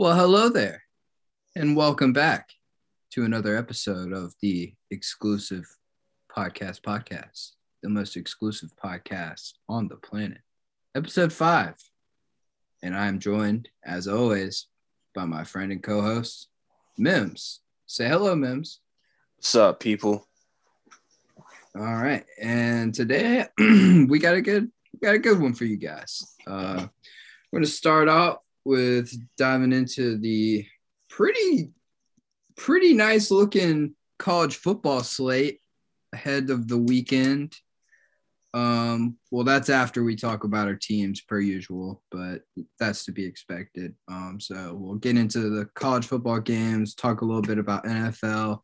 Well, 0.00 0.16
hello 0.16 0.48
there, 0.48 0.84
and 1.54 1.76
welcome 1.76 2.14
back 2.14 2.48
to 3.10 3.26
another 3.26 3.54
episode 3.54 4.14
of 4.14 4.34
the 4.40 4.72
exclusive 4.90 5.66
podcast 6.34 6.80
podcast, 6.80 7.50
the 7.82 7.90
most 7.90 8.16
exclusive 8.16 8.70
podcast 8.82 9.52
on 9.68 9.88
the 9.88 9.96
planet, 9.96 10.40
episode 10.94 11.34
five. 11.34 11.74
And 12.82 12.96
I 12.96 13.08
am 13.08 13.18
joined, 13.18 13.68
as 13.84 14.08
always, 14.08 14.68
by 15.14 15.26
my 15.26 15.44
friend 15.44 15.70
and 15.70 15.82
co-host, 15.82 16.48
Mims. 16.96 17.60
Say 17.84 18.08
hello, 18.08 18.34
Mims. 18.34 18.80
What's 19.36 19.54
up, 19.54 19.80
people? 19.80 20.26
All 21.76 21.82
right, 21.82 22.24
and 22.40 22.94
today 22.94 23.44
we 23.58 24.18
got 24.18 24.34
a 24.34 24.40
good, 24.40 24.72
we 24.94 25.06
got 25.06 25.16
a 25.16 25.18
good 25.18 25.38
one 25.38 25.52
for 25.52 25.66
you 25.66 25.76
guys. 25.76 26.24
Uh, 26.46 26.86
we're 27.52 27.58
gonna 27.58 27.66
start 27.66 28.08
out 28.08 28.40
with 28.64 29.12
diving 29.36 29.72
into 29.72 30.18
the 30.18 30.66
pretty 31.08 31.70
pretty 32.56 32.92
nice 32.92 33.30
looking 33.30 33.94
college 34.18 34.56
football 34.56 35.02
slate 35.02 35.60
ahead 36.12 36.50
of 36.50 36.68
the 36.68 36.78
weekend. 36.78 37.54
Um, 38.52 39.16
well, 39.30 39.44
that's 39.44 39.70
after 39.70 40.02
we 40.02 40.16
talk 40.16 40.44
about 40.44 40.66
our 40.66 40.74
teams 40.74 41.20
per 41.20 41.38
usual, 41.38 42.02
but 42.10 42.42
that's 42.78 43.04
to 43.04 43.12
be 43.12 43.24
expected. 43.24 43.94
Um, 44.08 44.38
so 44.40 44.74
we'll 44.74 44.96
get 44.96 45.16
into 45.16 45.50
the 45.50 45.66
college 45.74 46.06
football 46.06 46.40
games, 46.40 46.94
talk 46.94 47.20
a 47.20 47.24
little 47.24 47.42
bit 47.42 47.58
about 47.58 47.84
NFL, 47.84 48.60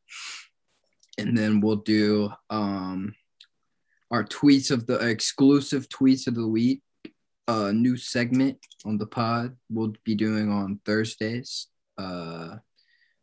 and 1.18 1.38
then 1.38 1.60
we'll 1.60 1.76
do 1.76 2.30
um 2.50 3.14
our 4.10 4.24
tweets 4.24 4.70
of 4.70 4.86
the 4.86 4.98
exclusive 4.98 5.88
tweets 5.88 6.26
of 6.26 6.34
the 6.34 6.46
week 6.46 6.82
a 7.48 7.72
new 7.72 7.96
segment 7.96 8.58
on 8.84 8.98
the 8.98 9.06
pod 9.06 9.56
we'll 9.70 9.94
be 10.04 10.14
doing 10.14 10.50
on 10.50 10.80
Thursdays. 10.84 11.68
Uh, 11.98 12.56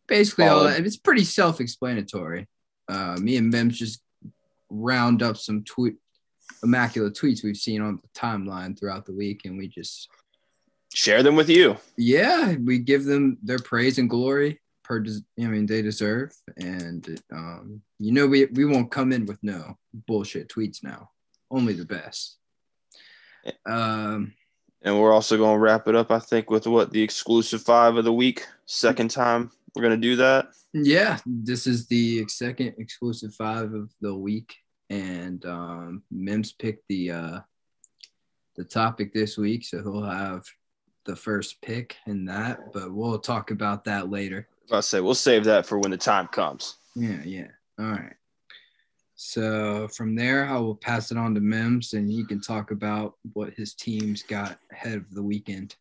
basically, 0.08 0.46
all 0.48 0.64
that, 0.64 0.86
it's 0.86 0.98
pretty 0.98 1.24
self-explanatory. 1.24 2.48
Uh, 2.88 3.18
me 3.20 3.38
and 3.38 3.50
Mims 3.50 3.78
just 3.78 4.02
round 4.70 5.22
up 5.22 5.38
some 5.38 5.64
tweet 5.64 5.96
immaculate 6.64 7.14
tweets 7.14 7.44
we've 7.44 7.58
seen 7.58 7.82
on 7.82 7.98
the 7.98 8.20
timeline 8.20 8.78
throughout 8.78 9.06
the 9.06 9.14
week, 9.14 9.42
and 9.46 9.58
we 9.58 9.68
just 9.68 10.10
share 10.94 11.24
them 11.24 11.36
with 11.36 11.50
you. 11.50 11.78
Yeah, 11.98 12.56
we 12.56 12.80
give 12.80 13.06
them 13.06 13.38
their 13.44 13.60
praise 13.60 13.98
and 13.98 14.10
glory 14.10 14.60
per 14.84 15.04
I 15.40 15.44
mean 15.44 15.66
they 15.66 15.82
deserve, 15.82 16.34
and 16.58 17.22
um, 17.32 17.82
you 18.00 18.12
know 18.12 18.28
we 18.28 18.46
we 18.46 18.66
won't 18.66 18.92
come 18.92 19.12
in 19.12 19.26
with 19.26 19.40
no 19.42 19.78
bullshit 20.08 20.50
tweets 20.50 20.84
now, 20.84 21.10
only 21.50 21.74
the 21.74 21.86
best. 21.86 22.38
Um, 23.66 24.34
and 24.82 25.00
we're 25.00 25.14
also 25.14 25.38
going 25.38 25.56
to 25.56 25.60
wrap 25.60 25.88
it 25.88 25.96
up, 25.96 26.12
I 26.12 26.20
think, 26.20 26.50
with 26.50 26.68
what 26.68 26.92
the 26.92 27.02
exclusive 27.02 27.62
five 27.62 27.96
of 27.96 28.06
the 28.06 28.14
week. 28.14 28.46
Second 28.66 29.10
time 29.10 29.52
we're 29.76 29.82
going 29.82 30.00
to 30.00 30.08
do 30.08 30.16
that. 30.18 30.50
Yeah, 30.74 31.20
this 31.26 31.68
is 31.68 31.88
the 31.88 32.28
second 32.28 32.76
exclusive 32.78 33.34
five 33.36 33.74
of 33.74 33.92
the 34.02 34.14
week, 34.14 34.56
and 34.90 35.46
um, 35.46 36.04
Mims 36.12 36.52
picked 36.52 36.88
the 36.90 37.12
uh, 37.12 37.40
the 38.56 38.64
topic 38.64 39.14
this 39.14 39.38
week, 39.38 39.66
so 39.66 39.82
he'll 39.82 40.04
have 40.04 40.44
the 41.06 41.16
first 41.16 41.62
pick 41.62 41.96
in 42.08 42.26
that. 42.26 42.74
But 42.74 42.92
we'll 42.92 43.20
talk 43.20 43.52
about 43.52 43.86
that 43.86 44.10
later. 44.10 44.48
I 44.72 44.80
say 44.80 45.00
we'll 45.00 45.16
save 45.16 45.44
that 45.46 45.66
for 45.66 45.78
when 45.78 45.92
the 45.92 45.98
time 45.98 46.28
comes. 46.28 46.78
Yeah, 46.96 47.22
yeah. 47.24 47.48
All 47.80 47.86
right. 47.86 48.16
So 49.26 49.88
from 49.88 50.16
there, 50.16 50.48
I 50.48 50.58
will 50.58 50.76
pass 50.76 51.10
it 51.10 51.18
on 51.18 51.34
to 51.34 51.40
Mims, 51.40 51.94
and 51.94 52.12
he 52.12 52.26
can 52.26 52.42
talk 52.42 52.72
about 52.72 53.16
what 53.32 53.54
his 53.54 53.74
team's 53.74 54.22
got 54.22 54.60
ahead 54.70 54.98
of 54.98 55.14
the 55.14 55.24
weekend. 55.24 55.78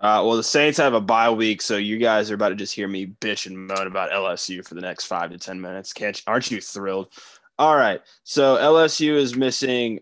Uh, 0.00 0.24
well, 0.24 0.36
the 0.36 0.42
Saints 0.42 0.78
have 0.78 0.94
a 0.94 1.00
bye 1.00 1.30
week, 1.30 1.60
so 1.60 1.76
you 1.76 1.98
guys 1.98 2.30
are 2.30 2.34
about 2.34 2.48
to 2.48 2.54
just 2.54 2.74
hear 2.74 2.88
me 2.88 3.06
bitch 3.06 3.46
and 3.46 3.66
moan 3.66 3.86
about 3.86 4.10
LSU 4.10 4.66
for 4.66 4.74
the 4.74 4.80
next 4.80 5.04
five 5.04 5.30
to 5.30 5.38
ten 5.38 5.60
minutes. 5.60 5.92
Can't 5.92 6.20
aren't 6.26 6.50
you 6.50 6.62
thrilled? 6.62 7.12
All 7.58 7.76
right, 7.76 8.00
so 8.24 8.56
LSU 8.56 9.14
is 9.16 9.36
missing 9.36 10.00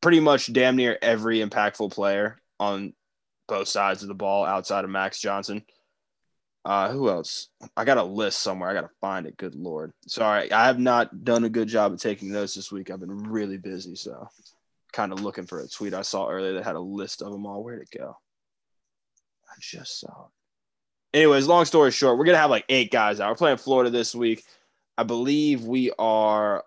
pretty 0.00 0.20
much 0.20 0.50
damn 0.50 0.76
near 0.76 0.98
every 1.02 1.40
impactful 1.40 1.92
player 1.92 2.40
on 2.58 2.94
both 3.48 3.68
sides 3.68 4.00
of 4.02 4.08
the 4.08 4.14
ball 4.14 4.46
outside 4.46 4.84
of 4.84 4.90
Max 4.90 5.20
Johnson. 5.20 5.62
Uh, 6.64 6.92
who 6.92 7.08
else? 7.08 7.48
I 7.76 7.84
got 7.84 7.98
a 7.98 8.04
list 8.04 8.40
somewhere. 8.40 8.70
I 8.70 8.74
got 8.74 8.82
to 8.82 8.90
find 9.00 9.26
it. 9.26 9.36
Good 9.36 9.54
Lord. 9.54 9.92
Sorry. 10.06 10.52
I 10.52 10.66
have 10.66 10.78
not 10.78 11.24
done 11.24 11.44
a 11.44 11.48
good 11.48 11.68
job 11.68 11.92
of 11.92 12.00
taking 12.00 12.30
notes 12.30 12.54
this 12.54 12.70
week. 12.70 12.90
I've 12.90 13.00
been 13.00 13.24
really 13.24 13.58
busy. 13.58 13.96
So 13.96 14.28
kind 14.92 15.12
of 15.12 15.22
looking 15.22 15.46
for 15.46 15.60
a 15.60 15.66
tweet 15.66 15.94
I 15.94 16.02
saw 16.02 16.28
earlier 16.28 16.52
that 16.54 16.64
had 16.64 16.76
a 16.76 16.80
list 16.80 17.22
of 17.22 17.32
them 17.32 17.46
all. 17.46 17.64
Where'd 17.64 17.82
it 17.82 17.98
go? 17.98 18.16
I 19.50 19.54
just 19.58 20.00
saw 20.00 20.26
it. 20.26 21.16
Anyways, 21.18 21.46
long 21.46 21.64
story 21.64 21.90
short, 21.90 22.16
we're 22.16 22.24
to 22.26 22.36
have 22.36 22.50
like 22.50 22.64
eight 22.68 22.90
guys 22.90 23.20
out. 23.20 23.28
We're 23.28 23.36
playing 23.36 23.58
Florida 23.58 23.90
this 23.90 24.14
week. 24.14 24.44
I 24.96 25.02
believe 25.02 25.64
we 25.64 25.90
are 25.98 26.64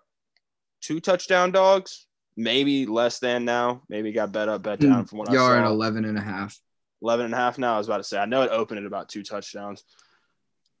two 0.82 1.00
touchdown 1.00 1.52
dogs, 1.52 2.06
maybe 2.36 2.86
less 2.86 3.18
than 3.18 3.44
now. 3.44 3.82
Maybe 3.88 4.12
got 4.12 4.30
bet 4.30 4.48
up, 4.48 4.62
bet 4.62 4.80
down 4.80 5.06
from 5.06 5.18
what 5.18 5.32
you 5.32 5.38
I 5.38 5.40
saw. 5.40 5.58
At 5.58 5.64
11 5.64 6.04
and 6.04 6.18
a 6.18 6.20
half. 6.20 6.58
11 7.02 7.26
and 7.26 7.34
a 7.34 7.36
half 7.36 7.58
now. 7.58 7.74
I 7.74 7.78
was 7.78 7.86
about 7.86 7.98
to 7.98 8.04
say, 8.04 8.18
I 8.18 8.26
know 8.26 8.42
it 8.42 8.50
opened 8.50 8.80
at 8.80 8.86
about 8.86 9.08
two 9.08 9.22
touchdowns. 9.22 9.84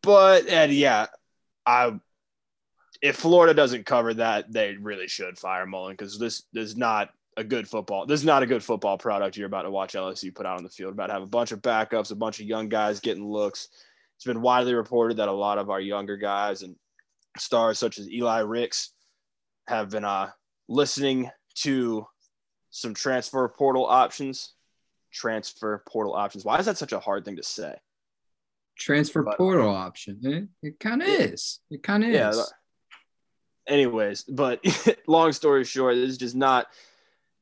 But, 0.02 0.48
and 0.48 0.72
yeah, 0.72 1.06
I 1.64 1.98
if 3.02 3.16
Florida 3.16 3.54
doesn't 3.54 3.86
cover 3.86 4.14
that, 4.14 4.50
they 4.50 4.76
really 4.80 5.08
should 5.08 5.38
fire 5.38 5.66
Mullen 5.66 5.92
because 5.92 6.18
this, 6.18 6.44
this 6.52 6.70
is 6.70 6.76
not 6.76 7.10
a 7.36 7.44
good 7.44 7.68
football. 7.68 8.06
This 8.06 8.20
is 8.20 8.26
not 8.26 8.42
a 8.42 8.46
good 8.46 8.64
football 8.64 8.96
product 8.96 9.36
you're 9.36 9.46
about 9.46 9.62
to 9.62 9.70
watch 9.70 9.92
LSU 9.92 10.34
put 10.34 10.46
out 10.46 10.56
on 10.56 10.64
the 10.64 10.70
field. 10.70 10.94
About 10.94 11.08
to 11.08 11.12
have 11.12 11.22
a 11.22 11.26
bunch 11.26 11.52
of 11.52 11.60
backups, 11.60 12.10
a 12.10 12.14
bunch 12.16 12.40
of 12.40 12.46
young 12.46 12.68
guys 12.68 13.00
getting 13.00 13.24
looks. 13.24 13.68
It's 14.16 14.24
been 14.24 14.40
widely 14.40 14.74
reported 14.74 15.18
that 15.18 15.28
a 15.28 15.32
lot 15.32 15.58
of 15.58 15.68
our 15.68 15.80
younger 15.80 16.16
guys 16.16 16.62
and 16.62 16.76
stars 17.36 17.78
such 17.78 17.98
as 17.98 18.10
Eli 18.10 18.40
Ricks 18.40 18.92
have 19.68 19.90
been 19.90 20.04
uh, 20.04 20.30
listening 20.68 21.30
to 21.56 22.06
some 22.70 22.94
transfer 22.94 23.46
portal 23.48 23.84
options 23.84 24.54
transfer 25.16 25.82
portal 25.88 26.14
options. 26.14 26.44
Why 26.44 26.58
is 26.58 26.66
that 26.66 26.78
such 26.78 26.92
a 26.92 27.00
hard 27.00 27.24
thing 27.24 27.36
to 27.36 27.42
say? 27.42 27.74
Transfer 28.76 29.22
but, 29.22 29.38
portal 29.38 29.70
option. 29.70 30.20
It, 30.22 30.68
it 30.68 30.80
kind 30.80 31.02
of 31.02 31.08
is. 31.08 31.60
It 31.70 31.82
kind 31.82 32.04
of 32.04 32.10
yeah, 32.10 32.30
is. 32.30 32.52
Anyways, 33.66 34.24
but 34.24 34.64
long 35.06 35.32
story 35.32 35.64
short, 35.64 35.94
this 35.94 36.10
is 36.10 36.18
just 36.18 36.36
not. 36.36 36.66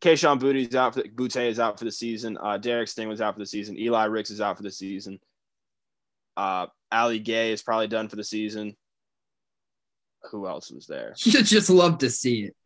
Kayshon 0.01 0.39
Boutte 0.39 0.69
is 0.69 0.75
out 0.75 0.95
for 0.95 1.03
the, 1.03 1.09
Boutte 1.09 1.49
is 1.49 1.59
out 1.59 1.79
for 1.79 1.85
the 1.85 1.93
season. 1.93 2.39
Uh, 2.41 2.59
Derek 2.59 2.89
Sting 2.89 3.09
was 3.09 3.21
out 3.21 3.35
for 3.35 3.41
the 3.41 3.47
season. 3.47 3.79
Eli 3.79 4.05
Ricks 4.05 4.31
is 4.31 4.41
out 4.41 4.57
for 4.57 4.63
the 4.63 4.71
season. 4.71 5.19
Uh, 6.37 6.67
Ali 6.93 7.19
Gaye 7.19 7.53
is 7.53 7.63
probably 7.63 7.89
done 7.89 8.09
for 8.09 8.17
the 8.17 8.25
season. 8.25 8.77
Who 10.31 10.47
else 10.47 10.71
was 10.71 10.87
there? 10.87 11.15
You 11.25 11.43
just 11.43 11.71
love 11.71 11.99
to 11.99 12.11
see 12.11 12.45
it. 12.45 12.57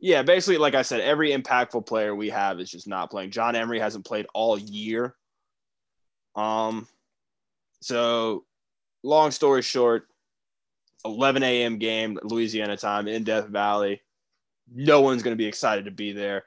Yeah, 0.00 0.22
basically, 0.22 0.56
like 0.56 0.74
I 0.74 0.82
said, 0.82 1.00
every 1.00 1.30
impactful 1.30 1.86
player 1.86 2.14
we 2.14 2.30
have 2.30 2.58
is 2.58 2.70
just 2.70 2.88
not 2.88 3.10
playing. 3.10 3.30
John 3.30 3.54
Emery 3.54 3.78
hasn't 3.78 4.06
played 4.06 4.26
all 4.32 4.58
year. 4.58 5.14
Um, 6.34 6.88
so 7.82 8.44
long 9.02 9.30
story 9.30 9.60
short, 9.60 10.06
11 11.04 11.42
a.m. 11.42 11.78
game, 11.78 12.18
Louisiana 12.22 12.78
time 12.78 13.08
in 13.08 13.24
Death 13.24 13.48
Valley. 13.48 14.00
No 14.72 15.02
one's 15.02 15.22
going 15.22 15.36
to 15.36 15.38
be 15.38 15.46
excited 15.46 15.84
to 15.84 15.90
be 15.90 16.12
there, 16.12 16.44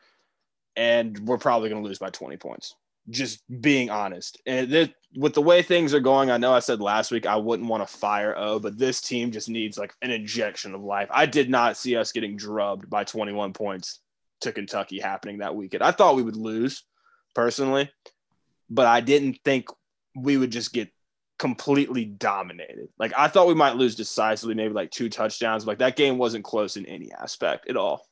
and 0.75 1.19
we're 1.19 1.37
probably 1.37 1.69
going 1.69 1.81
to 1.81 1.87
lose 1.87 1.99
by 1.99 2.09
20 2.09 2.37
points 2.37 2.75
just 3.09 3.43
being 3.61 3.89
honest. 3.89 4.41
And 4.45 4.69
this, 4.69 4.89
with 5.15 5.33
the 5.33 5.41
way 5.41 5.61
things 5.61 5.93
are 5.93 5.99
going, 5.99 6.31
I 6.31 6.37
know 6.37 6.53
I 6.53 6.59
said 6.59 6.81
last 6.81 7.11
week 7.11 7.25
I 7.25 7.35
wouldn't 7.35 7.69
want 7.69 7.87
to 7.87 7.97
fire 7.97 8.35
O, 8.37 8.59
but 8.59 8.77
this 8.77 9.01
team 9.01 9.31
just 9.31 9.49
needs 9.49 9.77
like 9.77 9.93
an 10.01 10.11
injection 10.11 10.73
of 10.73 10.81
life. 10.81 11.09
I 11.11 11.25
did 11.25 11.49
not 11.49 11.77
see 11.77 11.95
us 11.95 12.11
getting 12.11 12.37
drubbed 12.37 12.89
by 12.89 13.03
21 13.03 13.53
points 13.53 13.99
to 14.41 14.51
Kentucky 14.51 14.99
happening 14.99 15.39
that 15.39 15.55
weekend. 15.55 15.83
I 15.83 15.91
thought 15.91 16.15
we 16.15 16.23
would 16.23 16.35
lose 16.35 16.83
personally, 17.33 17.91
but 18.69 18.87
I 18.87 19.01
didn't 19.01 19.39
think 19.43 19.67
we 20.15 20.37
would 20.37 20.51
just 20.51 20.73
get 20.73 20.89
completely 21.39 22.05
dominated. 22.05 22.87
Like 22.97 23.13
I 23.17 23.27
thought 23.27 23.47
we 23.47 23.53
might 23.53 23.75
lose 23.75 23.95
decisively, 23.95 24.55
maybe 24.55 24.73
like 24.73 24.91
two 24.91 25.09
touchdowns. 25.09 25.67
Like 25.67 25.79
that 25.79 25.95
game 25.95 26.17
wasn't 26.17 26.45
close 26.45 26.77
in 26.77 26.85
any 26.85 27.11
aspect 27.11 27.69
at 27.69 27.77
all. 27.77 28.07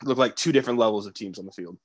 It 0.00 0.08
looked 0.08 0.18
like 0.18 0.36
two 0.36 0.52
different 0.52 0.78
levels 0.78 1.06
of 1.06 1.14
teams 1.14 1.38
on 1.38 1.46
the 1.46 1.52
field 1.52 1.76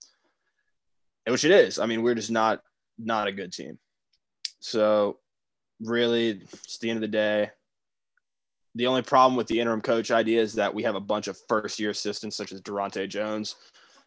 which 1.31 1.45
it 1.45 1.51
is. 1.51 1.79
I 1.79 1.85
mean, 1.85 2.01
we're 2.01 2.15
just 2.15 2.31
not 2.31 2.61
not 2.97 3.27
a 3.27 3.31
good 3.31 3.51
team. 3.51 3.77
So 4.59 5.19
really, 5.81 6.41
it's 6.41 6.77
the 6.79 6.89
end 6.89 6.97
of 6.97 7.01
the 7.01 7.07
day. 7.07 7.51
The 8.75 8.87
only 8.87 9.01
problem 9.01 9.35
with 9.35 9.47
the 9.47 9.59
interim 9.59 9.81
coach 9.81 10.11
idea 10.11 10.41
is 10.41 10.53
that 10.53 10.73
we 10.73 10.83
have 10.83 10.95
a 10.95 10.99
bunch 10.99 11.27
of 11.27 11.37
first 11.47 11.79
year 11.79 11.89
assistants 11.89 12.35
such 12.35 12.51
as 12.51 12.61
Daronte 12.61 13.09
Jones, 13.09 13.55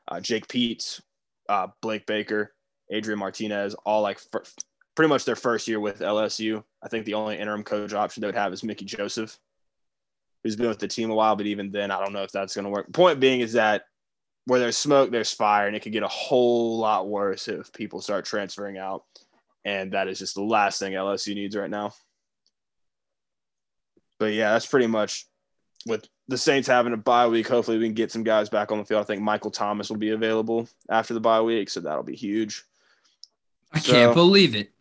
uh, 0.08 0.20
Jake 0.20 0.46
Peetz, 0.46 1.00
uh, 1.48 1.68
Blake 1.82 2.06
Baker, 2.06 2.54
Adrian 2.90 3.18
Martinez, 3.18 3.74
all 3.84 4.02
like 4.02 4.18
fir- 4.18 4.44
pretty 4.94 5.08
much 5.08 5.24
their 5.24 5.36
first 5.36 5.66
year 5.66 5.80
with 5.80 6.00
LSU. 6.00 6.62
I 6.82 6.88
think 6.88 7.04
the 7.04 7.14
only 7.14 7.38
interim 7.38 7.64
coach 7.64 7.92
option 7.92 8.20
they 8.20 8.28
would 8.28 8.34
have 8.34 8.52
is 8.52 8.62
Mickey 8.62 8.84
Joseph, 8.84 9.38
who's 10.44 10.56
been 10.56 10.68
with 10.68 10.78
the 10.78 10.88
team 10.88 11.10
a 11.10 11.14
while, 11.14 11.36
but 11.36 11.46
even 11.46 11.70
then, 11.70 11.90
I 11.90 11.98
don't 11.98 12.12
know 12.12 12.22
if 12.22 12.32
that's 12.32 12.54
going 12.54 12.64
to 12.64 12.70
work. 12.70 12.92
Point 12.92 13.18
being 13.18 13.40
is 13.40 13.54
that 13.54 13.84
where 14.50 14.58
there's 14.58 14.76
smoke, 14.76 15.12
there's 15.12 15.30
fire, 15.30 15.68
and 15.68 15.76
it 15.76 15.80
could 15.80 15.92
get 15.92 16.02
a 16.02 16.08
whole 16.08 16.76
lot 16.76 17.08
worse 17.08 17.46
if 17.46 17.72
people 17.72 18.00
start 18.00 18.24
transferring 18.24 18.78
out. 18.78 19.04
and 19.64 19.92
that 19.92 20.08
is 20.08 20.18
just 20.18 20.34
the 20.34 20.42
last 20.42 20.80
thing 20.80 20.92
LSU 20.94 21.36
needs 21.36 21.54
right 21.54 21.70
now. 21.70 21.92
But 24.18 24.32
yeah, 24.32 24.50
that's 24.52 24.66
pretty 24.66 24.88
much 24.88 25.26
with 25.86 26.04
the 26.26 26.36
Saints 26.36 26.66
having 26.66 26.92
a 26.92 26.96
bye 26.96 27.28
week. 27.28 27.46
Hopefully, 27.46 27.78
we 27.78 27.84
can 27.84 27.94
get 27.94 28.10
some 28.10 28.24
guys 28.24 28.48
back 28.48 28.72
on 28.72 28.78
the 28.78 28.84
field. 28.84 29.02
I 29.02 29.04
think 29.04 29.22
Michael 29.22 29.52
Thomas 29.52 29.88
will 29.88 29.98
be 29.98 30.10
available 30.10 30.68
after 30.88 31.14
the 31.14 31.20
bye 31.20 31.42
week, 31.42 31.70
so 31.70 31.78
that'll 31.78 32.02
be 32.02 32.16
huge. 32.16 32.64
I 33.72 33.78
so, 33.78 33.92
can't 33.92 34.14
believe 34.14 34.56
it. 34.56 34.72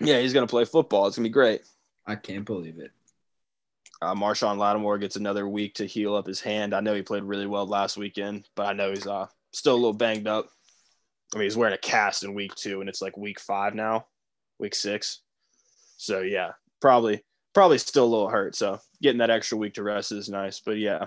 yeah, 0.00 0.18
he's 0.18 0.32
gonna 0.32 0.46
play 0.46 0.64
football. 0.64 1.06
It's 1.06 1.18
gonna 1.18 1.28
be 1.28 1.32
great. 1.32 1.60
I 2.06 2.14
can't 2.14 2.46
believe 2.46 2.78
it. 2.78 2.90
Uh, 4.02 4.14
Marshon 4.14 4.56
Lattimore 4.56 4.98
gets 4.98 5.16
another 5.16 5.46
week 5.46 5.74
to 5.74 5.86
heal 5.86 6.14
up 6.14 6.26
his 6.26 6.40
hand. 6.40 6.74
I 6.74 6.80
know 6.80 6.94
he 6.94 7.02
played 7.02 7.22
really 7.22 7.46
well 7.46 7.66
last 7.66 7.96
weekend, 7.96 8.48
but 8.56 8.66
I 8.66 8.72
know 8.72 8.90
he's 8.90 9.06
uh, 9.06 9.26
still 9.52 9.74
a 9.74 9.76
little 9.76 9.92
banged 9.92 10.26
up. 10.26 10.46
I 11.34 11.38
mean, 11.38 11.44
he's 11.44 11.56
wearing 11.56 11.74
a 11.74 11.78
cast 11.78 12.24
in 12.24 12.34
week 12.34 12.54
two, 12.54 12.80
and 12.80 12.88
it's 12.88 13.02
like 13.02 13.16
week 13.16 13.38
five 13.38 13.74
now, 13.74 14.06
week 14.58 14.74
six. 14.74 15.20
So 15.96 16.20
yeah, 16.20 16.52
probably 16.80 17.22
probably 17.52 17.78
still 17.78 18.04
a 18.04 18.06
little 18.06 18.28
hurt. 18.28 18.56
So 18.56 18.80
getting 19.02 19.18
that 19.18 19.30
extra 19.30 19.58
week 19.58 19.74
to 19.74 19.82
rest 19.82 20.12
is 20.12 20.28
nice. 20.28 20.60
But 20.60 20.78
yeah. 20.78 21.06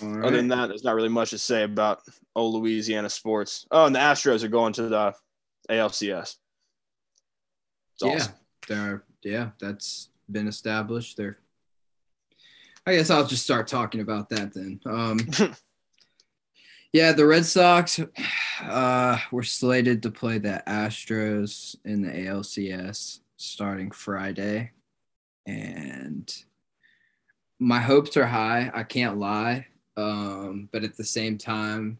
Right. 0.00 0.24
Other 0.24 0.36
than 0.36 0.48
that, 0.48 0.68
there's 0.68 0.84
not 0.84 0.94
really 0.94 1.08
much 1.08 1.30
to 1.30 1.38
say 1.38 1.64
about 1.64 2.00
old 2.36 2.54
Louisiana 2.54 3.10
sports. 3.10 3.66
Oh, 3.72 3.86
and 3.86 3.94
the 3.94 3.98
Astros 3.98 4.44
are 4.44 4.48
going 4.48 4.72
to 4.74 4.88
the 4.88 5.14
ALCS. 5.68 6.36
It's 7.94 8.02
yeah, 8.02 8.14
awesome. 8.14 8.34
they're 8.68 9.04
yeah, 9.24 9.50
that's 9.58 10.10
been 10.30 10.48
established. 10.48 11.16
They're 11.16 11.38
I 12.86 12.96
guess 12.96 13.08
I'll 13.08 13.26
just 13.26 13.44
start 13.44 13.66
talking 13.66 14.02
about 14.02 14.28
that 14.28 14.52
then. 14.52 14.78
Um, 14.84 15.18
yeah, 16.92 17.12
the 17.12 17.24
Red 17.24 17.46
Sox 17.46 17.98
uh, 18.62 19.18
were 19.32 19.42
slated 19.42 20.02
to 20.02 20.10
play 20.10 20.36
the 20.36 20.62
Astros 20.66 21.76
in 21.86 22.02
the 22.02 22.10
ALCS 22.10 23.20
starting 23.38 23.90
Friday. 23.90 24.72
And 25.46 26.30
my 27.58 27.80
hopes 27.80 28.18
are 28.18 28.26
high. 28.26 28.70
I 28.74 28.82
can't 28.82 29.18
lie. 29.18 29.66
Um, 29.96 30.68
but 30.70 30.84
at 30.84 30.96
the 30.96 31.04
same 31.04 31.38
time, 31.38 31.98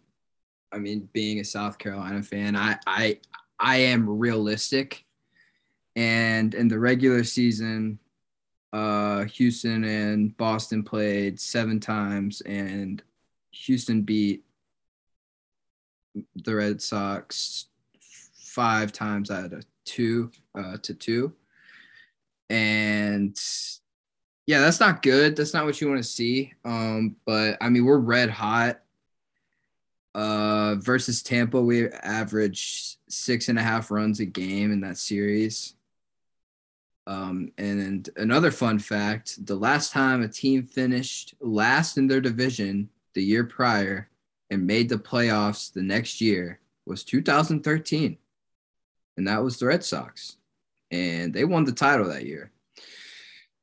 I 0.70 0.78
mean, 0.78 1.08
being 1.14 1.40
a 1.40 1.44
South 1.44 1.78
Carolina 1.78 2.22
fan, 2.22 2.56
I, 2.56 2.76
I, 2.86 3.20
I 3.58 3.76
am 3.76 4.06
realistic. 4.06 5.06
And 5.96 6.52
in 6.54 6.68
the 6.68 6.78
regular 6.78 7.24
season, 7.24 8.00
uh, 8.74 9.24
Houston 9.26 9.84
and 9.84 10.36
Boston 10.36 10.82
played 10.82 11.38
seven 11.38 11.78
times, 11.78 12.40
and 12.40 13.00
Houston 13.52 14.02
beat 14.02 14.44
the 16.44 16.56
Red 16.56 16.82
Sox 16.82 17.66
five 18.34 18.90
times 18.90 19.30
out 19.30 19.52
of 19.52 19.64
two 19.84 20.32
uh, 20.56 20.76
to 20.82 20.92
two. 20.92 21.32
And 22.50 23.40
yeah, 24.46 24.58
that's 24.58 24.80
not 24.80 25.02
good. 25.02 25.36
That's 25.36 25.54
not 25.54 25.66
what 25.66 25.80
you 25.80 25.88
want 25.88 26.02
to 26.02 26.08
see. 26.08 26.52
Um, 26.64 27.14
but 27.24 27.56
I 27.60 27.68
mean, 27.68 27.84
we're 27.84 27.98
red 27.98 28.28
hot. 28.28 28.80
Uh, 30.16 30.76
versus 30.76 31.22
Tampa, 31.22 31.60
we 31.60 31.88
averaged 31.88 32.96
six 33.08 33.48
and 33.48 33.58
a 33.58 33.62
half 33.62 33.90
runs 33.90 34.20
a 34.20 34.24
game 34.24 34.72
in 34.72 34.80
that 34.80 34.98
series. 34.98 35.73
Um, 37.06 37.52
and 37.58 38.08
another 38.16 38.50
fun 38.50 38.78
fact 38.78 39.44
the 39.44 39.56
last 39.56 39.92
time 39.92 40.22
a 40.22 40.28
team 40.28 40.66
finished 40.66 41.34
last 41.38 41.98
in 41.98 42.06
their 42.06 42.22
division 42.22 42.88
the 43.12 43.22
year 43.22 43.44
prior 43.44 44.08
and 44.50 44.66
made 44.66 44.88
the 44.88 44.96
playoffs 44.96 45.70
the 45.70 45.82
next 45.82 46.22
year 46.22 46.60
was 46.86 47.04
2013 47.04 48.16
and 49.16 49.28
that 49.28 49.42
was 49.42 49.58
the 49.58 49.66
Red 49.66 49.84
Sox. 49.84 50.36
And 50.90 51.32
they 51.32 51.44
won 51.44 51.64
the 51.64 51.72
title 51.72 52.08
that 52.08 52.26
year. 52.26 52.50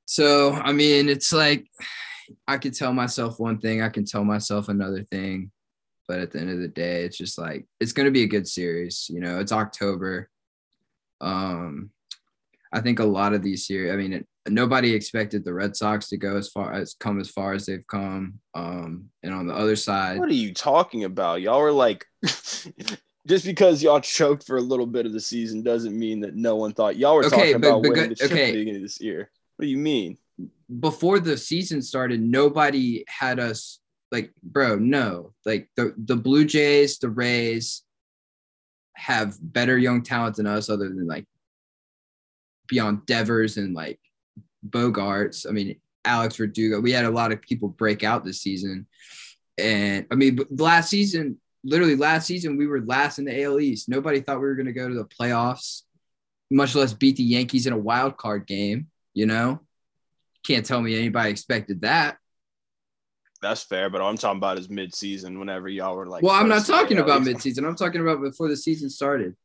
So, 0.05 0.53
I 0.53 0.71
mean, 0.73 1.09
it's 1.09 1.31
like 1.31 1.65
I 2.47 2.57
could 2.57 2.73
tell 2.73 2.93
myself 2.93 3.39
one 3.39 3.59
thing, 3.59 3.81
I 3.81 3.89
can 3.89 4.05
tell 4.05 4.23
myself 4.23 4.69
another 4.69 5.03
thing. 5.03 5.51
But 6.07 6.19
at 6.19 6.31
the 6.31 6.39
end 6.39 6.49
of 6.49 6.59
the 6.59 6.67
day, 6.67 7.03
it's 7.03 7.17
just 7.17 7.38
like 7.38 7.65
it's 7.79 7.93
going 7.93 8.05
to 8.05 8.11
be 8.11 8.23
a 8.23 8.27
good 8.27 8.47
series. 8.47 9.09
You 9.09 9.21
know, 9.21 9.39
it's 9.39 9.53
October. 9.53 10.29
Um, 11.21 11.91
I 12.73 12.81
think 12.81 13.00
a 13.00 13.06
lot 13.06 13.33
of 13.33 13.44
these 13.44 13.68
series, 13.68 13.91
I 13.91 13.95
mean, 13.95 14.13
it, 14.13 14.27
nobody 14.47 14.94
expected 14.94 15.44
the 15.44 15.53
Red 15.53 15.75
Sox 15.75 16.07
to 16.09 16.18
go 16.18 16.38
as 16.38 16.50
far 16.50 16.73
as 16.73 16.95
come 17.00 17.19
as 17.19 17.29
far 17.29 17.53
as 17.53 17.65
they've 17.65 17.85
come. 17.88 18.39
Um, 18.53 19.09
and 19.23 19.33
on 19.33 19.47
the 19.47 19.53
other 19.53 19.75
side, 19.75 20.19
what 20.19 20.29
are 20.29 20.33
you 20.33 20.53
talking 20.53 21.03
about? 21.03 21.41
Y'all 21.41 21.62
were 21.62 21.71
like 21.71 22.06
just 23.27 23.45
because 23.45 23.83
y'all 23.83 24.00
choked 24.00 24.45
for 24.45 24.57
a 24.57 24.62
little 24.62 24.85
bit 24.85 25.06
of 25.06 25.13
the 25.13 25.19
season 25.19 25.63
doesn't 25.63 25.97
mean 25.97 26.21
that 26.21 26.35
no 26.35 26.56
one 26.56 26.73
thought 26.73 26.97
y'all 26.97 27.15
were 27.15 27.25
okay, 27.25 27.53
talking 27.53 27.62
but, 27.62 27.68
about 27.68 27.83
but, 27.83 27.91
winning 27.91 28.15
the 28.18 28.25
okay. 28.25 28.51
beginning 28.51 28.77
of 28.77 28.81
this 28.81 29.01
year. 29.01 29.29
What 29.57 29.65
do 29.65 29.69
you 29.69 29.77
mean? 29.77 30.17
Before 30.79 31.19
the 31.19 31.38
season 31.38 31.81
started, 31.81 32.21
nobody 32.21 33.03
had 33.07 33.39
us 33.39 33.79
like, 34.12 34.31
bro, 34.41 34.77
no. 34.77 35.33
Like 35.45 35.69
the 35.75 35.94
the 35.97 36.15
Blue 36.15 36.45
Jays, 36.45 37.00
the 37.00 37.09
Rays 37.09 37.83
have 38.95 39.38
better 39.41 39.77
young 39.77 40.03
talent 40.03 40.38
than 40.38 40.47
us, 40.47 40.69
other 40.69 40.89
than 40.89 41.07
like 41.07 41.25
beyond 42.71 43.06
Devers 43.06 43.57
and 43.57 43.75
like 43.75 44.00
Bogaerts. 44.68 45.45
I 45.47 45.51
mean, 45.51 45.79
Alex 46.03 46.38
Verdugo. 46.38 46.79
We 46.79 46.91
had 46.91 47.06
a 47.06 47.12
lot 47.12 47.31
of 47.31 47.41
people 47.41 47.68
break 47.68 48.03
out 48.03 48.23
this 48.23 48.41
season. 48.41 48.88
And 49.59 50.07
I 50.09 50.15
mean, 50.15 50.39
last 50.50 50.89
season, 50.89 51.39
literally 51.63 51.95
last 51.95 52.25
season 52.25 52.57
we 52.57 52.65
were 52.65 52.81
last 52.81 53.19
in 53.19 53.25
the 53.25 53.44
AL 53.44 53.59
East. 53.59 53.89
Nobody 53.89 54.21
thought 54.21 54.39
we 54.39 54.47
were 54.47 54.56
going 54.56 54.65
to 54.65 54.73
go 54.73 54.88
to 54.88 54.95
the 54.95 55.06
playoffs, 55.06 55.81
much 56.50 56.73
less 56.73 56.94
beat 56.94 57.18
the 57.18 57.23
Yankees 57.23 57.68
in 57.68 57.73
a 57.73 57.77
wild 57.77 58.18
card 58.18 58.47
game. 58.47 58.88
You 59.13 59.25
know, 59.25 59.59
can't 60.47 60.65
tell 60.65 60.81
me 60.81 60.97
anybody 60.97 61.29
expected 61.29 61.81
that. 61.81 62.17
That's 63.41 63.63
fair, 63.63 63.89
but 63.89 64.01
all 64.01 64.09
I'm 64.09 64.17
talking 64.17 64.38
about 64.38 64.59
is 64.59 64.69
mid-season. 64.69 65.39
Whenever 65.39 65.67
y'all 65.67 65.97
were 65.97 66.07
like, 66.07 66.24
well, 66.24 66.35
I'm 66.35 66.47
not 66.47 66.65
talking 66.65 67.00
about 67.00 67.24
mid-season. 67.24 67.65
I'm 67.65 67.75
talking 67.75 68.00
about 68.00 68.21
before 68.21 68.47
the 68.47 68.56
season 68.56 68.89
started. 68.89 69.35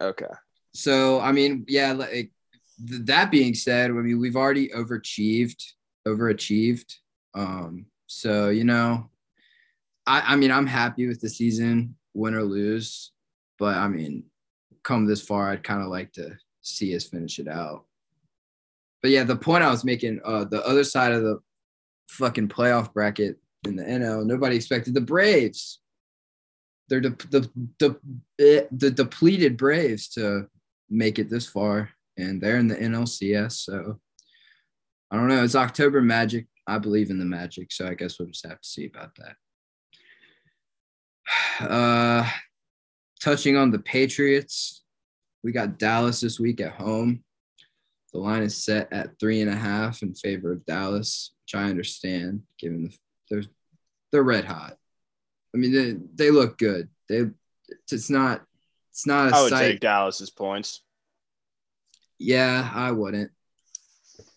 Okay. 0.00 0.26
So 0.74 1.20
I 1.20 1.30
mean, 1.30 1.64
yeah. 1.68 1.92
Like 1.92 2.32
that 2.78 3.30
being 3.30 3.54
said, 3.54 3.90
I 3.90 3.94
mean 3.94 4.20
we've 4.20 4.36
already 4.36 4.68
overachieved, 4.68 5.62
overachieved. 6.06 6.94
Um, 7.34 7.86
so 8.06 8.48
you 8.50 8.64
know, 8.64 9.10
I, 10.06 10.34
I 10.34 10.36
mean, 10.36 10.50
I'm 10.50 10.66
happy 10.66 11.06
with 11.06 11.20
the 11.20 11.28
season, 11.28 11.96
win 12.12 12.34
or 12.34 12.42
lose, 12.42 13.12
but 13.58 13.76
I 13.76 13.88
mean, 13.88 14.24
come 14.82 15.06
this 15.06 15.22
far, 15.22 15.50
I'd 15.50 15.64
kind 15.64 15.82
of 15.82 15.88
like 15.88 16.12
to 16.12 16.36
see 16.62 16.94
us 16.94 17.04
finish 17.04 17.38
it 17.38 17.48
out. 17.48 17.84
But 19.02 19.10
yeah, 19.10 19.24
the 19.24 19.36
point 19.36 19.64
I 19.64 19.70
was 19.70 19.84
making, 19.84 20.20
uh, 20.24 20.44
the 20.44 20.64
other 20.66 20.84
side 20.84 21.12
of 21.12 21.22
the 21.22 21.38
fucking 22.08 22.48
playoff 22.48 22.92
bracket 22.92 23.38
in 23.66 23.76
the 23.76 23.84
NL, 23.84 24.24
nobody 24.24 24.56
expected 24.56 24.94
the 24.94 25.00
Braves. 25.00 25.80
They're 26.88 27.00
the 27.00 27.10
the 27.30 27.50
the, 27.78 27.96
eh, 28.38 28.66
the 28.70 28.90
depleted 28.90 29.56
Braves 29.56 30.08
to 30.10 30.48
make 30.90 31.18
it 31.18 31.30
this 31.30 31.46
far, 31.46 31.90
and 32.16 32.40
they're 32.40 32.58
in 32.58 32.68
the 32.68 32.76
NLCS. 32.76 33.52
So 33.52 34.00
I 35.10 35.16
don't 35.16 35.28
know. 35.28 35.44
It's 35.44 35.54
October 35.54 36.00
Magic. 36.00 36.46
I 36.66 36.78
believe 36.78 37.10
in 37.10 37.18
the 37.18 37.24
Magic, 37.24 37.72
so 37.72 37.86
I 37.86 37.94
guess 37.94 38.18
we'll 38.18 38.28
just 38.28 38.46
have 38.46 38.60
to 38.60 38.68
see 38.68 38.86
about 38.86 39.14
that. 39.16 39.36
Uh, 41.60 42.28
touching 43.22 43.56
on 43.56 43.70
the 43.70 43.78
Patriots, 43.78 44.82
we 45.44 45.52
got 45.52 45.78
Dallas 45.78 46.20
this 46.20 46.40
week 46.40 46.60
at 46.60 46.72
home. 46.72 47.22
The 48.12 48.18
line 48.18 48.42
is 48.42 48.64
set 48.64 48.92
at 48.92 49.18
three 49.20 49.40
and 49.40 49.50
a 49.50 49.56
half 49.56 50.02
in 50.02 50.14
favor 50.14 50.52
of 50.52 50.66
Dallas, 50.66 51.32
which 51.44 51.60
I 51.60 51.68
understand, 51.68 52.42
given 52.58 52.84
the 52.84 52.96
they're 53.30 53.42
they're 54.12 54.22
red 54.22 54.44
hot. 54.44 54.76
I 55.54 55.58
mean, 55.58 55.72
they 55.72 55.96
they 56.14 56.30
look 56.30 56.58
good. 56.58 56.88
They 57.08 57.22
it's 57.90 58.10
not 58.10 58.42
it's 58.90 59.06
not 59.06 59.32
a 59.32 59.36
I 59.36 59.42
would 59.42 59.50
sight. 59.50 59.70
take 59.72 59.80
Dallas's 59.80 60.30
points. 60.30 60.82
Yeah, 62.18 62.70
I 62.72 62.92
wouldn't. 62.92 63.30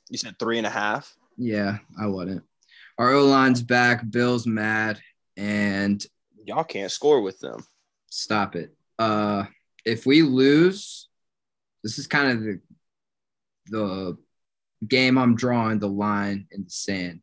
You 0.10 0.18
said 0.18 0.40
three 0.40 0.58
and 0.58 0.68
a 0.68 0.72
half. 0.72 1.16
Yeah, 1.38 1.78
I 2.00 2.08
wouldn't. 2.08 2.44
Our 2.98 3.14
O 3.14 3.26
line's 3.26 3.62
back. 3.62 4.10
Bill's 4.10 4.48
mad, 4.48 5.00
and 5.36 6.04
y'all 6.46 6.64
can't 6.64 6.92
score 6.92 7.22
with 7.22 7.40
them. 7.40 7.66
Stop 8.10 8.56
it. 8.56 8.74
Uh, 8.98 9.46
if 9.86 10.06
we 10.06 10.24
lose, 10.24 11.08
this 11.84 12.00
is 12.00 12.08
kind 12.08 12.32
of 12.32 12.44
the 12.44 12.62
the 13.70 14.18
game 14.88 15.18
I'm 15.18 15.36
drawing 15.36 15.80
the 15.80 15.90
line 15.90 16.48
in 16.52 16.64
the 16.64 16.70
sand. 16.70 17.22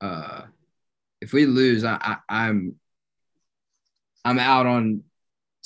Uh, 0.00 0.42
if 1.20 1.32
we 1.32 1.46
lose, 1.46 1.84
I, 1.84 1.98
I 2.00 2.16
I'm 2.28 2.76
I'm 4.24 4.38
out 4.38 4.66
on 4.66 5.02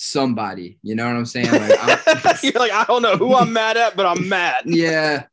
somebody. 0.03 0.79
You 0.83 0.95
know 0.95 1.07
what 1.07 1.17
I'm 1.17 1.27
saying? 1.27 1.51
Like, 1.51 2.43
You're 2.43 2.53
like 2.55 2.73
I 2.73 2.85
don't 2.87 3.03
know 3.03 3.17
who 3.17 3.35
I'm 3.35 3.53
mad 3.53 3.77
at, 3.77 3.97
but 3.97 4.07
I'm 4.07 4.29
mad. 4.31 4.65
yeah, 4.67 5.25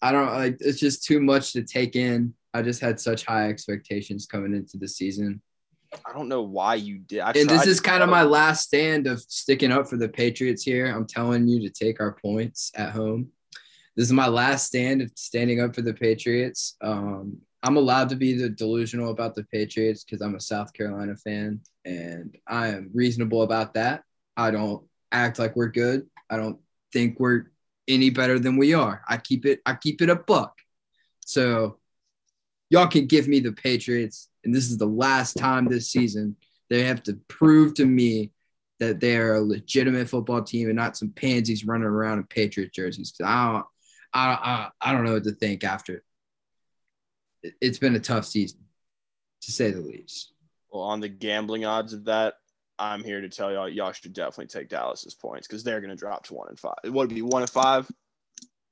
I 0.00 0.12
don't 0.12 0.32
like. 0.32 0.58
It's 0.60 0.80
just 0.80 1.04
too 1.04 1.20
much 1.20 1.52
to 1.54 1.62
take 1.62 1.96
in. 1.96 2.34
I 2.54 2.62
just 2.62 2.80
had 2.80 2.98
such 2.98 3.24
high 3.24 3.48
expectations 3.48 4.26
coming 4.26 4.54
into 4.54 4.78
the 4.78 4.88
season 4.88 5.42
I 6.06 6.12
don't 6.12 6.28
know 6.28 6.42
why 6.42 6.74
you 6.74 6.98
did. 6.98 7.20
I 7.20 7.32
and 7.32 7.48
this 7.48 7.66
is 7.66 7.80
kind 7.80 8.02
of 8.02 8.10
my 8.10 8.22
last 8.22 8.64
stand 8.64 9.06
of 9.06 9.20
sticking 9.20 9.72
up 9.72 9.88
for 9.88 9.96
the 9.96 10.08
Patriots 10.08 10.62
here. 10.62 10.86
I'm 10.86 11.06
telling 11.06 11.48
you 11.48 11.60
to 11.60 11.70
take 11.70 12.00
our 12.00 12.12
points 12.12 12.70
at 12.74 12.90
home. 12.90 13.28
This 13.96 14.06
is 14.06 14.12
my 14.12 14.28
last 14.28 14.66
stand 14.66 15.02
of 15.02 15.10
standing 15.16 15.60
up 15.60 15.74
for 15.74 15.82
the 15.82 15.94
Patriots. 15.94 16.76
Um, 16.80 17.38
I'm 17.68 17.76
allowed 17.76 18.08
to 18.08 18.16
be 18.16 18.32
the 18.32 18.48
delusional 18.48 19.10
about 19.10 19.34
the 19.34 19.44
Patriots 19.44 20.02
because 20.02 20.22
I'm 20.22 20.34
a 20.34 20.40
South 20.40 20.72
Carolina 20.72 21.14
fan, 21.16 21.60
and 21.84 22.34
I 22.46 22.68
am 22.68 22.88
reasonable 22.94 23.42
about 23.42 23.74
that. 23.74 24.04
I 24.38 24.50
don't 24.50 24.86
act 25.12 25.38
like 25.38 25.54
we're 25.54 25.68
good. 25.68 26.06
I 26.30 26.38
don't 26.38 26.58
think 26.94 27.20
we're 27.20 27.52
any 27.86 28.08
better 28.08 28.38
than 28.38 28.56
we 28.56 28.72
are. 28.72 29.02
I 29.06 29.18
keep 29.18 29.44
it. 29.44 29.60
I 29.66 29.74
keep 29.74 30.00
it 30.00 30.08
a 30.08 30.16
buck. 30.16 30.56
So 31.26 31.76
y'all 32.70 32.86
can 32.86 33.04
give 33.04 33.28
me 33.28 33.38
the 33.38 33.52
Patriots, 33.52 34.30
and 34.44 34.54
this 34.54 34.70
is 34.70 34.78
the 34.78 34.86
last 34.86 35.34
time 35.34 35.66
this 35.66 35.90
season 35.90 36.36
they 36.70 36.84
have 36.84 37.02
to 37.02 37.20
prove 37.28 37.74
to 37.74 37.84
me 37.84 38.32
that 38.80 38.98
they 38.98 39.18
are 39.18 39.34
a 39.34 39.42
legitimate 39.42 40.08
football 40.08 40.42
team 40.42 40.68
and 40.68 40.76
not 40.76 40.96
some 40.96 41.10
pansies 41.10 41.66
running 41.66 41.86
around 41.86 42.16
in 42.16 42.24
Patriot 42.24 42.72
jerseys. 42.72 43.12
I 43.22 43.52
don't, 43.52 43.66
I, 44.14 44.28
I, 44.30 44.68
I 44.80 44.92
don't 44.94 45.04
know 45.04 45.12
what 45.12 45.24
to 45.24 45.32
think 45.32 45.64
after. 45.64 46.02
It- 47.42 47.54
It's 47.60 47.78
been 47.78 47.94
a 47.96 48.00
tough 48.00 48.24
season, 48.26 48.60
to 49.42 49.52
say 49.52 49.70
the 49.70 49.80
least. 49.80 50.32
Well, 50.70 50.82
on 50.82 51.00
the 51.00 51.08
gambling 51.08 51.64
odds 51.64 51.92
of 51.92 52.04
that, 52.06 52.34
I'm 52.78 53.02
here 53.02 53.20
to 53.20 53.28
tell 53.28 53.52
y'all 53.52 53.68
y'all 53.68 53.92
should 53.92 54.12
definitely 54.12 54.46
take 54.46 54.68
Dallas's 54.68 55.14
points 55.14 55.48
because 55.48 55.64
they're 55.64 55.80
gonna 55.80 55.96
drop 55.96 56.24
to 56.26 56.34
one 56.34 56.48
and 56.48 56.58
five. 56.58 56.74
It 56.84 56.92
would 56.92 57.08
be 57.08 57.22
one 57.22 57.42
and 57.42 57.50
five. 57.50 57.90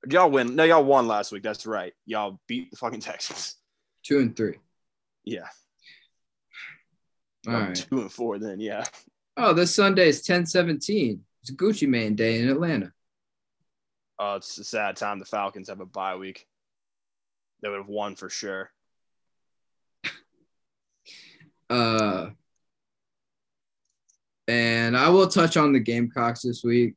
Y'all 0.08 0.30
win? 0.30 0.54
No, 0.54 0.62
y'all 0.64 0.84
won 0.84 1.08
last 1.08 1.32
week. 1.32 1.42
That's 1.42 1.66
right. 1.66 1.92
Y'all 2.04 2.40
beat 2.46 2.70
the 2.70 2.76
fucking 2.76 3.00
Texans. 3.08 3.56
Two 4.04 4.18
and 4.20 4.36
three. 4.36 4.58
Yeah. 5.24 5.48
All 7.48 7.54
right. 7.54 7.74
Two 7.74 8.00
and 8.02 8.12
four. 8.12 8.38
Then 8.38 8.60
yeah. 8.60 8.84
Oh, 9.36 9.52
this 9.52 9.74
Sunday 9.74 10.08
is 10.08 10.22
10-17. 10.26 11.18
It's 11.42 11.50
Gucci 11.50 11.86
Mane 11.88 12.14
Day 12.14 12.40
in 12.40 12.48
Atlanta. 12.48 12.92
Oh, 14.18 14.36
it's 14.36 14.56
a 14.58 14.64
sad 14.64 14.96
time. 14.96 15.18
The 15.18 15.24
Falcons 15.26 15.68
have 15.68 15.80
a 15.80 15.86
bye 15.86 16.16
week. 16.16 16.46
They 17.62 17.68
would 17.68 17.78
have 17.78 17.88
won 17.88 18.16
for 18.16 18.28
sure. 18.28 18.70
Uh, 21.68 22.30
and 24.46 24.96
I 24.96 25.08
will 25.08 25.26
touch 25.26 25.56
on 25.56 25.72
the 25.72 25.80
Gamecocks 25.80 26.42
this 26.42 26.62
week 26.62 26.94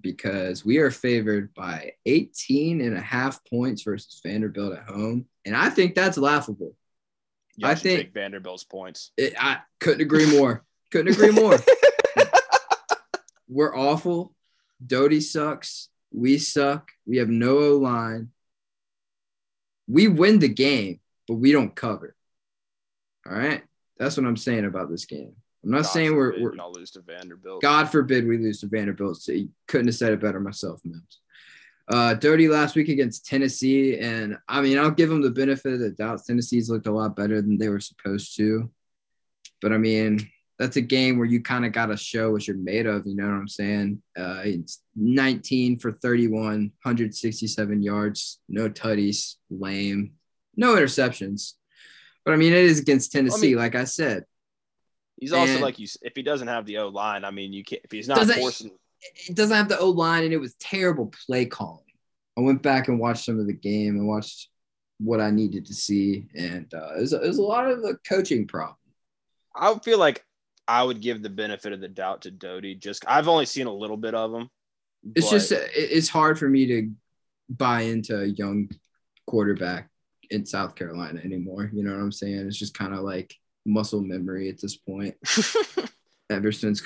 because 0.00 0.64
we 0.64 0.78
are 0.78 0.90
favored 0.90 1.54
by 1.54 1.92
18 2.06 2.80
and 2.80 2.96
a 2.96 3.00
half 3.00 3.44
points 3.44 3.82
versus 3.82 4.20
Vanderbilt 4.24 4.76
at 4.76 4.88
home. 4.88 5.26
And 5.44 5.54
I 5.54 5.70
think 5.70 5.94
that's 5.94 6.18
laughable. 6.18 6.74
Y'all 7.56 7.70
I 7.70 7.74
think- 7.74 8.00
take 8.00 8.14
Vanderbilt's 8.14 8.64
points. 8.64 9.12
It, 9.16 9.34
I 9.38 9.58
couldn't 9.78 10.00
agree 10.00 10.26
more. 10.36 10.64
couldn't 10.90 11.14
agree 11.14 11.30
more. 11.30 11.58
We're 13.48 13.76
awful. 13.76 14.34
Doty 14.84 15.20
sucks. 15.20 15.88
We 16.12 16.38
suck. 16.38 16.90
We 17.06 17.18
have 17.18 17.28
no 17.28 17.58
O 17.58 17.76
line. 17.76 18.30
We 19.90 20.08
win 20.08 20.38
the 20.38 20.48
game, 20.48 21.00
but 21.26 21.34
we 21.34 21.52
don't 21.52 21.74
cover. 21.74 22.14
All 23.26 23.36
right. 23.36 23.62
That's 23.98 24.16
what 24.16 24.26
I'm 24.26 24.36
saying 24.36 24.64
about 24.64 24.90
this 24.90 25.04
game. 25.04 25.34
I'm 25.62 25.70
not 25.70 25.82
God 25.82 25.90
saying 25.90 26.16
we're, 26.16 26.40
we're 26.40 26.54
y'all 26.54 26.72
lose 26.72 26.90
to 26.92 27.02
Vanderbilt. 27.02 27.60
God 27.60 27.90
forbid 27.90 28.26
we 28.26 28.38
lose 28.38 28.60
to 28.60 28.66
Vanderbilt. 28.66 29.20
So 29.20 29.32
you 29.32 29.50
couldn't 29.68 29.88
have 29.88 29.94
said 29.94 30.12
it 30.12 30.20
better 30.20 30.40
myself, 30.40 30.80
Mims. 30.84 31.18
Uh, 31.88 32.14
Doty 32.14 32.48
last 32.48 32.76
week 32.76 32.88
against 32.88 33.26
Tennessee, 33.26 33.98
and 33.98 34.38
I 34.48 34.60
mean, 34.60 34.78
I'll 34.78 34.92
give 34.92 35.08
them 35.08 35.22
the 35.22 35.30
benefit 35.30 35.74
of 35.74 35.80
the 35.80 35.90
doubt. 35.90 36.20
Tennessee's 36.24 36.70
looked 36.70 36.86
a 36.86 36.92
lot 36.92 37.16
better 37.16 37.42
than 37.42 37.58
they 37.58 37.68
were 37.68 37.80
supposed 37.80 38.36
to, 38.36 38.70
but 39.60 39.72
I 39.72 39.76
mean, 39.76 40.30
that's 40.60 40.76
a 40.76 40.82
game 40.82 41.16
where 41.16 41.26
you 41.26 41.40
kind 41.40 41.64
of 41.64 41.72
got 41.72 41.86
to 41.86 41.96
show 41.96 42.30
what 42.30 42.46
you're 42.46 42.54
made 42.58 42.84
of. 42.84 43.06
You 43.06 43.16
know 43.16 43.24
what 43.24 43.32
I'm 43.32 43.48
saying? 43.48 44.02
Uh, 44.16 44.42
it's 44.44 44.82
19 44.94 45.78
for 45.78 45.90
31, 45.92 46.70
167 46.82 47.82
yards, 47.82 48.38
no 48.46 48.68
tutties, 48.68 49.36
lame, 49.48 50.12
no 50.56 50.74
interceptions. 50.76 51.54
But 52.26 52.34
I 52.34 52.36
mean, 52.36 52.52
it 52.52 52.58
is 52.58 52.78
against 52.78 53.10
Tennessee, 53.10 53.48
mean- 53.48 53.56
like 53.56 53.74
I 53.74 53.84
said. 53.84 54.24
He's 55.18 55.32
also 55.32 55.54
And- 55.54 55.62
like 55.62 55.78
you. 55.78 55.86
If 56.02 56.12
he 56.14 56.22
doesn't 56.22 56.48
have 56.48 56.66
the 56.66 56.76
O 56.78 56.88
line, 56.88 57.24
I 57.24 57.30
mean, 57.30 57.54
you 57.54 57.64
can't. 57.64 57.80
If 57.84 57.90
he's 57.90 58.06
not 58.08 58.18
Doesn't- 58.18 58.38
forcing, 58.38 58.70
it 59.28 59.34
doesn't 59.34 59.56
have 59.56 59.70
the 59.70 59.78
O 59.78 59.88
line, 59.88 60.24
and 60.24 60.32
it 60.34 60.38
was 60.38 60.54
terrible 60.56 61.12
play 61.26 61.46
calling. 61.46 61.84
I 62.36 62.42
went 62.42 62.62
back 62.62 62.88
and 62.88 63.00
watched 63.00 63.24
some 63.24 63.40
of 63.40 63.46
the 63.46 63.54
game 63.54 63.96
and 63.96 64.06
watched 64.06 64.50
what 64.98 65.20
I 65.22 65.30
needed 65.30 65.64
to 65.66 65.74
see, 65.74 66.28
and 66.34 66.72
uh, 66.74 66.96
it, 66.96 67.00
was, 67.00 67.12
it 67.14 67.22
was 67.22 67.38
a 67.38 67.42
lot 67.42 67.70
of 67.70 67.82
a 67.84 67.94
coaching 68.06 68.46
problem. 68.46 68.76
I 69.56 69.78
feel 69.78 69.98
like 69.98 70.22
I 70.70 70.84
would 70.84 71.00
give 71.00 71.20
the 71.20 71.28
benefit 71.28 71.72
of 71.72 71.80
the 71.80 71.88
doubt 71.88 72.22
to 72.22 72.30
Doty. 72.30 72.76
Just 72.76 73.04
I've 73.08 73.26
only 73.26 73.44
seen 73.44 73.66
a 73.66 73.74
little 73.74 73.96
bit 73.96 74.14
of 74.14 74.32
him. 74.32 74.48
It's 75.16 75.26
but 75.26 75.32
just 75.32 75.52
it's 75.52 76.08
hard 76.08 76.38
for 76.38 76.48
me 76.48 76.66
to 76.66 76.92
buy 77.48 77.80
into 77.80 78.20
a 78.20 78.26
young 78.26 78.70
quarterback 79.26 79.90
in 80.30 80.46
South 80.46 80.76
Carolina 80.76 81.20
anymore. 81.24 81.68
You 81.72 81.82
know 81.82 81.90
what 81.90 82.00
I'm 82.00 82.12
saying? 82.12 82.46
It's 82.46 82.56
just 82.56 82.78
kind 82.78 82.94
of 82.94 83.00
like 83.00 83.34
muscle 83.66 84.00
memory 84.00 84.48
at 84.48 84.60
this 84.60 84.76
point. 84.76 85.16
Ever 86.30 86.52
since 86.52 86.82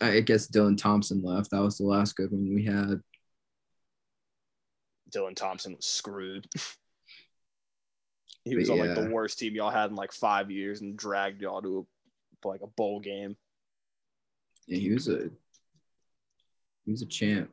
I 0.00 0.18
guess 0.18 0.48
Dylan 0.48 0.76
Thompson 0.76 1.22
left, 1.22 1.52
that 1.52 1.62
was 1.62 1.78
the 1.78 1.84
last 1.84 2.16
good 2.16 2.32
one 2.32 2.52
we 2.52 2.64
had. 2.64 3.00
Dylan 5.14 5.36
Thompson 5.36 5.76
was 5.76 5.86
screwed. 5.86 6.48
he 8.44 8.54
But 8.54 8.58
was 8.58 8.70
on 8.70 8.78
like 8.78 8.96
the 8.96 9.10
worst 9.10 9.38
team 9.38 9.54
y'all 9.54 9.70
had 9.70 9.90
in 9.90 9.96
like 9.96 10.12
five 10.12 10.50
years 10.50 10.80
and 10.80 10.96
dragged 10.96 11.40
y'all 11.40 11.62
to 11.62 11.78
a, 11.78 11.82
like 12.50 12.62
a 12.62 12.66
bowl 12.66 13.00
game. 13.00 13.36
Yeah, 14.66 14.78
he 14.78 14.92
was 14.92 15.08
a 15.08 15.30
he 16.84 16.90
was 16.90 17.02
a 17.02 17.06
champ. 17.06 17.50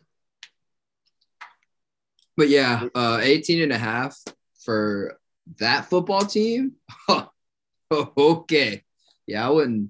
But 2.37 2.49
yeah, 2.49 2.87
uh 2.95 3.19
18 3.21 3.63
and 3.63 3.71
a 3.71 3.77
half 3.77 4.17
for 4.63 5.19
that 5.59 5.89
football 5.89 6.21
team. 6.21 6.73
okay. 8.17 8.83
Yeah, 9.27 9.47
I 9.47 9.49
wouldn't 9.49 9.89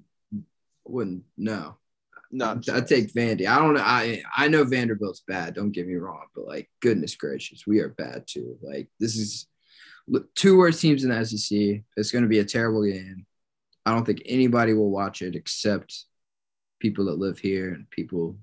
wouldn't 0.84 1.24
no. 1.36 1.76
Not 2.32 2.68
I 2.68 2.80
take 2.80 3.12
Vandy. 3.12 3.46
I 3.46 3.58
don't 3.58 3.74
know. 3.74 3.82
I 3.84 4.22
I 4.36 4.48
know 4.48 4.64
Vanderbilt's 4.64 5.22
bad. 5.26 5.54
Don't 5.54 5.72
get 5.72 5.88
me 5.88 5.96
wrong, 5.96 6.26
but 6.34 6.46
like 6.46 6.70
goodness 6.80 7.16
gracious, 7.16 7.66
we 7.66 7.80
are 7.80 7.88
bad 7.88 8.24
too. 8.28 8.56
Like 8.62 8.88
this 9.00 9.16
is 9.16 9.48
two 10.34 10.58
worst 10.58 10.80
teams 10.80 11.04
in 11.04 11.10
the 11.10 11.24
SEC. 11.24 11.82
It's 11.96 12.12
going 12.12 12.22
to 12.22 12.28
be 12.28 12.38
a 12.38 12.44
terrible 12.44 12.84
game. 12.84 13.26
I 13.86 13.92
don't 13.94 14.04
think 14.04 14.22
anybody 14.26 14.72
will 14.72 14.90
watch 14.90 15.22
it 15.22 15.34
except 15.34 16.04
people 16.80 17.06
that 17.06 17.18
live 17.18 17.38
here 17.38 17.72
and 17.72 17.88
people 17.90 18.36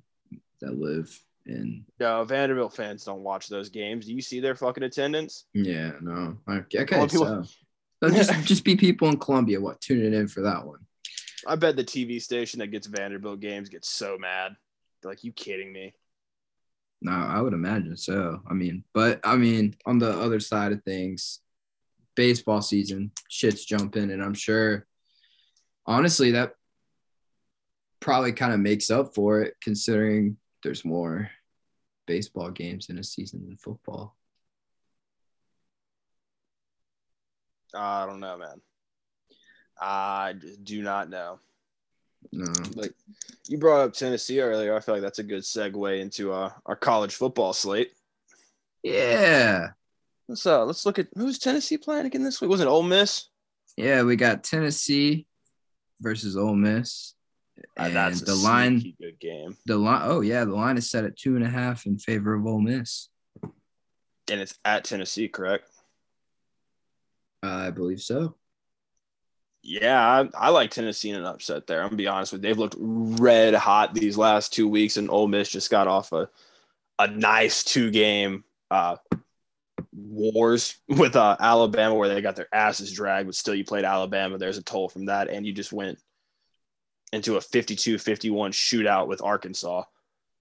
that 0.62 0.78
live 0.78 1.18
in. 1.46 1.86
no 2.00 2.24
Vanderbilt 2.24 2.76
fans 2.76 3.06
don't 3.06 3.24
watch 3.24 3.48
those 3.48 3.70
games. 3.70 4.06
Do 4.06 4.14
you 4.14 4.22
see 4.22 4.40
their 4.40 4.56
fucking 4.56 4.84
attendance? 4.84 5.46
Yeah, 5.54 5.92
no, 6.02 6.38
I, 6.48 6.58
I 6.58 6.84
can't 6.84 7.12
so. 7.12 7.44
Just 8.04 8.34
just 8.44 8.64
be 8.64 8.76
people 8.76 9.10
in 9.10 9.18
Columbia. 9.18 9.60
What 9.60 9.82
tuning 9.82 10.14
in 10.14 10.28
for 10.28 10.42
that 10.42 10.66
one? 10.66 10.80
I 11.46 11.56
bet 11.56 11.76
the 11.76 11.84
TV 11.84 12.22
station 12.22 12.60
that 12.60 12.68
gets 12.68 12.88
Vanderbilt 12.88 13.40
games 13.40 13.70
gets 13.70 13.90
so 13.90 14.18
mad. 14.18 14.56
They're 15.02 15.12
like, 15.12 15.24
you 15.24 15.32
kidding 15.32 15.72
me? 15.72 15.94
No, 17.02 17.12
I 17.12 17.42
would 17.42 17.54
imagine 17.54 17.96
so. 17.96 18.42
I 18.50 18.54
mean, 18.54 18.84
but 18.94 19.20
I 19.24 19.36
mean, 19.36 19.76
on 19.86 20.00
the 20.00 20.10
other 20.10 20.40
side 20.40 20.72
of 20.72 20.84
things, 20.84 21.40
baseball 22.16 22.62
season, 22.62 23.12
shit's 23.30 23.64
jumping, 23.66 24.12
and 24.12 24.24
I'm 24.24 24.34
sure, 24.34 24.87
honestly, 25.88 26.32
that 26.32 26.54
probably 28.00 28.34
kind 28.34 28.54
of 28.54 28.60
makes 28.60 28.92
up 28.92 29.16
for 29.16 29.42
it, 29.42 29.56
considering 29.62 30.38
there's 30.64 30.86
more 30.86 31.30
baseball 32.06 32.52
games 32.52 32.90
in 32.90 32.98
a 32.98 33.04
season 33.04 33.46
than 33.46 33.58
football. 33.58 34.16
I 37.74 38.06
don't 38.06 38.20
know, 38.20 38.38
man. 38.38 38.62
I 39.80 40.34
do 40.64 40.82
not 40.82 41.10
know. 41.10 41.40
No, 42.32 42.52
Like 42.76 42.94
you 43.48 43.58
brought 43.58 43.82
up 43.86 43.94
Tennessee 43.94 44.42
earlier. 44.42 44.76
I 44.76 44.80
feel 44.80 44.96
like 44.96 45.04
that's 45.04 45.20
a 45.20 45.24
good 45.24 45.44
segue 45.44 46.00
into 46.00 46.34
uh, 46.34 46.52
our 46.66 46.76
college 46.76 47.16
football 47.16 47.54
slate. 47.54 47.92
yeah, 48.84 49.70
Let's 50.28 50.46
uh 50.46 50.66
let's 50.66 50.86
look 50.86 51.00
at 51.00 51.08
who's 51.16 51.40
Tennessee 51.40 51.78
playing 51.78 52.06
again 52.06 52.24
this 52.24 52.42
week. 52.42 52.50
Was 52.50 52.60
it 52.60 52.68
Ole 52.68 52.84
Miss? 52.84 53.30
yeah, 53.78 54.02
we 54.04 54.16
got 54.16 54.44
Tennessee 54.44 55.27
versus 56.02 56.36
Ole 56.38 56.56
Miss, 56.56 57.14
Uh, 57.80 57.84
and 57.84 57.96
that's 57.96 58.22
the 58.22 58.36
line, 58.36 58.94
good 59.02 59.20
game, 59.20 59.58
the 59.66 59.78
line. 59.78 60.02
Oh 60.04 60.22
yeah, 60.22 60.46
the 60.46 60.54
line 60.56 60.78
is 60.78 60.90
set 60.90 61.04
at 61.06 61.18
two 61.18 61.36
and 61.36 61.44
a 61.46 61.50
half 61.50 61.86
in 61.86 61.98
favor 61.98 62.34
of 62.34 62.46
Ole 62.46 62.62
Miss. 62.62 63.10
and 64.30 64.42
it's 64.42 64.58
at 64.66 64.84
Tennessee, 64.84 65.28
correct? 65.28 65.70
I 67.44 67.70
believe 67.72 68.02
so. 68.02 68.36
Yeah, 69.64 70.00
I, 70.02 70.48
I 70.48 70.50
like 70.50 70.72
Tennessee 70.72 71.10
in 71.10 71.16
an 71.18 71.26
upset 71.26 71.68
there. 71.68 71.82
I'm 71.82 71.88
gonna 71.88 71.98
be 71.98 72.08
honest 72.08 72.32
with 72.32 72.44
you. 72.44 72.50
They've 72.50 72.58
looked 72.58 72.76
red 72.80 73.54
hot 73.54 73.94
these 73.94 74.18
last 74.18 74.54
two 74.54 74.68
weeks, 74.68 74.98
and 74.98 75.10
Ole 75.10 75.28
Miss 75.28 75.50
just 75.50 75.70
got 75.70 75.88
off 75.88 76.12
a 76.14 76.30
a 77.00 77.08
nice 77.08 77.64
two 77.64 77.92
game 77.92 78.44
uh, 78.72 78.96
wars 79.94 80.78
with 80.88 81.16
uh, 81.16 81.38
Alabama 81.40 81.96
where 81.96 82.10
they 82.10 82.22
got 82.22 82.36
their 82.36 82.54
asses 82.54 82.92
dragged, 82.92 83.28
but 83.28 83.36
still 83.36 83.56
you 83.56 83.66
played 83.66 83.86
Alabama. 83.86 84.38
There's 84.38 84.58
a 84.58 84.64
toll 84.64 84.90
from 84.90 85.06
that, 85.06 85.30
and 85.30 85.46
you 85.46 85.54
just 85.54 85.74
went 85.74 86.00
into 87.14 87.38
a 87.38 87.40
52-51 87.40 88.52
shootout 88.52 89.08
with 89.08 89.22
Arkansas. 89.22 89.84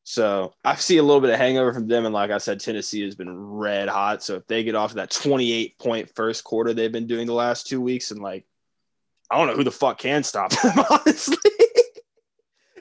So 0.08 0.54
I 0.64 0.76
see 0.76 0.98
a 0.98 1.02
little 1.02 1.20
bit 1.20 1.30
of 1.30 1.38
hangover 1.38 1.74
from 1.74 1.88
them, 1.88 2.04
and 2.04 2.14
like 2.14 2.30
I 2.30 2.38
said, 2.38 2.60
Tennessee 2.60 3.02
has 3.02 3.16
been 3.16 3.36
red 3.36 3.88
hot. 3.88 4.22
So 4.22 4.36
if 4.36 4.46
they 4.46 4.62
get 4.62 4.76
off 4.76 4.90
to 4.90 4.96
that 4.96 5.10
28 5.10 5.78
point 5.78 6.14
first 6.14 6.44
quarter 6.44 6.72
they've 6.72 6.92
been 6.92 7.08
doing 7.08 7.26
the 7.26 7.32
last 7.32 7.66
two 7.66 7.80
weeks, 7.80 8.12
and 8.12 8.22
like 8.22 8.44
I 9.30 9.36
don't 9.36 9.48
know 9.48 9.56
who 9.56 9.64
the 9.64 9.72
fuck 9.72 9.98
can 9.98 10.22
stop 10.22 10.50
them, 10.50 10.78
honestly. 10.90 11.36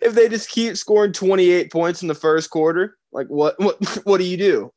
if 0.03 0.13
they 0.13 0.29
just 0.29 0.49
keep 0.49 0.77
scoring 0.77 1.13
28 1.13 1.71
points 1.71 2.03
in 2.03 2.07
the 2.07 2.13
first 2.13 2.51
quarter, 2.51 2.95
like 3.11 3.27
what 3.27 3.59
what 3.59 3.83
what 4.05 4.19
do 4.19 4.23
you 4.23 4.37
do? 4.37 4.71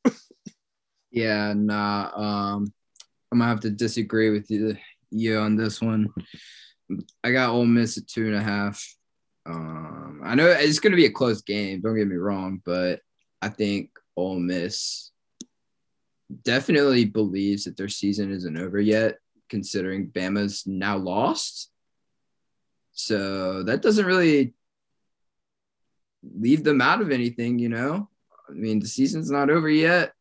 Yeah, 1.10 1.54
nah. 1.54 2.10
Um, 2.14 2.72
I'm 3.32 3.38
gonna 3.38 3.50
have 3.50 3.60
to 3.60 3.70
disagree 3.70 4.30
with 4.30 4.50
you, 4.50 4.76
you 5.10 5.38
on 5.38 5.56
this 5.56 5.80
one. 5.80 6.08
I 7.22 7.32
got 7.32 7.50
Ole 7.50 7.66
Miss 7.66 7.98
at 7.98 8.06
two 8.06 8.26
and 8.26 8.36
a 8.36 8.42
half. 8.42 8.82
Um, 9.46 10.20
I 10.24 10.34
know 10.34 10.46
it's 10.46 10.80
gonna 10.80 10.96
be 10.96 11.06
a 11.06 11.10
close 11.10 11.42
game. 11.42 11.80
Don't 11.80 11.96
get 11.96 12.08
me 12.08 12.16
wrong, 12.16 12.60
but 12.64 13.00
I 13.40 13.48
think 13.48 13.90
Ole 14.16 14.38
Miss 14.38 15.10
definitely 16.42 17.04
believes 17.04 17.64
that 17.64 17.76
their 17.76 17.88
season 17.88 18.30
isn't 18.32 18.58
over 18.58 18.80
yet, 18.80 19.18
considering 19.48 20.08
Bama's 20.08 20.66
now 20.66 20.96
lost. 20.96 21.70
So 22.92 23.62
that 23.62 23.80
doesn't 23.80 24.06
really 24.06 24.54
leave 26.22 26.64
them 26.64 26.80
out 26.80 27.00
of 27.00 27.10
anything, 27.10 27.58
you 27.58 27.68
know. 27.68 28.08
I 28.48 28.52
mean, 28.52 28.80
the 28.80 28.88
season's 28.88 29.30
not 29.30 29.50
over 29.50 29.68
yet. 29.68 30.12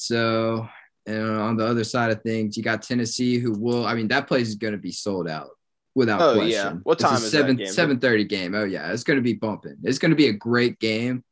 So, 0.00 0.68
and 1.06 1.22
on 1.28 1.56
the 1.56 1.66
other 1.66 1.82
side 1.82 2.12
of 2.12 2.22
things, 2.22 2.56
you 2.56 2.62
got 2.62 2.82
Tennessee, 2.82 3.38
who 3.38 3.52
will. 3.52 3.84
I 3.84 3.94
mean, 3.94 4.08
that 4.08 4.28
place 4.28 4.46
is 4.46 4.54
going 4.54 4.72
to 4.74 4.78
be 4.78 4.92
sold 4.92 5.28
out 5.28 5.48
without 5.96 6.20
Oh, 6.20 6.34
question. 6.34 6.50
yeah. 6.52 6.72
What 6.84 7.00
It's 7.00 7.02
time 7.02 7.14
is 7.16 7.22
that 7.22 7.30
seven 7.30 7.56
game? 7.56 7.66
seven 7.66 7.98
thirty 7.98 8.24
game? 8.24 8.54
Oh 8.54 8.62
yeah, 8.64 8.92
it's 8.92 9.02
going 9.02 9.16
to 9.18 9.22
be 9.22 9.32
bumping. 9.34 9.76
It's 9.82 9.98
going 9.98 10.10
to 10.10 10.16
be 10.16 10.28
a 10.28 10.32
great 10.32 10.78
game. 10.78 11.24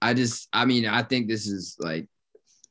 I 0.00 0.14
just, 0.14 0.48
I 0.52 0.64
mean, 0.64 0.84
I 0.86 1.02
think 1.02 1.28
this 1.28 1.46
is 1.46 1.76
like, 1.78 2.08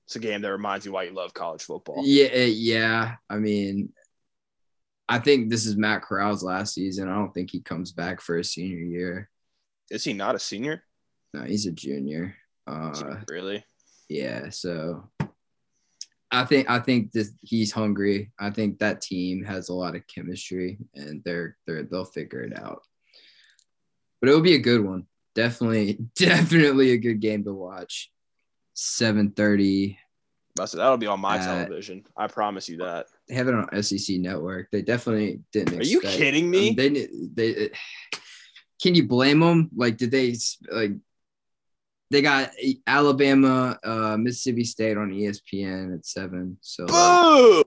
It's 0.05 0.17
a 0.17 0.19
game 0.19 0.41
that 0.41 0.51
reminds 0.51 0.85
you 0.85 0.91
why 0.91 1.03
you 1.03 1.11
love 1.13 1.33
college 1.33 1.63
football. 1.63 2.01
yeah, 2.05 2.25
eh, 2.25 2.51
yeah. 2.53 3.15
I 3.29 3.38
mean, 3.38 3.93
I 5.07 5.19
think 5.19 5.50
this 5.50 5.65
is 5.65 5.77
Matt 5.77 6.01
Corral's 6.03 6.43
last 6.43 6.73
season. 6.73 7.07
I 7.07 7.15
don't 7.15 7.33
think 7.33 7.50
he 7.51 7.61
comes 7.61 7.93
back 7.93 8.19
for 8.19 8.38
a 8.38 8.43
senior 8.43 8.79
year. 8.79 9.29
Is 9.89 10.03
he 10.03 10.11
not 10.11 10.35
a 10.35 10.39
senior? 10.39 10.83
No, 11.33 11.43
he's 11.43 11.67
a 11.67 11.71
junior. 11.71 12.35
Uh, 12.67 13.21
really? 13.29 13.63
yeah 14.09 14.50
so 14.50 15.09
i 16.31 16.43
think 16.45 16.69
i 16.69 16.79
think 16.79 17.11
this 17.11 17.31
he's 17.41 17.71
hungry 17.71 18.31
i 18.39 18.50
think 18.50 18.79
that 18.79 19.01
team 19.01 19.43
has 19.43 19.69
a 19.69 19.73
lot 19.73 19.95
of 19.95 20.05
chemistry 20.07 20.77
and 20.95 21.21
they're 21.25 21.57
they're 21.67 21.83
they'll 21.83 22.05
figure 22.05 22.41
it 22.41 22.57
out 22.57 22.81
but 24.19 24.29
it'll 24.29 24.41
be 24.41 24.55
a 24.55 24.59
good 24.59 24.83
one 24.83 25.05
definitely 25.35 25.97
definitely 26.15 26.91
a 26.91 26.97
good 26.97 27.19
game 27.19 27.43
to 27.43 27.53
watch 27.53 28.11
7:30 28.75 29.97
I 30.59 30.65
said 30.65 30.79
that'll 30.81 30.97
be 30.97 31.07
on 31.07 31.21
my 31.21 31.38
Uh, 31.38 31.45
television. 31.45 32.03
I 32.17 32.27
promise 32.27 32.67
you 32.67 32.75
that. 32.77 33.07
they 33.29 33.35
have 33.35 33.47
it 33.47 33.53
on 33.55 33.83
SEC 33.83 34.17
network 34.17 34.67
they 34.71 34.81
definitely 34.81 35.41
didn't 35.53 35.79
Are 35.79 35.83
you 35.83 36.01
kidding 36.01 36.50
me? 36.50 36.73
mean, 36.73 36.75
they 36.75 37.07
they 37.33 37.69
can 38.81 38.95
you 38.95 39.07
blame 39.07 39.39
them 39.39 39.69
like 39.75 39.95
did 39.97 40.11
they 40.11 40.35
like 40.71 40.91
they 42.12 42.22
got 42.22 42.51
Alabama 42.86 43.80
uh 43.84 44.18
Mississippi 44.18 44.63
State 44.63 44.98
on 44.98 45.12
ESPN 45.12 45.96
at 45.96 46.06
7 46.06 46.58
so 46.62 46.84
like, 46.84 46.91
Boo! 46.91 47.63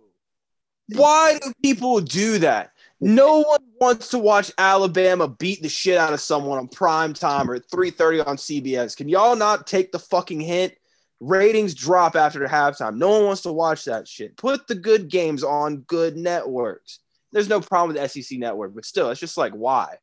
Why 0.88 1.38
do 1.40 1.52
people 1.62 2.00
do 2.00 2.38
that? 2.38 2.72
No 3.00 3.40
one 3.40 3.60
wants 3.80 4.08
to 4.10 4.18
watch 4.18 4.52
Alabama 4.58 5.28
beat 5.28 5.62
the 5.62 5.68
shit 5.68 5.96
out 5.96 6.12
of 6.12 6.20
someone 6.20 6.58
on 6.58 6.68
prime 6.68 7.14
time 7.14 7.50
or 7.50 7.54
at 7.54 7.68
3:30 7.70 8.26
on 8.26 8.36
CBS. 8.36 8.96
Can 8.96 9.08
y'all 9.08 9.36
not 9.36 9.66
take 9.66 9.92
the 9.92 9.98
fucking 9.98 10.40
hint? 10.40 10.74
Ratings 11.20 11.74
drop 11.74 12.16
after 12.16 12.40
halftime. 12.46 12.96
No 12.96 13.10
one 13.10 13.24
wants 13.24 13.42
to 13.42 13.52
watch 13.52 13.84
that 13.86 14.06
shit. 14.06 14.36
Put 14.36 14.66
the 14.66 14.74
good 14.74 15.08
games 15.08 15.42
on 15.42 15.78
good 15.82 16.16
networks. 16.16 17.00
There's 17.32 17.48
no 17.48 17.60
problem 17.60 17.94
with 17.94 18.12
the 18.12 18.22
SEC 18.22 18.38
network, 18.38 18.74
but 18.74 18.84
still, 18.84 19.10
it's 19.10 19.20
just 19.20 19.36
like 19.38 19.52
why? 19.52 19.96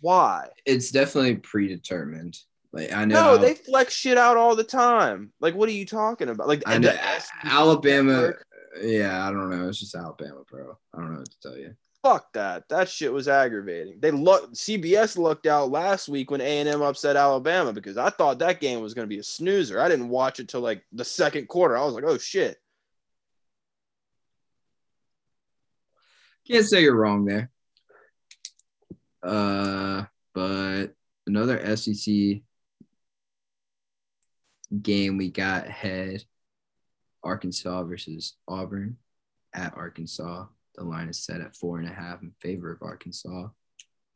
Why? 0.00 0.48
it's 0.66 0.90
definitely 0.90 1.36
predetermined. 1.36 2.38
Like 2.74 2.92
I 2.92 3.04
know, 3.04 3.14
No, 3.14 3.28
Al- 3.34 3.38
they 3.38 3.54
flex 3.54 3.94
shit 3.94 4.18
out 4.18 4.36
all 4.36 4.56
the 4.56 4.64
time. 4.64 5.32
Like, 5.40 5.54
what 5.54 5.68
are 5.68 5.72
you 5.72 5.86
talking 5.86 6.28
about? 6.28 6.48
Like, 6.48 6.64
I 6.66 6.74
and 6.74 6.84
know 6.84 6.96
Alabama. 7.44 8.12
network? 8.12 8.46
Yeah, 8.82 9.24
I 9.26 9.30
don't 9.30 9.48
know. 9.48 9.68
It's 9.68 9.78
just 9.78 9.94
Alabama, 9.94 10.40
bro. 10.50 10.76
I 10.92 10.98
don't 10.98 11.12
know 11.12 11.18
what 11.20 11.30
to 11.30 11.40
tell 11.40 11.56
you. 11.56 11.76
Fuck 12.02 12.32
that. 12.32 12.68
That 12.68 12.88
shit 12.88 13.12
was 13.12 13.28
aggravating. 13.28 13.98
They 14.00 14.10
look 14.10 14.52
CBS 14.54 15.16
looked 15.16 15.46
out 15.46 15.70
last 15.70 16.08
week 16.08 16.32
when 16.32 16.40
A&M 16.40 16.82
upset 16.82 17.14
Alabama 17.16 17.72
because 17.72 17.96
I 17.96 18.10
thought 18.10 18.40
that 18.40 18.60
game 18.60 18.80
was 18.82 18.92
going 18.92 19.04
to 19.08 19.14
be 19.14 19.20
a 19.20 19.22
snoozer. 19.22 19.80
I 19.80 19.88
didn't 19.88 20.08
watch 20.08 20.40
it 20.40 20.48
till 20.48 20.60
like 20.60 20.84
the 20.92 21.04
second 21.04 21.46
quarter. 21.46 21.78
I 21.78 21.84
was 21.84 21.94
like, 21.94 22.04
"Oh 22.04 22.18
shit." 22.18 22.58
Can't 26.46 26.66
say 26.66 26.82
you're 26.82 26.96
wrong 26.96 27.24
there. 27.24 27.50
Uh, 29.22 30.04
but 30.34 30.88
another 31.26 31.76
SEC 31.76 32.42
game 34.82 35.16
we 35.16 35.30
got 35.30 35.66
ahead. 35.66 36.24
Arkansas 37.22 37.82
versus 37.84 38.36
Auburn 38.46 38.96
at 39.54 39.74
Arkansas. 39.76 40.46
The 40.74 40.84
line 40.84 41.08
is 41.08 41.24
set 41.24 41.40
at 41.40 41.56
four 41.56 41.78
and 41.78 41.88
a 41.88 41.92
half 41.92 42.22
in 42.22 42.32
favor 42.40 42.72
of 42.72 42.82
Arkansas. 42.82 43.48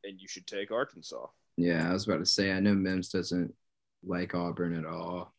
And 0.05 0.21
you 0.21 0.29
should 0.29 0.47
take 0.47 0.71
Arkansas. 0.71 1.27
Yeah, 1.57 1.89
I 1.89 1.93
was 1.93 2.07
about 2.07 2.19
to 2.19 2.27
say 2.27 2.53
I 2.53 2.61
know 2.61 2.75
Mims 2.75 3.09
doesn't 3.09 3.55
like 4.05 4.35
Auburn 4.35 4.77
at 4.77 4.87
all. 4.87 5.35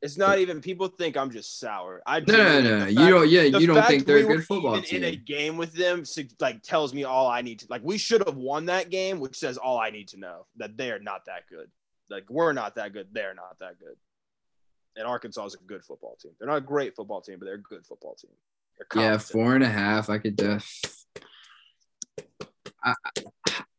It's 0.00 0.16
not 0.16 0.38
even 0.38 0.60
people 0.60 0.86
think 0.86 1.16
I'm 1.16 1.30
just 1.30 1.58
sour. 1.58 2.02
I 2.06 2.20
No, 2.20 2.36
no, 2.36 2.60
no. 2.60 2.84
the 2.84 2.92
You 2.92 3.10
don't. 3.10 3.28
Yeah, 3.28 3.42
you 3.42 3.66
don't 3.66 3.84
think 3.86 4.06
they're 4.06 4.26
we 4.26 4.34
a 4.34 4.36
good 4.36 4.46
football 4.46 4.80
team. 4.80 5.02
in 5.02 5.12
a 5.12 5.16
game 5.16 5.56
with 5.56 5.72
them 5.72 6.04
like 6.40 6.62
tells 6.62 6.94
me 6.94 7.02
all 7.02 7.26
I 7.26 7.42
need 7.42 7.58
to 7.60 7.66
like 7.68 7.82
we 7.82 7.98
should 7.98 8.24
have 8.24 8.36
won 8.36 8.66
that 8.66 8.90
game 8.90 9.18
which 9.18 9.36
says 9.36 9.58
all 9.58 9.78
I 9.78 9.90
need 9.90 10.08
to 10.08 10.18
know 10.18 10.46
that 10.56 10.76
they're 10.76 11.00
not 11.00 11.24
that 11.26 11.48
good 11.50 11.68
like 12.10 12.24
we're 12.30 12.52
not 12.52 12.74
that 12.76 12.92
good 12.92 13.08
they're 13.12 13.34
not 13.34 13.56
that 13.60 13.78
good 13.78 13.96
and 14.96 15.06
Arkansas 15.06 15.44
is 15.46 15.54
a 15.54 15.58
good 15.58 15.84
football 15.84 16.16
team 16.20 16.32
they're 16.38 16.48
not 16.48 16.56
a 16.56 16.60
great 16.62 16.94
football 16.96 17.20
team 17.20 17.38
but 17.38 17.44
they're 17.46 17.54
a 17.54 17.62
good 17.62 17.84
football 17.86 18.14
team 18.14 18.30
Yeah, 18.94 19.18
four 19.18 19.54
and 19.54 19.64
a 19.64 19.68
half. 19.68 20.08
I 20.08 20.18
could 20.18 20.38
just. 20.38 21.06
I 22.84 22.94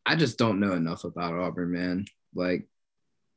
I 0.05 0.15
just 0.15 0.37
don't 0.37 0.59
know 0.59 0.73
enough 0.73 1.03
about 1.03 1.33
Auburn, 1.35 1.71
man. 1.71 2.05
Like, 2.33 2.67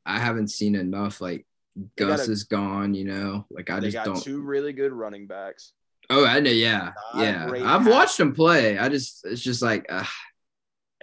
I 0.05 0.19
haven't 0.19 0.47
seen 0.49 0.75
enough. 0.75 1.21
Like, 1.21 1.45
They 1.75 2.05
Gus 2.05 2.27
a- 2.27 2.31
is 2.31 2.43
gone. 2.43 2.93
You 2.93 3.05
know, 3.05 3.45
like 3.49 3.69
I 3.69 3.79
they 3.79 3.87
just 3.91 3.95
got 3.95 4.05
don't. 4.05 4.21
two 4.23 4.41
really 4.41 4.73
good 4.73 4.91
running 4.91 5.27
backs 5.27 5.73
Oh, 6.09 6.25
I 6.25 6.41
know. 6.41 6.49
Yeah, 6.51 6.91
Not 7.15 7.23
yeah. 7.23 7.45
I've 7.73 7.87
at- 7.87 7.91
watched 7.91 8.19
him 8.19 8.33
play. 8.33 8.77
I 8.77 8.89
just, 8.89 9.25
it's 9.25 9.41
just 9.41 9.61
like, 9.61 9.85
uh, 9.89 10.03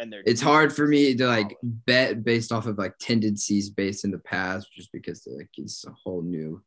and 0.01 0.13
they're 0.13 0.23
it's 0.25 0.41
hard 0.41 0.75
for 0.75 0.87
me 0.87 1.15
to 1.15 1.27
like 1.27 1.57
bet 1.63 2.25
based 2.25 2.53
off 2.53 2.67
of 2.67 2.79
like 2.79 2.95
tendencies 2.99 3.71
based 3.71 4.05
in 4.05 4.11
the 4.11 4.19
past, 4.19 4.73
just 4.73 4.91
because 4.93 5.27
like 5.27 5.51
it's 5.57 5.85
a 5.85 5.93
whole 5.93 6.23
new, 6.23 6.63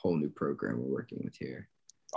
whole 0.00 0.16
new 0.16 0.30
program 0.30 0.78
we're 0.78 0.94
working 0.94 1.20
with 1.24 1.34
here. 1.36 1.68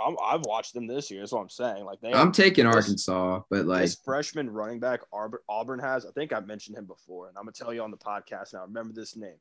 I'm, 0.04 0.16
I've 0.24 0.42
watched 0.46 0.74
them 0.74 0.88
this 0.88 1.08
year 1.08 1.20
that's 1.20 1.30
what 1.30 1.40
I'm 1.40 1.48
saying 1.48 1.84
like 1.84 2.00
they 2.00 2.12
I'm 2.12 2.32
taking 2.32 2.66
this- 2.66 2.74
Arkansas, 2.74 3.42
but 3.50 3.66
like, 3.66 3.82
this 3.82 4.00
freshman 4.04 4.50
running 4.50 4.80
back 4.80 5.00
Auburn, 5.12 5.40
Auburn 5.48 5.78
has, 5.80 6.06
I 6.06 6.10
think 6.12 6.32
I 6.32 6.40
mentioned 6.40 6.76
him 6.76 6.86
before, 6.86 7.28
and 7.28 7.36
I'm 7.36 7.44
gonna 7.44 7.52
tell 7.52 7.74
you 7.74 7.82
on 7.82 7.90
the 7.90 7.96
podcast 7.96 8.54
now. 8.54 8.62
Remember 8.62 8.92
this 8.92 9.16
name, 9.16 9.36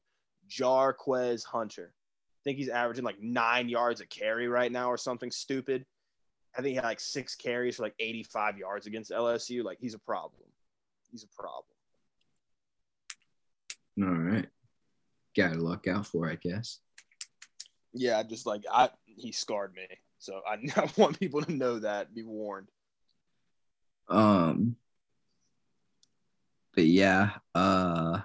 Jarquez 0.50 1.46
Hunter. 1.46 1.94
I 1.94 2.42
think 2.44 2.58
he's 2.58 2.70
averaging 2.70 3.06
like 3.06 3.22
nine 3.22 3.70
yards 3.70 4.02
a 4.02 4.06
carry 4.06 4.48
right 4.48 4.72
now, 4.72 4.90
or 4.90 4.98
something 4.98 5.32
stupid. 5.32 5.86
I 6.56 6.62
think 6.62 6.70
he 6.70 6.76
had 6.76 6.84
like 6.84 7.00
six 7.00 7.36
carries 7.36 7.78
for 7.78 7.84
like 7.84 7.96
85 8.00 8.58
yards 8.60 8.86
against 8.86 9.12
LSU. 9.12 9.64
Like 9.64 9.80
he's 9.80 9.96
a 9.96 10.00
problem. 10.00 10.44
He's 11.14 11.24
a 11.24 11.28
problem. 11.28 11.64
all 14.02 14.32
right, 14.32 14.48
got 15.38 15.54
to 15.54 15.60
look 15.60 15.88
out 15.88 16.08
for, 16.08 16.28
I 16.28 16.36
guess. 16.36 16.80
Yeah, 17.94 18.24
just 18.24 18.48
like 18.48 18.64
I, 18.70 18.90
he 19.06 19.32
scarred 19.32 19.74
me. 19.76 19.88
So 20.18 20.42
I, 20.46 20.56
I 20.82 20.90
want 20.98 21.20
people 21.20 21.44
to 21.44 21.54
know 21.54 21.80
that, 21.80 22.16
be 22.16 22.24
warned. 22.24 22.70
Um, 24.10 24.76
but 26.74 26.86
yeah, 26.86 27.34
uh, 27.54 28.22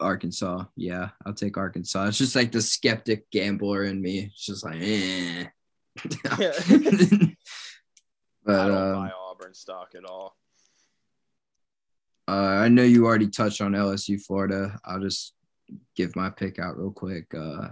Arkansas. 0.00 0.64
Yeah, 0.76 1.10
I'll 1.26 1.34
take 1.34 1.58
Arkansas. 1.58 2.06
It's 2.06 2.18
just 2.18 2.34
like 2.34 2.52
the 2.52 2.62
skeptic 2.62 3.30
gambler 3.30 3.84
in 3.84 4.00
me. 4.00 4.30
It's 4.32 4.46
just 4.46 4.64
like, 4.64 4.80
eh. 4.80 5.44
but 8.44 8.70
um, 8.70 9.10
Auburn 9.48 9.54
stock 9.54 9.92
at 9.96 10.04
all. 10.04 10.36
uh, 12.28 12.32
I 12.32 12.68
know 12.68 12.82
you 12.82 13.06
already 13.06 13.28
touched 13.28 13.60
on 13.62 13.72
LSU, 13.72 14.20
Florida. 14.20 14.78
I'll 14.84 15.00
just 15.00 15.32
give 15.96 16.14
my 16.16 16.28
pick 16.30 16.58
out 16.58 16.76
real 16.78 16.90
quick. 16.90 17.32
Uh, 17.34 17.68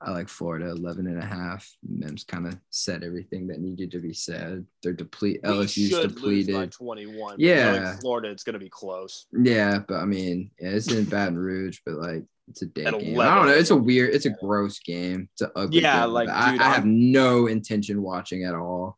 I 0.00 0.12
like 0.12 0.28
Florida 0.28 0.70
11 0.70 1.06
and 1.08 1.18
a 1.22 1.26
half. 1.26 1.68
Mims 1.86 2.24
kind 2.24 2.46
of 2.46 2.56
said 2.70 3.02
everything 3.02 3.48
that 3.48 3.60
needed 3.60 3.90
to 3.90 3.98
be 3.98 4.12
said. 4.14 4.64
They're 4.82 4.92
deplete. 4.94 5.40
We 5.42 5.48
LSU's 5.50 5.92
lose 5.92 5.94
by 5.94 6.02
depleted. 6.14 6.72
21. 6.72 7.34
Yeah. 7.38 7.72
knowing 7.72 7.96
Florida, 7.98 8.30
it's 8.30 8.44
going 8.44 8.54
to 8.54 8.58
be 8.60 8.70
close. 8.70 9.26
Yeah, 9.32 9.80
but 9.86 9.96
I 9.96 10.04
mean, 10.06 10.50
yeah, 10.60 10.70
it's 10.70 10.90
in 10.92 11.04
Baton 11.04 11.36
Rouge, 11.36 11.80
but 11.84 11.96
like 11.96 12.24
it's 12.48 12.62
a 12.62 12.66
day 12.66 12.84
At 12.84 12.98
game. 12.98 13.14
11. 13.16 13.20
I 13.32 13.36
don't 13.36 13.46
know. 13.48 13.52
It's 13.54 13.70
a 13.70 13.76
weird. 13.76 14.14
It's 14.14 14.24
a 14.26 14.30
gross 14.30 14.78
game. 14.78 15.28
It's 15.32 15.42
an 15.42 15.50
ugly. 15.56 15.82
Yeah, 15.82 16.04
game. 16.04 16.12
like, 16.12 16.28
I, 16.30 16.52
dude, 16.52 16.60
I 16.62 16.68
have 16.68 16.84
I'm- 16.84 17.10
no 17.12 17.46
intention 17.48 18.00
watching 18.02 18.44
at 18.44 18.54
all. 18.54 18.96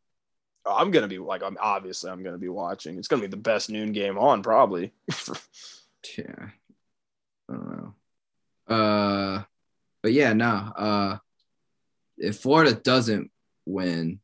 I'm 0.67 0.91
going 0.91 1.03
to 1.03 1.09
be 1.09 1.19
like, 1.19 1.43
I'm 1.43 1.57
obviously 1.61 2.11
I'm 2.11 2.23
going 2.23 2.35
to 2.35 2.39
be 2.39 2.49
watching. 2.49 2.99
It's 2.99 3.09
going 3.09 3.23
to 3.23 3.29
be 3.29 3.31
the 3.31 3.37
best 3.37 3.71
noon 3.71 3.93
game 3.93 4.19
on 4.19 4.43
probably. 4.43 4.93
Yeah, 6.17 6.49
I 7.49 7.53
don't 7.53 7.95
know. 8.69 8.75
Uh, 8.75 9.43
but 10.03 10.13
yeah, 10.13 10.33
no. 10.33 10.73
Uh, 10.77 11.19
if 12.17 12.39
Florida 12.39 12.75
doesn't 12.75 13.31
win 13.67 14.21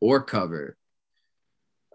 or 0.00 0.22
cover, 0.22 0.76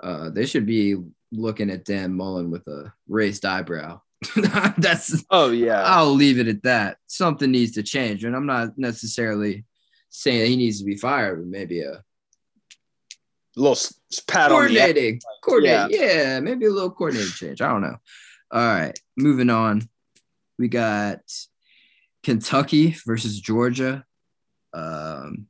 uh, 0.02 0.30
they 0.30 0.46
should 0.46 0.66
be 0.66 0.98
looking 1.32 1.70
at 1.70 1.86
Dan 1.86 2.14
Mullen 2.14 2.52
with 2.52 2.68
a 2.68 2.94
raised 3.08 3.46
eyebrow. 3.46 4.02
That's 4.78 5.24
oh 5.30 5.52
yeah. 5.52 5.84
I'll 5.84 6.14
leave 6.14 6.40
it 6.40 6.48
at 6.48 6.64
that. 6.64 6.98
Something 7.08 7.52
needs 7.52 7.74
to 7.74 7.84
change, 7.84 8.24
and 8.24 8.36
I'm 8.36 8.46
not 8.46 8.78
necessarily 8.78 9.66
saying 10.10 10.40
that 10.40 10.48
he 10.48 10.56
needs 10.56 10.80
to 10.80 10.86
be 10.86 10.96
fired, 10.96 11.40
but 11.40 11.48
maybe 11.48 11.82
a 11.82 12.04
little 13.56 13.78
pat 14.28 14.52
on 14.52 14.64
the 14.64 14.68
coordinating, 14.70 15.22
coordinating, 15.44 16.00
yeah. 16.00 16.40
maybe 16.40 16.66
a 16.66 16.72
little 16.72 16.92
coordinating 16.92 17.32
change. 17.32 17.62
I 17.62 17.70
don't 17.70 17.82
know. 17.82 17.98
All 18.52 18.62
right, 18.62 18.98
moving 19.18 19.50
on. 19.50 19.88
We 20.58 20.68
got 20.68 21.20
Kentucky 22.24 22.96
versus 23.06 23.40
Georgia. 23.40 24.06
Um, 24.74 25.48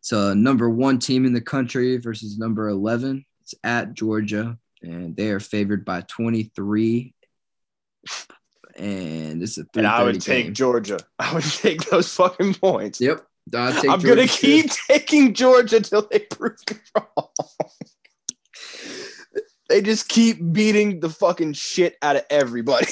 so 0.00 0.34
number 0.34 0.70
one 0.70 0.98
team 0.98 1.26
in 1.26 1.32
the 1.32 1.40
country 1.40 1.96
versus 1.98 2.38
number 2.38 2.68
eleven. 2.68 3.24
It's 3.42 3.54
at 3.64 3.94
Georgia, 3.94 4.58
and 4.82 5.16
they 5.16 5.30
are 5.30 5.40
favored 5.40 5.84
by 5.84 6.02
23. 6.02 7.14
And 8.76 9.42
it's 9.42 9.58
a 9.58 9.64
And 9.76 9.86
I 9.86 10.04
would 10.04 10.16
3:30 10.16 10.24
take 10.24 10.44
game. 10.46 10.54
Georgia. 10.54 10.98
I 11.18 11.34
would 11.34 11.44
take 11.44 11.88
those 11.90 12.14
fucking 12.14 12.54
points. 12.54 13.00
Yep. 13.00 13.26
I'll 13.54 13.72
take 13.72 13.90
I'm 13.90 14.00
Georgia 14.00 14.14
gonna 14.16 14.26
too. 14.28 14.46
keep 14.46 14.70
taking 14.88 15.34
Georgia 15.34 15.76
until 15.76 16.06
they 16.10 16.18
prove 16.30 16.56
me 16.70 16.76
wrong. 16.96 17.28
they 19.68 19.80
just 19.82 20.08
keep 20.08 20.38
beating 20.52 21.00
the 21.00 21.10
fucking 21.10 21.52
shit 21.54 21.96
out 22.02 22.16
of 22.16 22.24
everybody. 22.30 22.86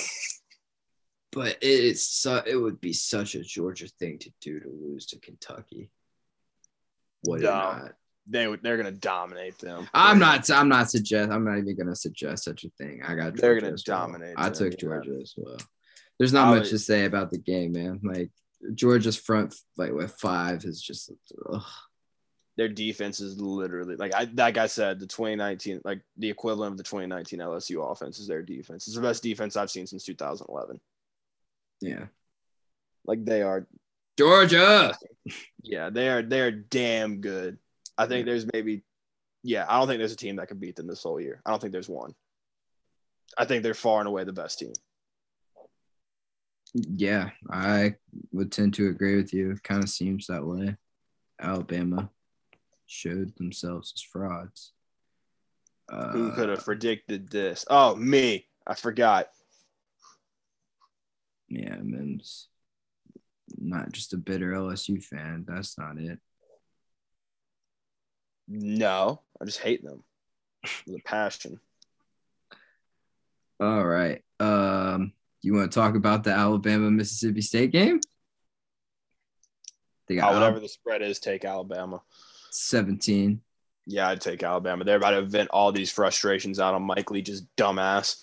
but 1.33 1.57
it 1.61 1.63
is 1.63 2.07
su- 2.07 2.43
it 2.47 2.57
would 2.57 2.81
be 2.81 2.93
such 2.93 3.35
a 3.35 3.43
Georgia 3.43 3.89
thing 3.99 4.19
to 4.21 4.31
do 4.41 4.61
to 4.61 4.69
lose 4.69 5.07
to 5.07 5.19
Kentucky. 5.19 5.91
What 7.23 7.41
No. 7.41 7.89
they 8.29 8.47
would 8.47 8.63
they're 8.63 8.77
gonna 8.77 8.93
dominate 8.93 9.59
them. 9.59 9.89
I'm 9.93 10.19
not. 10.19 10.49
I'm 10.51 10.69
not 10.69 10.91
suggest. 10.91 11.31
I'm 11.33 11.45
not 11.45 11.59
even 11.59 11.77
gonna 11.77 11.97
suggest 11.97 12.45
such 12.45 12.65
a 12.65 12.71
thing. 12.79 13.03
I 13.07 13.15
got. 13.15 13.37
They're 13.37 13.55
gonna 13.59 13.71
well. 13.73 13.79
dominate 13.85 14.35
I 14.37 14.45
them, 14.51 14.55
took 14.55 14.73
yeah. 14.73 14.79
Georgia 14.79 15.19
as 15.21 15.35
well. 15.37 15.57
There's 16.19 16.33
not 16.33 16.49
I 16.49 16.59
much 16.59 16.71
to 16.71 16.79
say 16.79 17.05
about 17.05 17.31
the 17.31 17.39
game, 17.39 17.73
man. 17.73 18.01
Like 18.03 18.31
Georgia's 18.75 19.17
front, 19.17 19.55
like 19.77 19.93
with 19.93 20.13
five, 20.13 20.65
is 20.65 20.81
just. 20.81 21.13
Ugh. 21.53 21.63
Their 22.57 22.69
defense 22.69 23.21
is 23.21 23.41
literally 23.41 23.95
like 23.95 24.13
I 24.15 24.29
like 24.35 24.59
I 24.59 24.67
said, 24.67 24.99
the 24.99 25.07
2019 25.07 25.83
like 25.85 26.01
the 26.17 26.29
equivalent 26.29 26.73
of 26.73 26.77
the 26.77 26.83
2019 26.83 27.39
LSU 27.39 27.89
offense 27.89 28.19
is 28.19 28.27
their 28.27 28.43
defense. 28.43 28.89
It's 28.89 28.97
the 28.97 29.03
best 29.03 29.23
defense 29.23 29.57
I've 29.57 29.71
seen 29.71 29.87
since 29.87 30.03
2011. 30.03 30.81
Yeah, 31.81 32.07
Like 33.07 33.25
they 33.25 33.43
are 33.43 33.69
Georgia. 34.19 34.99
Yeah, 35.63 35.91
they 35.91 36.09
are 36.09 36.23
they're 36.23 36.51
damn 36.51 37.21
good. 37.21 37.59
I 37.97 38.07
think 38.07 38.27
there's 38.27 38.47
maybe 38.53 38.83
yeah, 39.45 39.65
I 39.69 39.79
don't 39.79 39.87
think 39.87 39.99
there's 39.99 40.13
a 40.13 40.17
team 40.17 40.37
that 40.37 40.49
can 40.49 40.59
beat 40.59 40.75
them 40.75 40.89
this 40.89 41.03
whole 41.05 41.21
year. 41.21 41.41
I 41.47 41.51
don't 41.51 41.61
think 41.61 41.73
there's 41.73 41.89
one. 41.89 42.15
I 43.37 43.45
think 43.45 43.63
they're 43.63 43.75
far 43.75 44.01
and 44.01 44.09
away 44.09 44.25
the 44.25 44.33
best 44.33 44.59
team. 44.59 44.73
Yeah, 46.75 47.31
I 47.51 47.95
would 48.33 48.53
tend 48.53 48.75
to 48.75 48.89
agree 48.89 49.17
with 49.17 49.33
you. 49.33 49.53
It 49.53 49.63
kind 49.63 49.83
of 49.83 49.89
seems 49.89 50.27
that 50.27 50.45
way. 50.45 50.77
Alabama 51.41 52.11
showed 52.87 53.37
themselves 53.37 53.93
as 53.97 54.03
frauds. 54.03 54.73
Uh, 55.91 56.11
Who 56.11 56.33
could 56.33 56.49
have 56.51 56.65
predicted 56.65 57.31
this? 57.31 57.65
Oh, 57.71 57.95
me. 57.97 58.47
I 58.67 58.75
forgot. 58.75 59.29
Yeah, 61.49 61.77
Mims. 61.77 62.49
Not 63.57 63.93
just 63.93 64.13
a 64.13 64.19
bitter 64.19 64.53
LSU 64.53 65.03
fan. 65.03 65.47
That's 65.49 65.79
not 65.79 65.97
it. 65.99 66.19
No, 68.47 69.23
I 69.41 69.45
just 69.45 69.61
hate 69.61 69.83
them 69.83 70.03
with 70.87 71.01
a 71.01 71.03
passion. 71.03 71.61
All 73.61 73.85
right. 73.85 74.23
Um, 74.41 75.13
you 75.49 75.55
want 75.55 75.73
to 75.73 75.75
talk 75.81 75.95
about 75.95 76.25
the 76.25 76.31
Alabama 76.31 76.91
Mississippi 76.91 77.41
State 77.41 77.73
game? 77.73 78.01
They 80.07 80.17
Oh, 80.17 80.21
got 80.21 80.31
uh, 80.31 80.35
whatever 80.35 80.57
Al- 80.57 80.61
the 80.63 80.69
spread 80.69 81.01
is, 81.03 81.19
take 81.19 81.45
Alabama. 81.47 82.03
17. 82.51 83.41
Yeah, 83.87 84.09
I'd 84.09 84.21
take 84.21 84.43
Alabama. 84.43 84.85
They're 84.85 84.97
about 84.99 85.13
to 85.13 85.23
vent 85.23 85.49
all 85.51 85.73
these 85.73 85.91
frustrations 85.91 86.61
out 86.61 86.75
on 86.75 86.83
Mike 86.83 87.11
Lee, 87.11 87.23
just 87.23 87.45
dumbass. 87.57 88.23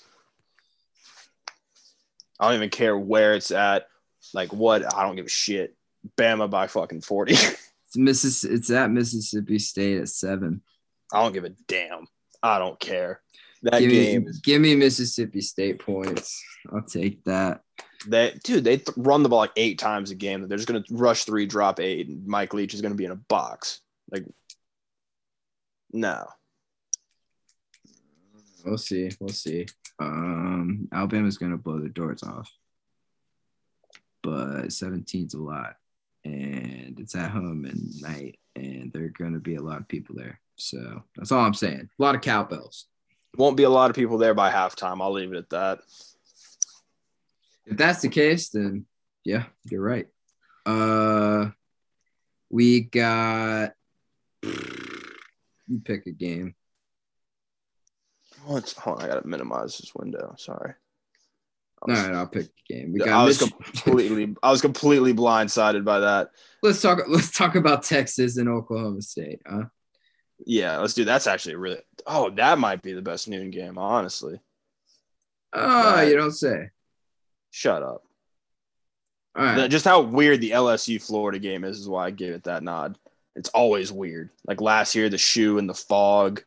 I 2.39 2.47
don't 2.47 2.57
even 2.57 2.69
care 2.69 2.95
where 2.97 3.33
it's 3.33 3.49
at. 3.49 3.88
Like 4.33 4.53
what? 4.53 4.93
I 4.95 5.01
don't 5.03 5.15
give 5.15 5.25
a 5.25 5.29
shit. 5.29 5.75
Bama 6.17 6.47
by 6.49 6.67
fucking 6.67 7.01
40. 7.01 7.35
It's 7.88 7.97
Missis- 7.97 8.43
It's 8.43 8.69
at 8.71 8.91
Mississippi 8.91 9.57
State 9.57 9.99
at 10.01 10.09
seven. 10.09 10.61
I 11.13 11.23
don't 11.23 11.33
give 11.33 11.45
a 11.45 11.49
damn. 11.67 12.07
I 12.43 12.59
don't 12.59 12.79
care. 12.79 13.21
That 13.65 13.80
Give 13.80 13.89
game 13.89 14.23
me, 14.23 14.30
is 14.30 14.39
give 14.41 14.62
me 14.62 14.75
Mississippi 14.75 15.41
State 15.41 15.80
points. 15.80 16.39
I'll 16.71 16.84
take 16.84 17.23
that. 17.23 17.62
that 18.10 18.43
dude. 18.43 18.63
They 18.63 18.78
th- 18.78 18.95
run 18.95 19.23
the 19.23 19.30
ball 19.30 19.39
like 19.39 19.54
eight 19.56 19.80
times 19.80 20.12
a 20.12 20.15
game. 20.15 20.47
They're 20.47 20.58
just 20.60 20.67
gonna 20.67 20.84
rush 20.91 21.23
three, 21.23 21.47
drop 21.47 21.80
eight, 21.80 22.08
and 22.08 22.28
Mike 22.28 22.54
Leach 22.54 22.75
is 22.75 22.82
gonna 22.82 22.93
be 22.93 23.06
in 23.06 23.12
a 23.12 23.15
box. 23.15 23.82
Like, 24.12 24.23
no. 25.91 26.28
We'll 28.63 28.78
see. 28.78 29.10
We'll 29.19 29.30
see. 29.30 29.65
Um, 29.99 30.88
Alabama's 30.93 31.39
gonna 31.39 31.58
blow 31.58 31.80
the 31.80 31.89
doors 31.89 32.21
off, 32.21 32.51
but 34.21 34.65
17's 34.67 35.34
a 35.34 35.39
lot, 35.41 35.73
and 36.23 36.99
it's 36.99 37.15
at 37.15 37.32
home 37.32 37.65
and 37.65 37.99
night, 37.99 38.38
and 38.56 38.93
there 38.93 39.06
are 39.06 39.10
gonna 39.10 39.39
be 39.39 39.56
a 39.56 39.63
lot 39.63 39.80
of 39.80 39.88
people 39.88 40.13
there. 40.15 40.39
So 40.56 41.01
that's 41.15 41.32
all 41.32 41.43
I'm 41.43 41.56
saying. 41.56 41.89
A 41.99 42.04
lot 42.04 42.13
of 42.13 42.21
cowbells. 42.21 42.86
Won't 43.38 43.58
be 43.58 43.63
a 43.63 43.69
lot 43.69 43.89
of 43.89 43.95
people 43.95 44.17
there 44.17 44.34
by 44.34 44.52
halftime. 44.52 45.02
I'll 45.02 45.12
leave 45.12 45.34
it 45.34 45.38
at 45.38 45.50
that. 45.50 45.80
If 47.65 47.78
that's 47.78 48.02
the 48.02 48.10
case, 48.10 48.50
then 48.50 48.86
yeah, 49.24 49.45
you're 49.69 49.82
right. 49.82 50.08
Uh, 50.65 51.50
we 52.50 52.82
got. 52.82 53.74
You 54.43 55.80
pick 55.84 56.06
a 56.06 56.12
game. 56.12 56.56
Oh, 58.48 58.62
hold 58.78 59.00
on, 59.00 59.04
I 59.04 59.08
gotta 59.08 59.28
minimize 59.28 59.78
this 59.78 59.93
window. 59.95 60.36
Sorry. 60.38 60.74
All 61.82 61.93
right, 61.93 62.12
I'll 62.13 62.28
pick 62.28 62.45
a 62.45 62.74
game. 62.74 62.93
We 62.93 63.04
I 63.04 63.24
was 63.24 63.41
Mich- 63.41 63.52
completely, 63.52 64.36
I 64.43 64.52
was 64.52 64.62
completely 64.62 65.13
blindsided 65.13 65.84
by 65.84 66.00
that. 66.00 66.30
let's 66.63 66.82
talk. 66.82 67.00
Let's 67.08 67.32
talk 67.32 67.56
about 67.56 67.84
Texas 67.84 68.38
and 68.38 68.48
Oklahoma 68.48 69.02
State. 69.02 69.41
Huh? 69.45 69.65
Yeah, 70.45 70.78
let's 70.80 70.93
do. 70.93 71.06
That's 71.06 71.28
actually 71.28 71.56
really. 71.56 71.80
Oh, 72.08 72.30
that 72.32 72.60
might 72.60 72.82
be 72.82 72.93
the 72.93 73.02
best 73.02 73.28
noon 73.28 73.52
game. 73.52 73.78
Honestly, 73.78 74.39
Oh, 75.54 76.02
you 76.02 76.15
don't 76.17 76.32
say. 76.32 76.69
shut 77.52 77.82
up. 77.84 78.04
All 79.38 79.43
right. 79.45 79.69
Just 79.71 79.86
how 79.86 80.02
weird 80.02 80.41
the 80.41 80.52
LSU 80.52 81.02
Florida 81.02 81.39
game 81.39 81.63
is 81.63 81.80
is 81.80 81.89
why 81.89 82.08
I 82.08 82.12
gave 82.12 82.34
it 82.34 82.43
that 82.43 82.63
nod. 82.63 82.98
It's 83.36 83.50
always 83.50 83.91
weird. 83.91 84.30
Like 84.48 84.62
last 84.62 84.95
year, 84.95 85.10
the 85.10 85.17
shoe 85.17 85.58
and 85.58 85.69
the 85.69 85.74
fog, 85.74 86.43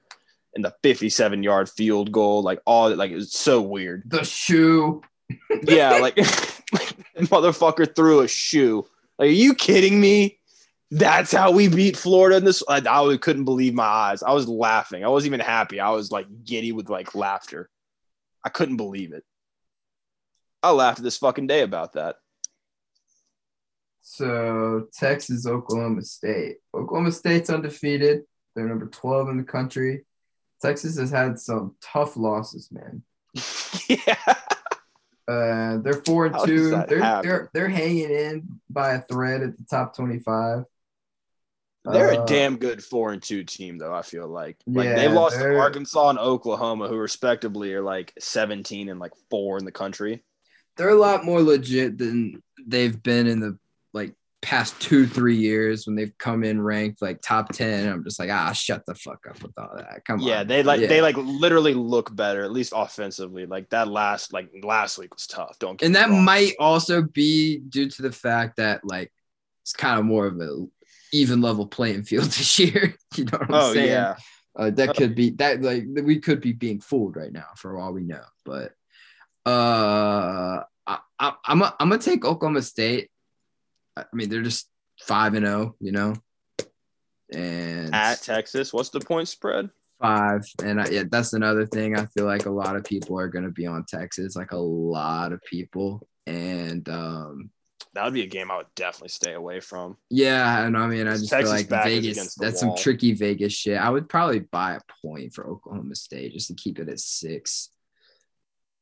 and 0.54 0.64
the 0.64 0.74
57 0.82 1.42
yard 1.42 1.68
field 1.68 2.12
goal. 2.12 2.42
Like 2.42 2.60
all 2.64 2.94
like 2.94 3.10
it 3.10 3.16
was 3.16 3.32
so 3.32 3.60
weird. 3.60 4.02
the 4.06 4.24
shoe. 4.24 5.02
Yeah, 5.64 5.98
like, 5.98 6.16
like 6.72 6.96
motherfucker 7.18 7.94
threw 7.94 8.20
a 8.20 8.28
shoe. 8.28 8.86
Like, 9.18 9.28
are 9.28 9.32
you 9.32 9.54
kidding 9.54 10.00
me? 10.00 10.37
That's 10.90 11.32
how 11.32 11.50
we 11.50 11.68
beat 11.68 11.96
Florida 11.96 12.36
in 12.36 12.44
this. 12.44 12.62
I, 12.68 12.78
I 12.78 13.16
couldn't 13.18 13.44
believe 13.44 13.74
my 13.74 13.84
eyes. 13.84 14.22
I 14.22 14.32
was 14.32 14.48
laughing. 14.48 15.04
I 15.04 15.08
wasn't 15.08 15.34
even 15.34 15.40
happy. 15.40 15.80
I 15.80 15.90
was 15.90 16.10
like 16.10 16.26
giddy 16.44 16.72
with 16.72 16.88
like 16.88 17.14
laughter. 17.14 17.68
I 18.44 18.48
couldn't 18.48 18.78
believe 18.78 19.12
it. 19.12 19.24
I 20.62 20.70
laughed 20.70 21.02
this 21.02 21.18
fucking 21.18 21.46
day 21.46 21.62
about 21.62 21.92
that. 21.92 22.16
So 24.00 24.86
Texas, 24.94 25.46
Oklahoma 25.46 26.02
State. 26.02 26.56
Oklahoma 26.74 27.12
State's 27.12 27.50
undefeated. 27.50 28.22
They're 28.54 28.66
number 28.66 28.86
12 28.86 29.28
in 29.28 29.36
the 29.36 29.44
country. 29.44 30.06
Texas 30.62 30.98
has 30.98 31.10
had 31.10 31.38
some 31.38 31.76
tough 31.82 32.16
losses, 32.16 32.70
man. 32.72 33.02
yeah. 33.88 34.34
Uh, 35.28 35.76
they're 35.82 36.02
four 36.06 36.24
and 36.24 36.34
How 36.34 36.46
two. 36.46 36.70
They're 36.88 37.02
happen? 37.02 37.28
they're 37.28 37.50
they're 37.52 37.68
hanging 37.68 38.10
in 38.10 38.60
by 38.70 38.94
a 38.94 39.02
thread 39.02 39.42
at 39.42 39.58
the 39.58 39.64
top 39.64 39.94
twenty-five. 39.94 40.64
They're 41.84 42.10
Uh, 42.12 42.22
a 42.22 42.26
damn 42.26 42.58
good 42.58 42.82
four 42.84 43.12
and 43.12 43.22
two 43.22 43.44
team, 43.44 43.78
though. 43.78 43.94
I 43.94 44.02
feel 44.02 44.28
like 44.28 44.56
like 44.66 44.86
Yeah, 44.86 44.94
they've 44.96 45.12
lost 45.12 45.38
to 45.38 45.58
Arkansas 45.58 46.10
and 46.10 46.18
Oklahoma, 46.18 46.88
who 46.88 46.96
respectively 46.96 47.72
are 47.74 47.82
like 47.82 48.12
seventeen 48.18 48.88
and 48.88 49.00
like 49.00 49.12
four 49.30 49.58
in 49.58 49.64
the 49.64 49.72
country. 49.72 50.22
They're 50.76 50.90
a 50.90 50.94
lot 50.94 51.24
more 51.24 51.40
legit 51.42 51.98
than 51.98 52.42
they've 52.66 53.00
been 53.02 53.26
in 53.26 53.40
the 53.40 53.58
like 53.92 54.14
past 54.42 54.80
two 54.80 55.06
three 55.06 55.36
years 55.36 55.86
when 55.86 55.96
they've 55.96 56.16
come 56.18 56.44
in 56.44 56.60
ranked 56.60 57.00
like 57.00 57.20
top 57.22 57.52
ten. 57.52 57.88
I'm 57.88 58.04
just 58.04 58.18
like 58.18 58.30
ah, 58.30 58.52
shut 58.52 58.84
the 58.86 58.94
fuck 58.94 59.24
up 59.28 59.42
with 59.42 59.52
all 59.58 59.70
that. 59.76 60.04
Come 60.04 60.20
Yeah, 60.20 60.24
on. 60.24 60.28
Yeah, 60.40 60.44
they 60.44 60.62
like 60.62 60.80
Yeah. 60.82 60.86
they 60.88 61.00
like 61.00 61.16
literally 61.16 61.74
look 61.74 62.14
better, 62.14 62.42
at 62.44 62.52
least 62.52 62.72
offensively. 62.76 63.46
Like 63.46 63.70
that 63.70 63.88
last 63.88 64.32
like 64.32 64.50
last 64.62 64.98
week 64.98 65.14
was 65.14 65.26
tough. 65.26 65.58
Don't 65.58 65.78
get 65.78 65.86
and 65.86 65.96
that 65.96 66.10
wrong. 66.10 66.24
might 66.24 66.52
also 66.58 67.02
be 67.02 67.58
due 67.60 67.88
to 67.88 68.02
the 68.02 68.12
fact 68.12 68.56
that 68.58 68.84
like 68.84 69.10
it's 69.62 69.72
kind 69.72 69.98
of 69.98 70.04
more 70.04 70.26
of 70.26 70.38
a 70.40 70.66
even 71.12 71.40
level 71.40 71.66
playing 71.66 72.02
field 72.04 72.24
this 72.36 72.58
year. 72.58 72.94
you 73.16 73.24
know 73.24 73.38
what 73.38 73.48
I'm 73.50 73.54
Oh 73.54 73.72
saying? 73.72 73.88
yeah, 73.88 74.16
Uh, 74.56 74.70
that 74.70 74.96
could 74.96 75.14
be 75.14 75.30
that 75.30 75.62
like 75.62 75.84
we 76.02 76.18
could 76.20 76.40
be 76.40 76.52
being 76.52 76.80
fooled 76.80 77.16
right 77.16 77.32
now 77.32 77.46
for 77.56 77.78
all 77.78 77.92
we 77.92 78.04
know. 78.04 78.24
But 78.44 78.72
uh, 79.46 80.62
I, 80.86 80.98
I, 81.18 81.32
I'm 81.44 81.62
a, 81.62 81.74
I'm 81.80 81.88
gonna 81.88 82.00
take 82.02 82.24
Oklahoma 82.24 82.62
State. 82.62 83.10
I 83.96 84.04
mean, 84.12 84.28
they're 84.28 84.42
just 84.42 84.68
five 85.00 85.34
and 85.34 85.46
zero, 85.46 85.74
you 85.80 85.92
know, 85.92 86.14
and 87.32 87.94
at 87.94 88.22
Texas. 88.22 88.72
What's 88.72 88.90
the 88.90 89.00
point 89.00 89.28
spread? 89.28 89.70
five. 90.00 90.44
And 90.62 90.80
I, 90.80 90.88
yeah, 90.90 91.02
that's 91.10 91.32
another 91.32 91.66
thing. 91.66 91.96
I 91.96 92.06
feel 92.06 92.24
like 92.24 92.46
a 92.46 92.50
lot 92.50 92.76
of 92.76 92.84
people 92.84 93.18
are 93.18 93.28
gonna 93.28 93.50
be 93.50 93.66
on 93.66 93.84
Texas, 93.88 94.36
like 94.36 94.52
a 94.52 94.56
lot 94.56 95.32
of 95.32 95.42
people, 95.42 96.06
and 96.26 96.88
um, 96.88 97.50
That 97.94 98.04
would 98.04 98.14
be 98.14 98.22
a 98.22 98.26
game 98.26 98.50
I 98.50 98.58
would 98.58 98.74
definitely 98.74 99.08
stay 99.08 99.32
away 99.32 99.60
from. 99.60 99.96
Yeah, 100.10 100.64
and 100.64 100.76
I 100.76 100.86
mean, 100.86 101.06
I 101.08 101.12
just 101.12 101.30
Texas 101.30 101.50
feel 101.50 101.78
like 101.78 101.84
Vegas. 101.84 102.34
That's 102.34 102.60
some 102.60 102.76
tricky 102.76 103.12
Vegas 103.14 103.52
shit. 103.52 103.78
I 103.78 103.90
would 103.90 104.08
probably 104.08 104.40
buy 104.40 104.74
a 104.74 105.06
point 105.06 105.34
for 105.34 105.46
Oklahoma 105.46 105.94
State 105.94 106.32
just 106.32 106.48
to 106.48 106.54
keep 106.54 106.78
it 106.78 106.88
at 106.88 107.00
six, 107.00 107.70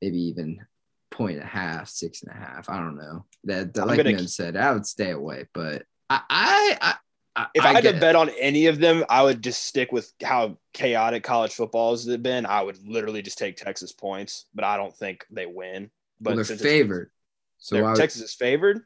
maybe 0.03 0.19
even 0.23 0.65
point 1.11 1.37
and 1.37 1.45
a 1.45 1.47
half, 1.47 1.89
six 1.89 2.23
and 2.23 2.33
a 2.33 2.35
half. 2.35 2.69
I 2.69 2.79
don't 2.79 2.97
know. 2.97 3.25
That, 3.45 3.75
that 3.75 3.87
like 3.87 4.05
keep- 4.05 4.29
said, 4.29 4.57
I 4.57 4.73
would 4.73 4.87
stay 4.87 5.11
away. 5.11 5.47
But 5.55 5.85
I, 6.11 6.21
I, 6.29 6.79
I, 6.81 6.95
I 7.37 7.47
If 7.55 7.65
I, 7.65 7.73
had 7.75 7.83
get 7.83 7.91
to 7.93 7.97
it. 7.97 8.01
bet 8.01 8.17
on 8.17 8.29
any 8.39 8.67
of 8.67 8.79
them, 8.79 9.05
I 9.09 9.23
would 9.23 9.43
just 9.43 9.65
stick 9.65 9.93
with 9.93 10.13
how 10.23 10.59
chaotic 10.73 11.23
college 11.23 11.55
football 11.55 11.93
has 11.93 12.05
been. 12.19 12.45
I 12.45 12.63
would 12.63 12.79
literally 12.87 13.23
just 13.23 13.39
take 13.39 13.57
Texas 13.57 13.93
points, 13.93 14.47
but 14.55 14.65
I 14.65 14.77
don't 14.77 14.95
think 14.95 15.25
they 15.31 15.47
win. 15.47 15.91
But 16.21 16.37
well, 16.37 16.45
they're 16.45 16.57
favored. 16.57 17.11
So 17.59 17.77
they're- 17.77 17.85
would- 17.85 17.97
Texas 17.97 18.23
is 18.23 18.35
favored. 18.35 18.83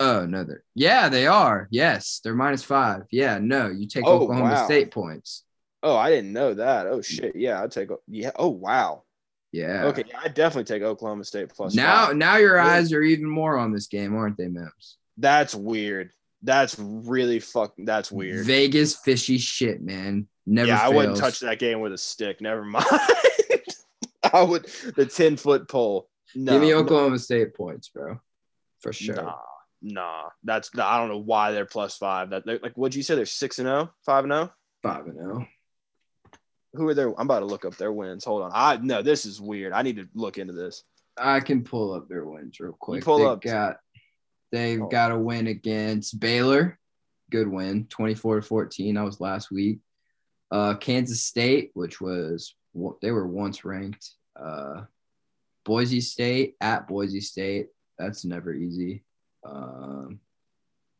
Oh 0.00 0.26
no, 0.26 0.44
they're 0.44 0.64
yeah, 0.74 1.08
they 1.08 1.26
are. 1.26 1.68
Yes, 1.70 2.20
they're 2.22 2.34
minus 2.34 2.62
five. 2.64 3.02
Yeah, 3.10 3.38
no, 3.40 3.68
you 3.68 3.86
take 3.86 4.04
Oh, 4.06 4.20
Oklahoma 4.20 4.54
wow. 4.54 4.64
State 4.64 4.90
points. 4.90 5.44
Oh, 5.82 5.96
I 5.96 6.10
didn't 6.10 6.32
know 6.32 6.54
that. 6.54 6.86
Oh 6.86 7.02
shit. 7.02 7.34
Yeah, 7.36 7.62
I'd 7.62 7.70
take. 7.72 7.88
Yeah. 8.08 8.30
Oh 8.36 8.48
wow. 8.48 9.02
Yeah. 9.52 9.84
Okay, 9.86 10.04
yeah, 10.08 10.18
I 10.24 10.28
definitely 10.28 10.64
take 10.64 10.82
Oklahoma 10.82 11.24
State 11.24 11.50
plus. 11.50 11.74
Now, 11.74 12.06
five. 12.06 12.16
now 12.16 12.36
your 12.36 12.58
eyes 12.58 12.92
are 12.92 13.02
even 13.02 13.26
more 13.26 13.58
on 13.58 13.72
this 13.72 13.86
game, 13.86 14.14
aren't 14.16 14.36
they, 14.38 14.48
Mims? 14.48 14.96
that's 15.18 15.54
weird. 15.54 16.10
That's 16.42 16.76
really 16.78 17.38
fuck. 17.38 17.74
That's 17.78 18.10
weird. 18.10 18.46
Vegas 18.46 18.96
fishy 18.96 19.38
shit, 19.38 19.82
man. 19.82 20.26
Never. 20.46 20.68
yeah, 20.68 20.80
I 20.82 20.88
wouldn't 20.88 21.18
touch 21.18 21.40
that 21.40 21.58
game 21.58 21.80
with 21.80 21.92
a 21.92 21.98
stick. 21.98 22.40
Never 22.40 22.64
mind. 22.64 22.84
I 24.32 24.42
would 24.42 24.64
the 24.96 25.06
ten 25.06 25.36
foot 25.36 25.68
pole. 25.68 26.08
No, 26.34 26.52
Give 26.52 26.62
me 26.62 26.70
no, 26.70 26.78
Oklahoma 26.78 27.18
State 27.18 27.54
points, 27.54 27.88
bro, 27.88 28.18
for 28.80 28.92
sure. 28.92 29.16
Nah, 29.16 29.36
nah. 29.82 30.30
That's 30.44 30.70
I 30.78 30.98
don't 30.98 31.08
know 31.08 31.18
why 31.18 31.52
they're 31.52 31.66
plus 31.66 31.96
five. 31.96 32.30
That 32.30 32.46
they're, 32.46 32.60
like 32.62 32.74
what'd 32.74 32.94
you 32.94 33.02
say? 33.02 33.14
They're 33.14 33.26
six 33.26 33.58
and 33.58 33.66
zero, 33.66 33.92
five 34.04 34.24
and 34.24 34.32
zero. 34.32 34.52
Five 34.82 35.06
and 35.06 35.18
oh. 35.18 35.22
zero. 35.22 35.46
Who 36.74 36.88
are 36.88 36.94
their? 36.94 37.08
I'm 37.08 37.26
about 37.26 37.40
to 37.40 37.46
look 37.46 37.64
up 37.64 37.76
their 37.76 37.92
wins. 37.92 38.24
Hold 38.24 38.42
on. 38.42 38.50
I 38.54 38.76
no, 38.76 39.02
this 39.02 39.26
is 39.26 39.40
weird. 39.40 39.72
I 39.72 39.82
need 39.82 39.96
to 39.96 40.08
look 40.14 40.38
into 40.38 40.52
this. 40.54 40.84
I 41.18 41.40
can 41.40 41.62
pull 41.62 41.92
up 41.92 42.08
their 42.08 42.24
wins 42.24 42.58
real 42.58 42.76
quick. 42.78 43.04
pull 43.04 43.18
they 43.18 43.24
up- 43.26 43.42
got 43.42 43.76
they've 44.50 44.80
Oh. 44.80 44.88
got 44.88 45.12
a 45.12 45.18
win 45.18 45.46
against 45.46 46.18
Baylor. 46.18 46.78
Good 47.30 47.48
win, 47.48 47.86
24 47.86 48.36
to 48.36 48.42
14. 48.42 48.94
That 48.94 49.04
was 49.04 49.20
last 49.20 49.50
week. 49.50 49.80
Uh, 50.50 50.74
Kansas 50.74 51.22
State, 51.22 51.70
which 51.74 52.00
was 52.00 52.54
they 53.00 53.10
were 53.10 53.26
once 53.26 53.64
ranked. 53.64 54.10
Uh, 54.38 54.82
Boise 55.64 56.00
State 56.00 56.56
at 56.60 56.88
Boise 56.88 57.20
State. 57.20 57.68
That's 57.98 58.24
never 58.24 58.52
easy. 58.52 59.04
Um, 59.44 60.20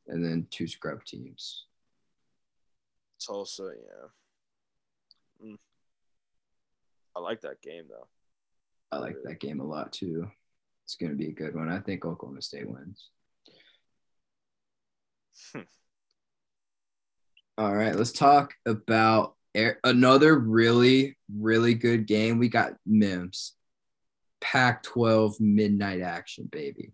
and 0.08 0.24
then 0.24 0.46
two 0.50 0.66
scrub 0.66 1.04
teams. 1.04 1.66
Tulsa, 3.24 3.72
yeah. 3.76 5.46
Mm. 5.48 5.58
I 7.16 7.20
like 7.20 7.40
that 7.42 7.62
game 7.62 7.84
though. 7.88 8.08
I 8.90 8.98
like 8.98 9.16
that 9.24 9.40
game 9.40 9.60
a 9.60 9.64
lot 9.64 9.92
too. 9.92 10.30
It's 10.84 10.96
going 10.96 11.12
to 11.12 11.16
be 11.16 11.28
a 11.28 11.32
good 11.32 11.54
one. 11.54 11.70
I 11.70 11.78
think 11.78 12.04
Oklahoma 12.04 12.42
State 12.42 12.68
wins. 12.68 13.08
Hmm. 15.52 15.60
All 17.56 17.74
right, 17.74 17.94
let's 17.94 18.12
talk 18.12 18.54
about 18.66 19.34
Air- 19.54 19.80
another 19.84 20.38
really, 20.38 21.16
really 21.34 21.74
good 21.74 22.06
game. 22.06 22.38
We 22.38 22.48
got 22.48 22.74
Mims, 22.86 23.52
Pac 24.40 24.82
12 24.82 25.40
midnight 25.40 26.00
action, 26.00 26.48
baby. 26.50 26.92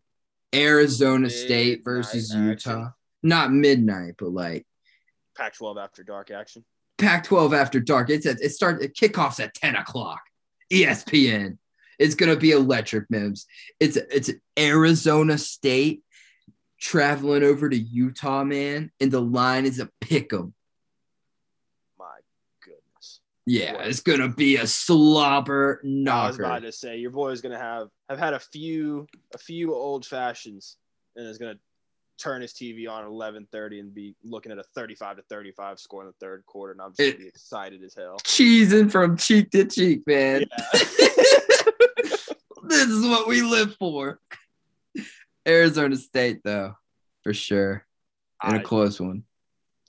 Arizona 0.54 1.30
State 1.30 1.84
versus 1.84 2.30
action. 2.30 2.48
Utah. 2.48 2.90
Not 3.22 3.52
midnight, 3.52 4.14
but 4.18 4.30
like 4.30 4.66
Pac-12 5.36 5.82
after 5.82 6.02
dark 6.02 6.30
action. 6.30 6.64
Pac 6.98 7.24
12 7.24 7.54
after 7.54 7.80
dark. 7.80 8.10
It's 8.10 8.26
at, 8.26 8.40
it 8.40 8.50
starts, 8.50 8.84
it 8.84 8.94
kickoffs 8.94 9.40
at 9.40 9.54
10 9.54 9.76
o'clock. 9.76 10.20
ESPN. 10.72 11.58
It's 11.98 12.14
going 12.14 12.32
to 12.32 12.38
be 12.38 12.50
electric, 12.50 13.08
Mims. 13.08 13.46
It's, 13.80 13.96
it's 13.96 14.30
Arizona 14.58 15.38
State 15.38 16.02
traveling 16.80 17.42
over 17.42 17.68
to 17.68 17.76
Utah, 17.76 18.44
man. 18.44 18.90
And 19.00 19.10
the 19.10 19.22
line 19.22 19.64
is 19.64 19.78
a 19.78 19.88
pick 20.00 20.32
'em. 20.32 20.54
Yeah, 23.48 23.76
What? 23.76 23.86
it's 23.86 24.00
gonna 24.00 24.28
be 24.28 24.56
a 24.56 24.66
slobber 24.66 25.80
knocker. 25.82 26.24
I 26.24 26.26
was 26.28 26.38
about 26.38 26.62
to 26.62 26.72
say 26.72 26.98
your 26.98 27.10
boy 27.10 27.30
is 27.30 27.40
gonna 27.40 27.58
have 27.58 27.88
have 28.10 28.18
had 28.18 28.34
a 28.34 28.38
few 28.38 29.06
a 29.34 29.38
few 29.38 29.74
old 29.74 30.04
fashions 30.04 30.76
and 31.16 31.26
is 31.26 31.38
gonna 31.38 31.58
turn 32.18 32.42
his 32.42 32.52
TV 32.52 32.86
on 32.90 33.02
at 33.04 33.06
eleven 33.08 33.46
thirty 33.50 33.80
and 33.80 33.94
be 33.94 34.14
looking 34.22 34.52
at 34.52 34.58
a 34.58 34.64
thirty 34.74 34.94
five 34.94 35.16
to 35.16 35.22
thirty 35.30 35.52
five 35.52 35.80
score 35.80 36.02
in 36.02 36.08
the 36.08 36.14
third 36.20 36.44
quarter, 36.46 36.72
and 36.72 36.82
I'm 36.82 36.90
just 36.90 36.98
gonna 37.12 37.22
be 37.24 37.28
excited 37.28 37.82
as 37.82 37.94
hell. 37.94 38.18
Cheesing 38.24 38.90
from 38.92 39.16
cheek 39.16 39.50
to 39.52 39.64
cheek, 39.64 40.02
man. 40.06 40.40
Yeah. 40.42 40.66
this 42.64 42.88
is 42.88 43.06
what 43.06 43.28
we 43.28 43.40
live 43.42 43.74
for. 43.76 44.20
Arizona 45.46 45.96
State, 45.96 46.40
though, 46.44 46.74
for 47.24 47.32
sure, 47.32 47.86
and 48.42 48.56
a 48.56 48.60
I- 48.60 48.62
close 48.62 49.00
one. 49.00 49.24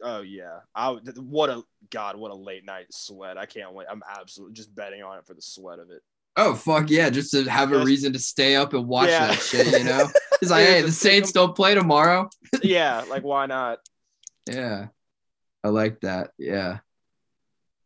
Oh 0.03 0.21
yeah, 0.21 0.59
I 0.75 0.91
what 1.17 1.49
a 1.49 1.63
god, 1.89 2.15
what 2.17 2.31
a 2.31 2.35
late 2.35 2.65
night 2.65 2.87
sweat. 2.91 3.37
I 3.37 3.45
can't 3.45 3.73
wait. 3.73 3.87
I'm 3.89 4.03
absolutely 4.19 4.53
just 4.55 4.73
betting 4.73 5.03
on 5.03 5.17
it 5.17 5.25
for 5.25 5.33
the 5.33 5.41
sweat 5.41 5.79
of 5.79 5.89
it. 5.91 6.01
Oh 6.37 6.55
fuck 6.55 6.89
yeah, 6.89 7.09
just 7.09 7.31
to 7.31 7.43
have 7.49 7.71
a 7.73 7.83
reason 7.83 8.13
to 8.13 8.19
stay 8.19 8.55
up 8.55 8.73
and 8.73 8.87
watch 8.87 9.09
Yeah. 9.09 9.27
that 9.27 9.39
shit, 9.39 9.67
you 9.79 9.83
know. 9.83 10.07
It's 10.41 10.51
like, 10.51 10.65
Yeah, 10.65 10.73
hey, 10.75 10.81
the 10.83 10.91
Saints 10.93 11.33
don't 11.33 11.53
play 11.53 11.75
tomorrow. 11.75 12.29
yeah, 12.63 13.03
like 13.09 13.23
why 13.23 13.45
not? 13.45 13.79
Yeah, 14.49 14.87
I 15.65 15.67
like 15.67 15.99
that. 16.01 16.31
Yeah. 16.37 16.77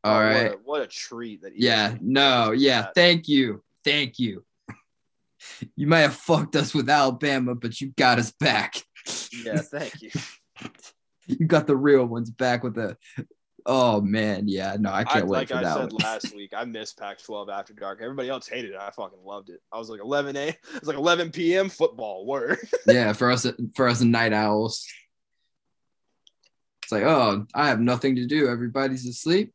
All 0.03 0.17
Oh, 0.17 0.19
right. 0.19 0.43
What 0.43 0.53
a, 0.53 0.57
what 0.63 0.81
a 0.81 0.87
treat 0.87 1.41
that. 1.41 1.53
Yeah, 1.57 1.95
no, 1.99 2.51
yeah, 2.51 2.81
that. 2.83 2.93
thank 2.95 3.27
you. 3.27 3.63
Thank 3.83 4.19
you. 4.19 4.43
You 5.75 5.87
might 5.87 5.99
have 6.01 6.15
fucked 6.15 6.55
us 6.55 6.73
with 6.73 6.89
Alabama, 6.89 7.53
but 7.55 7.81
you 7.81 7.91
got 7.97 8.17
us 8.19 8.31
back. 8.31 8.75
Yeah, 9.43 9.57
thank 9.57 10.01
you. 10.01 10.09
You 11.39 11.45
got 11.47 11.67
the 11.67 11.75
real 11.75 12.05
ones 12.05 12.29
back 12.29 12.63
with 12.63 12.75
the 12.75 12.97
Oh 13.65 14.01
man, 14.01 14.47
yeah, 14.47 14.75
no, 14.77 14.89
I 14.89 14.99
I, 14.99 15.03
can't 15.05 15.27
wait 15.27 15.37
like 15.37 15.47
for 15.49 15.55
I 15.55 15.63
that 15.63 15.73
said 15.73 15.93
one. 15.93 16.01
last 16.03 16.35
week, 16.35 16.51
I 16.55 16.65
missed 16.65 16.99
Pac-12 16.99 17.49
after 17.49 17.73
dark. 17.73 17.99
Everybody 18.01 18.27
else 18.27 18.45
hated 18.47 18.71
it. 18.71 18.77
I 18.77 18.91
fucking 18.91 19.23
loved 19.23 19.49
it. 19.49 19.61
I 19.71 19.77
was 19.77 19.89
like 19.89 20.01
11 20.01 20.35
a. 20.35 20.47
It's 20.75 20.87
like 20.87 20.97
11 20.97 21.31
p.m. 21.31 21.69
football. 21.69 22.25
Word. 22.25 22.57
yeah, 22.87 23.13
for 23.13 23.31
us 23.31 23.47
for 23.75 23.87
us 23.87 24.01
night 24.01 24.33
owls. 24.33 24.85
It's 26.83 26.91
like, 26.91 27.03
oh, 27.03 27.45
I 27.55 27.69
have 27.69 27.79
nothing 27.79 28.17
to 28.17 28.25
do. 28.25 28.49
Everybody's 28.49 29.07
asleep. 29.07 29.53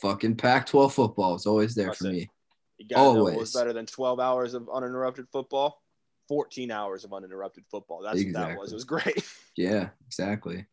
Fucking 0.00 0.36
Pac-12 0.36 0.92
football 0.92 1.34
is 1.34 1.44
always 1.44 1.74
there 1.74 1.92
for 1.92 2.06
it. 2.06 2.12
me. 2.12 2.30
You 2.78 2.86
know 2.96 3.10
what 3.12 3.18
Always. 3.18 3.36
was 3.36 3.52
better 3.52 3.72
than 3.72 3.86
12 3.86 4.20
hours 4.20 4.54
of 4.54 4.68
uninterrupted 4.72 5.26
football? 5.32 5.82
14 6.28 6.70
hours 6.70 7.04
of 7.04 7.12
uninterrupted 7.12 7.64
football. 7.70 8.02
That's 8.02 8.22
what 8.22 8.32
that 8.34 8.58
was. 8.58 8.72
It 8.72 8.76
was 8.76 8.84
great. 8.84 9.24
Yeah, 9.58 9.88
exactly. 10.06 10.66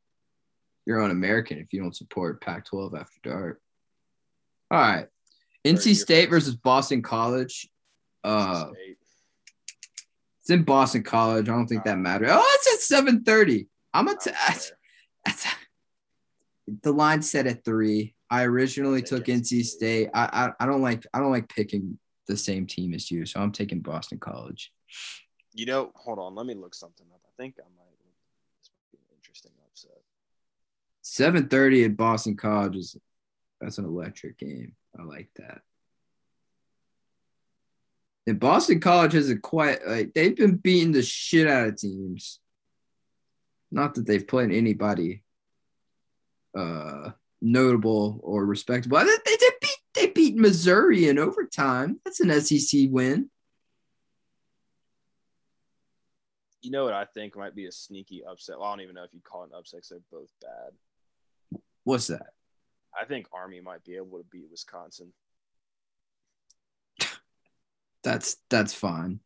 You're 0.85 1.01
on 1.01 1.11
American 1.11 1.57
if 1.57 1.71
you 1.71 1.79
don't 1.81 1.95
support 1.95 2.41
Pac-12 2.41 2.99
after 2.99 3.17
dark. 3.23 3.61
All 4.69 4.77
right, 4.77 5.07
NC 5.65 5.95
State 5.95 6.29
versus 6.29 6.55
Boston 6.57 7.01
College. 7.01 7.69
Uh, 8.25 8.71
It's 10.41 10.49
in 10.49 10.63
Boston 10.63 11.03
College. 11.03 11.47
I 11.47 11.53
don't 11.53 11.67
think 11.67 11.85
that 11.85 11.97
matters. 11.97 12.27
Oh, 12.31 12.45
it's 12.55 12.73
at 12.73 12.79
seven 12.81 13.23
thirty. 13.23 13.67
I'm 13.93 14.05
gonna. 14.07 14.17
That's, 14.25 14.73
the 16.81 16.91
line 16.91 17.21
set 17.21 17.47
at 17.47 17.63
three. 17.63 18.13
I 18.29 18.43
originally 18.43 19.01
took 19.01 19.25
NC 19.25 19.63
State. 19.63 20.09
I, 20.13 20.51
I 20.59 20.63
I 20.63 20.65
don't 20.65 20.81
like 20.81 21.05
I 21.13 21.19
don't 21.19 21.31
like 21.31 21.47
picking 21.47 21.97
the 22.27 22.35
same 22.35 22.65
team 22.65 22.93
as 22.93 23.09
you, 23.11 23.25
so 23.25 23.39
I'm 23.39 23.51
taking 23.51 23.79
Boston 23.79 24.17
College. 24.19 24.71
You 25.53 25.65
know, 25.65 25.91
hold 25.95 26.19
on. 26.19 26.35
Let 26.35 26.45
me 26.45 26.55
look 26.55 26.73
something 26.73 27.05
up. 27.13 27.21
I 27.25 27.31
think 27.41 27.55
I 27.59 27.67
might. 27.77 27.97
This 28.59 28.71
might 28.75 28.91
be 28.91 28.97
an 28.97 29.17
interesting 29.17 29.51
upset. 29.69 30.01
Seven 31.01 31.47
thirty 31.47 31.83
at 31.83 31.97
Boston 31.97 32.35
College 32.35 32.75
is 32.77 32.97
that's 33.61 33.77
an 33.77 33.85
electric 33.85 34.39
game. 34.39 34.75
I 34.97 35.03
like 35.03 35.29
that. 35.37 35.61
And 38.25 38.39
Boston 38.39 38.79
College 38.79 39.13
has 39.13 39.29
a 39.29 39.37
quite 39.37 39.85
like 39.87 40.13
they've 40.13 40.35
been 40.35 40.55
beating 40.55 40.91
the 40.91 41.03
shit 41.03 41.47
out 41.47 41.67
of 41.67 41.77
teams. 41.77 42.39
Not 43.71 43.95
that 43.95 44.05
they've 44.05 44.27
played 44.27 44.51
anybody 44.51 45.23
uh 46.57 47.11
notable 47.41 48.19
or 48.23 48.45
respectable. 48.45 48.97
They, 48.99 49.05
they 49.05 49.49
beat 49.61 49.77
they 49.93 50.07
beat 50.07 50.35
Missouri 50.35 51.07
in 51.07 51.19
overtime. 51.19 51.99
That's 52.05 52.21
an 52.21 52.41
SEC 52.41 52.87
win. 52.89 53.29
You 56.63 56.71
know 56.71 56.85
what 56.85 56.93
I 56.93 57.05
think 57.05 57.35
might 57.35 57.55
be 57.55 57.65
a 57.65 57.71
sneaky 57.71 58.23
upset. 58.23 58.57
Well, 58.57 58.67
I 58.67 58.71
don't 58.71 58.81
even 58.81 58.95
know 58.95 59.03
if 59.03 59.13
you 59.13 59.19
call 59.21 59.43
it 59.43 59.49
an 59.51 59.59
upset 59.59 59.79
because 59.79 59.89
they're 59.89 60.19
both 60.19 60.29
bad. 60.41 61.59
What's 61.83 62.07
that? 62.07 62.27
I 62.99 63.05
think 63.05 63.27
Army 63.33 63.59
might 63.59 63.83
be 63.83 63.97
able 63.97 64.17
to 64.17 64.25
beat 64.31 64.45
Wisconsin. 64.49 65.11
That's 68.03 68.37
that's 68.49 68.73
fine. 68.73 69.19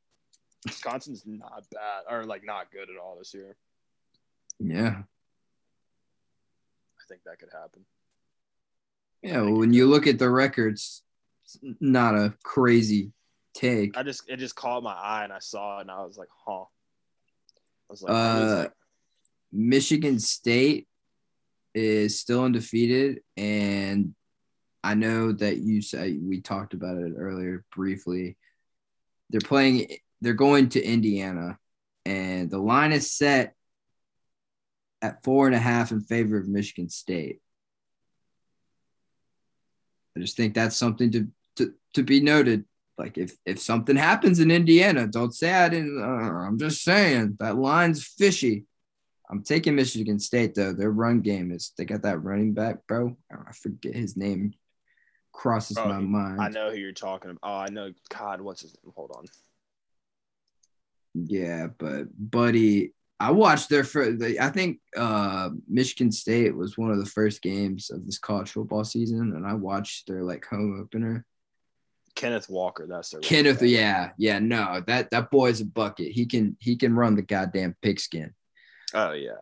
Wisconsin's 0.65 1.23
not 1.25 1.63
bad 1.71 2.03
or 2.09 2.25
like 2.25 2.43
not 2.43 2.71
good 2.71 2.89
at 2.89 2.97
all 3.01 3.15
this 3.17 3.33
year. 3.33 3.55
Yeah. 4.59 4.95
I 4.97 5.03
think 7.07 7.21
that 7.25 7.39
could 7.39 7.49
happen. 7.53 7.85
Yeah, 9.21 9.41
well, 9.41 9.57
when 9.57 9.73
you 9.73 9.87
look 9.87 10.07
at 10.07 10.19
the 10.19 10.29
records, 10.29 11.03
it's 11.43 11.57
not 11.79 12.15
a 12.15 12.33
crazy 12.43 13.11
take. 13.53 13.97
I 13.97 14.03
just 14.03 14.29
it 14.29 14.37
just 14.37 14.55
caught 14.55 14.83
my 14.83 14.93
eye 14.93 15.23
and 15.23 15.33
I 15.33 15.39
saw 15.39 15.79
it 15.79 15.81
and 15.81 15.91
I 15.91 16.03
was 16.03 16.17
like, 16.17 16.29
huh. 16.45 16.65
Like, 17.89 18.11
Uh, 18.11 18.67
Michigan 19.51 20.19
State 20.19 20.87
is 21.73 22.19
still 22.19 22.43
undefeated, 22.43 23.21
and 23.35 24.13
I 24.83 24.93
know 24.93 25.31
that 25.31 25.57
you 25.57 25.81
said 25.81 26.17
we 26.21 26.41
talked 26.41 26.73
about 26.73 26.97
it 26.97 27.13
earlier 27.17 27.63
briefly. 27.75 28.37
They're 29.29 29.41
playing. 29.41 29.87
They're 30.21 30.33
going 30.33 30.69
to 30.69 30.83
Indiana, 30.83 31.57
and 32.05 32.49
the 32.49 32.59
line 32.59 32.91
is 32.91 33.11
set 33.11 33.55
at 35.01 35.23
four 35.23 35.45
and 35.45 35.55
a 35.55 35.59
half 35.59 35.91
in 35.91 36.01
favor 36.01 36.37
of 36.37 36.47
Michigan 36.47 36.89
State. 36.89 37.39
I 40.15 40.19
just 40.19 40.35
think 40.35 40.53
that's 40.53 40.75
something 40.75 41.11
to 41.11 41.27
to, 41.57 41.73
to 41.93 42.03
be 42.03 42.19
noted. 42.19 42.65
Like 42.97 43.17
if 43.17 43.35
if 43.45 43.59
something 43.59 43.95
happens 43.95 44.39
in 44.39 44.49
Indiana, 44.49 45.07
don't 45.07 45.33
say 45.33 45.53
I 45.53 45.69
didn't. 45.69 46.01
Uh, 46.01 46.05
I'm 46.05 46.57
just 46.57 46.83
saying 46.83 47.37
that 47.39 47.57
line's 47.57 48.03
fishy. 48.05 48.65
I'm 49.29 49.43
taking 49.43 49.75
Michigan 49.75 50.19
State 50.19 50.55
though. 50.55 50.73
Their 50.73 50.91
run 50.91 51.21
game 51.21 51.51
is 51.51 51.73
they 51.77 51.85
got 51.85 52.03
that 52.03 52.23
running 52.23 52.53
back, 52.53 52.87
bro. 52.87 53.15
I 53.31 53.51
forget 53.51 53.93
his 53.93 54.17
name. 54.17 54.53
Crosses 55.31 55.77
Oh, 55.77 55.87
my 55.87 55.99
mind. 55.99 56.41
I 56.41 56.49
know 56.49 56.71
who 56.71 56.77
you're 56.77 56.91
talking 56.91 57.31
about. 57.31 57.41
Oh, 57.43 57.57
I 57.57 57.67
know. 57.69 57.93
God, 58.09 58.41
what's 58.41 58.61
his 58.61 58.73
name? 58.83 58.93
Hold 58.95 59.11
on. 59.15 59.25
Yeah, 61.13 61.67
but 61.77 62.07
buddy, 62.17 62.93
I 63.19 63.31
watched 63.31 63.69
their 63.69 63.83
first. 63.83 64.23
I 64.23 64.49
think 64.49 64.79
uh, 64.95 65.49
Michigan 65.67 66.11
State 66.11 66.55
was 66.55 66.77
one 66.77 66.91
of 66.91 66.97
the 66.97 67.05
first 67.05 67.41
games 67.41 67.91
of 67.91 68.05
this 68.05 68.17
college 68.17 68.51
football 68.51 68.83
season, 68.83 69.33
and 69.35 69.45
I 69.45 69.53
watched 69.53 70.07
their 70.07 70.23
like 70.23 70.45
home 70.45 70.79
opener. 70.79 71.25
Kenneth 72.17 72.49
Walker. 72.49 72.87
That's 72.89 73.11
their 73.11 73.21
Kenneth, 73.21 73.61
yeah, 73.61 74.09
yeah, 74.17 74.39
no, 74.39 74.83
that 74.87 75.11
that 75.11 75.31
boy's 75.31 75.61
a 75.61 75.65
bucket. 75.65 76.11
He 76.11 76.25
can 76.25 76.57
he 76.59 76.75
can 76.75 76.95
run 76.95 77.15
the 77.15 77.21
goddamn 77.21 77.75
pigskin. 77.81 78.33
Oh 78.93 79.13
yeah. 79.13 79.37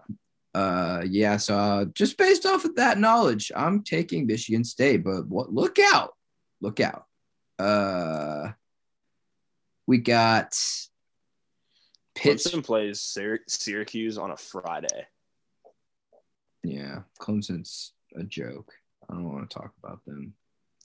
Uh, 0.54 1.04
yeah. 1.10 1.38
So 1.38 1.58
uh, 1.58 1.86
just 1.94 2.18
based 2.18 2.46
off 2.46 2.66
of 2.66 2.76
that 2.76 3.00
knowledge, 3.00 3.52
I'm 3.56 3.82
taking 3.82 4.28
Michigan 4.28 4.64
State. 4.64 5.04
But 5.04 5.26
what? 5.28 5.54
Look 5.54 5.80
out! 5.80 6.14
Look 6.62 6.80
out! 6.80 7.06
Uh, 7.58 8.52
we 9.88 9.98
got 9.98 10.54
Pitts. 12.14 12.48
Clemson 12.48 12.64
plays 12.64 13.02
Syr- 13.02 13.44
Syracuse 13.48 14.18
on 14.18 14.32
a 14.32 14.38
Friday. 14.38 15.08
Yeah, 16.64 17.00
Clemson's 17.20 17.94
a 18.18 18.24
joke. 18.24 18.74
I 19.10 19.14
don't 19.14 19.32
want 19.32 19.50
to 19.50 19.54
talk 19.58 19.72
about 19.82 20.04
them. 20.06 20.34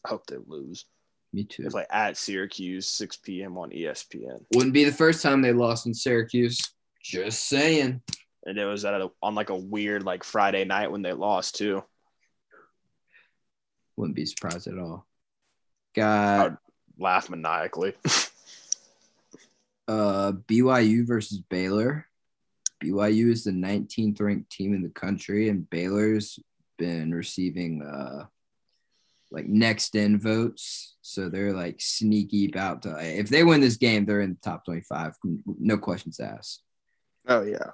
I 0.05 0.11
hope 0.11 0.27
they 0.27 0.37
lose. 0.47 0.85
Me 1.33 1.45
too. 1.45 1.63
It's 1.65 1.75
like 1.75 1.87
at 1.91 2.17
Syracuse, 2.17 2.89
6 2.89 3.19
p.m. 3.19 3.57
on 3.57 3.71
ESPN. 3.71 4.45
Wouldn't 4.55 4.75
be 4.75 4.85
the 4.85 4.93
first 4.93 5.23
time 5.23 5.43
they 5.43 5.53
lost 5.53 5.87
in 5.87 5.95
Syracuse. 5.95 6.61
Just 7.03 7.47
saying. 7.47 8.03
And 8.45 8.59
it 8.59 8.65
was 8.65 8.85
at 8.85 9.01
a, 9.01 9.11
on 9.23 9.35
like 9.35 9.51
a 9.51 9.57
weird 9.57 10.03
like 10.03 10.25
Friday 10.25 10.65
night 10.65 10.91
when 10.91 11.03
they 11.03 11.13
lost 11.13 11.57
too. 11.57 11.85
Wouldn't 13.97 14.17
be 14.17 14.27
surprised 14.27 14.67
at 14.67 14.79
all. 14.79 15.07
Got 15.95 16.57
Laugh 16.99 17.31
maniacally. 17.31 17.95
uh 19.89 20.33
BYU 20.49 21.07
versus 21.07 21.39
Baylor. 21.39 22.07
BYU 22.83 23.31
is 23.31 23.45
the 23.45 23.51
19th 23.51 24.21
ranked 24.21 24.51
team 24.51 24.75
in 24.75 24.83
the 24.83 24.89
country, 24.89 25.49
and 25.49 25.69
Baylor's 25.69 26.39
been 26.79 27.13
receiving 27.15 27.83
uh 27.83 28.25
like 29.31 29.47
next 29.47 29.95
in 29.95 30.19
votes. 30.19 30.97
So 31.03 31.29
they're 31.29 31.53
like 31.53 31.81
sneaky 31.81 32.49
about 32.49 32.83
to 32.83 32.97
if 33.01 33.29
they 33.29 33.45
win 33.45 33.61
this 33.61 33.77
game, 33.77 34.05
they're 34.05 34.21
in 34.21 34.31
the 34.31 34.51
top 34.51 34.65
25. 34.65 35.15
No 35.59 35.79
questions 35.79 36.21
asked. 36.21 36.63
oh 37.27 37.43
yeah. 37.43 37.71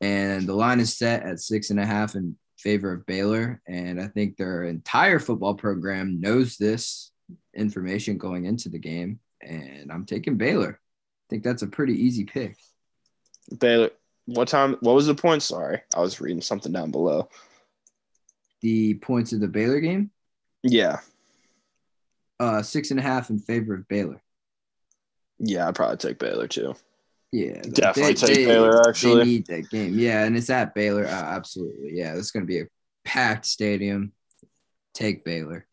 And 0.00 0.46
the 0.46 0.54
line 0.54 0.78
is 0.78 0.96
set 0.96 1.24
at 1.24 1.40
six 1.40 1.70
and 1.70 1.80
a 1.80 1.86
half 1.86 2.14
in 2.14 2.36
favor 2.56 2.92
of 2.92 3.06
Baylor. 3.06 3.60
And 3.66 4.00
I 4.00 4.06
think 4.06 4.36
their 4.36 4.64
entire 4.64 5.18
football 5.18 5.54
program 5.54 6.20
knows 6.20 6.56
this 6.56 7.10
information 7.54 8.16
going 8.18 8.44
into 8.44 8.68
the 8.68 8.78
game. 8.78 9.18
And 9.42 9.90
I'm 9.90 10.04
taking 10.04 10.36
Baylor. 10.36 10.78
I 10.80 11.26
think 11.30 11.42
that's 11.42 11.62
a 11.62 11.66
pretty 11.66 11.94
easy 11.94 12.24
pick. 12.24 12.56
Baylor. 13.58 13.90
What 14.26 14.48
time? 14.48 14.76
What 14.80 14.94
was 14.94 15.06
the 15.06 15.14
point? 15.14 15.42
Sorry, 15.42 15.80
I 15.96 16.00
was 16.00 16.20
reading 16.20 16.42
something 16.42 16.70
down 16.70 16.90
below. 16.90 17.28
The 18.60 18.94
points 18.94 19.32
of 19.32 19.40
the 19.40 19.48
Baylor 19.48 19.80
game, 19.80 20.10
Yeah, 20.62 21.00
uh, 22.40 22.62
six 22.62 22.90
and 22.90 22.98
a 23.00 23.02
half 23.02 23.30
in 23.30 23.38
favor 23.38 23.74
of 23.74 23.88
Baylor. 23.88 24.20
yeah, 25.38 25.68
I'd 25.68 25.74
probably 25.74 25.96
take 25.96 26.18
Baylor 26.18 26.48
too. 26.48 26.74
Yeah, 27.30 27.60
Definitely 27.60 28.14
take 28.14 28.46
Baylor, 28.46 28.88
actually. 28.88 29.18
they 29.18 29.24
need 29.24 29.46
that 29.48 29.68
game. 29.70 29.98
Yeah, 29.98 30.24
and 30.24 30.34
it's 30.36 30.48
at 30.50 30.74
Baylor. 30.74 31.04
Uh, 31.06 31.10
absolutely. 31.10 31.90
Yeah, 31.92 32.14
it's 32.14 32.30
going 32.30 32.42
to 32.44 32.46
be 32.46 32.60
a 32.60 32.66
packed 33.04 33.44
stadium. 33.44 34.12
Take 34.94 35.24
Baylor. 35.24 35.66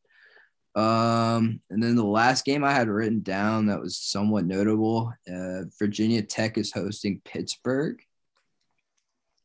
Um, 0.76 1.62
and 1.69 1.82
then 1.82 1.95
the 1.95 2.04
last 2.04 2.43
game 2.43 2.65
I 2.65 2.74
had 2.74 2.89
written 2.89 3.21
down 3.21 3.67
that 3.67 3.80
was 3.80 3.95
somewhat 3.98 4.43
notable. 4.45 5.13
Uh, 5.34 5.62
Virginia 5.80 6.21
Tech 6.21 6.58
is 6.58 6.74
hosting 6.74 7.21
Pittsburgh. 7.24 8.02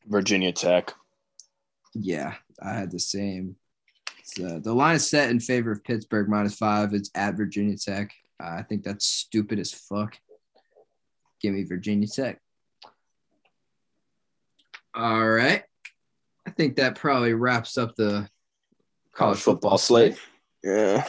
Virginia 0.08 0.50
Tech. 0.50 0.92
Yeah, 1.94 2.34
I 2.60 2.72
had 2.72 2.90
the 2.90 2.98
same. 2.98 3.54
So 4.24 4.58
the 4.58 4.72
line 4.72 4.96
is 4.96 5.08
set 5.08 5.30
in 5.30 5.40
favor 5.40 5.72
of 5.72 5.84
Pittsburgh 5.84 6.28
minus 6.28 6.54
five. 6.54 6.94
It's 6.94 7.10
at 7.14 7.36
Virginia 7.36 7.76
Tech. 7.76 8.12
Uh, 8.42 8.56
I 8.58 8.62
think 8.62 8.82
that's 8.82 9.06
stupid 9.06 9.58
as 9.58 9.72
fuck. 9.72 10.16
Give 11.40 11.54
me 11.54 11.64
Virginia 11.64 12.08
Tech. 12.08 12.40
All 14.94 15.28
right. 15.28 15.62
I 16.46 16.50
think 16.50 16.76
that 16.76 16.96
probably 16.96 17.34
wraps 17.34 17.78
up 17.78 17.94
the 17.96 18.28
College 19.12 19.38
football 19.38 19.78
slate. 19.78 20.16
Yeah. 20.62 21.06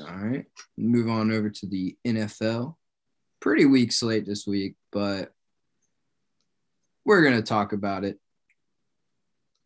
All 0.00 0.16
right. 0.16 0.46
Move 0.76 1.08
on 1.08 1.30
over 1.32 1.50
to 1.50 1.66
the 1.66 1.96
NFL. 2.06 2.76
Pretty 3.40 3.66
weak 3.66 3.92
slate 3.92 4.26
this 4.26 4.46
week, 4.46 4.76
but 4.92 5.32
we're 7.04 7.22
going 7.22 7.36
to 7.36 7.42
talk 7.42 7.72
about 7.72 8.04
it. 8.04 8.18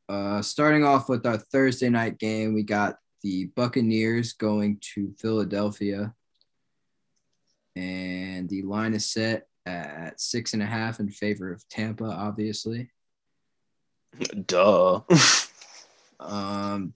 Uh, 0.08 0.42
starting 0.42 0.84
off 0.84 1.08
with 1.08 1.24
our 1.26 1.38
Thursday 1.38 1.88
night 1.88 2.18
game, 2.18 2.54
we 2.54 2.62
got 2.62 2.96
the 3.22 3.46
Buccaneers 3.56 4.34
going 4.34 4.78
to 4.94 5.14
Philadelphia. 5.18 6.14
And 7.76 8.48
the 8.48 8.62
line 8.62 8.94
is 8.94 9.10
set 9.10 9.46
at 9.66 10.20
six 10.20 10.52
and 10.52 10.62
a 10.62 10.66
half 10.66 11.00
in 11.00 11.10
favor 11.10 11.52
of 11.52 11.66
Tampa, 11.68 12.04
obviously. 12.04 12.90
Duh. 14.46 15.00
Um, 16.20 16.94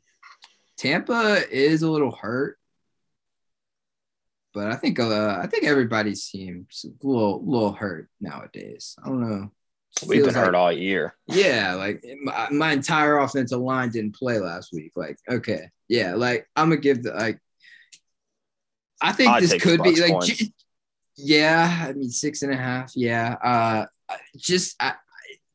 Tampa 0.79 1.43
is 1.51 1.83
a 1.83 1.91
little 1.91 2.13
hurt, 2.13 2.57
but 4.55 4.69
I 4.69 4.77
think 4.77 4.99
uh, 5.01 5.39
I 5.43 5.47
think 5.47 5.65
everybody's 5.65 6.29
team's 6.29 6.85
a 6.85 7.07
little 7.07 7.45
little 7.45 7.73
hurt 7.73 8.09
nowadays. 8.21 8.97
I 9.03 9.09
don't 9.09 9.21
know. 9.21 9.51
We've 10.07 10.23
been 10.23 10.33
Feels 10.33 10.47
hurt 10.47 10.55
all 10.55 10.73
year. 10.73 11.15
Yeah, 11.27 11.75
like 11.75 12.05
my, 12.23 12.49
my 12.51 12.73
entire 12.73 13.19
offensive 13.19 13.61
line 13.61 13.91
didn't 13.91 14.17
play 14.17 14.39
last 14.39 14.73
week. 14.73 14.93
Like, 14.95 15.19
okay, 15.29 15.71
yeah, 15.89 16.15
like 16.15 16.47
I'm 16.55 16.69
gonna 16.69 16.81
give 16.81 17.03
the 17.03 17.13
like. 17.13 17.39
I 19.01 19.13
think 19.13 19.31
I'd 19.31 19.43
this 19.43 19.61
could 19.63 19.83
be 19.83 20.01
like, 20.01 20.21
j- 20.25 20.53
yeah. 21.17 21.87
I 21.89 21.93
mean, 21.93 22.11
six 22.11 22.43
and 22.43 22.53
a 22.53 22.57
half. 22.57 22.93
Yeah. 22.97 23.37
Uh, 23.43 23.87
just 24.37 24.81
I, 24.81 24.95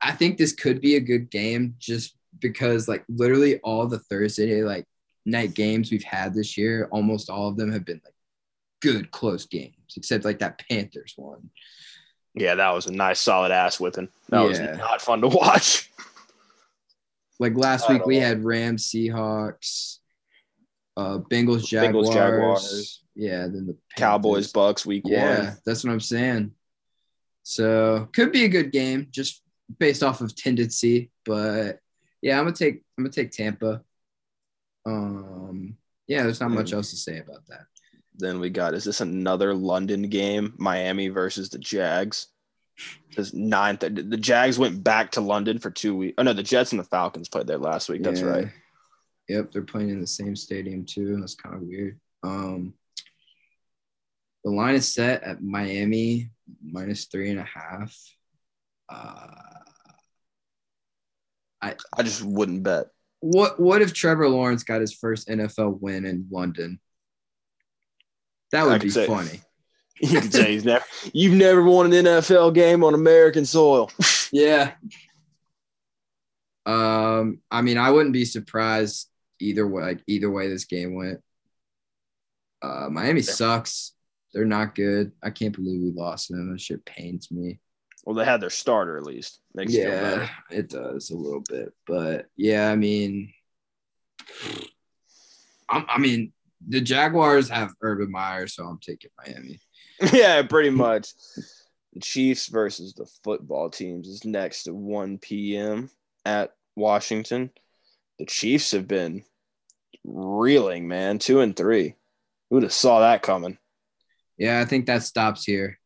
I 0.01 0.11
think 0.11 0.37
this 0.37 0.53
could 0.53 0.81
be 0.81 0.95
a 0.95 1.01
good 1.01 1.29
game 1.29 1.75
just 1.79 2.15
because 2.39 2.87
like 2.87 3.03
literally 3.09 3.59
all 3.59 3.87
the 3.87 3.99
Thursday 3.99 4.63
like 4.63 4.85
night 5.25 5.53
games 5.53 5.91
we've 5.91 6.03
had 6.03 6.33
this 6.33 6.57
year, 6.57 6.87
almost 6.91 7.29
all 7.29 7.47
of 7.47 7.57
them 7.57 7.71
have 7.71 7.85
been 7.85 8.01
like 8.03 8.13
good 8.81 9.11
close 9.11 9.45
games, 9.45 9.75
except 9.95 10.25
like 10.25 10.39
that 10.39 10.61
Panthers 10.69 11.13
one. 11.15 11.49
Yeah, 12.35 12.55
that 12.55 12.71
was 12.73 12.87
a 12.87 12.91
nice 12.91 13.19
solid 13.19 13.51
ass 13.51 13.79
whipping. 13.79 14.09
That 14.29 14.41
was 14.41 14.59
not 14.59 15.01
fun 15.01 15.21
to 15.21 15.27
watch. 15.29 15.91
Like 17.39 17.55
last 17.55 17.89
week, 17.89 18.05
we 18.05 18.19
know. 18.19 18.25
had 18.25 18.43
Rams, 18.43 18.87
Seahawks, 18.87 19.97
uh, 20.97 21.19
Bengals, 21.19 21.65
Jaguars. 21.65 22.09
Bengals, 22.09 22.13
Jaguars. 22.13 23.03
Yeah, 23.15 23.41
then 23.43 23.67
the 23.67 23.77
Cowboys, 23.97 24.51
Bucks, 24.51 24.85
week 24.85 25.03
Yeah, 25.05 25.39
one. 25.49 25.57
that's 25.65 25.83
what 25.83 25.91
I'm 25.91 25.99
saying. 25.99 26.51
So 27.43 28.07
could 28.13 28.31
be 28.31 28.45
a 28.45 28.49
good 28.49 28.71
game, 28.71 29.07
just 29.11 29.43
based 29.77 30.01
off 30.03 30.21
of 30.21 30.35
tendency. 30.35 31.11
But 31.25 31.79
yeah, 32.21 32.39
I'm 32.39 32.45
gonna 32.45 32.55
take 32.55 32.83
I'm 32.97 33.03
gonna 33.03 33.13
take 33.13 33.31
Tampa. 33.31 33.83
Um, 34.85 35.77
yeah, 36.07 36.23
there's 36.23 36.39
not 36.41 36.51
much 36.51 36.71
Mm. 36.71 36.73
else 36.75 36.89
to 36.91 36.97
say 36.97 37.19
about 37.19 37.45
that. 37.47 37.65
Then 38.15 38.39
we 38.39 38.49
got 38.49 38.73
is 38.73 38.83
this 38.83 39.01
another 39.01 39.53
London 39.53 40.03
game? 40.09 40.53
Miami 40.57 41.09
versus 41.09 41.49
the 41.49 41.57
Jags. 41.57 42.27
This 43.15 43.33
ninth. 43.33 43.81
The 43.81 43.91
Jags 44.17 44.57
went 44.57 44.83
back 44.83 45.11
to 45.11 45.21
London 45.21 45.59
for 45.59 45.69
two 45.71 45.95
weeks. 45.95 46.15
Oh 46.17 46.23
no, 46.23 46.33
the 46.33 46.43
Jets 46.43 46.71
and 46.71 46.79
the 46.79 46.83
Falcons 46.85 47.29
played 47.29 47.47
there 47.47 47.57
last 47.57 47.89
week. 47.89 48.03
That's 48.03 48.21
Yeah. 48.21 48.27
right. 48.27 48.47
Yep, 49.29 49.51
they're 49.51 49.61
playing 49.61 49.89
in 49.89 50.01
the 50.01 50.07
same 50.07 50.35
stadium 50.35 50.85
too. 50.85 51.17
That's 51.19 51.35
kind 51.35 51.55
of 51.55 51.61
weird. 51.61 51.99
Um, 52.23 52.73
the 54.43 54.51
line 54.51 54.75
is 54.75 54.93
set 54.93 55.23
at 55.23 55.41
Miami 55.41 56.29
minus 56.61 57.05
three 57.05 57.29
and 57.29 57.39
a 57.39 57.43
half. 57.43 57.95
Uh, 58.89 59.27
I 61.61 62.03
just 62.03 62.21
wouldn't 62.23 62.63
bet. 62.63 62.87
what 63.21 63.57
what 63.59 63.81
if 63.81 63.93
Trevor 63.93 64.27
Lawrence 64.27 64.63
got 64.63 64.81
his 64.81 64.93
first 64.93 65.29
NFL 65.29 65.79
win 65.79 66.05
in 66.05 66.27
London? 66.29 66.79
That 68.53 68.65
would 68.65 68.81
be 68.81 68.89
say- 68.89 69.05
funny. 69.07 69.41
You 70.01 70.19
can 70.21 70.31
say 70.31 70.51
he's 70.53 70.65
never. 70.65 70.83
You've 71.13 71.33
never 71.35 71.63
won 71.63 71.85
an 71.93 72.05
NFL 72.05 72.53
game 72.53 72.83
on 72.83 72.93
American 72.93 73.45
soil. 73.45 73.91
Yeah. 74.31 74.71
Um, 76.65 77.39
I 77.51 77.61
mean, 77.61 77.77
I 77.77 77.91
wouldn't 77.91 78.13
be 78.13 78.25
surprised 78.25 79.07
either 79.39 79.67
way. 79.67 79.83
Like 79.83 80.03
either 80.07 80.31
way, 80.31 80.47
this 80.49 80.65
game 80.65 80.95
went. 80.95 81.19
Uh, 82.63 82.87
Miami 82.89 83.19
Yeah. 83.21 83.31
sucks. 83.31 83.91
They're 84.33 84.45
not 84.45 84.73
good. 84.73 85.11
I 85.21 85.29
can't 85.29 85.55
believe 85.55 85.81
we 85.81 85.91
lost 85.91 86.29
them. 86.29 86.51
That 86.51 86.59
shit 86.61 86.83
pains 86.83 87.29
me. 87.29 87.59
Well, 88.05 88.15
they 88.15 88.25
had 88.25 88.41
their 88.41 88.49
starter 88.49 88.97
at 88.97 89.03
least. 89.03 89.39
Makes 89.53 89.73
yeah, 89.73 90.27
it 90.49 90.69
does 90.69 91.11
a 91.11 91.15
little 91.15 91.43
bit, 91.47 91.71
but 91.85 92.25
yeah, 92.35 92.71
I 92.71 92.75
mean, 92.75 93.31
I'm, 95.69 95.85
I 95.87 95.99
mean, 95.99 96.33
the 96.67 96.81
Jaguars 96.81 97.49
have 97.49 97.73
Urban 97.81 98.11
Meyer, 98.11 98.47
so 98.47 98.65
I'm 98.65 98.79
taking 98.79 99.11
Miami. 99.17 99.59
yeah, 100.13 100.41
pretty 100.43 100.69
much. 100.69 101.09
The 101.93 101.99
Chiefs 101.99 102.47
versus 102.47 102.93
the 102.93 103.05
football 103.23 103.69
teams 103.69 104.07
is 104.07 104.25
next 104.25 104.67
at 104.67 104.73
1 104.73 105.19
p.m. 105.19 105.89
at 106.25 106.51
Washington. 106.75 107.51
The 108.19 108.25
Chiefs 108.25 108.71
have 108.71 108.87
been 108.87 109.23
reeling, 110.03 110.87
man. 110.87 111.19
Two 111.19 111.41
and 111.41 111.55
three. 111.55 111.95
Who 112.49 112.55
would 112.55 112.63
have 112.63 112.73
saw 112.73 113.01
that 113.01 113.21
coming? 113.21 113.57
Yeah, 114.37 114.59
I 114.59 114.65
think 114.65 114.87
that 114.87 115.03
stops 115.03 115.43
here. 115.43 115.79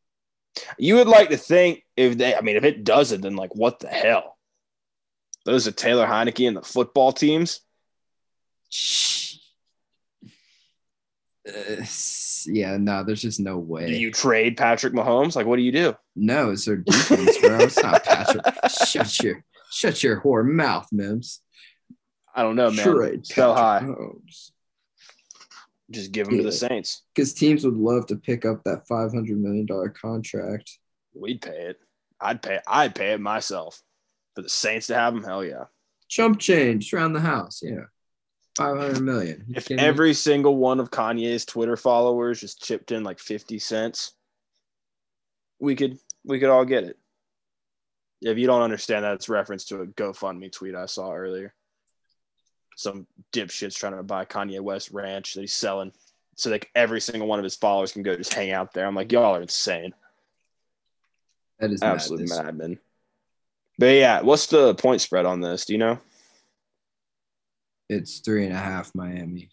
You 0.78 0.96
would 0.96 1.08
like 1.08 1.30
to 1.30 1.38
think 1.38 1.84
if 1.96 2.18
they, 2.18 2.36
I 2.36 2.42
mean, 2.42 2.56
if 2.56 2.64
it 2.64 2.84
doesn't, 2.84 3.22
then 3.22 3.36
like, 3.36 3.54
what 3.54 3.80
the 3.80 3.88
hell? 3.88 4.38
Those 5.46 5.68
are 5.68 5.72
Taylor 5.72 6.08
Heinicke 6.08 6.48
and 6.48 6.58
the 6.58 6.62
football 6.62 7.12
teams. 7.12 7.62
Uh, 11.48 11.84
yeah, 12.46 12.78
no, 12.78 13.04
there's 13.04 13.22
just 13.22 13.40
no 13.40 13.58
way. 13.58 13.88
Do 13.88 13.98
you 13.98 14.12
trade 14.12 14.58
Patrick 14.58 14.94
Mahomes? 14.94 15.36
Like, 15.36 15.46
what 15.46 15.56
do 15.58 15.62
you 15.62 15.72
do? 15.72 15.96
no, 16.16 16.52
it's 16.52 16.66
their 16.66 16.78
defense, 16.78 17.38
bro. 17.38 17.60
It's 17.62 17.82
not 17.82 18.04
Patrick. 18.04 18.46
shut 18.70 19.20
your 19.22 19.44
shut 19.72 20.04
your 20.04 20.22
whore 20.22 20.46
mouth, 20.46 20.88
Mims. 20.92 21.42
I 22.36 22.44
don't 22.44 22.56
know, 22.56 22.70
man. 22.72 22.86
Trade 22.86 23.26
so 23.26 23.54
high. 23.54 23.82
Mahomes. 23.84 24.52
Just 25.90 26.12
give 26.12 26.28
him 26.28 26.38
to 26.38 26.44
the 26.44 26.52
Saints. 26.52 27.04
Because 27.16 27.34
teams 27.34 27.64
would 27.64 27.78
love 27.78 28.08
to 28.08 28.18
pick 28.18 28.46
up 28.46 28.64
that 28.66 28.88
five 28.88 29.14
hundred 29.14 29.40
million 29.40 29.66
dollar 29.66 29.90
contract. 29.90 30.78
We'd 31.14 31.42
pay 31.42 31.68
it. 31.70 31.80
I'd 32.20 32.42
pay. 32.42 32.60
I'd 32.68 32.94
pay 32.94 33.14
it 33.14 33.22
myself 33.22 33.82
for 34.36 34.42
the 34.42 34.50
Saints 34.50 34.88
to 34.88 34.96
have 34.96 35.16
him. 35.16 35.24
Hell 35.24 35.46
yeah! 35.46 35.66
Chump 36.10 36.40
change 36.40 36.94
around 36.94 37.14
the 37.14 37.22
house. 37.22 37.62
Yeah, 37.64 37.86
five 38.58 38.78
hundred 38.78 39.02
million. 39.02 39.46
You 39.48 39.54
If 39.58 39.66
kidding 39.68 39.82
me? 39.84 39.88
every 39.88 40.14
single 40.14 40.58
one 40.58 40.80
of 40.80 40.92
Kanye's 40.92 41.46
Twitter 41.46 41.78
followers 41.78 42.42
just 42.42 42.64
chipped 42.64 42.92
in 42.92 43.04
like 43.04 43.20
fifty 43.20 43.60
cents, 43.60 44.14
we 45.60 45.76
could 45.76 45.98
we 46.26 46.40
could 46.40 46.50
all 46.50 46.66
get 46.66 46.84
it. 46.84 46.98
If 48.22 48.38
you 48.38 48.48
don't 48.48 48.64
understand 48.64 49.06
that, 49.06 49.14
it's 49.14 49.30
reference 49.30 49.66
to 49.66 49.82
a 49.82 49.88
GoFundMe 49.88 50.52
tweet 50.52 50.76
I 50.76 50.88
saw 50.88 51.14
earlier. 51.14 51.54
Some 52.76 53.08
dipshits 53.32 53.76
trying 53.76 53.96
to 53.96 54.04
buy 54.04 54.26
Kanye 54.26 54.60
West 54.60 54.92
ranch 54.92 55.34
that 55.36 55.42
he's 55.42 55.54
selling, 55.54 55.92
so 56.36 56.50
like 56.50 56.70
every 56.76 57.00
single 57.00 57.28
one 57.28 57.40
of 57.40 57.44
his 57.44 57.56
followers 57.56 57.92
can 57.92 58.04
go 58.04 58.16
just 58.16 58.34
hang 58.34 58.52
out 58.52 58.74
there. 58.74 58.86
I'm 58.86 58.96
like, 58.96 59.12
y'all 59.12 59.36
are 59.36 59.42
insane, 59.42 59.94
that 61.60 61.72
is 61.72 61.82
absolute 61.82 62.28
madness. 62.28 62.44
madmen. 62.44 62.80
But 63.80 63.94
yeah, 63.94 64.22
what's 64.22 64.48
the 64.48 64.74
point 64.76 65.02
spread 65.02 65.26
on 65.26 65.40
this? 65.42 65.66
Do 65.66 65.74
you 65.74 65.80
know? 65.80 66.00
It's 67.90 68.20
three 68.20 68.46
and 68.46 68.54
a 68.54 68.58
half 68.58 68.94
Miami. 68.96 69.50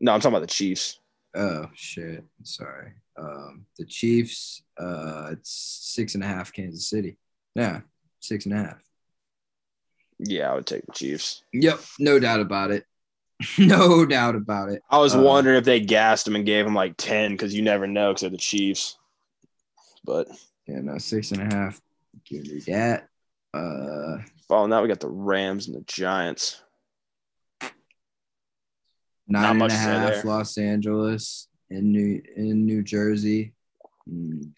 No, 0.00 0.12
I'm 0.12 0.20
talking 0.20 0.34
about 0.36 0.46
the 0.48 0.54
Chiefs. 0.54 1.00
Oh 1.34 1.66
shit. 1.74 2.24
Sorry. 2.42 2.92
Um, 3.18 3.66
the 3.78 3.84
Chiefs. 3.84 4.62
Uh, 4.78 5.28
it's 5.32 5.50
six 5.94 6.14
and 6.14 6.24
a 6.24 6.26
half 6.26 6.52
Kansas 6.52 6.88
City. 6.88 7.16
Yeah, 7.54 7.80
six 8.20 8.46
and 8.46 8.54
a 8.54 8.58
half. 8.58 8.82
Yeah, 10.18 10.50
I 10.50 10.54
would 10.54 10.66
take 10.66 10.84
the 10.86 10.92
Chiefs. 10.92 11.42
Yep, 11.52 11.80
no 11.98 12.18
doubt 12.18 12.40
about 12.40 12.70
it. 12.70 12.84
no 13.58 14.04
doubt 14.04 14.34
about 14.34 14.68
it. 14.68 14.82
I 14.90 14.98
was 14.98 15.14
Uh, 15.16 15.20
wondering 15.20 15.56
if 15.56 15.64
they 15.64 15.80
gassed 15.80 16.26
him 16.28 16.36
and 16.36 16.44
gave 16.44 16.66
him 16.66 16.74
like 16.74 16.94
10 16.98 17.32
because 17.32 17.54
you 17.54 17.62
never 17.62 17.86
know 17.86 18.10
because 18.10 18.20
they're 18.22 18.30
the 18.30 18.36
Chiefs. 18.36 18.98
But 20.04 20.28
Yeah, 20.66 20.80
no, 20.82 20.98
six 20.98 21.30
and 21.32 21.40
a 21.50 21.54
half. 21.56 21.80
Give 22.26 22.42
me 22.42 22.60
that. 22.66 23.08
Uh, 23.54 24.18
following 24.46 24.70
that, 24.70 24.82
we 24.82 24.88
got 24.88 25.00
the 25.00 25.08
Rams 25.08 25.66
and 25.68 25.76
the 25.76 25.80
Giants. 25.86 26.62
Nine 29.30 29.50
and 29.50 29.58
much 29.58 29.72
a 29.72 29.76
half. 29.76 30.24
Los 30.24 30.58
Angeles 30.58 31.48
in 31.70 31.92
New 31.92 32.22
in 32.36 32.66
New 32.66 32.82
Jersey. 32.82 33.52
Mm. 34.08 34.52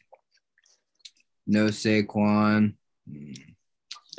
No 1.46 1.66
Saquon. 1.66 2.74
Mm. 3.10 3.38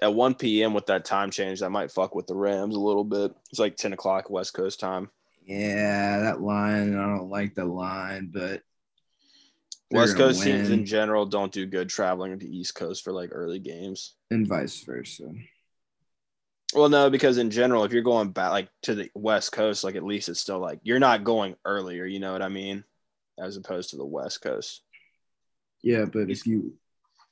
At 0.01 0.13
1 0.13 0.35
p.m. 0.35 0.73
with 0.73 0.87
that 0.87 1.05
time 1.05 1.31
change, 1.31 1.61
that 1.61 1.69
might 1.69 1.91
fuck 1.91 2.13
with 2.13 2.27
the 2.27 2.35
Rams 2.35 2.75
a 2.75 2.79
little 2.79 3.05
bit. 3.05 3.33
It's 3.51 3.59
like 3.59 3.77
10 3.77 3.93
o'clock 3.93 4.29
West 4.29 4.53
Coast 4.53 4.79
time. 4.79 5.09
Yeah, 5.45 6.19
that 6.19 6.41
line. 6.41 6.97
I 6.97 7.05
don't 7.15 7.29
like 7.29 7.53
the 7.53 7.63
line, 7.63 8.29
but 8.33 8.61
West 9.91 10.17
Coast 10.17 10.43
teams 10.43 10.71
in 10.71 10.85
general 10.85 11.25
don't 11.25 11.51
do 11.51 11.65
good 11.65 11.87
traveling 11.87 12.37
to 12.39 12.47
East 12.47 12.75
Coast 12.75 13.03
for 13.03 13.13
like 13.13 13.29
early 13.31 13.59
games. 13.59 14.15
and 14.31 14.47
vice 14.47 14.83
versa. 14.83 15.31
Well, 16.75 16.89
no, 16.89 17.09
because 17.09 17.37
in 17.37 17.49
general, 17.49 17.83
if 17.83 17.93
you're 17.93 18.01
going 18.01 18.29
back 18.29 18.51
like 18.51 18.69
to 18.83 18.95
the 18.95 19.09
West 19.13 19.51
Coast, 19.51 19.83
like 19.83 19.95
at 19.95 20.03
least 20.03 20.29
it's 20.29 20.39
still 20.39 20.59
like 20.59 20.79
you're 20.83 20.99
not 20.99 21.23
going 21.23 21.55
earlier. 21.65 22.05
You 22.05 22.19
know 22.19 22.31
what 22.31 22.41
I 22.41 22.49
mean? 22.49 22.83
As 23.39 23.57
opposed 23.57 23.91
to 23.91 23.97
the 23.97 24.05
West 24.05 24.41
Coast. 24.41 24.81
Yeah, 25.81 26.05
but 26.05 26.29
if 26.29 26.45
you 26.47 26.73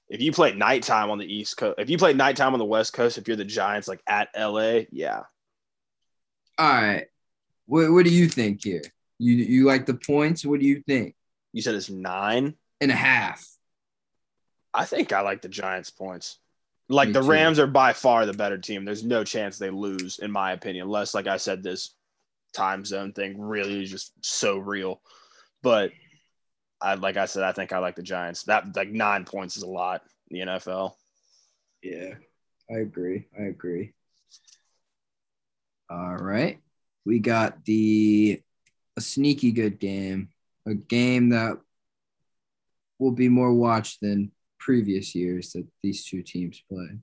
if 0.09 0.21
you 0.21 0.31
play 0.31 0.53
nighttime 0.53 1.09
on 1.09 1.17
the 1.17 1.33
East 1.33 1.57
Coast, 1.57 1.75
if 1.79 1.89
you 1.89 1.97
play 1.97 2.13
nighttime 2.13 2.53
on 2.53 2.59
the 2.59 2.65
West 2.65 2.93
Coast, 2.93 3.17
if 3.17 3.27
you're 3.27 3.37
the 3.37 3.45
Giants 3.45 3.87
like 3.87 4.01
at 4.07 4.29
LA, 4.37 4.81
yeah. 4.91 5.23
all 6.57 6.67
right, 6.67 7.05
what 7.65 7.91
what 7.91 8.05
do 8.05 8.11
you 8.11 8.27
think 8.27 8.63
here? 8.63 8.81
You 9.17 9.33
you 9.33 9.65
like 9.65 9.85
the 9.85 9.93
points? 9.93 10.45
What 10.45 10.59
do 10.59 10.65
you 10.65 10.83
think? 10.85 11.15
You 11.53 11.61
said 11.61 11.75
it's 11.75 11.89
nine. 11.89 12.55
And 12.79 12.91
a 12.91 12.95
half. 12.95 13.47
I 14.73 14.85
think 14.85 15.13
I 15.13 15.21
like 15.21 15.43
the 15.43 15.49
Giants 15.49 15.91
points. 15.91 16.39
Like 16.91 17.07
Me 17.07 17.13
the 17.13 17.21
too. 17.21 17.29
Rams 17.29 17.57
are 17.57 17.67
by 17.67 17.93
far 17.93 18.25
the 18.25 18.33
better 18.33 18.57
team. 18.57 18.83
There's 18.83 19.05
no 19.05 19.23
chance 19.23 19.57
they 19.57 19.69
lose, 19.69 20.19
in 20.19 20.29
my 20.29 20.51
opinion, 20.51 20.87
unless, 20.87 21.13
like 21.13 21.27
I 21.27 21.37
said, 21.37 21.63
this 21.63 21.95
time 22.53 22.83
zone 22.83 23.13
thing 23.13 23.39
really 23.39 23.81
is 23.81 23.89
just 23.89 24.13
so 24.21 24.57
real. 24.57 25.01
But 25.63 25.91
I 26.81 26.95
like 26.95 27.15
I 27.15 27.25
said, 27.25 27.43
I 27.43 27.53
think 27.53 27.71
I 27.71 27.77
like 27.77 27.95
the 27.95 28.03
Giants. 28.03 28.43
That 28.43 28.75
like 28.75 28.89
nine 28.89 29.23
points 29.23 29.55
is 29.55 29.63
a 29.63 29.67
lot 29.67 30.01
in 30.29 30.39
the 30.39 30.45
NFL. 30.53 30.93
Yeah, 31.81 32.15
I 32.69 32.79
agree. 32.79 33.25
I 33.39 33.43
agree. 33.43 33.93
All 35.89 36.17
right. 36.17 36.59
We 37.05 37.19
got 37.19 37.63
the 37.65 38.41
a 38.97 39.01
sneaky 39.01 39.51
good 39.51 39.79
game, 39.79 40.29
a 40.67 40.73
game 40.73 41.29
that 41.29 41.57
will 42.99 43.11
be 43.11 43.29
more 43.29 43.53
watched 43.53 44.01
than 44.01 44.31
previous 44.61 45.13
years 45.13 45.51
that 45.51 45.67
these 45.83 46.05
two 46.05 46.21
teams 46.21 46.63
played. 46.69 46.99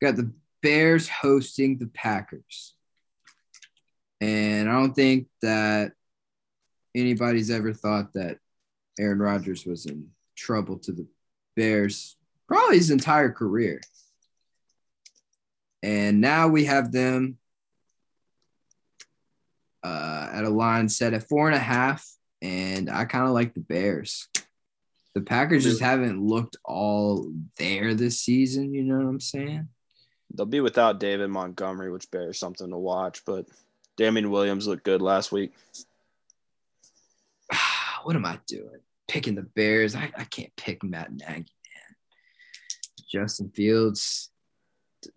Got 0.00 0.16
the 0.16 0.30
Bears 0.62 1.08
hosting 1.08 1.78
the 1.78 1.88
Packers. 1.88 2.74
And 4.20 4.68
I 4.68 4.72
don't 4.72 4.94
think 4.94 5.26
that 5.42 5.92
anybody's 6.94 7.50
ever 7.50 7.72
thought 7.72 8.12
that 8.12 8.38
Aaron 8.98 9.18
Rodgers 9.18 9.66
was 9.66 9.86
in 9.86 10.08
trouble 10.36 10.78
to 10.78 10.92
the 10.92 11.06
Bears 11.56 12.16
probably 12.46 12.76
his 12.76 12.90
entire 12.90 13.30
career. 13.30 13.80
And 15.82 16.20
now 16.20 16.48
we 16.48 16.64
have 16.64 16.92
them 16.92 17.38
uh, 19.82 20.30
at 20.32 20.44
a 20.44 20.50
line 20.50 20.88
set 20.88 21.14
at 21.14 21.28
four 21.28 21.46
and 21.46 21.56
a 21.56 21.60
half. 21.60 22.06
And 22.42 22.90
I 22.90 23.04
kind 23.04 23.26
of 23.26 23.30
like 23.30 23.54
the 23.54 23.60
Bears. 23.60 24.28
The 25.16 25.22
Packers 25.22 25.64
just 25.64 25.80
haven't 25.80 26.22
looked 26.22 26.58
all 26.62 27.32
there 27.56 27.94
this 27.94 28.20
season. 28.20 28.74
You 28.74 28.82
know 28.82 28.98
what 28.98 29.08
I'm 29.08 29.18
saying? 29.18 29.66
They'll 30.34 30.44
be 30.44 30.60
without 30.60 31.00
David 31.00 31.30
Montgomery, 31.30 31.90
which 31.90 32.10
bears 32.10 32.38
something 32.38 32.68
to 32.68 32.76
watch. 32.76 33.24
But 33.24 33.46
Damien 33.96 34.30
Williams 34.30 34.66
looked 34.66 34.84
good 34.84 35.00
last 35.00 35.32
week. 35.32 35.54
what 38.02 38.14
am 38.14 38.26
I 38.26 38.38
doing? 38.46 38.80
Picking 39.08 39.36
the 39.36 39.42
Bears. 39.44 39.96
I, 39.96 40.12
I 40.18 40.24
can't 40.24 40.54
pick 40.54 40.84
Matt 40.84 41.10
Nagy, 41.10 41.30
man. 41.32 41.96
Justin 43.10 43.48
Fields 43.48 44.28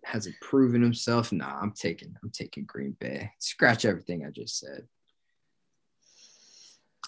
hasn't 0.02 0.36
proven 0.40 0.80
himself. 0.80 1.30
Nah, 1.30 1.60
I'm 1.60 1.72
taking 1.72 2.16
I'm 2.24 2.30
taking 2.30 2.64
Green 2.64 2.96
Bay. 2.98 3.32
Scratch 3.38 3.84
everything 3.84 4.24
I 4.24 4.30
just 4.30 4.58
said. 4.58 4.88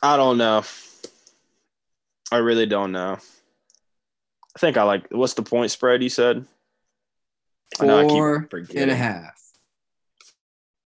I 0.02 0.18
don't 0.18 0.36
know. 0.36 0.62
I 2.30 2.38
really 2.38 2.66
don't 2.66 2.92
know. 2.92 3.18
I 4.54 4.58
think 4.58 4.76
I 4.76 4.82
like 4.82 5.06
what's 5.10 5.34
the 5.34 5.42
point 5.42 5.70
spread 5.70 6.02
you 6.02 6.08
said? 6.08 6.46
Four 8.66 8.82
and 8.82 8.90
a 8.90 8.96
half. 8.96 9.42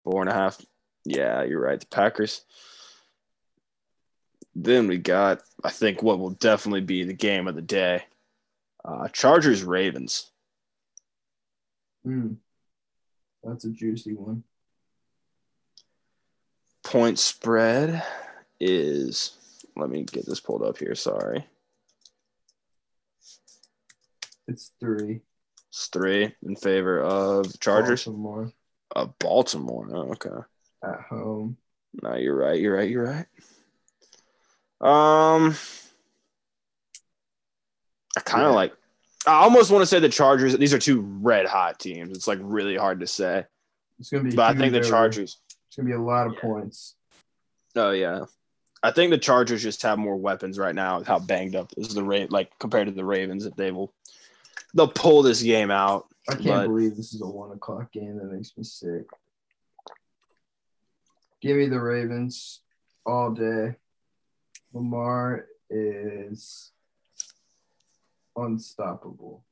Four 0.04 0.22
and 0.22 0.30
a 0.30 0.34
half. 0.34 0.62
Yeah, 1.06 1.44
you're 1.44 1.62
right. 1.62 1.80
The 1.80 1.86
Packers. 1.88 2.42
Then 4.56 4.88
we 4.88 4.98
got, 4.98 5.42
I 5.64 5.70
think, 5.70 6.02
what 6.02 6.20
will 6.20 6.32
definitely 6.32 6.82
be 6.82 7.04
the 7.04 7.14
game 7.14 7.48
of 7.48 7.56
the 7.56 7.62
day. 7.62 8.04
Uh, 8.84 9.08
Chargers 9.10 9.64
Ravens. 9.64 10.32
Hmm. 12.04 12.34
That's 13.44 13.66
a 13.66 13.70
juicy 13.70 14.14
one. 14.14 14.44
Point 16.84 17.20
spread 17.20 18.04
is 18.60 19.37
let 19.80 19.90
me 19.90 20.04
get 20.04 20.26
this 20.26 20.40
pulled 20.40 20.64
up 20.64 20.78
here. 20.78 20.96
Sorry. 20.96 21.46
It's 24.48 24.72
three. 24.80 25.22
It's 25.70 25.88
three 25.88 26.34
in 26.44 26.56
favor 26.56 27.02
of 27.02 27.60
Chargers. 27.60 28.06
Baltimore. 28.06 28.52
Uh, 28.96 29.08
Baltimore. 29.20 29.90
Oh, 29.92 30.12
okay. 30.14 30.30
At 30.84 31.02
home. 31.10 31.58
No, 32.02 32.16
you're 32.16 32.36
right. 32.36 32.60
You're 32.60 32.76
right. 32.76 32.90
You're 32.90 33.04
right. 33.04 33.26
Um, 34.80 35.56
I 38.16 38.22
kind 38.22 38.44
of 38.44 38.52
yeah. 38.52 38.56
like. 38.56 38.74
I 39.26 39.34
almost 39.42 39.72
want 39.72 39.82
to 39.82 39.88
say 39.88 40.00
the 40.00 40.08
Chargers. 40.08 40.58
These 40.58 40.74
are 40.74 40.80
two 40.80 41.02
red 41.02 41.48
hot 41.48 41.80
teams. 41.80 42.16
It's 42.16 42.28
like 42.28 42.40
really 42.42 42.78
hard 42.78 43.02
to 43.02 43.08
say. 43.08 43.46
It's 44.00 44.10
gonna 44.10 44.24
be. 44.24 44.36
But 44.36 44.56
I 44.56 44.58
think 44.58 44.72
the 44.72 44.82
Chargers. 44.82 45.38
It's 45.68 45.76
gonna 45.76 45.90
be 45.90 45.96
a 45.96 46.02
lot 46.02 46.28
of 46.28 46.34
yeah. 46.36 46.42
points. 46.42 46.96
Oh 47.76 47.92
yeah, 47.92 48.26
I 48.88 48.92
think 48.92 49.12
the 49.12 49.18
Chargers 49.18 49.62
just 49.62 49.82
have 49.82 50.00
more 50.00 50.16
weapons 50.16 50.58
right 50.58 50.74
now. 50.74 51.04
How 51.04 51.20
banged 51.20 51.58
up 51.58 51.74
is 51.76 51.94
the 51.94 52.04
rate 52.04 52.32
like 52.32 52.58
compared 52.58 52.88
to 52.88 52.94
the 52.94 53.04
Ravens 53.04 53.44
that 53.44 53.58
they 53.58 53.70
will 53.70 53.92
they'll 54.74 54.88
pull 54.88 55.24
this 55.24 55.44
game 55.44 55.72
out. 55.72 56.08
I 56.30 56.36
can't 56.36 56.46
but, 56.46 56.68
believe 56.68 56.96
this 56.96 57.14
is 57.14 57.22
a 57.22 57.28
one 57.28 57.52
o'clock 57.52 57.92
game. 57.92 58.18
That 58.18 58.32
makes 58.32 58.56
me 58.56 58.64
sick. 58.64 59.08
Give 61.42 61.58
me 61.58 61.68
the 61.68 61.82
Ravens 61.82 62.62
all 63.06 63.32
day. 63.32 63.76
Lamar 64.72 65.48
is 65.70 66.72
unstoppable. 68.38 69.44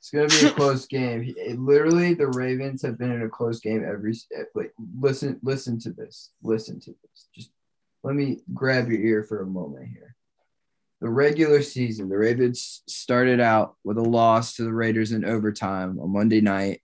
It's 0.00 0.10
gonna 0.10 0.26
be 0.26 0.46
a 0.46 0.50
close 0.56 0.88
game. 0.88 1.34
It, 1.36 1.60
literally, 1.60 2.14
the 2.14 2.26
Ravens 2.26 2.82
have 2.82 2.98
been 2.98 3.12
in 3.12 3.22
a 3.22 3.28
close 3.28 3.60
game 3.60 3.84
every. 3.88 4.16
Like, 4.56 4.74
listen, 5.00 5.38
listen 5.44 5.78
to 5.82 5.90
this. 5.90 6.30
Listen 6.42 6.80
to 6.80 6.90
this. 6.90 7.28
Just 7.32 7.50
let 8.02 8.14
me 8.14 8.40
grab 8.54 8.88
your 8.88 9.00
ear 9.00 9.22
for 9.24 9.42
a 9.42 9.46
moment 9.46 9.88
here. 9.88 10.14
The 11.00 11.08
regular 11.08 11.62
season, 11.62 12.08
the 12.08 12.18
Ravens 12.18 12.82
started 12.88 13.40
out 13.40 13.76
with 13.84 13.98
a 13.98 14.02
loss 14.02 14.56
to 14.56 14.64
the 14.64 14.72
Raiders 14.72 15.12
in 15.12 15.24
overtime 15.24 15.98
on 16.00 16.12
Monday 16.12 16.40
night, 16.40 16.82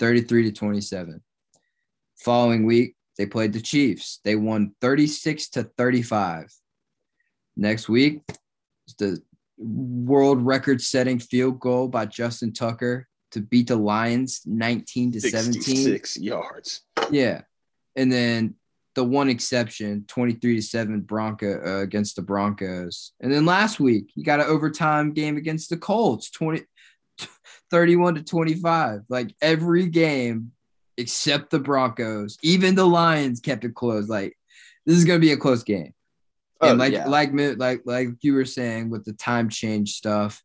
33 0.00 0.44
to 0.44 0.52
27. 0.52 1.22
Following 2.24 2.66
week, 2.66 2.96
they 3.16 3.26
played 3.26 3.52
the 3.52 3.60
Chiefs. 3.60 4.20
They 4.24 4.34
won 4.34 4.74
36 4.80 5.50
to 5.50 5.64
35. 5.64 6.52
Next 7.56 7.88
week, 7.88 8.22
the 8.98 9.22
world 9.58 10.44
record 10.44 10.80
setting 10.80 11.18
field 11.18 11.60
goal 11.60 11.88
by 11.88 12.06
Justin 12.06 12.52
Tucker 12.52 13.06
to 13.32 13.40
beat 13.40 13.68
the 13.68 13.76
Lions 13.76 14.42
19 14.46 15.12
to 15.12 15.20
17. 15.20 15.76
Six 15.76 16.18
yards. 16.18 16.82
Yeah. 17.10 17.42
And 17.94 18.10
then 18.10 18.54
the 18.94 19.04
one 19.04 19.28
exception 19.28 20.04
23 20.08 20.56
to 20.56 20.62
7 20.62 21.00
Bronco 21.00 21.60
uh, 21.64 21.82
against 21.82 22.16
the 22.16 22.22
Broncos. 22.22 23.12
And 23.20 23.32
then 23.32 23.46
last 23.46 23.80
week, 23.80 24.10
you 24.14 24.24
got 24.24 24.40
an 24.40 24.46
overtime 24.46 25.12
game 25.12 25.36
against 25.36 25.70
the 25.70 25.76
Colts 25.76 26.30
20 26.30 26.62
31 27.70 28.16
to 28.16 28.22
25. 28.22 29.02
Like 29.08 29.34
every 29.40 29.86
game 29.86 30.52
except 30.98 31.50
the 31.50 31.58
Broncos, 31.58 32.36
even 32.42 32.74
the 32.74 32.86
Lions 32.86 33.40
kept 33.40 33.64
it 33.64 33.74
close. 33.74 34.08
Like 34.08 34.36
this 34.84 34.96
is 34.96 35.04
going 35.04 35.20
to 35.20 35.26
be 35.26 35.32
a 35.32 35.38
close 35.38 35.62
game. 35.62 35.94
Oh, 36.60 36.70
and 36.70 36.78
like 36.78 36.92
yeah. 36.92 37.08
like 37.08 37.30
like 37.32 37.82
like 37.84 38.08
you 38.20 38.34
were 38.34 38.44
saying 38.44 38.90
with 38.90 39.04
the 39.04 39.14
time 39.14 39.48
change 39.48 39.94
stuff 39.94 40.40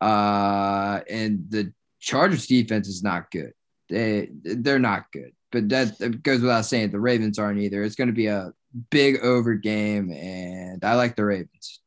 uh 0.00 1.00
and 1.08 1.44
the 1.50 1.72
Chargers 2.00 2.48
defense 2.48 2.88
is 2.88 3.02
not 3.02 3.30
good. 3.30 3.52
They 3.88 4.28
they're 4.42 4.80
not 4.80 5.12
good 5.12 5.32
but 5.54 5.68
that 5.68 6.22
goes 6.22 6.40
without 6.40 6.66
saying. 6.66 6.90
The 6.90 6.98
Ravens 6.98 7.38
aren't 7.38 7.60
either. 7.60 7.84
It's 7.84 7.94
going 7.94 8.08
to 8.08 8.12
be 8.12 8.26
a 8.26 8.52
big 8.90 9.20
over 9.20 9.54
game, 9.54 10.10
and 10.10 10.84
I 10.84 10.96
like 10.96 11.14
the 11.14 11.24
Ravens. 11.24 11.80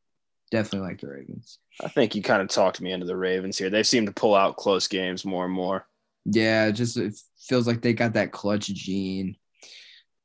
Definitely 0.51 0.87
like 0.87 1.01
the 1.01 1.09
Ravens. 1.09 1.59
I 1.83 1.89
think 1.89 2.15
you 2.15 2.23
kind 2.23 2.41
of 2.41 2.47
talked 2.47 2.79
me 2.79 2.93
into 2.93 3.05
the 3.05 3.17
Ravens 3.17 3.57
here. 3.57 3.69
They 3.69 3.83
seem 3.83 4.05
to 4.05 4.13
pull 4.13 4.33
out 4.33 4.55
close 4.55 4.87
games 4.87 5.25
more 5.25 5.43
and 5.43 5.53
more. 5.53 5.85
Yeah, 6.23 6.71
just 6.71 6.95
it 6.95 7.13
feels 7.37 7.67
like 7.67 7.81
they 7.81 7.91
got 7.91 8.13
that 8.13 8.31
clutch 8.31 8.67
gene. 8.67 9.35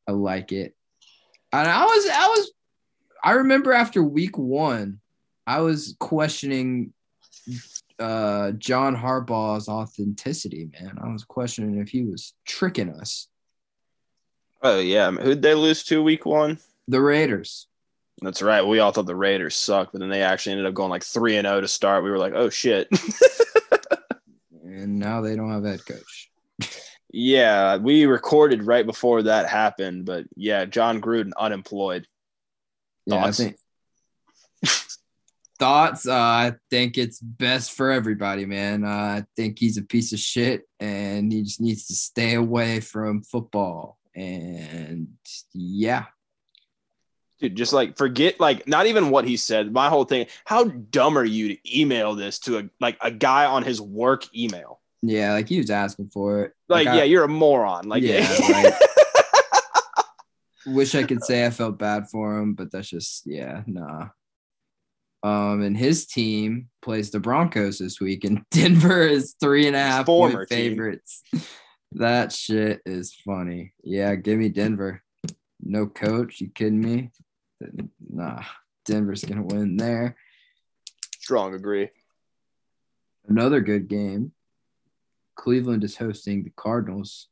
I 0.09 0.13
like 0.13 0.53
it. 0.53 0.75
And 1.53 1.69
I 1.69 1.85
was, 1.85 2.09
I 2.09 2.29
was, 2.29 2.53
I 3.25 3.33
remember 3.33 3.73
after 3.73 4.03
week 4.03 4.39
one, 4.39 5.01
I 5.47 5.61
was 5.61 5.97
questioning 5.99 6.93
uh, 7.99 8.53
John 8.53 8.97
Harbaugh's 8.97 9.69
authenticity, 9.69 10.71
man. 10.73 10.99
I 11.03 11.09
was 11.13 11.25
questioning 11.25 11.79
if 11.81 11.89
he 11.89 12.03
was 12.03 12.35
tricking 12.47 12.91
us. 12.91 13.29
Oh 14.63 14.79
yeah, 14.79 15.11
who'd 15.11 15.43
they 15.43 15.55
lose 15.55 15.83
to 15.85 16.03
week 16.03 16.25
one? 16.25 16.59
The 16.89 17.01
Raiders. 17.01 17.67
That's 18.21 18.43
right. 18.43 18.63
We 18.63 18.79
all 18.79 18.93
thought 18.93 19.07
the 19.07 19.17
Raiders 19.17 19.57
sucked, 19.57 19.93
but 19.93 19.99
then 19.99 20.09
they 20.09 20.23
actually 20.23 20.53
ended 20.53 20.67
up 20.67 20.75
going 20.75 20.91
like 20.91 21.03
three 21.03 21.37
and 21.37 21.47
zero 21.47 21.59
oh 21.59 21.61
to 21.61 21.69
start. 21.69 22.05
We 22.05 22.11
were 22.11 22.19
like, 22.19 22.35
oh 22.35 22.51
shit. 22.51 22.89
and 24.65 24.99
now 24.99 25.21
they 25.21 25.35
don't 25.35 25.51
have 25.51 25.65
head 25.65 25.85
coach. 25.85 26.31
yeah, 27.13 27.77
we 27.77 28.07
recorded 28.07 28.65
right 28.65 28.87
before 28.87 29.25
that 29.25 29.49
happened, 29.49 30.05
but 30.05 30.27
yeah, 30.37 30.65
Jon 30.65 31.01
Gruden 31.01 31.33
unemployed. 31.37 32.07
Yeah, 33.07 33.23
Thoughts? 33.23 33.41
I 33.41 33.45
think. 33.45 33.57
Thoughts? 35.59 36.07
Uh, 36.07 36.15
I 36.15 36.53
think 36.71 36.99
it's 36.99 37.19
best 37.21 37.73
for 37.73 37.91
everybody, 37.91 38.47
man. 38.47 38.85
Uh, 38.85 38.89
I 38.89 39.25
think 39.37 39.59
he's 39.59 39.79
a 39.79 39.83
piece 39.83 40.13
of 40.13 40.21
shit, 40.21 40.63
and 40.79 41.33
he 41.33 41.43
just 41.43 41.61
needs 41.61 41.87
to 41.89 41.95
stay 41.95 42.35
away 42.35 42.81
from 42.81 43.23
football. 43.23 43.99
And 44.15 45.09
yeah. 45.53 46.07
Dude, 47.41 47.57
just 47.57 47.73
like 47.73 47.97
forget 47.97 48.39
like 48.39 48.69
not 48.69 48.87
even 48.87 49.11
what 49.11 49.27
he 49.27 49.37
said. 49.37 49.73
My 49.73 49.89
whole 49.89 50.05
thing, 50.05 50.27
how 50.45 50.65
dumb 50.65 51.19
are 51.19 51.25
you 51.25 51.49
to 51.57 51.81
email 51.81 52.15
this 52.15 52.39
to 52.41 52.59
a 52.59 52.65
like 52.81 52.97
a 53.01 53.11
guy 53.11 53.47
on 53.47 53.65
his 53.65 53.81
work 53.81 54.35
email? 54.37 54.81
Yeah, 55.03 55.33
like 55.33 55.49
he 55.49 55.59
was 55.59 55.71
asking 55.71 56.11
for 56.11 56.45
it. 56.45 56.53
Like, 56.69 56.87
like 56.87 56.95
yeah, 56.95 57.03
I, 57.03 57.05
you're 57.05 57.25
a 57.25 57.29
moron. 57.29 57.89
Like 57.89 58.05
yeah, 58.05 58.21
like, 58.49 58.75
wish 60.67 60.95
I 60.95 61.03
could 61.03 61.25
say 61.25 61.45
I 61.45 61.51
felt 61.51 61.79
bad 61.79 62.09
for 62.09 62.39
him, 62.39 62.55
but 62.55 62.71
that's 62.71 62.89
just 62.89 63.27
yeah, 63.27 63.63
nah. 63.67 64.09
Um, 65.25 65.63
and 65.63 65.77
his 65.77 66.07
team 66.07 66.69
plays 66.81 67.11
the 67.11 67.21
Broncos 67.21 67.79
this 67.79 68.01
week, 68.01 68.25
and 68.25 68.43
Denver 68.51 69.03
is 69.03 69.35
three 69.41 69.67
and 69.67 69.77
a 69.77 69.81
half 69.81 70.07
former 70.07 70.47
favorites. 70.47 71.23
That 71.95 72.33
shit 72.33 72.81
is 72.87 73.15
funny. 73.15 73.75
Yeah, 73.83 74.15
give 74.15 74.39
me 74.39 74.49
Denver. 74.49 75.03
No 75.61 75.87
coach, 75.87 76.41
you 76.41 76.49
kidding 76.49 76.81
me? 76.81 77.11
Nah, 78.09 78.43
Denver's 78.85 79.25
gonna 79.25 79.43
win 79.45 79.77
there. 79.77 80.17
Strong 81.21 81.55
agree. 81.55 81.89
Another 83.29 83.61
good 83.61 83.89
game. 83.89 84.33
Cleveland 85.37 85.85
is 85.85 85.97
hosting 85.97 86.43
the 86.45 86.53
Cardinals, 86.57 87.29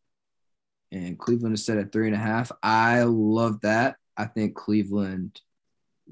and 0.93 1.19
Cleveland 1.19 1.55
is 1.55 1.65
set 1.65 1.79
at 1.79 1.93
three 1.93 2.07
and 2.07 2.15
a 2.15 2.19
half. 2.19 2.53
I 2.63 3.03
love 3.03 3.61
that. 3.63 3.97
I 4.17 4.27
think 4.27 4.55
Cleveland 4.55 5.41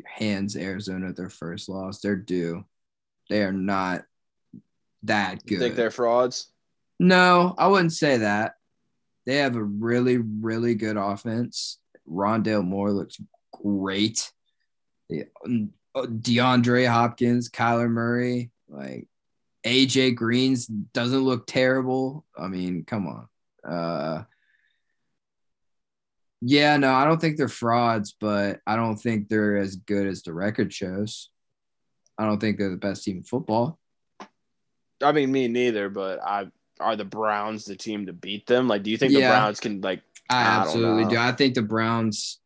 hands 0.07 0.57
Arizona 0.57 1.13
their 1.13 1.31
first 1.31 1.69
loss. 1.69 2.01
They're 2.01 2.17
due. 2.17 2.65
They 3.29 3.43
are 3.43 3.53
not 3.53 4.05
that 5.05 5.43
You 5.45 5.51
good. 5.59 5.61
think 5.61 5.77
they're 5.77 5.91
frauds? 5.91 6.51
No, 6.99 7.55
I 7.57 7.69
wouldn't 7.69 7.93
say 7.93 8.19
that. 8.19 8.55
They 9.27 9.37
have 9.37 9.57
a 9.57 9.63
really, 9.63 10.19
really 10.19 10.75
good 10.75 10.97
offense. 10.97 11.79
Rondale 12.11 12.65
Moore 12.65 12.91
looks 12.91 13.21
great. 13.53 14.33
Um, 15.45 15.73
DeAndre 15.95 16.89
Hopkins, 16.89 17.51
Kyler 17.51 17.91
Murray, 17.91 18.51
like 18.69 19.07
AJ 19.67 20.15
Greens 20.15 20.67
doesn't 20.67 21.21
look 21.21 21.47
terrible. 21.47 22.25
I 22.37 22.49
mean, 22.49 22.85
come 22.85 23.07
on. 23.07 23.29
Uh, 23.71 24.25
yeah, 26.41 26.77
no, 26.77 26.93
I 26.93 27.05
don't 27.05 27.21
think 27.21 27.37
they're 27.37 27.49
frauds, 27.49 28.15
but 28.19 28.61
I 28.67 28.77
don't 28.77 28.97
think 28.97 29.29
they're 29.29 29.57
as 29.57 29.77
good 29.77 30.07
as 30.07 30.23
the 30.23 30.33
record 30.33 30.73
shows. 30.73 31.31
I 32.17 32.27
don't 32.27 32.39
think 32.39 32.59
they're 32.59 32.71
the 32.71 32.77
best 32.77 33.05
team 33.05 33.19
in 33.19 33.23
football. 33.25 33.79
I 35.03 35.13
mean, 35.13 35.31
me 35.33 35.49
neither. 35.49 35.89
But 35.89 36.21
I 36.23 36.49
are 36.81 36.97
the 36.97 37.05
Browns 37.05 37.65
the 37.65 37.77
team 37.77 38.07
to 38.07 38.13
beat 38.13 38.47
them? 38.47 38.69
Like, 38.69 38.83
do 38.83 38.91
you 38.91 38.97
think 38.97 39.13
Yeah. 39.13 39.21
the 39.21 39.27
Browns 39.35 39.61
can 39.61 39.81
like? 39.81 40.03
I 40.31 40.37
I 40.37 40.61
absolutely 40.61 41.05
do. 41.07 41.17
I 41.19 41.33
think 41.33 41.55
the 41.55 41.63
Browns, 41.63 42.39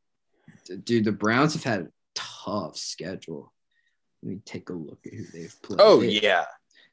dude, 0.84 1.04
the 1.04 1.12
Browns 1.12 1.54
have 1.54 1.64
had 1.64 1.80
a 1.80 1.88
tough 2.14 2.76
schedule. 2.76 3.52
Let 4.22 4.30
me 4.30 4.40
take 4.44 4.68
a 4.70 4.72
look 4.72 5.00
at 5.06 5.12
who 5.14 5.24
they've 5.24 5.62
played. 5.62 5.80
Oh 5.82 6.00
They- 6.00 6.20
yeah, 6.20 6.44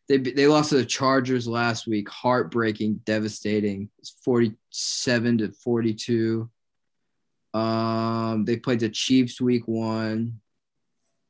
they 0.07 0.17
they 0.17 0.47
lost 0.47 0.69
to 0.71 0.77
the 0.77 0.85
Chargers 0.85 1.47
last 1.47 1.85
week. 1.87 2.09
Heartbreaking, 2.09 3.01
devastating. 3.05 3.89
It's 3.99 4.09
forty-seven 4.23 5.37
to 5.39 5.51
forty-two. 5.51 6.49
Um, 7.53 8.45
they 8.45 8.57
played 8.57 8.79
the 8.79 8.89
Chiefs 8.89 9.39
week 9.41 9.67
one, 9.67 10.39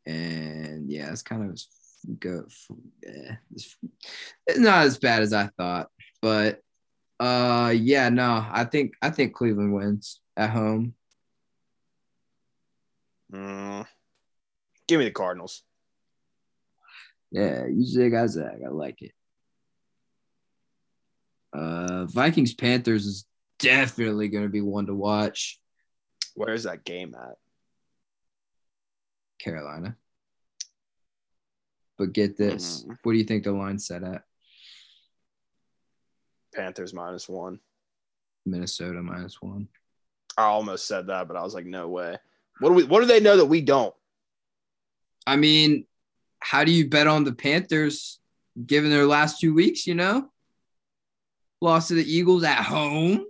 and 0.06 0.90
yeah, 0.90 1.12
it's 1.12 1.22
kind 1.22 1.50
of 1.50 1.62
good. 2.20 2.46
Yeah, 3.06 3.36
it's 3.54 3.78
not 4.58 4.86
as 4.86 4.98
bad 4.98 5.22
as 5.22 5.34
I 5.34 5.48
thought, 5.58 5.90
but 6.22 6.62
uh, 7.20 7.74
yeah, 7.76 8.10
no, 8.10 8.46
I 8.50 8.64
think 8.66 8.94
I 9.02 9.10
think 9.10 9.34
Cleveland 9.34 9.74
wins 9.74 10.22
at 10.38 10.50
home. 10.50 10.94
Mm. 13.34 13.86
give 14.88 15.00
me 15.00 15.06
the 15.06 15.12
Cardinals. 15.12 15.64
Yeah, 17.32 17.68
you 17.68 17.86
zig, 17.86 18.16
I 18.16 18.26
zag. 18.26 18.62
I 18.66 18.70
like 18.70 19.02
it. 19.02 19.12
Uh, 21.54 22.06
Vikings 22.06 22.56
Panthers 22.56 23.06
is 23.06 23.26
definitely 23.60 24.30
going 24.30 24.46
to 24.46 24.50
be 24.50 24.62
one 24.62 24.88
to 24.88 24.96
watch. 24.96 25.60
Where's 26.34 26.64
that 26.64 26.84
game 26.84 27.14
at? 27.16 27.36
Carolina. 29.40 29.96
But 31.98 32.14
get 32.14 32.38
this. 32.38 32.84
Mhm. 32.84 32.98
What 33.04 33.12
do 33.12 33.18
you 33.18 33.26
think 33.26 33.44
the 33.44 33.52
line's 33.52 33.86
set 33.86 34.04
at? 34.04 34.24
Panthers 36.54 36.94
minus 36.94 37.28
one. 37.30 37.60
Minnesota 38.46 39.02
minus 39.02 39.42
one. 39.42 39.68
I 40.38 40.44
almost 40.44 40.88
said 40.88 41.08
that, 41.08 41.28
but 41.28 41.38
I 41.38 41.44
was 41.44 41.54
like, 41.54 41.66
no 41.66 41.88
way. 41.88 42.18
What 42.60 42.70
do 42.70 42.76
we? 42.76 42.84
What 42.86 43.02
do 43.02 43.06
they 43.06 43.20
know 43.20 43.38
that 43.38 43.46
we 43.46 43.62
don't? 43.62 43.94
I 45.28 45.36
mean, 45.36 45.86
how 46.40 46.64
do 46.64 46.72
you 46.72 46.90
bet 46.90 47.08
on 47.08 47.24
the 47.24 47.34
Panthers 47.34 48.20
given 48.66 48.90
their 48.90 49.06
last 49.06 49.40
two 49.40 49.54
weeks, 49.54 49.86
you 49.86 49.96
know? 49.96 50.30
Lost 51.62 51.90
to 51.90 51.94
the 51.96 52.10
Eagles 52.10 52.44
at 52.44 52.64
home. 52.64 53.26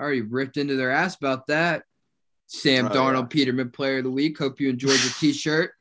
Already 0.00 0.22
ripped 0.22 0.56
into 0.56 0.76
their 0.76 0.90
ass 0.90 1.16
about 1.16 1.48
that. 1.48 1.82
Sam 2.46 2.86
Oh, 2.86 2.90
Darnold, 2.90 3.30
Peterman 3.30 3.70
Player 3.70 3.98
of 3.98 4.04
the 4.04 4.10
Week. 4.10 4.38
Hope 4.38 4.60
you 4.60 4.70
enjoyed 4.70 5.00
your 5.02 5.12
t-shirt. 5.18 5.72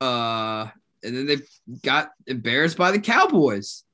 uh, 0.00 0.68
and 1.02 1.16
then 1.16 1.26
they 1.26 1.36
got 1.82 2.10
embarrassed 2.26 2.76
by 2.76 2.90
the 2.90 3.00
Cowboys. 3.00 3.84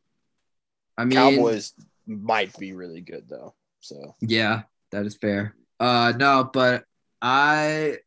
I 0.97 1.05
mean, 1.05 1.19
Cowboys 1.19 1.73
might 2.07 2.57
be 2.59 2.73
really 2.73 3.01
good 3.01 3.29
though. 3.29 3.55
So 3.81 4.15
Yeah, 4.21 4.63
that 4.93 5.07
is 5.07 5.17
fair. 5.17 5.55
Uh 5.81 6.13
no, 6.17 6.49
but 6.53 6.85
I 7.21 7.99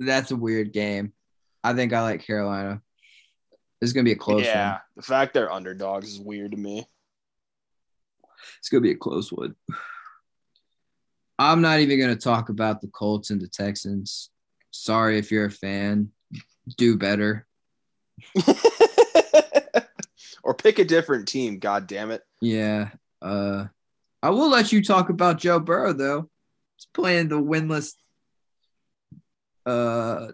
that's 0.00 0.30
a 0.30 0.36
weird 0.36 0.72
game. 0.72 1.12
I 1.64 1.74
think 1.74 1.92
I 1.92 2.02
like 2.02 2.26
Carolina. 2.26 2.82
This 3.80 3.88
is 3.88 3.92
gonna 3.94 4.04
be 4.04 4.12
a 4.12 4.16
close 4.16 4.44
yeah, 4.44 4.72
one. 4.72 4.80
the 4.96 5.02
fact 5.02 5.34
they're 5.34 5.52
underdogs 5.52 6.08
is 6.08 6.20
weird 6.20 6.52
to 6.52 6.56
me. 6.56 6.86
It's 8.58 8.68
gonna 8.68 8.82
be 8.82 8.92
a 8.92 8.96
close 8.96 9.32
one. 9.32 9.54
I'm 11.38 11.60
not 11.60 11.80
even 11.80 12.00
gonna 12.00 12.16
talk 12.16 12.48
about 12.48 12.80
the 12.80 12.88
Colts 12.88 13.30
and 13.30 13.40
the 13.40 13.48
Texans. 13.48 14.30
Sorry 14.70 15.18
if 15.18 15.30
you're 15.30 15.46
a 15.46 15.50
fan. 15.50 16.10
Do 16.76 16.96
better. 16.96 17.46
or 20.42 20.54
pick 20.54 20.78
a 20.78 20.84
different 20.84 21.28
team. 21.28 21.58
God 21.58 21.86
damn 21.86 22.10
it. 22.10 22.22
Yeah. 22.40 22.90
Uh 23.22 23.66
I 24.22 24.30
will 24.30 24.48
let 24.50 24.72
you 24.72 24.82
talk 24.82 25.08
about 25.10 25.38
Joe 25.38 25.60
Burrow 25.60 25.92
though. 25.92 26.28
He's 26.76 26.86
playing 26.94 27.28
the 27.28 27.40
winless 27.40 27.92
uh 29.64 30.28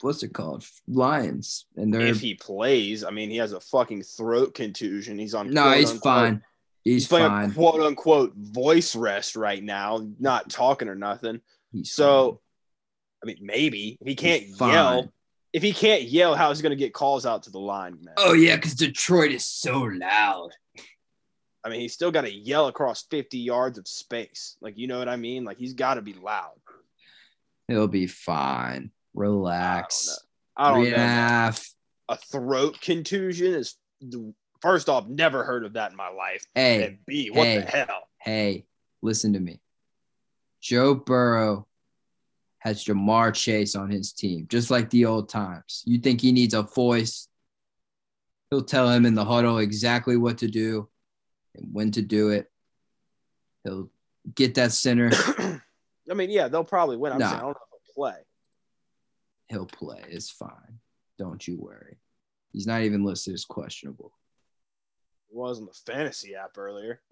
what's 0.00 0.22
it 0.22 0.32
called? 0.32 0.64
Lions. 0.88 1.66
And 1.76 1.92
they're 1.92 2.00
If 2.02 2.20
he 2.20 2.34
plays, 2.34 3.04
I 3.04 3.10
mean, 3.10 3.30
he 3.30 3.36
has 3.36 3.52
a 3.52 3.60
fucking 3.60 4.02
throat 4.02 4.54
contusion. 4.54 5.18
He's 5.18 5.34
on. 5.34 5.50
No, 5.50 5.70
he's 5.72 5.90
unquote- 5.90 6.02
fine. 6.02 6.42
He's, 6.82 7.02
He's 7.02 7.08
playing 7.08 7.28
fine. 7.28 7.52
quote 7.52 7.80
unquote 7.82 8.32
voice 8.34 8.96
rest 8.96 9.36
right 9.36 9.62
now, 9.62 10.06
not 10.18 10.48
talking 10.48 10.88
or 10.88 10.94
nothing. 10.94 11.42
He's 11.72 11.92
So, 11.92 12.40
I 13.22 13.26
mean, 13.26 13.36
maybe 13.42 13.98
if 14.00 14.08
he 14.08 14.14
can't 14.14 14.44
yell, 14.58 15.12
if 15.52 15.62
he 15.62 15.72
can't 15.72 16.02
yell, 16.02 16.34
how 16.34 16.50
is 16.50 16.58
he 16.58 16.62
going 16.62 16.70
to 16.70 16.76
get 16.76 16.94
calls 16.94 17.26
out 17.26 17.44
to 17.44 17.50
the 17.50 17.58
line, 17.58 17.98
man? 18.02 18.14
Oh 18.16 18.32
yeah, 18.32 18.56
because 18.56 18.74
Detroit 18.74 19.32
is 19.32 19.46
so 19.46 19.80
loud. 19.80 20.50
I 21.62 21.68
mean, 21.68 21.80
he's 21.80 21.92
still 21.92 22.10
got 22.10 22.22
to 22.22 22.32
yell 22.32 22.68
across 22.68 23.04
50 23.10 23.38
yards 23.38 23.78
of 23.78 23.86
space. 23.86 24.56
Like, 24.60 24.78
you 24.78 24.86
know 24.86 24.98
what 24.98 25.08
I 25.08 25.16
mean? 25.16 25.44
Like, 25.44 25.58
he's 25.58 25.74
got 25.74 25.94
to 25.94 26.02
be 26.02 26.14
loud. 26.14 26.54
He'll 27.68 27.86
be 27.86 28.06
fine. 28.06 28.90
Relax. 29.14 30.18
I 30.56 30.70
don't 30.70 30.84
know. 30.84 30.88
a 30.88 30.92
man. 30.92 30.98
half. 30.98 31.68
A 32.08 32.16
throat 32.16 32.80
contusion 32.80 33.54
is 33.54 33.76
first 34.60 34.88
off, 34.88 35.06
never 35.06 35.44
heard 35.44 35.64
of 35.64 35.74
that 35.74 35.90
in 35.90 35.96
my 35.96 36.08
life. 36.08 36.44
Hey, 36.54 36.84
and 36.84 36.98
B, 37.06 37.30
what 37.30 37.46
hey. 37.46 37.58
the 37.58 37.66
hell? 37.66 38.08
hey, 38.18 38.66
listen 39.02 39.34
to 39.34 39.40
me. 39.40 39.60
Joe 40.60 40.94
Burrow 40.94 41.66
has 42.60 42.84
Ja'Marr 42.84 43.34
Chase 43.34 43.74
on 43.74 43.90
his 43.90 44.12
team, 44.12 44.46
just 44.48 44.70
like 44.70 44.88
the 44.90 45.06
old 45.06 45.28
times. 45.28 45.82
You 45.86 45.98
think 45.98 46.20
he 46.20 46.32
needs 46.32 46.54
a 46.54 46.62
voice? 46.62 47.28
He'll 48.50 48.62
tell 48.64 48.88
him 48.90 49.06
in 49.06 49.14
the 49.14 49.24
huddle 49.24 49.58
exactly 49.58 50.16
what 50.16 50.38
to 50.38 50.48
do 50.48 50.88
and 51.54 51.68
when 51.72 51.90
to 51.92 52.02
do 52.02 52.30
it. 52.30 52.50
He'll 53.64 53.90
get 54.34 54.54
that 54.56 54.72
center. 54.72 55.10
I 56.10 56.14
mean, 56.14 56.30
yeah, 56.30 56.48
they'll 56.48 56.64
probably 56.64 56.96
win. 56.96 57.12
I'm 57.12 57.18
Nah. 57.18 57.28
saying 57.28 57.38
I 57.40 57.42
don't 57.44 57.48
know 57.50 57.56
if 57.72 57.82
they'll 57.86 57.94
play. 57.94 58.16
He'll 59.48 59.66
play. 59.66 60.02
It's 60.08 60.30
fine. 60.30 60.80
Don't 61.18 61.46
you 61.46 61.58
worry. 61.58 61.98
He's 62.52 62.66
not 62.66 62.82
even 62.82 63.04
listed 63.04 63.34
as 63.34 63.44
questionable. 63.44 64.12
It 65.30 65.36
was 65.36 65.60
on 65.60 65.66
the 65.66 65.92
fantasy 65.92 66.34
app 66.34 66.58
earlier. 66.58 67.00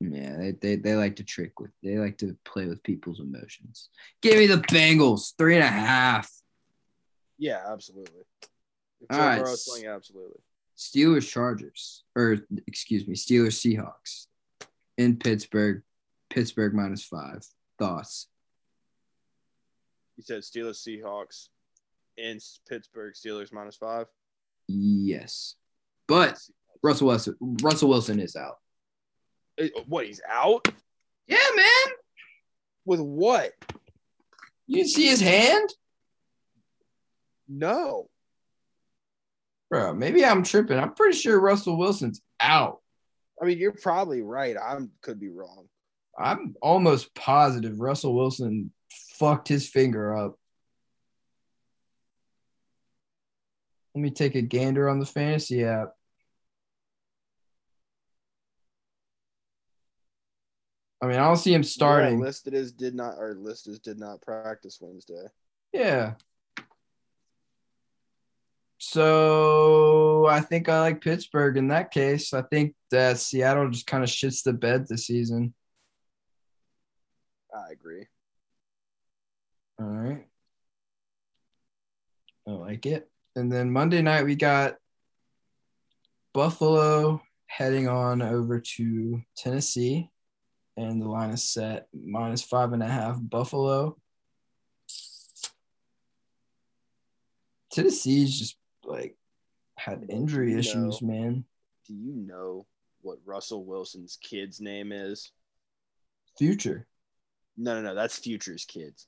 Yeah, 0.00 0.36
they, 0.36 0.50
they, 0.52 0.76
they 0.76 0.94
like 0.96 1.16
to 1.16 1.24
trick 1.24 1.58
with, 1.60 1.70
they 1.82 1.98
like 1.98 2.18
to 2.18 2.36
play 2.44 2.66
with 2.66 2.82
people's 2.82 3.20
emotions. 3.20 3.88
Give 4.20 4.36
me 4.36 4.46
the 4.46 4.56
Bengals, 4.56 5.32
three 5.38 5.54
and 5.54 5.64
a 5.64 5.68
half. 5.68 6.30
Yeah, 7.38 7.62
absolutely. 7.66 8.22
All 9.10 9.18
playing, 9.18 9.86
absolutely. 9.86 10.40
Steelers, 10.76 11.28
Chargers, 11.28 12.04
or 12.16 12.38
excuse 12.66 13.06
me, 13.06 13.14
Steelers, 13.14 13.58
Seahawks 13.60 14.26
in 14.98 15.16
Pittsburgh. 15.16 15.82
Pittsburgh 16.30 16.74
minus 16.74 17.04
five. 17.04 17.46
Thoughts? 17.78 18.28
You 20.16 20.24
said 20.24 20.42
Steelers, 20.42 20.82
Seahawks, 20.82 21.48
in 22.16 22.38
Pittsburgh, 22.68 23.14
Steelers 23.14 23.52
minus 23.52 23.76
five. 23.76 24.06
Yes, 24.66 25.54
but 26.08 26.38
Russell 26.82 27.08
Wilson, 27.08 27.36
Russell 27.62 27.88
Wilson 27.88 28.18
is 28.18 28.36
out. 28.36 28.56
Eh, 29.58 29.68
What? 29.86 30.06
He's 30.06 30.20
out. 30.28 30.66
Yeah, 31.26 31.38
man. 31.56 31.94
With 32.84 33.00
what? 33.00 33.52
You 34.66 34.76
didn't 34.76 34.90
see 34.90 35.06
his 35.08 35.20
hand? 35.20 35.68
No. 37.48 38.08
Bro, 39.70 39.94
maybe 39.94 40.24
I'm 40.24 40.42
tripping. 40.42 40.78
I'm 40.78 40.94
pretty 40.94 41.18
sure 41.18 41.40
Russell 41.40 41.78
Wilson's 41.78 42.20
out. 42.40 42.80
I 43.40 43.46
mean, 43.46 43.58
you're 43.58 43.72
probably 43.72 44.22
right. 44.22 44.56
I 44.56 44.78
could 45.02 45.18
be 45.18 45.30
wrong. 45.30 45.66
I'm 46.18 46.54
almost 46.62 47.14
positive 47.14 47.80
Russell 47.80 48.14
Wilson 48.14 48.70
fucked 49.18 49.48
his 49.48 49.68
finger 49.68 50.16
up. 50.16 50.38
Let 53.94 54.02
me 54.02 54.10
take 54.10 54.34
a 54.34 54.42
gander 54.42 54.88
on 54.88 54.98
the 55.00 55.06
fantasy 55.06 55.64
app. 55.64 55.93
I 61.04 61.06
mean, 61.06 61.18
I 61.18 61.26
don't 61.26 61.36
see 61.36 61.52
him 61.52 61.62
starting. 61.62 62.18
Yeah, 62.18 62.24
listed 62.24 62.54
as 62.54 62.72
did 62.72 62.94
not 62.94 63.18
or 63.18 63.34
listed 63.34 63.74
as 63.74 63.78
did 63.78 63.98
not 63.98 64.22
practice 64.22 64.78
Wednesday. 64.80 65.26
Yeah. 65.70 66.14
So 68.78 70.24
I 70.26 70.40
think 70.40 70.70
I 70.70 70.80
like 70.80 71.02
Pittsburgh 71.02 71.58
in 71.58 71.68
that 71.68 71.90
case. 71.90 72.32
I 72.32 72.40
think 72.40 72.74
that 72.90 73.18
Seattle 73.18 73.68
just 73.68 73.86
kind 73.86 74.02
of 74.02 74.08
shits 74.08 74.42
the 74.42 74.54
bed 74.54 74.86
this 74.88 75.06
season. 75.06 75.52
I 77.54 77.72
agree. 77.72 78.06
All 79.78 79.86
right. 79.86 80.26
I 82.48 82.50
like 82.50 82.86
it. 82.86 83.10
And 83.36 83.52
then 83.52 83.70
Monday 83.70 84.00
night 84.00 84.24
we 84.24 84.36
got 84.36 84.76
Buffalo 86.32 87.20
heading 87.46 87.88
on 87.88 88.22
over 88.22 88.60
to 88.60 89.20
Tennessee 89.36 90.08
and 90.76 91.00
the 91.00 91.08
line 91.08 91.30
is 91.30 91.42
set 91.42 91.88
minus 91.92 92.42
five 92.42 92.72
and 92.72 92.82
a 92.82 92.88
half 92.88 93.16
Buffalo. 93.20 93.96
Tennessee's 97.72 98.38
just 98.38 98.56
like 98.84 99.16
had 99.76 100.06
injury 100.08 100.52
You 100.52 100.58
issues, 100.58 101.02
know. 101.02 101.08
man. 101.08 101.44
Do 101.86 101.94
you 101.94 102.12
know 102.14 102.66
what 103.02 103.18
Russell 103.24 103.64
Wilson's 103.64 104.16
kid's 104.20 104.60
name 104.60 104.92
is? 104.92 105.30
Future. 106.38 106.86
No, 107.56 107.74
no, 107.74 107.82
no. 107.82 107.94
That's 107.94 108.18
Future's 108.18 108.64
kids. 108.64 109.06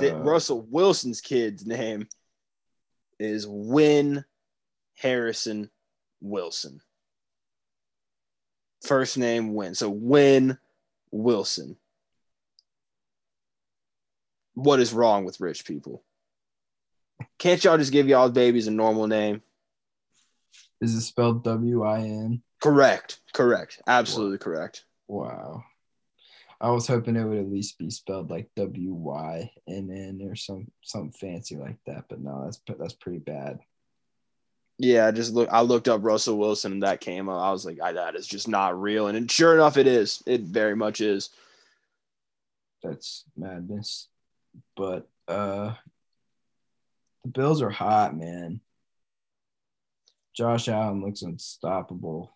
Uh, 0.00 0.14
Russell 0.16 0.62
Wilson's 0.70 1.20
kid's 1.20 1.66
name 1.66 2.06
is 3.18 3.46
Win 3.48 4.24
Harrison 4.96 5.70
Wilson. 6.20 6.80
First 8.82 9.18
name 9.18 9.54
Win. 9.54 9.74
So 9.74 9.88
Win 9.88 10.58
Wilson. 11.10 11.76
What 14.54 14.80
is 14.80 14.92
wrong 14.92 15.24
with 15.24 15.40
rich 15.40 15.64
people? 15.64 16.02
Can't 17.38 17.62
y'all 17.62 17.78
just 17.78 17.92
give 17.92 18.08
y'all 18.08 18.28
babies 18.28 18.66
a 18.66 18.70
normal 18.70 19.06
name? 19.06 19.42
Is 20.80 20.94
it 20.94 21.00
spelled 21.02 21.44
W 21.44 21.82
I 21.84 22.00
N? 22.00 22.42
Correct. 22.60 23.20
Correct. 23.32 23.80
Absolutely 23.86 24.38
correct. 24.38 24.84
Wow. 25.06 25.64
I 26.60 26.70
was 26.70 26.88
hoping 26.88 27.14
it 27.14 27.24
would 27.24 27.38
at 27.38 27.50
least 27.50 27.78
be 27.78 27.88
spelled 27.90 28.30
like 28.30 28.50
W 28.56 28.92
Y 28.92 29.50
N 29.68 29.90
N 29.92 30.28
or 30.28 30.34
some 30.34 30.66
something 30.82 31.12
fancy 31.12 31.56
like 31.56 31.78
that, 31.86 32.04
but 32.08 32.20
no, 32.20 32.44
that's 32.44 32.60
that's 32.78 32.94
pretty 32.94 33.20
bad. 33.20 33.60
Yeah, 34.78 35.06
I 35.08 35.10
just 35.10 35.34
look. 35.34 35.48
I 35.50 35.62
looked 35.62 35.88
up 35.88 36.04
Russell 36.04 36.38
Wilson, 36.38 36.72
and 36.72 36.82
that 36.84 37.00
came 37.00 37.28
up. 37.28 37.40
I 37.40 37.50
was 37.50 37.66
like, 37.66 37.80
I, 37.82 37.92
"That 37.92 38.14
is 38.14 38.26
just 38.28 38.46
not 38.46 38.80
real." 38.80 39.08
And, 39.08 39.18
and 39.18 39.30
sure 39.30 39.54
enough, 39.54 39.76
it 39.76 39.88
is. 39.88 40.22
It 40.24 40.42
very 40.42 40.76
much 40.76 41.00
is. 41.00 41.30
That's 42.82 43.24
madness. 43.36 44.08
But 44.76 45.08
uh 45.26 45.74
the 47.24 47.30
Bills 47.30 47.60
are 47.62 47.70
hot, 47.70 48.16
man. 48.16 48.60
Josh 50.34 50.68
Allen 50.68 51.02
looks 51.04 51.22
unstoppable. 51.22 52.32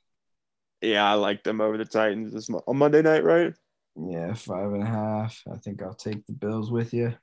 Yeah, 0.81 1.09
I 1.09 1.15
like 1.15 1.45
them 1.45 1.61
over 1.61 1.79
the 1.79 1.85
Titans 1.85 2.33
this 2.33 2.49
mo- 2.49 2.65
on 2.67 2.77
Monday 2.77 3.03
night, 3.03 3.23
right? 3.23 3.55
Yeah, 3.95 4.35
five 4.35 4.73
and 4.73 4.83
a 4.83 4.87
half. 4.87 5.41
I 5.53 5.57
think 5.59 5.81
I'll 5.81 5.95
take 5.95 6.27
the 6.27 6.33
Bills 6.33 6.73
with 6.73 6.93
you. 6.93 7.15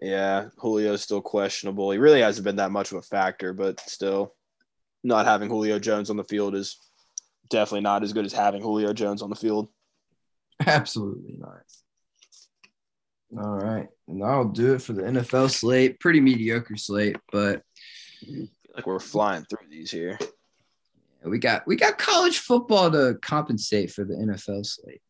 Yeah, 0.00 0.48
Julio's 0.60 1.02
still 1.02 1.22
questionable. 1.22 1.90
He 1.90 1.98
really 1.98 2.20
hasn't 2.20 2.44
been 2.44 2.56
that 2.56 2.70
much 2.70 2.92
of 2.92 2.98
a 2.98 3.02
factor, 3.02 3.52
but 3.52 3.80
still, 3.80 4.34
not 5.02 5.26
having 5.26 5.48
Julio 5.48 5.78
Jones 5.78 6.10
on 6.10 6.16
the 6.16 6.24
field 6.24 6.54
is 6.54 6.78
definitely 7.48 7.82
not 7.82 8.02
as 8.02 8.12
good 8.12 8.26
as 8.26 8.32
having 8.32 8.62
Julio 8.62 8.92
Jones 8.92 9.22
on 9.22 9.30
the 9.30 9.36
field. 9.36 9.68
Absolutely 10.66 11.36
not. 11.38 11.62
All 13.38 13.56
right. 13.56 13.88
And 14.08 14.22
I'll 14.22 14.48
do 14.48 14.74
it 14.74 14.82
for 14.82 14.92
the 14.92 15.02
NFL 15.02 15.50
slate. 15.50 16.00
Pretty 16.00 16.20
mediocre 16.20 16.76
slate, 16.76 17.16
but 17.32 17.62
like 18.74 18.86
we're 18.86 19.00
flying 19.00 19.44
through 19.44 19.68
these 19.70 19.90
here. 19.90 20.18
we 21.24 21.38
got 21.38 21.66
we 21.66 21.76
got 21.76 21.98
college 21.98 22.38
football 22.38 22.90
to 22.90 23.18
compensate 23.20 23.90
for 23.90 24.04
the 24.04 24.14
NFL 24.14 24.64
slate. 24.64 25.02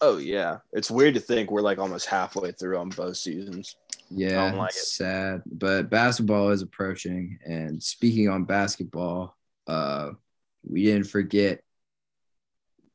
Oh 0.00 0.18
yeah, 0.18 0.58
it's 0.72 0.90
weird 0.90 1.14
to 1.14 1.20
think 1.20 1.50
we're 1.50 1.60
like 1.60 1.78
almost 1.78 2.06
halfway 2.06 2.52
through 2.52 2.78
on 2.78 2.88
both 2.88 3.16
seasons. 3.16 3.76
Yeah, 4.10 4.52
like 4.54 4.70
it's 4.70 4.96
sad, 4.96 5.42
but 5.46 5.90
basketball 5.90 6.50
is 6.50 6.62
approaching. 6.62 7.38
And 7.44 7.82
speaking 7.82 8.28
on 8.28 8.44
basketball, 8.44 9.36
uh, 9.66 10.12
we 10.68 10.84
didn't 10.84 11.08
forget. 11.08 11.62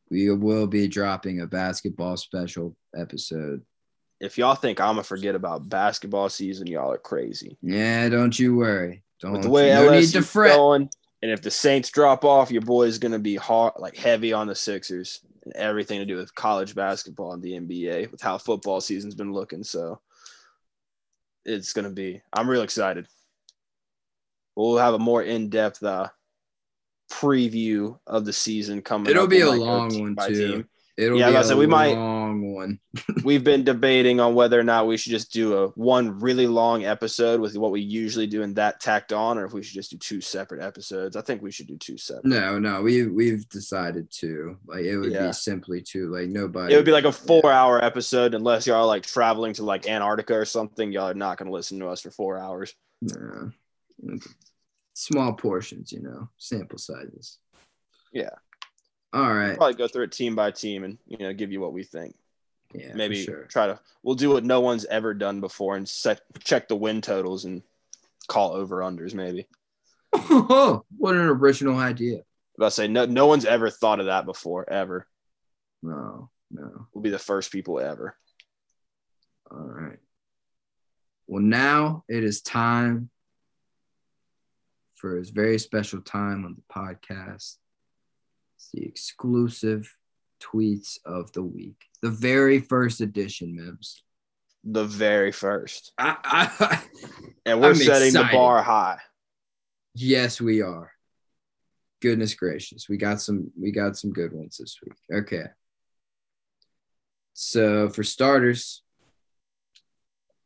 We 0.09 0.31
will 0.31 0.67
be 0.67 0.87
dropping 0.87 1.41
a 1.41 1.47
basketball 1.47 2.17
special 2.17 2.75
episode. 2.95 3.63
If 4.19 4.37
y'all 4.37 4.55
think 4.55 4.79
I'm 4.79 4.95
gonna 4.95 5.03
forget 5.03 5.35
about 5.35 5.69
basketball 5.69 6.29
season, 6.29 6.67
y'all 6.67 6.91
are 6.91 6.97
crazy. 6.97 7.57
Yeah, 7.61 8.09
don't 8.09 8.37
you 8.37 8.55
worry. 8.55 9.03
Don't 9.19 9.33
With 9.33 9.43
the 9.43 9.49
way 9.49 9.73
no 9.73 9.89
need 9.89 10.07
to 10.07 10.21
fret. 10.21 10.55
going, 10.55 10.89
and 11.21 11.31
if 11.31 11.41
the 11.41 11.51
Saints 11.51 11.89
drop 11.89 12.23
off, 12.23 12.51
your 12.51 12.61
boy 12.61 12.83
is 12.83 12.99
gonna 12.99 13.19
be 13.19 13.35
hard, 13.35 13.73
like 13.79 13.97
heavy 13.97 14.33
on 14.33 14.47
the 14.47 14.55
Sixers 14.55 15.21
and 15.43 15.53
everything 15.55 15.99
to 15.99 16.05
do 16.05 16.15
with 16.15 16.33
college 16.35 16.73
basketball 16.73 17.33
and 17.33 17.43
the 17.43 17.53
NBA, 17.53 18.11
with 18.11 18.21
how 18.21 18.37
football 18.37 18.81
season's 18.81 19.15
been 19.15 19.33
looking. 19.33 19.63
So 19.63 19.99
it's 21.45 21.73
gonna 21.73 21.89
be. 21.89 22.21
I'm 22.31 22.49
real 22.49 22.61
excited. 22.61 23.07
We'll 24.55 24.77
have 24.77 24.93
a 24.93 24.99
more 24.99 25.23
in-depth 25.23 25.83
uh, 25.83 26.09
preview 27.11 27.97
of 28.05 28.25
the 28.25 28.33
season 28.33 28.81
coming. 28.81 29.09
It'll 29.09 29.27
be 29.27 29.41
a 29.41 29.49
like, 29.49 29.59
long 29.59 30.15
one 30.15 30.27
too. 30.27 30.65
It'll 30.95 31.17
Yeah, 31.17 31.29
be 31.29 31.33
like 31.33 31.45
I 31.45 31.47
said, 31.47 31.57
we 31.57 31.65
might- 31.65 31.95
long 32.41 32.53
one. 32.53 32.79
We've 33.23 33.43
been 33.43 33.63
debating 33.63 34.19
on 34.19 34.35
whether 34.35 34.59
or 34.59 34.63
not 34.63 34.87
we 34.87 34.97
should 34.97 35.11
just 35.11 35.31
do 35.31 35.57
a 35.57 35.67
one 35.69 36.19
really 36.19 36.47
long 36.47 36.85
episode 36.85 37.39
with 37.39 37.55
what 37.57 37.71
we 37.71 37.81
usually 37.81 38.27
do 38.27 38.41
and 38.43 38.55
that 38.55 38.79
tacked 38.79 39.13
on, 39.13 39.37
or 39.37 39.45
if 39.45 39.53
we 39.53 39.63
should 39.63 39.75
just 39.75 39.91
do 39.91 39.97
two 39.97 40.21
separate 40.21 40.61
episodes. 40.61 41.15
I 41.15 41.21
think 41.21 41.41
we 41.41 41.51
should 41.51 41.67
do 41.67 41.77
two 41.77 41.97
separate. 41.97 42.25
No, 42.25 42.59
no, 42.59 42.81
we 42.81 43.07
we've 43.07 43.47
decided 43.49 44.09
to 44.19 44.57
like 44.65 44.83
it 44.85 44.97
would 44.97 45.11
Yeah. 45.11 45.27
be 45.27 45.33
simply 45.33 45.81
to 45.89 46.11
like 46.11 46.27
nobody. 46.29 46.73
It 46.73 46.77
would 46.77 46.85
be 46.85 46.91
like 46.91 47.05
a 47.05 47.11
four-hour 47.11 47.83
episode, 47.83 48.33
unless 48.33 48.67
y'all 48.67 48.77
are 48.77 48.85
like 48.85 49.03
traveling 49.03 49.53
to 49.53 49.63
like 49.63 49.87
Antarctica 49.87 50.35
or 50.35 50.45
something. 50.45 50.91
Y'all 50.91 51.09
are 51.09 51.13
not 51.13 51.37
going 51.37 51.47
to 51.47 51.53
listen 51.53 51.79
to 51.79 51.87
us 51.87 52.01
for 52.01 52.11
four 52.11 52.37
hours. 52.37 52.73
No. 53.01 53.51
small 54.93 55.33
portions, 55.33 55.91
you 55.91 56.01
know, 56.01 56.29
sample 56.37 56.77
sizes. 56.77 57.37
Yeah. 58.11 58.29
All 59.11 59.33
right. 59.33 59.55
Probably 59.55 59.75
go 59.75 59.87
through 59.87 60.03
it 60.05 60.11
team 60.11 60.35
by 60.35 60.51
team 60.51 60.83
and 60.83 60.97
you 61.05 61.17
know 61.19 61.33
give 61.33 61.51
you 61.51 61.61
what 61.61 61.73
we 61.73 61.83
think. 61.83 62.15
Yeah. 62.73 62.93
Maybe 62.93 63.23
sure. 63.23 63.43
try 63.45 63.67
to. 63.67 63.79
We'll 64.01 64.15
do 64.15 64.29
what 64.29 64.43
no 64.43 64.61
one's 64.61 64.85
ever 64.85 65.13
done 65.13 65.39
before 65.39 65.75
and 65.75 65.87
set 65.87 66.21
check 66.43 66.67
the 66.67 66.75
win 66.75 67.01
totals 67.01 67.45
and 67.45 67.63
call 68.27 68.53
over 68.53 68.77
unders. 68.77 69.13
Maybe. 69.13 69.47
Oh, 70.13 70.83
what 70.97 71.15
an 71.15 71.21
original 71.21 71.77
idea. 71.77 72.21
But 72.57 72.65
I 72.65 72.69
say 72.69 72.87
no. 72.87 73.05
No 73.05 73.27
one's 73.27 73.45
ever 73.45 73.69
thought 73.69 73.99
of 73.99 74.07
that 74.07 74.25
before. 74.25 74.69
Ever. 74.69 75.07
No, 75.81 76.29
no. 76.51 76.87
We'll 76.93 77.01
be 77.01 77.09
the 77.09 77.19
first 77.19 77.51
people 77.51 77.79
ever. 77.79 78.15
All 79.51 79.59
right. 79.59 79.99
Well, 81.27 81.41
now 81.41 82.03
it 82.07 82.23
is 82.23 82.41
time 82.41 83.09
for 84.95 85.17
his 85.17 85.29
very 85.29 85.59
special 85.59 86.01
time 86.01 86.45
on 86.45 86.55
the 86.55 86.73
podcast. 86.73 87.57
It's 88.55 88.69
the 88.73 88.85
exclusive 88.85 89.93
tweets 90.43 90.97
of 91.05 91.31
the 91.33 91.43
week, 91.43 91.77
the 92.01 92.09
very 92.09 92.59
first 92.59 93.01
edition, 93.01 93.55
Mims. 93.55 94.03
The 94.63 94.83
very 94.85 95.31
first. 95.31 95.91
I, 95.97 96.17
I, 96.59 96.83
And 97.45 97.59
we're 97.61 97.69
I'm 97.69 97.75
setting 97.75 98.09
excited. 98.09 98.29
the 98.31 98.37
bar 98.37 98.61
high. 98.63 98.99
yes, 99.95 100.39
we 100.41 100.61
are. 100.61 100.91
Goodness 102.01 102.33
gracious, 102.35 102.87
we 102.89 102.97
got 102.97 103.21
some. 103.21 103.51
We 103.59 103.71
got 103.71 103.95
some 103.97 104.11
good 104.11 104.33
ones 104.33 104.57
this 104.57 104.77
week. 104.83 104.97
Okay. 105.21 105.45
So 107.33 107.89
for 107.89 108.03
starters, 108.03 108.83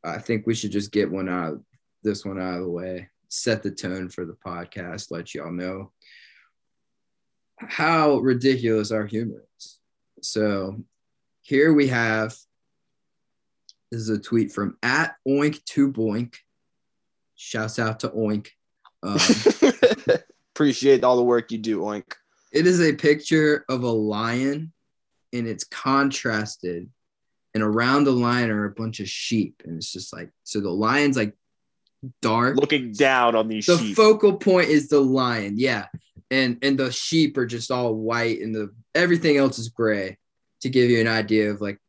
I 0.04 0.20
think 0.20 0.46
we 0.48 0.54
should 0.56 0.72
just 0.72 0.92
get 0.92 1.12
one 1.12 1.30
out. 1.30 1.62
This 2.04 2.24
one 2.24 2.40
out 2.40 2.56
of 2.56 2.62
the 2.62 2.70
way. 2.70 3.10
Set 3.30 3.64
the 3.64 3.72
tone 3.72 4.10
for 4.10 4.26
the 4.26 4.38
podcast. 4.46 5.12
Let 5.12 5.34
y'all 5.34 5.52
know 5.52 5.92
how 7.60 8.18
ridiculous 8.20 8.92
our 8.92 9.06
humor 9.06 9.44
is. 9.60 9.77
So 10.22 10.84
here 11.42 11.74
we 11.74 11.88
have 11.88 12.36
this 13.92 14.02
is 14.02 14.10
a 14.10 14.20
tweet 14.20 14.52
from 14.52 14.78
at 14.84 15.16
oink 15.28 15.64
to 15.66 15.92
boink. 15.92 16.36
Shouts 17.36 17.80
out 17.80 18.02
to 18.02 18.10
oink. 18.10 18.50
Um, 19.04 19.20
Appreciate 20.56 21.04
all 21.04 21.18
the 21.18 21.24
work 21.24 21.52
you 21.52 21.60
do, 21.60 21.82
Oink. 21.82 22.14
it 22.52 22.66
is 22.66 22.82
a 22.82 22.94
picture 22.94 23.64
of 23.70 23.84
a 23.84 23.92
lion 23.92 24.74
and 25.32 25.48
it's 25.48 25.64
contrasted 25.64 26.90
and 27.54 27.64
around 27.64 28.04
the 28.06 28.12
lion 28.12 28.50
are 28.50 28.66
a 28.66 28.72
bunch 28.72 29.00
of 29.00 29.08
sheep 29.08 29.62
and 29.66 29.78
it's 29.78 29.94
just 29.94 30.12
like 30.14 30.32
so 30.44 30.60
the 30.60 30.70
lion's 30.70 31.16
like 31.16 31.36
dark. 32.22 32.56
Looking 32.58 32.92
down 32.92 33.36
on 33.36 33.48
these 33.48 33.66
the 33.66 33.78
sheep. 33.78 33.96
focal 33.96 34.38
point 34.38 34.70
is 34.70 34.90
the 34.90 35.00
lion 35.00 35.56
yeah. 35.58 35.88
And 36.30 36.58
and 36.62 36.78
the 36.78 36.92
sheep 36.92 37.38
are 37.38 37.46
just 37.46 37.72
all 37.72 37.94
white 37.94 38.42
and 38.42 38.54
the 38.54 38.74
everything 38.94 39.38
else 39.38 39.60
is 39.60 39.70
gray 39.70 40.18
to 40.62 40.70
give 40.70 40.90
you 40.90 41.00
an 41.00 41.08
idea 41.08 41.52
of 41.52 41.62
like 41.62 41.80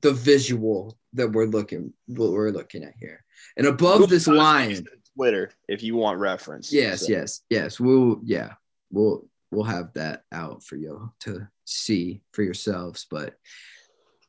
the 0.00 0.12
visual 0.12 0.96
that 1.12 1.32
we're 1.32 1.46
looking 1.46 1.92
what 2.06 2.32
we're 2.32 2.50
looking 2.50 2.84
at 2.84 2.94
here. 2.98 3.24
And 3.56 3.66
above 3.66 4.08
this 4.08 4.26
lion. 4.26 4.86
Twitter, 5.14 5.50
if 5.66 5.82
you 5.82 5.96
want 5.96 6.18
reference. 6.18 6.72
yes 6.72 7.06
So, 7.06 7.12
yes 7.12 7.42
yes. 7.48 7.80
We'll 7.80 8.20
yeah. 8.24 8.52
We'll 8.90 9.26
we'll 9.50 9.64
have 9.64 9.92
that 9.94 10.24
out 10.32 10.62
for 10.62 10.76
you 10.76 11.12
to 11.20 11.48
see 11.64 12.22
for 12.32 12.42
yourselves. 12.42 13.06
But 13.10 13.34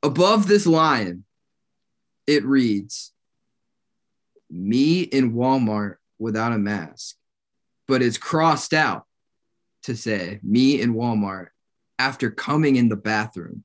above 0.03 0.47
this 0.47 0.65
lion 0.65 1.25
it 2.27 2.45
reads 2.45 3.13
me 4.49 5.01
in 5.01 5.33
walmart 5.33 5.95
without 6.19 6.53
a 6.53 6.57
mask 6.57 7.15
but 7.87 8.01
it's 8.01 8.17
crossed 8.17 8.73
out 8.73 9.05
to 9.83 9.95
say 9.95 10.39
me 10.43 10.79
in 10.81 10.93
walmart 10.93 11.47
after 11.99 12.29
coming 12.31 12.75
in 12.75 12.89
the 12.89 12.95
bathroom 12.95 13.63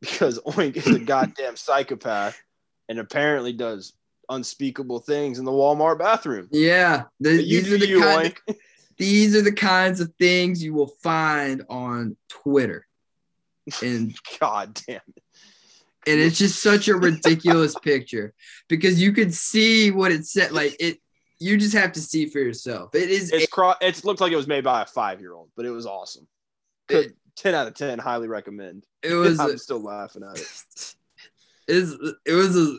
Because 0.00 0.38
Oink 0.40 0.76
is 0.76 0.88
a 0.88 0.98
goddamn 0.98 1.56
psychopath 1.56 2.40
and 2.88 2.98
apparently 2.98 3.52
does 3.52 3.92
unspeakable 4.28 5.00
things 5.00 5.38
in 5.38 5.44
the 5.44 5.52
Walmart 5.52 5.98
bathroom. 5.98 6.48
yeah 6.52 7.04
the- 7.20 7.36
these 7.36 7.72
are 7.72 7.78
the 7.78 7.86
you, 7.88 8.00
kind 8.00 8.34
Oink. 8.46 8.56
these 8.98 9.36
are 9.36 9.42
the 9.42 9.52
kinds 9.52 10.00
of 10.00 10.12
things 10.18 10.62
you 10.62 10.74
will 10.74 10.92
find 11.02 11.64
on 11.68 12.16
twitter 12.28 12.86
and 13.82 14.14
God 14.40 14.74
damn 14.86 15.00
it. 15.16 15.22
And 16.06 16.20
it's 16.20 16.38
just 16.38 16.62
such 16.62 16.88
a 16.88 16.94
ridiculous 16.94 17.74
picture 17.82 18.34
because 18.68 19.00
you 19.00 19.12
could 19.12 19.32
see 19.34 19.90
what 19.90 20.10
it 20.12 20.26
said 20.26 20.52
like 20.52 20.76
it 20.80 20.98
you 21.38 21.56
just 21.56 21.74
have 21.74 21.92
to 21.92 22.00
see 22.00 22.26
for 22.26 22.38
yourself 22.38 22.94
it 22.94 23.10
is 23.10 23.30
It's 23.32 23.46
cro- 23.48 23.74
It 23.80 24.04
looks 24.04 24.20
like 24.20 24.32
it 24.32 24.36
was 24.36 24.46
made 24.46 24.64
by 24.64 24.82
a 24.82 24.86
five 24.86 25.20
year 25.20 25.34
old, 25.34 25.50
but 25.56 25.66
it 25.66 25.70
was 25.70 25.86
awesome. 25.86 26.26
Could, 26.88 27.14
10 27.36 27.54
out 27.54 27.66
of 27.66 27.74
10, 27.74 27.98
highly 27.98 28.28
recommend. 28.28 28.86
it 29.02 29.14
was 29.14 29.40
I'm 29.40 29.58
still 29.58 29.80
laughing 29.82 30.22
at 30.22 30.38
it. 30.38 30.94
it 31.68 31.74
was 31.74 32.14
it 32.26 32.32
was 32.34 32.56
a 32.56 32.76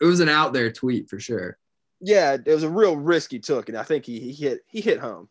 it 0.00 0.04
was 0.06 0.20
an 0.20 0.28
out 0.28 0.52
there 0.52 0.70
tweet 0.70 1.08
for 1.08 1.18
sure 1.18 1.56
Yeah, 2.00 2.34
it 2.34 2.46
was 2.46 2.62
a 2.64 2.68
real 2.68 2.96
risk 2.96 3.30
he 3.30 3.38
took, 3.38 3.68
and 3.68 3.78
I 3.78 3.82
think 3.82 4.04
he, 4.06 4.20
he 4.20 4.32
hit 4.32 4.60
he 4.66 4.80
hit 4.80 5.00
home. 5.00 5.28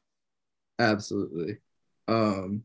absolutely 0.79 1.57
um 2.07 2.63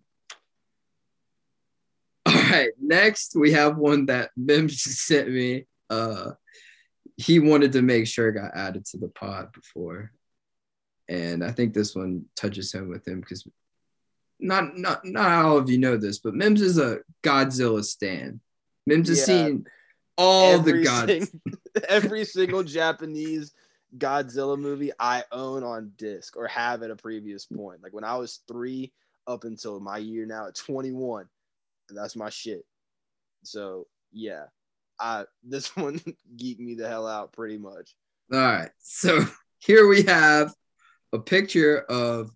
right 2.50 2.70
next 2.80 3.34
we 3.36 3.52
have 3.52 3.76
one 3.76 4.06
that 4.06 4.30
mims 4.36 4.82
sent 5.06 5.28
me 5.30 5.66
uh 5.90 6.30
he 7.16 7.38
wanted 7.40 7.72
to 7.72 7.82
make 7.82 8.06
sure 8.06 8.28
it 8.28 8.34
got 8.34 8.54
added 8.56 8.84
to 8.84 8.96
the 8.98 9.08
pod 9.08 9.52
before 9.52 10.12
and 11.08 11.42
i 11.44 11.50
think 11.50 11.72
this 11.74 11.94
one 11.94 12.24
touches 12.36 12.72
home 12.72 12.88
with 12.88 13.06
him 13.06 13.20
because 13.20 13.46
not 14.40 14.76
not 14.76 15.04
not 15.04 15.44
all 15.44 15.56
of 15.58 15.68
you 15.70 15.78
know 15.78 15.96
this 15.96 16.18
but 16.18 16.34
mims 16.34 16.60
is 16.62 16.78
a 16.78 16.98
godzilla 17.22 17.82
stan 17.84 18.40
mims 18.86 19.08
has 19.08 19.18
Yeah. 19.20 19.24
seen 19.24 19.66
all 20.16 20.58
the 20.58 20.70
every, 20.70 20.84
gods 20.84 21.12
sing- 21.12 21.40
every 21.88 22.24
single 22.24 22.62
Japanese 22.64 23.52
Godzilla 23.96 24.58
movie 24.58 24.90
I 25.00 25.22
own 25.32 25.62
on 25.64 25.92
disc 25.96 26.36
or 26.36 26.46
have 26.48 26.82
at 26.82 26.90
a 26.90 26.96
previous 26.96 27.46
point. 27.46 27.82
Like 27.82 27.94
when 27.94 28.04
I 28.04 28.16
was 28.16 28.40
three 28.46 28.92
up 29.26 29.44
until 29.44 29.80
my 29.80 29.96
year 29.96 30.26
now 30.26 30.48
at 30.48 30.56
21. 30.56 31.26
That's 31.90 32.16
my 32.16 32.30
shit. 32.30 32.64
So 33.42 33.86
yeah. 34.12 34.44
I 35.00 35.24
this 35.44 35.76
one 35.76 36.00
geeked 36.36 36.58
me 36.58 36.74
the 36.74 36.88
hell 36.88 37.06
out 37.06 37.32
pretty 37.32 37.58
much. 37.58 37.94
All 38.32 38.38
right. 38.38 38.70
So 38.80 39.24
here 39.58 39.88
we 39.88 40.02
have 40.02 40.52
a 41.12 41.18
picture 41.18 41.78
of 41.78 42.30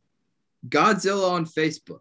Godzilla 0.69 1.31
on 1.33 1.47
Facebook. 1.47 2.01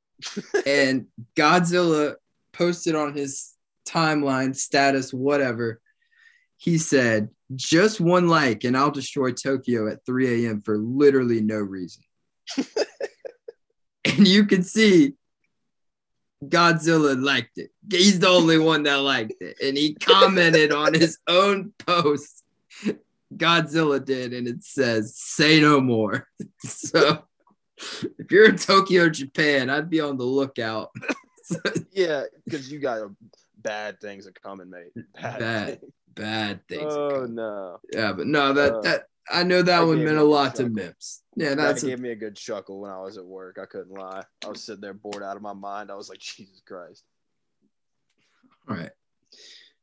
and 0.66 1.06
Godzilla 1.34 2.14
posted 2.52 2.94
on 2.94 3.14
his 3.14 3.52
timeline, 3.86 4.56
status, 4.56 5.12
whatever. 5.12 5.80
He 6.56 6.78
said, 6.78 7.28
just 7.54 8.00
one 8.00 8.28
like, 8.28 8.64
and 8.64 8.76
I'll 8.76 8.90
destroy 8.90 9.32
Tokyo 9.32 9.88
at 9.88 10.04
3 10.06 10.46
a.m. 10.46 10.62
for 10.62 10.78
literally 10.78 11.42
no 11.42 11.58
reason. 11.58 12.02
and 14.04 14.26
you 14.26 14.46
can 14.46 14.62
see 14.62 15.14
Godzilla 16.44 17.20
liked 17.20 17.58
it. 17.58 17.70
He's 17.90 18.18
the 18.18 18.28
only 18.28 18.58
one 18.58 18.82
that 18.84 18.96
liked 18.96 19.40
it. 19.40 19.56
And 19.62 19.76
he 19.76 19.94
commented 19.94 20.72
on 20.72 20.94
his 20.94 21.18
own 21.26 21.72
post. 21.78 22.44
Godzilla 23.34 24.04
did, 24.04 24.32
and 24.32 24.46
it 24.46 24.62
says, 24.62 25.16
say 25.16 25.60
no 25.60 25.80
more. 25.80 26.28
so 26.58 27.24
if 28.18 28.30
you're 28.30 28.48
in 28.48 28.56
Tokyo, 28.56 29.08
Japan, 29.08 29.70
I'd 29.70 29.90
be 29.90 30.00
on 30.00 30.16
the 30.16 30.24
lookout. 30.24 30.90
Yeah, 31.92 32.24
because 32.44 32.72
you 32.72 32.80
got 32.80 33.08
bad 33.56 34.00
things 34.00 34.26
are 34.26 34.32
coming, 34.32 34.68
mate. 34.68 34.92
Bad. 35.14 35.38
Bad. 35.38 35.80
Bad 36.16 36.66
things. 36.68 36.92
Oh 36.92 37.26
no. 37.26 37.78
Yeah, 37.92 38.12
but 38.12 38.26
no, 38.26 38.52
that 38.54 38.72
Uh, 38.72 38.80
that 38.82 39.04
I 39.30 39.42
know 39.42 39.56
that 39.58 39.66
that 39.66 39.86
one 39.86 40.02
meant 40.04 40.16
me 40.16 40.22
a 40.22 40.24
lot 40.24 40.54
to 40.56 40.62
chuckle. 40.64 40.74
Mims. 40.74 41.22
Yeah, 41.36 41.50
That 41.50 41.56
that's 41.56 41.82
a, 41.82 41.86
gave 41.86 42.00
me 42.00 42.10
a 42.10 42.16
good 42.16 42.36
chuckle 42.36 42.80
when 42.80 42.90
I 42.90 43.00
was 43.00 43.18
at 43.18 43.24
work. 43.24 43.58
I 43.60 43.66
couldn't 43.66 43.92
lie. 43.96 44.22
I 44.44 44.48
was 44.48 44.62
sitting 44.64 44.80
there 44.80 44.94
bored 44.94 45.22
out 45.22 45.36
of 45.36 45.42
my 45.42 45.52
mind. 45.52 45.90
I 45.90 45.94
was 45.94 46.08
like, 46.08 46.18
Jesus 46.20 46.62
Christ. 46.66 47.04
all 48.68 48.76
right. 48.76 48.90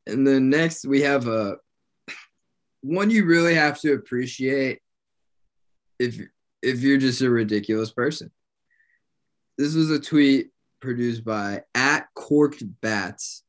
And 0.06 0.26
then 0.26 0.50
next 0.50 0.86
we 0.86 1.02
have 1.02 1.28
a 1.28 1.56
one 2.82 3.10
you 3.10 3.24
really 3.24 3.54
have 3.54 3.80
to 3.80 3.94
appreciate 3.94 4.80
if 5.98 6.18
if 6.62 6.80
you're 6.80 6.98
just 6.98 7.22
a 7.22 7.30
ridiculous 7.30 7.92
person. 7.92 8.30
This 9.56 9.74
was 9.74 9.90
a 9.90 10.00
tweet 10.00 10.50
produced 10.80 11.24
by 11.24 11.62
at 11.74 12.08
Corked 12.14 12.64
Bats. 12.80 13.43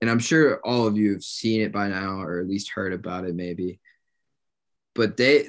And 0.00 0.10
I'm 0.10 0.18
sure 0.18 0.60
all 0.64 0.86
of 0.86 0.96
you 0.96 1.12
have 1.12 1.24
seen 1.24 1.60
it 1.60 1.72
by 1.72 1.88
now 1.88 2.20
or 2.20 2.40
at 2.40 2.48
least 2.48 2.70
heard 2.70 2.92
about 2.92 3.24
it 3.24 3.34
maybe. 3.34 3.80
But 4.94 5.16
they 5.16 5.48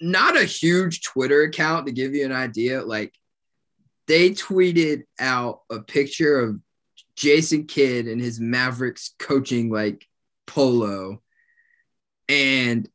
not 0.00 0.36
a 0.36 0.44
huge 0.44 1.02
Twitter 1.02 1.42
account 1.42 1.86
to 1.86 1.92
give 1.92 2.14
you 2.14 2.24
an 2.24 2.32
idea. 2.32 2.82
Like 2.82 3.14
they 4.06 4.30
tweeted 4.30 5.04
out 5.18 5.60
a 5.70 5.80
picture 5.80 6.40
of 6.40 6.60
Jason 7.16 7.66
Kidd 7.66 8.06
and 8.06 8.20
his 8.20 8.40
Mavericks 8.40 9.14
coaching 9.18 9.70
like 9.70 10.08
polo. 10.46 11.22
And 12.28 12.88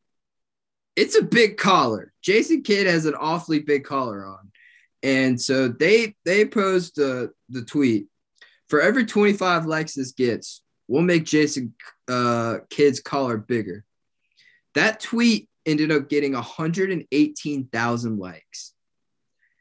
it's 0.95 1.15
a 1.15 1.21
big 1.21 1.57
collar. 1.57 2.13
Jason 2.21 2.63
Kidd 2.63 2.87
has 2.87 3.05
an 3.05 3.15
awfully 3.15 3.59
big 3.59 3.83
collar 3.83 4.25
on. 4.25 4.51
And 5.03 5.39
so 5.39 5.67
they 5.67 6.15
they 6.25 6.45
posed 6.45 6.95
the 6.95 7.31
the 7.49 7.63
tweet. 7.63 8.07
For 8.67 8.81
every 8.81 9.05
25 9.05 9.67
likes 9.67 9.93
this 9.93 10.13
gets, 10.13 10.63
we'll 10.87 11.01
make 11.03 11.23
Jason 11.25 11.73
uh 12.07 12.57
Kidd's 12.69 12.99
collar 12.99 13.37
bigger. 13.37 13.83
That 14.75 14.99
tweet 14.99 15.49
ended 15.65 15.91
up 15.91 16.09
getting 16.09 16.33
118,000 16.33 18.19
likes. 18.19 18.73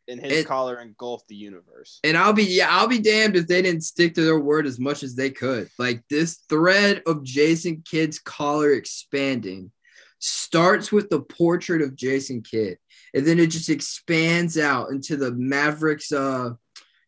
And 0.06 0.20
his 0.20 0.32
It- 0.40 0.46
collar 0.46 0.78
engulfed 0.80 1.28
the 1.28 1.34
universe. 1.36 1.98
And 2.04 2.16
I'll 2.16 2.34
be 2.34 2.44
yeah, 2.44 2.68
I'll 2.70 2.88
be 2.88 2.98
damned 2.98 3.36
if 3.36 3.46
they 3.46 3.62
didn't 3.62 3.82
stick 3.84 4.14
to 4.14 4.22
their 4.22 4.38
word 4.38 4.66
as 4.66 4.78
much 4.78 5.02
as 5.02 5.14
they 5.14 5.30
could. 5.30 5.70
Like 5.78 6.02
this 6.10 6.40
thread 6.48 7.02
of 7.06 7.22
Jason 7.24 7.82
Kidd's 7.88 8.18
collar 8.18 8.72
expanding 8.72 9.72
starts 10.18 10.92
with 10.92 11.08
the 11.10 11.20
portrait 11.20 11.80
of 11.82 11.96
Jason 11.96 12.42
Kidd, 12.42 12.78
and 13.14 13.26
then 13.26 13.38
it 13.38 13.46
just 13.48 13.68
expands 13.70 14.58
out 14.58 14.90
into 14.90 15.16
the 15.16 15.32
Mavericks 15.32 16.12
uh 16.12 16.50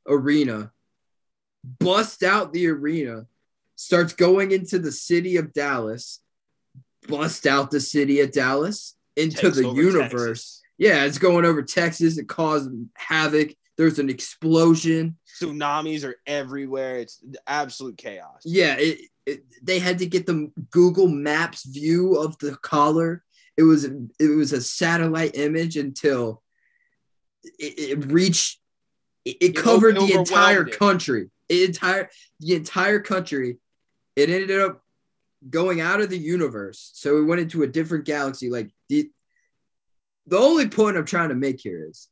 arena, 0.09 0.71
busts 1.79 2.23
out 2.23 2.53
the 2.55 2.69
arena, 2.69 3.27
starts 3.77 4.13
going 4.13 4.51
into 4.51 4.79
the 4.79 4.93
city 4.93 5.37
of 5.37 5.53
Dallas, 5.53 6.21
bust 7.09 7.47
out 7.47 7.71
the 7.71 7.81
city 7.81 8.21
of 8.21 8.33
Dallas 8.33 8.97
into 9.17 9.37
Takes 9.37 9.59
the 9.59 9.69
universe. 9.69 10.11
Texas. 10.11 10.63
Yeah, 10.79 11.05
it's 11.05 11.19
going 11.19 11.45
over 11.45 11.63
Texas. 11.63 12.19
It 12.19 12.29
caused 12.29 12.71
havoc. 12.97 13.55
There's 13.77 13.99
an 13.99 14.11
explosion. 14.11 15.17
Tsunamis 15.41 16.05
are 16.05 16.17
everywhere. 16.27 16.99
It's 16.99 17.23
absolute 17.47 17.97
chaos. 17.97 18.43
Yeah, 18.45 18.77
it, 18.79 19.01
it, 19.27 19.45
they 19.63 19.79
had 19.79 19.99
to 19.99 20.07
get 20.07 20.27
the 20.27 20.51
Google 20.71 21.09
Maps 21.09 21.65
view 21.65 22.17
of 22.17 22.39
the 22.39 22.57
collar. 22.57 23.23
It 23.57 23.63
was 23.63 23.85
it 23.85 24.37
was 24.37 24.53
a 24.53 24.61
satellite 24.61 25.37
image 25.37 25.77
until 25.77 26.43
it, 27.59 28.01
it 28.01 28.13
reached. 28.13 28.61
It, 29.25 29.57
covered 29.57 29.97
the 29.97 30.13
entire 30.13 30.65
country. 30.65 31.31
entire 31.49 32.11
the 32.39 32.55
entire 32.55 33.01
country. 33.01 33.59
It 34.17 34.31
ended 34.31 34.59
up 34.61 34.83
going 35.49 35.81
out 35.81 36.01
of 36.01 36.11
the 36.11 36.19
universe, 36.19 36.91
so 36.95 37.19
it 37.19 37.25
went 37.25 37.41
into 37.41 37.63
a 37.63 37.67
different 37.67 38.05
galaxy. 38.07 38.51
Like 38.51 38.71
the 38.89 39.11
the 40.27 40.39
only 40.39 40.69
point 40.69 40.97
I'm 40.97 41.05
trying 41.05 41.29
to 41.29 41.35
make 41.37 41.61
here 41.61 41.87
is 41.89 42.09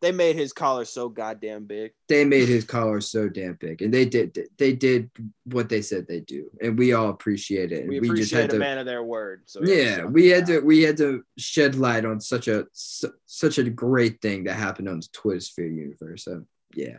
They 0.00 0.12
made 0.12 0.36
his 0.36 0.52
collar 0.52 0.84
so 0.84 1.08
goddamn 1.08 1.64
big. 1.64 1.92
they 2.08 2.24
made 2.24 2.48
his 2.48 2.64
collar 2.64 3.00
so 3.00 3.28
damn 3.28 3.54
big, 3.54 3.80
and 3.82 3.94
they 3.94 4.04
did 4.04 4.36
they 4.58 4.72
did 4.72 5.10
what 5.44 5.68
they 5.68 5.80
said 5.82 6.06
they 6.06 6.20
do, 6.20 6.50
and 6.60 6.78
we 6.78 6.92
all 6.92 7.10
appreciate 7.10 7.72
it. 7.72 7.80
And 7.80 7.88
We 7.88 8.00
we, 8.00 8.16
just 8.16 8.32
had 8.32 8.50
a 8.50 8.54
to, 8.54 8.58
man 8.58 8.78
of 8.78 8.86
their 8.86 9.02
word. 9.02 9.42
So 9.46 9.60
yeah, 9.62 10.04
we 10.04 10.28
had 10.28 10.46
to 10.46 10.60
we 10.60 10.82
had 10.82 10.96
to 10.98 11.22
shed 11.38 11.74
light 11.76 12.04
on 12.04 12.20
such 12.20 12.48
a 12.48 12.66
su- 12.72 13.14
such 13.26 13.58
a 13.58 13.70
great 13.70 14.20
thing 14.20 14.44
that 14.44 14.54
happened 14.54 14.88
on 14.88 15.00
the 15.00 15.08
Twitter 15.12 15.40
sphere 15.40 15.68
universe. 15.68 16.24
So 16.24 16.44
yeah. 16.74 16.98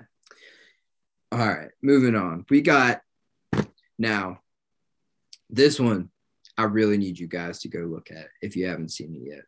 All 1.32 1.38
right, 1.48 1.70
moving 1.84 2.16
on. 2.16 2.46
We 2.50 2.62
got 2.62 3.02
now 4.00 4.40
this 5.50 5.80
one. 5.80 6.10
I 6.58 6.64
really 6.64 6.98
need 6.98 7.18
you 7.18 7.28
guys 7.28 7.60
to 7.60 7.70
go 7.70 7.80
look 7.80 8.12
at 8.12 8.28
if 8.42 8.56
you 8.58 8.68
haven't 8.68 8.92
seen 8.92 9.16
it 9.16 9.30
yet. 9.30 9.46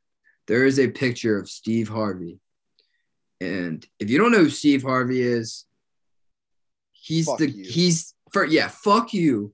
There 0.48 0.66
is 0.66 0.80
a 0.80 0.88
picture 0.88 1.38
of 1.38 1.50
Steve 1.50 1.90
Harvey, 1.90 2.40
and 3.42 3.86
if 4.00 4.10
you 4.10 4.18
don't 4.18 4.32
know 4.32 4.44
who 4.44 4.50
Steve 4.50 4.84
Harvey 4.84 5.22
is, 5.22 5.66
he's 6.92 7.26
Fuck 7.26 7.40
the 7.40 7.50
you. 7.50 7.66
he's 7.68 8.14
for 8.32 8.46
yeah, 8.46 8.68
fuck 8.68 9.14
you. 9.14 9.54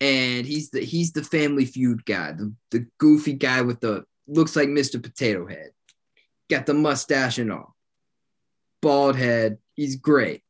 And 0.00 0.46
he's 0.46 0.70
the 0.70 0.80
he's 0.80 1.12
the 1.12 1.24
family 1.24 1.64
feud 1.64 2.04
guy, 2.04 2.32
the, 2.32 2.52
the 2.70 2.86
goofy 2.98 3.32
guy 3.32 3.62
with 3.62 3.80
the 3.80 4.04
looks 4.28 4.54
like 4.54 4.68
Mr. 4.68 5.02
Potato 5.02 5.46
Head. 5.46 5.70
Got 6.50 6.66
the 6.66 6.74
mustache 6.74 7.38
and 7.38 7.50
all. 7.50 7.74
Bald 8.82 9.16
head. 9.16 9.58
He's 9.74 9.96
great. 9.96 10.42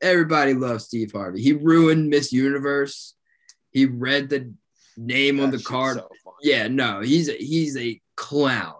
Everybody 0.00 0.54
loves 0.54 0.84
Steve 0.84 1.12
Harvey. 1.12 1.42
He 1.42 1.52
ruined 1.52 2.08
Miss 2.08 2.32
Universe. 2.32 3.14
He 3.74 3.86
read 3.86 4.30
the 4.30 4.54
name 4.96 5.40
on 5.40 5.50
the 5.50 5.58
card. 5.58 5.98
so. 5.98 6.08
Yeah, 6.40 6.68
no, 6.68 7.00
he's 7.00 7.28
a, 7.28 7.34
he's 7.34 7.76
a 7.76 8.00
clown. 8.16 8.76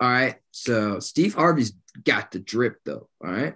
All 0.00 0.10
right. 0.10 0.36
So 0.50 0.98
Steve 1.00 1.34
Harvey's 1.34 1.72
got 2.04 2.30
the 2.30 2.38
drip 2.38 2.78
though. 2.84 3.08
All 3.24 3.30
right. 3.30 3.54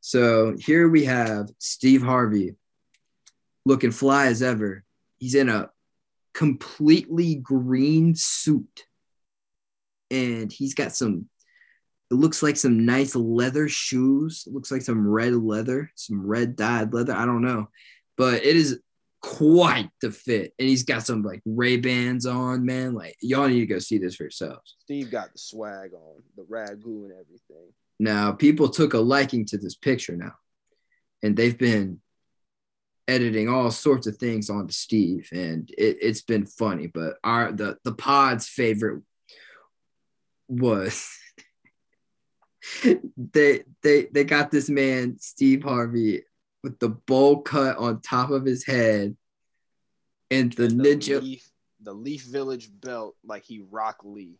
So 0.00 0.56
here 0.58 0.88
we 0.88 1.04
have 1.04 1.48
Steve 1.58 2.02
Harvey 2.02 2.54
looking 3.66 3.90
fly 3.90 4.26
as 4.26 4.42
ever. 4.42 4.84
He's 5.18 5.34
in 5.34 5.48
a 5.48 5.70
completely 6.34 7.34
green 7.34 8.14
suit. 8.14 8.84
And 10.10 10.50
he's 10.50 10.74
got 10.74 10.94
some, 10.94 11.28
it 12.10 12.14
looks 12.14 12.42
like 12.42 12.56
some 12.56 12.84
nice 12.84 13.14
leather 13.14 13.68
shoes. 13.68 14.44
It 14.46 14.52
looks 14.52 14.72
like 14.72 14.82
some 14.82 15.06
red 15.06 15.34
leather, 15.34 15.92
some 15.94 16.26
red 16.26 16.56
dyed 16.56 16.92
leather. 16.92 17.12
I 17.12 17.26
don't 17.26 17.42
know. 17.42 17.68
But 18.16 18.44
it 18.44 18.56
is 18.56 18.80
quite 19.20 19.90
the 20.00 20.10
fit. 20.10 20.52
And 20.58 20.68
he's 20.68 20.84
got 20.84 21.06
some 21.06 21.22
like 21.22 21.42
Ray 21.44 21.76
Bans 21.76 22.26
on, 22.26 22.64
man. 22.64 22.94
Like 22.94 23.16
y'all 23.20 23.48
need 23.48 23.60
to 23.60 23.66
go 23.66 23.78
see 23.78 23.98
this 23.98 24.16
for 24.16 24.24
yourselves. 24.24 24.76
Steve 24.80 25.10
got 25.10 25.32
the 25.32 25.38
swag 25.38 25.92
on, 25.94 26.22
the 26.36 26.42
ragu 26.42 27.04
and 27.04 27.12
everything. 27.12 27.72
Now, 27.98 28.32
people 28.32 28.70
took 28.70 28.94
a 28.94 28.98
liking 28.98 29.44
to 29.46 29.58
this 29.58 29.74
picture 29.74 30.16
now, 30.16 30.32
and 31.22 31.36
they've 31.36 31.58
been 31.58 32.00
editing 33.06 33.48
all 33.48 33.70
sorts 33.70 34.06
of 34.06 34.16
things 34.16 34.48
onto 34.48 34.72
Steve, 34.72 35.28
and 35.32 35.68
it, 35.76 35.98
it's 36.00 36.22
been 36.22 36.46
funny. 36.46 36.86
But 36.86 37.16
our 37.22 37.52
the 37.52 37.76
the 37.84 37.92
pod's 37.92 38.48
favorite 38.48 39.02
was 40.48 41.08
they 43.16 43.64
they 43.82 44.06
they 44.12 44.24
got 44.24 44.50
this 44.50 44.70
man 44.70 45.16
Steve 45.18 45.62
Harvey 45.62 46.22
with 46.62 46.78
the 46.78 46.88
bowl 46.88 47.40
cut 47.42 47.76
on 47.78 48.00
top 48.00 48.30
of 48.30 48.44
his 48.44 48.64
head 48.64 49.16
and 50.30 50.52
the 50.52 50.64
And 50.64 50.80
ninja 50.80 51.20
Leaf, 51.20 51.48
the 51.82 51.92
Leaf 51.92 52.24
Village 52.24 52.70
belt, 52.80 53.16
like 53.24 53.44
he 53.44 53.64
Rock 53.70 53.98
Lee. 54.04 54.38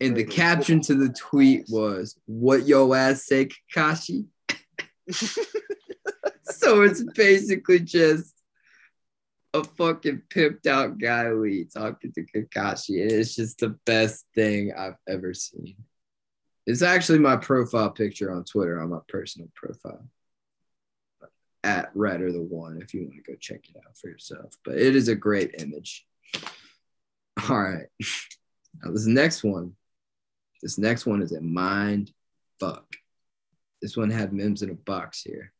and 0.00 0.16
the 0.16 0.24
caption 0.24 0.80
to 0.82 0.94
the 0.94 1.08
tweet 1.10 1.66
was 1.68 2.16
what 2.26 2.66
yo 2.66 2.92
ass 2.94 3.26
say 3.26 3.48
Kakashi 3.74 4.26
so 6.44 6.82
it's 6.82 7.02
basically 7.14 7.80
just 7.80 8.34
a 9.54 9.64
fucking 9.64 10.22
pimped 10.30 10.66
out 10.66 10.98
guy 10.98 11.30
Lee 11.30 11.64
talking 11.64 12.12
to 12.12 12.22
Kakashi. 12.22 13.02
And 13.02 13.12
it's 13.12 13.34
just 13.34 13.58
the 13.58 13.76
best 13.84 14.26
thing 14.34 14.72
I've 14.76 14.96
ever 15.08 15.34
seen. 15.34 15.76
It's 16.66 16.82
actually 16.82 17.18
my 17.18 17.36
profile 17.36 17.90
picture 17.90 18.32
on 18.32 18.44
Twitter 18.44 18.80
on 18.80 18.90
my 18.90 19.00
personal 19.08 19.48
profile. 19.54 20.06
At 21.64 21.90
Red 21.94 22.20
or 22.20 22.32
the 22.32 22.42
one 22.42 22.80
if 22.82 22.92
you 22.92 23.02
want 23.02 23.14
to 23.14 23.32
go 23.32 23.36
check 23.38 23.68
it 23.68 23.76
out 23.76 23.96
for 23.96 24.08
yourself. 24.08 24.56
But 24.64 24.76
it 24.76 24.96
is 24.96 25.08
a 25.08 25.14
great 25.14 25.54
image. 25.58 26.06
All 27.48 27.60
right. 27.60 27.86
Now 28.82 28.90
this 28.90 29.06
next 29.06 29.44
one. 29.44 29.74
This 30.62 30.78
next 30.78 31.06
one 31.06 31.22
is 31.22 31.32
a 31.32 31.40
mind 31.40 32.12
fuck. 32.60 32.86
This 33.80 33.96
one 33.96 34.10
had 34.10 34.32
Mims 34.32 34.62
in 34.62 34.70
a 34.70 34.74
box 34.74 35.22
here. 35.22 35.52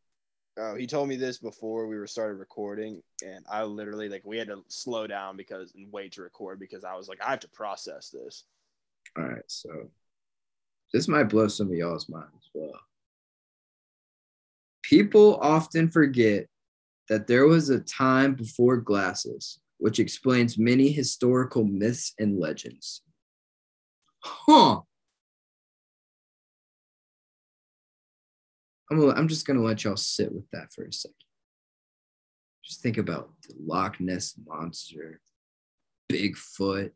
Oh, 0.59 0.75
he 0.75 0.87
told 0.87 1.09
me 1.09 1.17
this 1.17 1.39
before 1.39 1.87
we 1.87 1.97
were 1.97 2.07
started 2.07 2.35
recording, 2.35 3.03
and 3.25 3.45
I 3.51 3.65
literally 3.65 4.09
like 4.09 4.23
we 4.25 4.37
had 4.37 4.49
to 4.49 4.63
slow 4.69 5.07
down 5.07 5.37
because 5.37 5.73
and 5.75 5.91
wait 5.91 6.13
to 6.13 6.23
record 6.23 6.61
because 6.61 6.85
I 6.85 6.95
was 6.95 7.09
like, 7.09 7.21
I 7.25 7.31
have 7.31 7.41
to 7.41 7.49
process 7.49 8.11
this. 8.11 8.45
All 9.17 9.25
right, 9.25 9.43
so 9.47 9.71
this 10.93 11.09
might 11.09 11.25
blow 11.25 11.49
some 11.49 11.69
of 11.69 11.75
y'all's 11.75 12.09
mind 12.09 12.29
as 12.37 12.49
well. 12.53 12.79
People 14.93 15.39
often 15.41 15.89
forget 15.91 16.49
that 17.09 17.27
there 17.27 17.47
was 17.47 17.71
a 17.71 17.81
time 17.81 18.35
before 18.35 18.77
glasses, 18.77 19.59
which 19.79 19.99
explains 19.99 20.59
many 20.59 20.93
historical 20.93 21.65
myths 21.65 22.13
and 22.19 22.39
legends. 22.39 23.01
Huh. 24.19 24.81
I'm, 28.91 29.01
gonna, 29.01 29.15
I'm 29.15 29.29
just 29.29 29.47
going 29.47 29.59
to 29.59 29.65
let 29.65 29.83
y'all 29.83 29.97
sit 29.97 30.31
with 30.31 30.45
that 30.53 30.75
for 30.75 30.85
a 30.85 30.93
second. 30.93 31.15
Just 32.63 32.83
think 32.83 32.99
about 32.99 33.31
the 33.49 33.55
Loch 33.65 33.99
Ness 33.99 34.35
monster, 34.47 35.23
Bigfoot, 36.13 36.91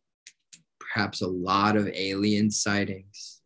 perhaps 0.79 1.23
a 1.23 1.29
lot 1.29 1.77
of 1.77 1.89
alien 1.89 2.51
sightings, 2.51 3.41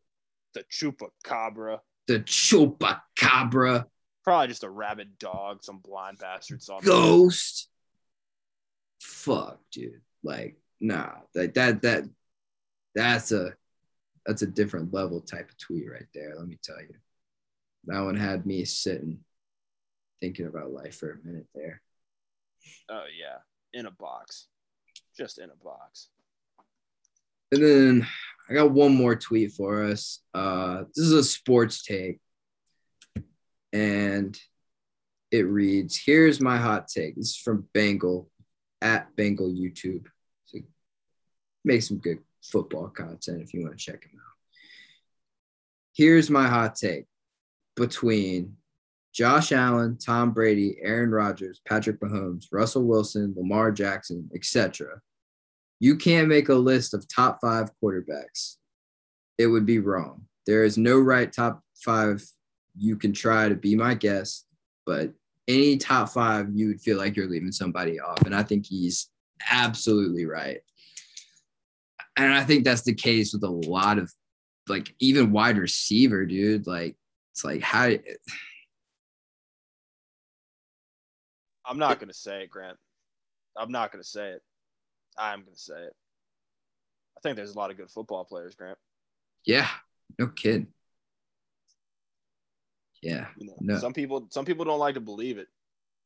The 0.54 0.64
chupacabra, 0.64 1.78
the 2.08 2.18
Chupacabra, 2.18 3.84
probably 4.30 4.46
just 4.46 4.62
a 4.62 4.70
rabid 4.70 5.18
dog, 5.18 5.64
some 5.64 5.78
blind 5.78 6.18
bastard 6.18 6.62
saw. 6.62 6.78
ghost. 6.80 7.68
Fuck, 9.02 9.58
dude. 9.72 10.02
Like, 10.22 10.56
nah, 10.80 11.14
like 11.34 11.54
that, 11.54 11.82
that, 11.82 12.04
that's 12.94 13.32
a, 13.32 13.54
that's 14.24 14.42
a 14.42 14.46
different 14.46 14.94
level 14.94 15.20
type 15.20 15.48
of 15.48 15.58
tweet 15.58 15.90
right 15.90 16.06
there. 16.14 16.34
Let 16.38 16.46
me 16.46 16.58
tell 16.62 16.80
you. 16.80 16.94
That 17.86 18.02
one 18.02 18.14
had 18.14 18.46
me 18.46 18.64
sitting, 18.66 19.18
thinking 20.20 20.46
about 20.46 20.70
life 20.70 20.96
for 20.96 21.10
a 21.10 21.26
minute 21.26 21.46
there. 21.52 21.82
Oh 22.88 23.06
yeah, 23.18 23.38
in 23.72 23.86
a 23.86 23.90
box, 23.90 24.46
just 25.16 25.38
in 25.38 25.50
a 25.50 25.64
box. 25.64 26.08
And 27.50 27.64
then 27.64 28.06
I 28.48 28.54
got 28.54 28.70
one 28.70 28.94
more 28.94 29.16
tweet 29.16 29.52
for 29.52 29.82
us. 29.82 30.20
Uh, 30.34 30.84
this 30.94 31.06
is 31.06 31.12
a 31.14 31.24
sports 31.24 31.82
take. 31.82 32.20
And 33.72 34.38
it 35.30 35.46
reads 35.46 36.00
Here's 36.04 36.40
my 36.40 36.56
hot 36.56 36.88
take. 36.88 37.16
This 37.16 37.30
is 37.30 37.36
from 37.36 37.68
Bengal 37.72 38.30
at 38.82 39.14
Bengal 39.16 39.50
YouTube. 39.50 40.06
So 40.46 40.58
make 41.64 41.82
some 41.82 41.98
good 41.98 42.18
football 42.42 42.88
content 42.88 43.42
if 43.42 43.54
you 43.54 43.62
want 43.62 43.78
to 43.78 43.84
check 43.84 44.04
him 44.04 44.12
out. 44.14 44.36
Here's 45.94 46.30
my 46.30 46.48
hot 46.48 46.76
take 46.76 47.06
between 47.76 48.56
Josh 49.12 49.52
Allen, 49.52 49.98
Tom 49.98 50.32
Brady, 50.32 50.76
Aaron 50.80 51.10
Rodgers, 51.10 51.60
Patrick 51.66 52.00
Mahomes, 52.00 52.46
Russell 52.52 52.84
Wilson, 52.84 53.34
Lamar 53.36 53.72
Jackson, 53.72 54.30
etc. 54.34 55.00
You 55.80 55.96
can't 55.96 56.28
make 56.28 56.48
a 56.48 56.54
list 56.54 56.94
of 56.94 57.08
top 57.08 57.38
five 57.40 57.70
quarterbacks. 57.82 58.56
It 59.38 59.46
would 59.46 59.66
be 59.66 59.78
wrong. 59.78 60.26
There 60.46 60.64
is 60.64 60.78
no 60.78 60.98
right 60.98 61.32
top 61.32 61.62
five. 61.84 62.24
You 62.76 62.96
can 62.96 63.12
try 63.12 63.48
to 63.48 63.54
be 63.54 63.74
my 63.76 63.94
guest, 63.94 64.46
but 64.86 65.12
any 65.48 65.76
top 65.76 66.10
five, 66.10 66.48
you 66.54 66.68
would 66.68 66.80
feel 66.80 66.96
like 66.96 67.16
you're 67.16 67.28
leaving 67.28 67.52
somebody 67.52 67.98
off. 68.00 68.22
And 68.22 68.34
I 68.34 68.42
think 68.42 68.66
he's 68.66 69.08
absolutely 69.50 70.26
right. 70.26 70.60
And 72.16 72.32
I 72.32 72.44
think 72.44 72.64
that's 72.64 72.82
the 72.82 72.94
case 72.94 73.32
with 73.32 73.42
a 73.44 73.48
lot 73.48 73.98
of 73.98 74.12
like 74.68 74.94
even 75.00 75.32
wide 75.32 75.58
receiver, 75.58 76.24
dude. 76.26 76.66
Like 76.66 76.96
it's 77.32 77.44
like 77.44 77.62
how 77.62 77.90
I'm 81.64 81.78
not 81.78 82.00
gonna 82.00 82.12
say 82.12 82.42
it, 82.42 82.50
Grant. 82.50 82.76
I'm 83.56 83.72
not 83.72 83.92
gonna 83.92 84.04
say 84.04 84.30
it. 84.30 84.42
I'm 85.16 85.44
gonna 85.44 85.56
say 85.56 85.80
it. 85.80 85.92
I 87.16 87.20
think 87.22 87.36
there's 87.36 87.54
a 87.54 87.58
lot 87.58 87.70
of 87.70 87.76
good 87.76 87.90
football 87.90 88.24
players, 88.24 88.54
Grant. 88.54 88.78
yeah, 89.44 89.68
no 90.18 90.28
kidding. 90.28 90.68
Yeah. 93.02 93.28
You 93.38 93.46
know, 93.46 93.56
No. 93.60 93.78
some 93.78 93.92
people 93.92 94.28
some 94.30 94.44
people 94.44 94.64
don't 94.64 94.78
like 94.78 94.94
to 94.94 95.00
believe 95.00 95.38
it. 95.38 95.48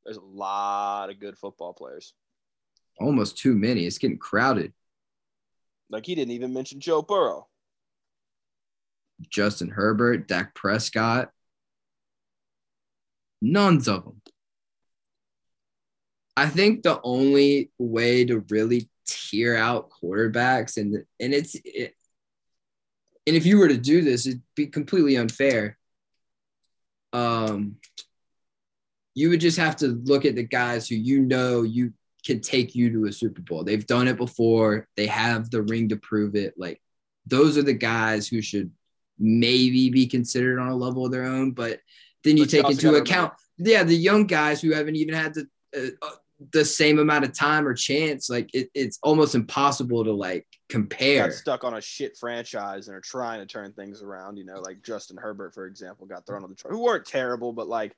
There's 0.04 0.16
a 0.16 0.20
lot 0.22 1.10
of 1.10 1.18
good 1.18 1.36
football 1.38 1.72
players. 1.72 2.14
Almost 3.00 3.38
too 3.38 3.54
many. 3.54 3.86
It's 3.86 3.98
getting 3.98 4.18
crowded. 4.18 4.72
Like 5.90 6.06
he 6.06 6.14
didn't 6.14 6.32
even 6.32 6.52
mention 6.52 6.80
Joe 6.80 7.02
Burrow. 7.02 7.48
Justin 9.28 9.68
Herbert, 9.70 10.28
Dak 10.28 10.54
Prescott. 10.54 11.30
None's 13.40 13.88
of 13.88 14.04
them. 14.04 14.22
I 16.36 16.48
think 16.48 16.82
the 16.82 17.00
only 17.02 17.70
way 17.78 18.24
to 18.24 18.44
really 18.48 18.88
tier 19.06 19.56
out 19.56 19.90
quarterbacks 19.90 20.76
and 20.78 21.04
and 21.20 21.34
it's 21.34 21.54
it, 21.64 21.94
and 23.26 23.36
if 23.36 23.46
you 23.46 23.58
were 23.58 23.68
to 23.68 23.78
do 23.78 24.02
this, 24.02 24.26
it'd 24.26 24.42
be 24.56 24.66
completely 24.66 25.16
unfair. 25.16 25.78
Um, 27.14 27.76
you 29.14 29.30
would 29.30 29.40
just 29.40 29.58
have 29.58 29.76
to 29.76 29.88
look 29.88 30.24
at 30.24 30.34
the 30.34 30.42
guys 30.42 30.88
who 30.88 30.96
you 30.96 31.20
know 31.20 31.62
you 31.62 31.92
can 32.26 32.40
take 32.40 32.74
you 32.74 32.90
to 32.90 33.06
a 33.06 33.12
Super 33.12 33.42
Bowl. 33.42 33.62
They've 33.62 33.86
done 33.86 34.08
it 34.08 34.16
before. 34.16 34.88
They 34.96 35.06
have 35.06 35.50
the 35.50 35.62
ring 35.62 35.90
to 35.90 35.96
prove 35.96 36.34
it. 36.34 36.54
Like 36.56 36.80
those 37.26 37.56
are 37.56 37.62
the 37.62 37.74
guys 37.74 38.26
who 38.26 38.42
should 38.42 38.72
maybe 39.18 39.90
be 39.90 40.06
considered 40.06 40.58
on 40.58 40.68
a 40.68 40.76
level 40.76 41.06
of 41.06 41.12
their 41.12 41.24
own. 41.24 41.52
But 41.52 41.80
then 42.24 42.36
you 42.36 42.44
But 42.44 42.50
take 42.50 42.70
into 42.70 42.96
account, 42.96 43.34
yeah, 43.58 43.84
the 43.84 43.96
young 43.96 44.26
guys 44.26 44.60
who 44.60 44.72
haven't 44.72 44.96
even 44.96 45.14
had 45.14 45.34
the 45.34 45.46
uh, 45.76 46.06
uh, 46.06 46.16
the 46.52 46.64
same 46.64 46.98
amount 46.98 47.24
of 47.24 47.32
time 47.32 47.66
or 47.68 47.74
chance. 47.74 48.28
Like 48.28 48.50
it, 48.52 48.68
it's 48.74 48.98
almost 49.02 49.34
impossible 49.34 50.04
to 50.04 50.12
like 50.12 50.46
compare. 50.68 51.28
Got 51.28 51.34
stuck 51.34 51.64
on 51.64 51.74
a 51.74 51.80
shit 51.80 52.16
franchise 52.16 52.88
and 52.88 52.96
are 52.96 53.00
trying 53.00 53.40
to 53.40 53.46
turn 53.46 53.72
things 53.72 54.02
around. 54.02 54.36
You 54.36 54.44
know, 54.44 54.60
like 54.60 54.82
Justin 54.82 55.16
Herbert, 55.16 55.54
for 55.54 55.66
example, 55.66 56.06
got 56.06 56.26
thrown 56.26 56.44
on 56.44 56.50
the 56.50 56.68
who 56.68 56.82
weren't 56.82 57.06
terrible, 57.06 57.52
but 57.52 57.68
like, 57.68 57.94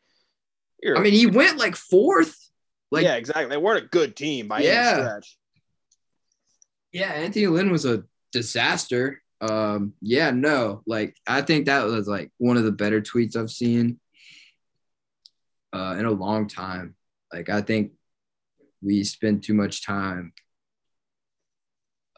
I 0.85 1.01
mean, 1.01 1.13
he 1.13 1.27
went 1.27 1.59
like 1.59 1.77
fourth. 1.77 2.37
Like 2.91 3.05
yeah, 3.05 3.17
exactly. 3.17 3.47
They 3.47 3.57
weren't 3.57 3.85
a 3.85 3.89
good 3.89 4.15
team 4.17 4.49
by 4.49 4.61
Yeah. 4.61 4.91
any 4.93 5.03
stretch. 5.03 5.39
Yeah, 6.93 7.13
Anthony 7.13 7.47
Lynn 7.47 7.71
was 7.71 7.85
a 7.85 8.05
disaster. 8.33 9.23
Um, 9.41 9.93
yeah, 10.01 10.31
no, 10.31 10.83
like 10.87 11.17
I 11.27 11.43
think 11.43 11.67
that 11.67 11.85
was 11.85 12.07
like 12.09 12.31
one 12.39 12.57
of 12.57 12.65
the 12.65 12.73
better 12.73 13.01
tweets 13.03 13.37
I've 13.37 13.51
seen 13.51 14.01
uh, 15.73 15.97
in 15.99 16.07
a 16.07 16.11
long 16.11 16.49
time. 16.49 16.95
Like 17.33 17.51
I 17.51 17.61
think 17.61 17.93
we 18.83 19.05
spend 19.05 19.43
too 19.43 19.55
much 19.55 19.85
time 19.85 20.33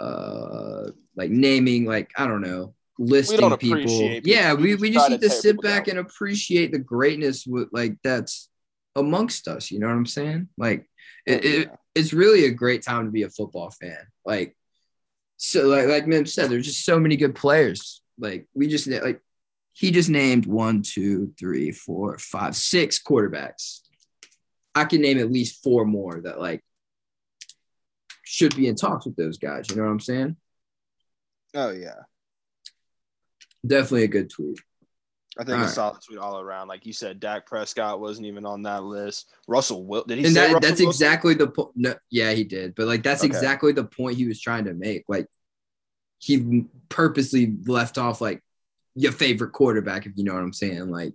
uh 0.01 0.91
like 1.17 1.31
naming 1.31 1.85
like 1.85 2.11
I 2.17 2.27
don't 2.27 2.43
know 2.43 2.75
listing 2.99 3.41
don't 3.41 3.61
people. 3.61 3.79
people. 3.79 4.21
Yeah, 4.25 4.55
We 4.55 4.75
we, 4.75 4.91
just 4.91 5.09
need 5.09 5.21
to 5.21 5.31
sit 5.31 5.61
back 5.63 5.87
down. 5.87 5.99
and 5.99 6.07
appreciate 6.07 6.73
the 6.73 6.79
greatness 6.79 7.47
with 7.47 7.69
like 7.73 7.97
that's 8.03 8.49
amongst 8.97 9.49
us. 9.49 9.71
You 9.71 9.79
know 9.79 9.87
what 9.87 9.95
I'm 9.95 10.07
saying? 10.07 10.49
Like 10.59 10.89
it, 11.27 11.45
Oh, 11.45 11.49
it, 11.49 11.71
it's 11.95 12.13
really 12.13 12.45
a 12.47 12.51
great 12.51 12.83
time 12.83 13.05
to 13.07 13.11
be 13.11 13.23
a 13.23 13.31
football 13.31 13.71
fan. 13.71 13.99
Like, 14.25 14.57
so 15.37 15.67
like 15.67 15.87
like 15.87 16.07
Mim 16.07 16.27
said, 16.27 16.51
there's 16.51 16.67
just 16.67 16.85
so 16.85 16.99
many 16.99 17.17
good 17.17 17.35
players. 17.35 18.03
Like 18.19 18.49
we 18.55 18.67
just 18.67 18.87
like 18.89 19.21
he 19.73 19.91
just 19.93 20.11
named 20.11 20.47
one, 20.47 20.83
two, 20.83 21.33
three, 21.39 21.71
four, 21.71 22.19
five, 22.19 22.57
six 22.57 23.01
quarterbacks. 23.01 23.81
I 24.75 24.85
can 24.85 25.01
name 25.01 25.19
at 25.19 25.31
least 25.31 25.63
four 25.63 25.85
more 25.85 26.21
that 26.23 26.41
like 26.41 26.65
should 28.31 28.55
be 28.55 28.69
in 28.69 28.75
talks 28.77 29.07
with 29.07 29.17
those 29.17 29.39
guys. 29.39 29.71
You 29.71 29.77
know 29.77 29.85
what 29.85 29.91
I'm 29.91 30.01
saying? 30.01 30.37
Oh 31.55 31.71
yeah. 31.71 31.95
Definitely 33.67 34.05
a 34.05 34.09
good 34.09 34.29
tweet. 34.31 34.59
I 35.39 35.45
think 35.45 35.55
All 35.57 35.63
a 35.63 35.67
right. 35.67 35.71
solid 35.75 36.03
tweet 36.07 36.19
all 36.19 36.41
around. 36.41 36.69
Like 36.69 36.85
you 36.85 36.93
said, 36.93 37.21
Dak 37.21 37.47
Prescott 37.47 38.01
wasn't 38.01 38.27
even 38.27 38.45
on 38.45 38.63
that 38.65 38.83
list. 38.85 39.33
Russell 39.47 39.85
Wil 39.87 40.05
did 40.05 40.19
he 40.19 40.25
and 40.25 40.35
say 40.35 40.53
that, 40.53 40.61
that's 40.61 40.81
Wilson? 40.81 40.87
exactly 40.89 41.35
the 41.35 41.49
point. 41.49 41.71
No, 41.75 41.95
yeah, 42.11 42.33
he 42.33 42.45
did, 42.45 42.75
but 42.75 42.87
like 42.87 43.03
that's 43.03 43.23
Okay. 43.23 43.29
exactly 43.29 43.73
the 43.73 43.85
point 43.85 44.17
he 44.19 44.27
was 44.27 44.41
trying 44.41 44.65
to 44.67 44.75
make. 44.75 45.05
Like 45.09 45.27
he 46.19 46.65
purposely 46.89 47.57
left 47.67 47.97
off 47.99 48.21
like 48.21 48.43
your 48.95 49.13
favorite 49.13 49.53
quarterback, 49.53 50.07
if 50.07 50.13
you 50.17 50.25
know 50.25 50.35
what 50.35 50.43
I'm 50.43 50.53
saying. 50.53 50.91
Like, 50.91 51.15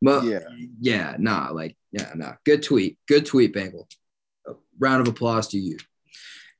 but 0.00 0.24
Yeah. 0.24 0.40
yeah, 0.80 1.16
nah, 1.18 1.50
like 1.50 1.76
yeah, 1.92 2.12
nah. 2.14 2.34
Good 2.44 2.62
tweet, 2.62 2.98
good 3.08 3.26
tweet, 3.26 3.52
Bengal. 3.52 3.88
A 4.46 4.52
round 4.78 5.00
of 5.00 5.08
applause 5.08 5.48
to 5.48 5.58
you. 5.58 5.78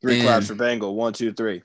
Three 0.01 0.14
And- 0.16 0.22
claps 0.22 0.46
for 0.46 0.55
Bengal. 0.55 0.94
One, 0.94 1.12
two, 1.12 1.32
three. 1.32 1.62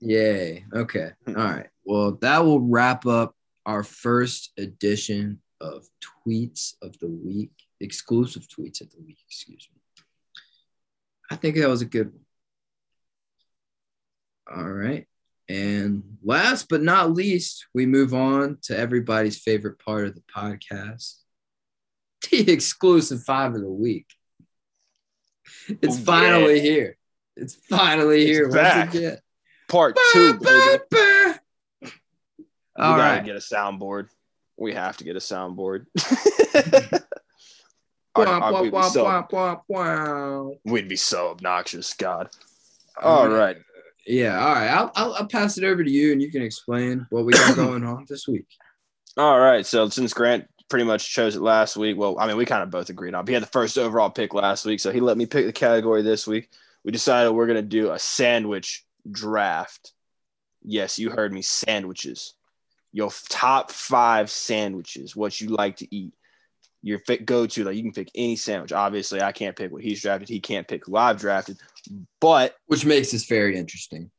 Yay. 0.00 0.64
Okay. 0.72 1.10
Hmm. 1.26 1.36
All 1.36 1.44
right. 1.44 1.68
Well, 1.84 2.12
that 2.22 2.44
will 2.44 2.60
wrap 2.60 3.06
up 3.06 3.36
our 3.66 3.84
first 3.84 4.52
edition 4.58 5.40
of 5.60 5.86
tweets 6.26 6.74
of 6.82 6.98
the 6.98 7.08
week, 7.08 7.52
exclusive 7.80 8.48
tweets 8.48 8.80
of 8.80 8.90
the 8.90 9.00
week. 9.04 9.18
Excuse 9.28 9.68
me. 9.72 9.80
I 11.30 11.36
think 11.36 11.56
that 11.56 11.68
was 11.68 11.82
a 11.82 11.86
good 11.86 12.12
one. 12.12 12.24
All 14.54 14.68
right. 14.70 15.06
And 15.48 16.02
last 16.22 16.68
but 16.68 16.82
not 16.82 17.12
least, 17.12 17.66
we 17.74 17.86
move 17.86 18.12
on 18.14 18.58
to 18.62 18.76
everybody's 18.76 19.38
favorite 19.38 19.78
part 19.78 20.06
of 20.06 20.14
the 20.14 20.22
podcast 20.34 21.14
the 22.30 22.50
exclusive 22.50 23.22
five 23.24 23.54
of 23.54 23.60
the 23.60 23.68
week. 23.68 24.06
It's 25.82 25.96
Oh, 25.96 25.98
yeah. 25.98 26.04
finally 26.04 26.60
here. 26.60 26.96
It's 27.36 27.54
finally 27.54 28.22
It's 28.22 28.30
here 28.30 28.50
back. 28.50 28.92
Part 29.68 29.96
two, 30.12 30.34
baby. 30.38 30.82
we 30.92 31.88
we 31.88 31.90
All 32.78 32.96
gotta 32.96 33.02
right. 33.18 33.24
get 33.24 33.36
a 33.36 33.38
soundboard. 33.38 34.08
We 34.58 34.74
have 34.74 34.96
to 34.98 35.04
get 35.04 35.16
a 35.16 35.20
soundboard. 35.20 35.86
Our- 38.14 38.26
our- 38.26 38.62
we'd, 38.62 38.70
be 38.72 38.82
so, 38.90 39.04
we'd 40.64 40.88
be 40.88 40.96
so 40.96 41.28
obnoxious. 41.30 41.94
God. 41.94 42.28
All 43.00 43.20
All 43.20 43.28
right. 43.28 43.56
Yeah. 44.06 44.38
All 44.38 44.54
right. 44.54 44.68
I'll, 44.68 44.92
I'll, 44.94 45.14
I'll 45.14 45.26
pass 45.28 45.56
it 45.56 45.64
over 45.64 45.82
to 45.82 45.90
you 45.90 46.12
and 46.12 46.20
you 46.20 46.30
can 46.30 46.42
explain 46.42 47.06
what 47.10 47.24
we 47.24 47.32
got 47.32 47.56
going 47.56 47.84
on 47.84 48.04
this 48.08 48.28
week. 48.28 48.46
All 49.16 49.38
right. 49.40 49.64
So 49.64 49.88
since 49.88 50.12
Grant 50.12 50.46
pretty 50.72 50.86
much 50.86 51.12
chose 51.12 51.36
it 51.36 51.42
last 51.42 51.76
week, 51.76 51.98
well, 51.98 52.18
I 52.18 52.26
mean, 52.26 52.38
we 52.38 52.46
kind 52.46 52.62
of 52.62 52.70
both 52.70 52.88
agreed 52.88 53.14
on. 53.14 53.26
He 53.26 53.34
had 53.34 53.42
the 53.42 53.46
first 53.48 53.76
overall 53.76 54.08
pick 54.08 54.32
last 54.32 54.64
week, 54.64 54.80
so 54.80 54.90
he 54.90 55.00
let 55.00 55.18
me 55.18 55.26
pick 55.26 55.44
the 55.44 55.52
category 55.52 56.00
this 56.00 56.26
week. 56.26 56.48
We 56.82 56.92
decided 56.92 57.30
we're 57.30 57.46
gonna 57.46 57.60
do 57.60 57.90
a 57.92 57.98
sandwich 57.98 58.82
draft. 59.10 59.92
Yes, 60.62 60.98
you 60.98 61.10
heard 61.10 61.30
me. 61.30 61.42
Sandwiches. 61.42 62.32
Your 62.90 63.10
top 63.28 63.70
five 63.70 64.30
sandwiches. 64.30 65.14
What 65.14 65.38
you 65.42 65.50
like 65.50 65.76
to 65.76 65.94
eat. 65.94 66.14
Your 66.80 67.02
go 67.22 67.46
to. 67.46 67.64
Like 67.64 67.76
you 67.76 67.82
can 67.82 67.92
pick 67.92 68.10
any 68.14 68.36
sandwich. 68.36 68.72
Obviously, 68.72 69.20
I 69.20 69.32
can't 69.32 69.54
pick 69.54 69.70
what 69.72 69.82
he's 69.82 70.00
drafted. 70.00 70.30
He 70.30 70.40
can't 70.40 70.66
pick 70.66 70.86
who 70.86 70.96
I've 70.96 71.20
drafted. 71.20 71.58
But 72.18 72.56
Which 72.64 72.86
makes 72.86 73.10
this 73.10 73.26
very 73.26 73.58
interesting. 73.58 74.10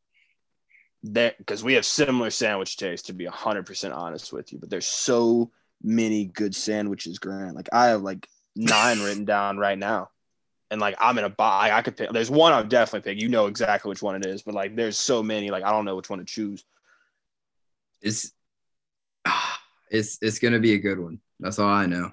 that 1.01 1.36
because 1.39 1.64
we 1.64 1.74
have 1.74 1.86
similar 1.86 2.30
sandwich 2.30 2.77
tastes 2.77 3.07
to 3.07 3.14
be 3.14 3.26
100% 3.26 3.95
honest 3.95 4.32
with 4.32 4.53
you 4.53 4.60
but 4.60 4.69
there's 4.69 4.86
so 4.86 5.49
many 5.84 6.26
good 6.26 6.55
sandwiches 6.55 7.19
grant. 7.19 7.55
Like 7.55 7.69
i 7.72 7.88
have 7.88 8.01
like 8.01 8.27
nine 8.55 9.01
written 9.01 9.26
down 9.26 9.57
right 9.57 9.77
now. 9.77 10.10
And 10.72 10.81
like 10.81 10.95
i'm 10.99 11.18
in 11.19 11.23
a 11.23 11.30
buy 11.30 11.72
i 11.72 11.84
could 11.84 11.95
pick 11.95 12.11
there's 12.11 12.31
one 12.31 12.51
i'll 12.51 12.64
definitely 12.64 13.11
pick 13.11 13.22
you 13.22 13.30
know 13.30 13.45
exactly 13.45 13.89
which 13.89 14.01
one 14.01 14.15
it 14.15 14.26
is 14.26 14.41
but 14.41 14.55
like 14.55 14.76
there's 14.76 14.97
so 14.97 15.22
many 15.22 15.51
like 15.51 15.64
i 15.64 15.69
don't 15.69 15.85
know 15.85 15.95
which 15.95 16.10
one 16.10 16.18
to 16.18 16.26
choose. 16.26 16.64
It's 18.01 18.31
it's 19.91 20.18
it's 20.22 20.39
gonna 20.39 20.60
be 20.60 20.73
a 20.73 20.80
good 20.80 20.99
one. 20.99 21.19
That's 21.39 21.60
all 21.60 21.69
I 21.69 21.85
know. 21.85 22.11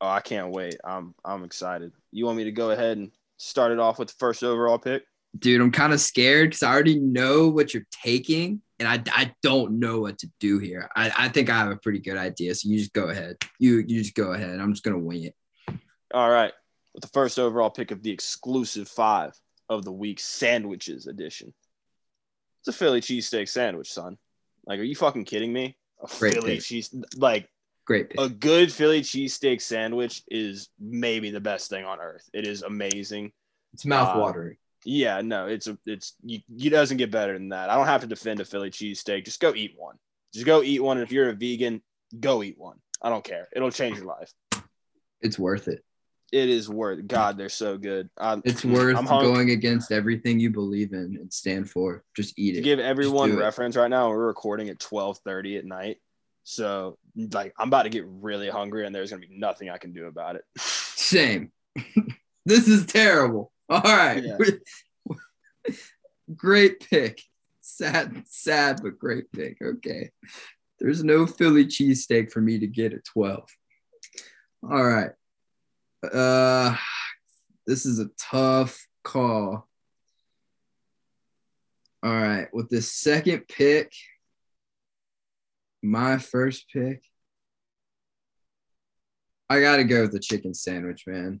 oh 0.00 0.08
i 0.08 0.20
can't 0.20 0.50
wait. 0.50 0.76
I'm 0.84 1.14
i'm 1.24 1.44
excited. 1.44 1.92
You 2.12 2.26
want 2.26 2.36
me 2.36 2.44
to 2.44 2.52
go 2.52 2.70
ahead 2.72 2.98
and 2.98 3.10
start 3.38 3.72
it 3.72 3.78
off 3.78 3.98
with 3.98 4.08
the 4.08 4.14
first 4.18 4.42
overall 4.42 4.78
pick? 4.78 5.04
Dude, 5.38 5.60
I'm 5.60 5.72
kind 5.72 5.92
of 5.92 6.00
scared 6.00 6.50
because 6.50 6.62
I 6.62 6.72
already 6.72 6.98
know 6.98 7.48
what 7.48 7.74
you're 7.74 7.86
taking, 7.90 8.60
and 8.78 8.88
I, 8.88 9.02
I 9.12 9.32
don't 9.42 9.78
know 9.78 10.00
what 10.00 10.18
to 10.18 10.30
do 10.40 10.58
here. 10.58 10.88
I, 10.96 11.12
I 11.16 11.28
think 11.28 11.48
I 11.50 11.58
have 11.58 11.70
a 11.70 11.76
pretty 11.76 12.00
good 12.00 12.16
idea. 12.16 12.54
So 12.54 12.68
you 12.68 12.78
just 12.78 12.92
go 12.92 13.08
ahead. 13.08 13.36
You 13.58 13.76
you 13.86 14.02
just 14.02 14.14
go 14.14 14.32
ahead. 14.32 14.58
I'm 14.60 14.72
just 14.72 14.82
gonna 14.84 14.98
wing 14.98 15.24
it. 15.24 15.34
all 16.12 16.30
right 16.30 16.52
with 16.94 17.02
the 17.02 17.08
first 17.08 17.38
overall 17.40 17.70
pick 17.70 17.90
of 17.90 18.02
the 18.02 18.10
exclusive 18.12 18.88
five 18.88 19.32
of 19.68 19.84
the 19.84 19.90
week 19.92 20.20
sandwiches 20.20 21.06
edition 21.08 21.52
it's 22.60 22.68
a 22.68 22.72
philly 22.72 23.00
cheesesteak 23.00 23.48
sandwich 23.48 23.90
son 23.92 24.16
like 24.66 24.78
are 24.78 24.84
you 24.84 24.94
fucking 24.94 25.24
kidding 25.24 25.52
me 25.52 25.76
a 26.02 26.06
Great 26.18 26.34
philly 26.34 26.54
pick. 26.56 26.62
cheese 26.62 26.94
like 27.16 27.48
Great 27.86 28.10
pick. 28.10 28.20
a 28.20 28.28
good 28.28 28.70
philly 28.72 29.00
cheesesteak 29.02 29.60
sandwich 29.60 30.22
is 30.30 30.68
maybe 30.78 31.30
the 31.32 31.40
best 31.40 31.68
thing 31.68 31.84
on 31.84 31.98
earth 32.00 32.28
it 32.32 32.46
is 32.46 32.62
amazing 32.62 33.32
It's 33.72 33.84
mouth 33.84 34.16
watering. 34.16 34.56
Yeah 34.84 35.20
no 35.20 35.46
it's 35.46 35.66
a 35.66 35.78
it's 35.86 36.14
you, 36.22 36.40
you 36.54 36.70
doesn't 36.70 36.96
get 36.98 37.10
better 37.10 37.32
than 37.32 37.48
that 37.50 37.70
i 37.70 37.74
don't 37.76 37.86
have 37.86 38.00
to 38.02 38.06
defend 38.06 38.40
a 38.40 38.44
philly 38.44 38.70
cheesesteak 38.70 39.24
just 39.24 39.40
go 39.40 39.54
eat 39.54 39.74
one 39.76 39.96
just 40.32 40.46
go 40.46 40.62
eat 40.62 40.82
one 40.82 40.98
And 40.98 41.06
if 41.06 41.12
you're 41.12 41.28
a 41.30 41.34
vegan 41.34 41.82
go 42.20 42.42
eat 42.42 42.56
one 42.58 42.78
i 43.02 43.08
don't 43.08 43.24
care 43.24 43.48
it'll 43.54 43.70
change 43.70 43.96
your 43.98 44.06
life 44.06 44.32
it's 45.20 45.38
worth 45.38 45.68
it. 45.68 45.82
it 46.32 46.48
is 46.50 46.68
worth 46.68 47.06
god 47.06 47.38
they're 47.38 47.48
so 47.48 47.78
good 47.78 48.10
I, 48.18 48.40
It's 48.44 48.64
worth 48.64 48.96
going 49.08 49.50
against 49.50 49.90
everything 49.92 50.38
you 50.38 50.50
believe 50.50 50.92
in 50.92 51.16
and 51.20 51.32
stand 51.32 51.70
for. 51.70 52.02
Just 52.14 52.38
eat 52.38 52.52
to 52.52 52.58
it. 52.58 52.62
give 52.62 52.78
everyone 52.78 53.30
do 53.30 53.38
it. 53.38 53.40
reference 53.42 53.76
right 53.76 53.88
now 53.90 54.10
we're 54.10 54.26
recording 54.26 54.68
at 54.68 54.78
12:30 54.78 55.58
at 55.58 55.64
night 55.64 55.96
So 56.42 56.98
like 57.32 57.54
I'm 57.58 57.68
about 57.68 57.84
to 57.84 57.88
get 57.88 58.04
really 58.06 58.50
hungry 58.50 58.84
and 58.84 58.94
there's 58.94 59.10
gonna 59.10 59.20
be 59.26 59.34
nothing 59.34 59.70
I 59.70 59.78
can 59.78 59.92
do 59.94 60.06
about 60.06 60.36
it. 60.36 60.42
Same. 60.58 61.50
this 62.44 62.68
is 62.68 62.84
terrible. 62.84 63.50
All 63.68 63.80
right. 63.80 64.22
Yeah. 64.22 64.38
great 66.36 66.88
pick. 66.88 67.20
Sad, 67.60 68.24
sad, 68.26 68.80
but 68.82 68.98
great 68.98 69.30
pick. 69.32 69.56
Okay. 69.62 70.10
There's 70.78 71.02
no 71.02 71.26
Philly 71.26 71.64
cheesesteak 71.64 72.30
for 72.30 72.40
me 72.40 72.58
to 72.58 72.66
get 72.66 72.92
at 72.92 73.04
12. 73.04 73.48
All 74.62 74.84
right. 74.84 75.10
Uh 76.12 76.76
this 77.66 77.86
is 77.86 77.98
a 77.98 78.10
tough 78.18 78.86
call. 79.02 79.66
All 82.02 82.12
right. 82.12 82.48
With 82.52 82.68
the 82.68 82.82
second 82.82 83.48
pick, 83.48 83.94
my 85.82 86.18
first 86.18 86.66
pick, 86.70 87.02
I 89.48 89.60
gotta 89.60 89.84
go 89.84 90.02
with 90.02 90.12
the 90.12 90.20
chicken 90.20 90.52
sandwich, 90.52 91.04
man. 91.06 91.40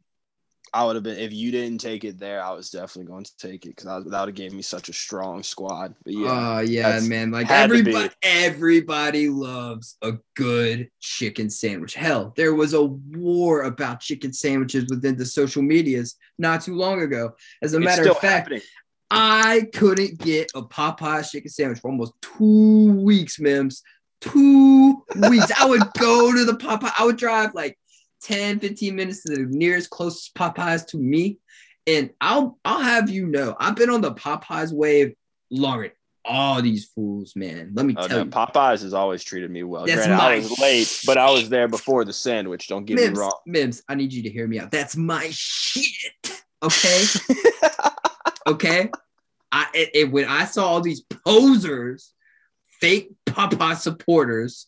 I 0.74 0.84
would 0.84 0.96
have 0.96 1.04
been 1.04 1.16
if 1.16 1.32
you 1.32 1.52
didn't 1.52 1.80
take 1.80 2.02
it 2.02 2.18
there. 2.18 2.42
I 2.42 2.50
was 2.50 2.68
definitely 2.68 3.04
going 3.04 3.22
to 3.22 3.36
take 3.38 3.64
it 3.64 3.76
because 3.76 3.84
that 3.84 4.04
would 4.04 4.12
have 4.12 4.34
gave 4.34 4.52
me 4.52 4.60
such 4.60 4.88
a 4.88 4.92
strong 4.92 5.44
squad. 5.44 5.94
But 6.04 6.14
yeah, 6.14 6.56
Oh 6.56 6.60
yeah, 6.62 6.98
man. 7.04 7.30
Like 7.30 7.48
everybody, 7.48 8.10
everybody 8.24 9.28
loves 9.28 9.96
a 10.02 10.14
good 10.34 10.90
chicken 10.98 11.48
sandwich. 11.48 11.94
Hell, 11.94 12.34
there 12.36 12.54
was 12.54 12.74
a 12.74 12.82
war 12.82 13.62
about 13.62 14.00
chicken 14.00 14.32
sandwiches 14.32 14.86
within 14.90 15.16
the 15.16 15.24
social 15.24 15.62
medias 15.62 16.16
not 16.40 16.62
too 16.62 16.74
long 16.74 17.02
ago. 17.02 17.34
As 17.62 17.74
a 17.74 17.76
it's 17.76 17.84
matter 17.84 18.10
of 18.10 18.18
fact, 18.18 18.48
happening. 18.48 18.62
I 19.12 19.68
couldn't 19.72 20.18
get 20.18 20.50
a 20.56 20.62
Popeyes 20.62 21.30
chicken 21.30 21.50
sandwich 21.50 21.78
for 21.78 21.92
almost 21.92 22.14
two 22.20 23.00
weeks, 23.00 23.38
Mims. 23.38 23.84
Two 24.20 25.04
weeks. 25.28 25.52
I 25.56 25.66
would 25.66 25.84
go 26.00 26.32
to 26.34 26.44
the 26.44 26.54
Popeye. 26.54 26.90
I 26.98 27.04
would 27.04 27.16
drive 27.16 27.54
like 27.54 27.78
10, 28.24 28.60
15 28.60 28.96
minutes 28.96 29.22
to 29.22 29.34
the 29.34 29.46
nearest 29.48 29.90
closest 29.90 30.34
Popeyes 30.34 30.86
to 30.88 30.98
me. 30.98 31.38
And 31.86 32.10
I'll 32.20 32.58
I'll 32.64 32.80
have 32.82 33.08
you 33.10 33.26
know, 33.26 33.54
I've 33.60 33.76
been 33.76 33.90
on 33.90 34.00
the 34.00 34.12
Popeyes 34.12 34.72
wave 34.72 35.14
longer 35.50 35.92
all 36.26 36.62
these 36.62 36.86
fools, 36.86 37.36
man. 37.36 37.72
Let 37.74 37.84
me 37.84 37.94
Oh, 37.98 38.08
tell 38.08 38.18
no, 38.20 38.24
you. 38.24 38.30
Popeyes 38.30 38.82
has 38.82 38.94
always 38.94 39.22
treated 39.22 39.50
me 39.50 39.62
well. 39.62 39.84
That's 39.84 40.06
Granted, 40.06 40.22
I 40.24 40.36
was 40.36 40.58
late, 40.58 41.02
but 41.04 41.18
I 41.18 41.30
was 41.30 41.50
there 41.50 41.68
before 41.68 42.06
the 42.06 42.14
sandwich. 42.14 42.66
Don't 42.66 42.86
get 42.86 42.94
Mims, 42.94 43.12
me 43.12 43.20
wrong. 43.20 43.38
Mims, 43.46 43.82
I 43.90 43.94
need 43.94 44.10
you 44.10 44.22
to 44.22 44.30
hear 44.30 44.48
me 44.48 44.58
out. 44.58 44.70
That's 44.70 44.96
my 44.96 45.28
shit. 45.30 46.42
Okay. 46.62 47.04
okay 48.46 48.90
i 49.52 49.66
it, 49.72 49.90
it- 49.94 50.12
when 50.12 50.26
i 50.26 50.44
saw 50.44 50.66
all 50.66 50.80
these 50.80 51.02
posers 51.26 52.12
fake 52.80 53.10
papa 53.26 53.74
supporters 53.76 54.66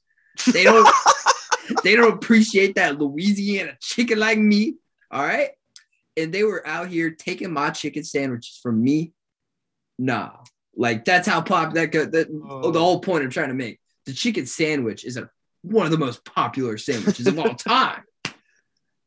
they 0.53 0.65
don't 0.65 0.89
they 1.85 1.95
don't 1.97 2.13
appreciate 2.15 2.75
that 2.77 2.99
louisiana 2.99 3.73
chicken 3.81 4.19
like 4.19 4.39
me 4.39 4.75
all 5.11 5.23
right 5.23 5.51
and 6.17 6.33
they 6.33 6.43
were 6.45 6.67
out 6.67 6.89
here 6.89 7.11
taking 7.11 7.53
my 7.53 7.71
chicken 7.71 8.03
sandwiches 8.05 8.59
from 8.63 8.83
me 8.83 9.13
nah 9.99 10.31
like 10.77 11.05
that's 11.05 11.27
how 11.29 11.41
pop 11.41 11.75
that 11.75 11.93
that 11.93 12.29
Oh. 12.49 12.71
the 12.71 12.79
whole 12.81 13.01
point 13.01 13.25
i'm 13.25 13.31
trying 13.31 13.49
to 13.49 13.55
make 13.55 13.81
the 14.05 14.13
chicken 14.13 14.47
sandwich 14.47 15.05
is 15.05 15.17
a, 15.17 15.29
one 15.63 15.85
of 15.87 15.93
the 15.93 15.99
most 15.99 16.25
popular 16.25 16.77
sandwiches 16.79 17.27
of 17.27 17.39
all 17.39 17.55
time 17.55 18.03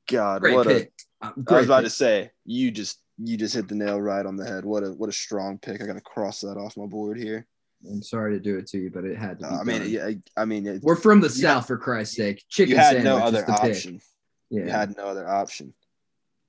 God, 0.07 0.41
great 0.41 0.55
what 0.55 0.65
a 0.65 0.69
pick 0.71 0.91
Uh, 1.21 1.31
I 1.47 1.53
was 1.53 1.65
about 1.65 1.83
pick. 1.83 1.91
to 1.91 1.95
say, 1.95 2.31
you 2.45 2.71
just 2.71 2.97
you 3.19 3.37
just 3.37 3.53
hit 3.53 3.67
the 3.67 3.75
nail 3.75 4.01
right 4.01 4.25
on 4.25 4.37
the 4.37 4.45
head. 4.45 4.65
What 4.65 4.83
a 4.83 4.87
what 4.87 5.07
a 5.09 5.11
strong 5.13 5.59
pick. 5.59 5.81
I 5.81 5.85
gotta 5.85 6.01
cross 6.01 6.41
that 6.41 6.57
off 6.57 6.77
my 6.77 6.87
board 6.87 7.17
here. 7.19 7.45
I'm 7.89 8.01
sorry 8.03 8.33
to 8.33 8.39
do 8.39 8.57
it 8.57 8.67
to 8.67 8.77
you 8.77 8.89
but 8.89 9.05
it 9.05 9.17
had 9.17 9.39
to 9.39 9.47
be 9.47 9.55
Uh, 9.55 9.59
I 9.59 9.63
mean, 9.63 9.83
yeah, 9.89 10.05
I, 10.05 10.17
I 10.35 10.45
mean, 10.45 10.65
it, 10.67 10.81
We're 10.83 10.95
from 10.95 11.21
the 11.21 11.29
south, 11.29 11.67
for 11.67 11.77
Christ's 11.77 12.15
sake. 12.17 12.43
Chicken 12.49 12.71
you 12.71 12.77
had 12.77 12.85
sandwich 12.95 13.03
no 13.05 13.17
other 13.17 13.41
the 13.41 13.53
pick. 13.53 13.71
option. 13.71 14.01
Yeah. 14.49 14.63
You 14.65 14.69
had 14.69 14.97
no 14.97 15.07
other 15.07 15.27
option. 15.27 15.73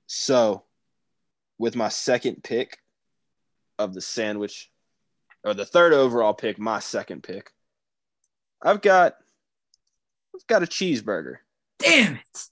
So, 0.07 0.63
with 1.57 1.75
my 1.75 1.89
second 1.89 2.43
pick 2.43 2.77
of 3.79 3.93
the 3.93 4.01
sandwich, 4.01 4.69
or 5.43 5.53
the 5.53 5.65
third 5.65 5.93
overall 5.93 6.33
pick, 6.33 6.59
my 6.59 6.79
second 6.79 7.23
pick, 7.23 7.51
I've 8.61 8.81
got 8.81 9.15
I've 10.35 10.47
got 10.47 10.63
a 10.63 10.67
cheeseburger. 10.67 11.35
Damn 11.79 12.15
it! 12.15 12.43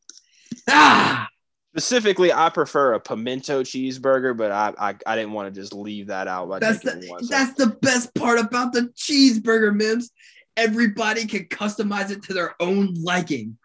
Ah, 0.69 1.27
Specifically, 1.73 2.33
I 2.33 2.49
prefer 2.49 2.93
a 2.93 2.99
pimento 2.99 3.61
cheeseburger, 3.61 4.35
but 4.35 4.51
I 4.51 4.73
I, 4.77 4.95
I 5.05 5.15
didn't 5.15 5.33
want 5.33 5.53
to 5.53 5.61
just 5.61 5.73
leave 5.73 6.07
that 6.07 6.27
out 6.27 6.49
that's 6.59 6.79
the 6.79 7.27
that's 7.29 7.53
the 7.53 7.77
best 7.81 8.13
part 8.15 8.39
about 8.39 8.73
the 8.73 8.91
cheeseburger, 8.95 9.75
Mims. 9.75 10.11
Everybody 10.57 11.25
can 11.25 11.45
customize 11.45 12.09
it 12.09 12.23
to 12.23 12.33
their 12.33 12.55
own 12.59 12.95
liking. 12.95 13.57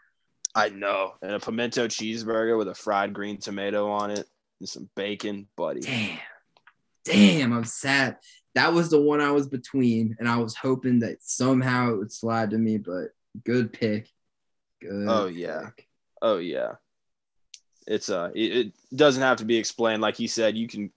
I 0.55 0.68
know. 0.68 1.14
And 1.22 1.32
a 1.32 1.40
pimento 1.40 1.89
cheeseburger 1.89 2.56
with 2.59 2.68
a 2.68 2.74
fried 2.74 3.12
green 3.12 3.39
tomato 3.39 3.90
on 3.90 4.10
it 4.10 4.26
and 4.60 4.68
some 4.68 4.89
bacon, 4.94 5.48
buddy. 5.56 5.81
Damn, 5.81 6.18
damn, 7.06 7.52
I'm 7.55 7.64
sad. 7.64 8.18
That 8.55 8.72
was 8.72 8.90
the 8.90 9.01
one 9.01 9.20
I 9.20 9.32
was 9.32 9.48
between, 9.48 10.14
and 10.18 10.28
I 10.28 10.36
was 10.36 10.55
hoping 10.55 11.01
that 11.01 11.22
somehow 11.22 11.90
it 11.90 11.97
would 11.97 12.12
slide 12.12 12.51
to 12.51 12.59
me. 12.59 12.76
But 12.76 13.09
good 13.44 13.72
pick. 13.72 14.09
Good. 14.81 15.06
Oh, 15.09 15.26
yeah. 15.26 15.70
pick. 15.74 15.89
Oh 16.20 16.36
yeah. 16.39 16.74
It's 17.86 18.09
uh 18.09 18.31
it, 18.35 18.56
it 18.56 18.73
doesn't 18.97 19.23
have 19.23 19.39
to 19.39 19.44
be 19.44 19.56
explained. 19.56 20.02
Like 20.02 20.16
he 20.16 20.27
said, 20.27 20.56
you 20.56 20.69
can 20.69 20.90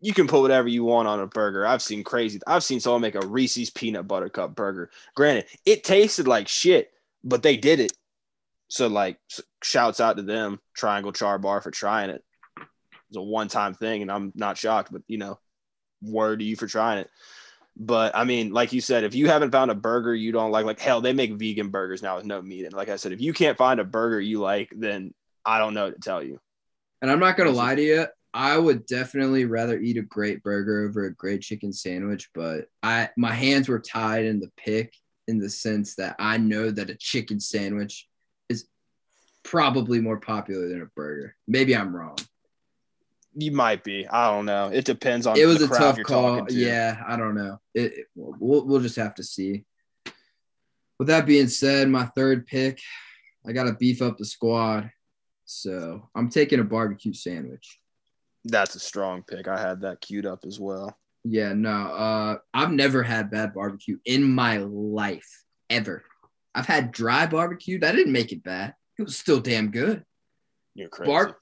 you 0.00 0.12
can 0.12 0.26
put 0.26 0.42
whatever 0.42 0.68
you 0.68 0.84
want 0.84 1.08
on 1.08 1.20
a 1.20 1.26
burger. 1.26 1.66
I've 1.66 1.82
seen 1.82 2.02
crazy. 2.02 2.40
I've 2.46 2.64
seen 2.64 2.80
someone 2.80 3.02
make 3.02 3.14
a 3.14 3.26
Reese's 3.26 3.70
peanut 3.70 4.08
butter 4.08 4.28
cup 4.28 4.54
burger. 4.54 4.90
Granted, 5.14 5.46
it 5.64 5.84
tasted 5.84 6.26
like 6.26 6.48
shit, 6.48 6.90
but 7.22 7.42
they 7.42 7.56
did 7.56 7.80
it. 7.80 7.92
So 8.68 8.88
like 8.88 9.18
shouts 9.62 10.00
out 10.00 10.16
to 10.16 10.22
them, 10.22 10.60
Triangle 10.74 11.12
Char 11.12 11.38
Bar 11.38 11.60
for 11.60 11.70
trying 11.70 12.10
it. 12.10 12.24
It's 13.08 13.16
a 13.16 13.22
one-time 13.22 13.74
thing 13.74 14.02
and 14.02 14.10
I'm 14.10 14.32
not 14.34 14.58
shocked, 14.58 14.90
but 14.90 15.02
you 15.06 15.18
know, 15.18 15.38
word 16.02 16.40
to 16.40 16.44
you 16.44 16.56
for 16.56 16.66
trying 16.66 16.98
it. 16.98 17.10
But 17.76 18.16
I 18.16 18.24
mean, 18.24 18.52
like 18.52 18.72
you 18.72 18.80
said, 18.80 19.04
if 19.04 19.14
you 19.14 19.28
haven't 19.28 19.52
found 19.52 19.70
a 19.70 19.74
burger 19.74 20.14
you 20.14 20.32
don't 20.32 20.50
like, 20.50 20.66
like 20.66 20.80
hell, 20.80 21.00
they 21.00 21.12
make 21.12 21.34
vegan 21.34 21.68
burgers 21.68 22.02
now 22.02 22.16
with 22.16 22.26
no 22.26 22.42
meat. 22.42 22.64
And 22.64 22.74
like 22.74 22.88
I 22.88 22.96
said, 22.96 23.12
if 23.12 23.20
you 23.20 23.32
can't 23.32 23.56
find 23.56 23.78
a 23.80 23.84
burger 23.84 24.20
you 24.20 24.40
like, 24.40 24.72
then 24.76 25.14
I 25.44 25.58
don't 25.58 25.74
know 25.74 25.84
what 25.86 25.94
to 25.94 26.00
tell 26.00 26.22
you. 26.22 26.40
And 27.00 27.10
I'm 27.10 27.18
not 27.20 27.36
gonna 27.36 27.50
lie 27.50 27.74
to 27.74 27.82
you. 27.82 28.06
I 28.34 28.56
would 28.56 28.86
definitely 28.86 29.44
rather 29.44 29.78
eat 29.78 29.98
a 29.98 30.02
great 30.02 30.42
burger 30.42 30.86
over 30.88 31.04
a 31.04 31.14
great 31.14 31.42
chicken 31.42 31.72
sandwich, 31.72 32.30
but 32.34 32.66
I 32.82 33.10
my 33.16 33.32
hands 33.32 33.68
were 33.68 33.80
tied 33.80 34.24
in 34.24 34.40
the 34.40 34.50
pick 34.56 34.94
in 35.28 35.38
the 35.38 35.50
sense 35.50 35.96
that 35.96 36.16
I 36.18 36.38
know 36.38 36.70
that 36.70 36.90
a 36.90 36.94
chicken 36.94 37.40
sandwich 37.40 38.08
is 38.48 38.66
probably 39.42 40.00
more 40.00 40.18
popular 40.18 40.68
than 40.68 40.82
a 40.82 40.86
burger. 40.96 41.36
Maybe 41.46 41.76
I'm 41.76 41.94
wrong. 41.94 42.16
You 43.34 43.50
might 43.52 43.82
be. 43.82 44.06
I 44.06 44.30
don't 44.30 44.44
know. 44.46 44.68
It 44.72 44.84
depends 44.84 45.26
on 45.26 45.38
It 45.38 45.46
was 45.46 45.58
the 45.58 45.64
a 45.64 45.68
crowd 45.68 45.96
tough 45.96 46.02
call. 46.04 46.46
to. 46.46 46.54
Yeah, 46.54 47.02
I 47.06 47.16
don't 47.16 47.34
know. 47.34 47.60
It, 47.74 47.92
it- 47.92 48.06
we'll 48.14 48.64
we'll 48.66 48.80
just 48.80 48.96
have 48.96 49.14
to 49.16 49.24
see. 49.24 49.64
With 50.98 51.08
that 51.08 51.26
being 51.26 51.48
said, 51.48 51.88
my 51.88 52.04
third 52.06 52.46
pick, 52.46 52.80
I 53.46 53.52
got 53.52 53.64
to 53.64 53.72
beef 53.72 54.00
up 54.02 54.18
the 54.18 54.24
squad. 54.24 54.90
So 55.44 56.08
I'm 56.14 56.28
taking 56.28 56.60
a 56.60 56.64
barbecue 56.64 57.12
sandwich. 57.12 57.78
That's 58.44 58.74
a 58.74 58.80
strong 58.80 59.22
pick. 59.22 59.48
I 59.48 59.60
had 59.60 59.82
that 59.82 60.00
queued 60.00 60.26
up 60.26 60.44
as 60.46 60.58
well. 60.58 60.96
Yeah, 61.24 61.52
no. 61.52 61.70
Uh, 61.70 62.38
I've 62.52 62.72
never 62.72 63.02
had 63.02 63.30
bad 63.30 63.54
barbecue 63.54 63.98
in 64.04 64.24
my 64.24 64.58
life 64.58 65.44
ever. 65.70 66.04
I've 66.54 66.66
had 66.66 66.92
dry 66.92 67.26
barbecue. 67.26 67.78
That 67.78 67.92
didn't 67.92 68.12
make 68.12 68.32
it 68.32 68.42
bad. 68.42 68.74
It 68.98 69.02
was 69.02 69.16
still 69.16 69.40
damn 69.40 69.70
good. 69.70 70.04
You're 70.74 70.88
crazy. 70.88 71.12
Bar- 71.12 71.38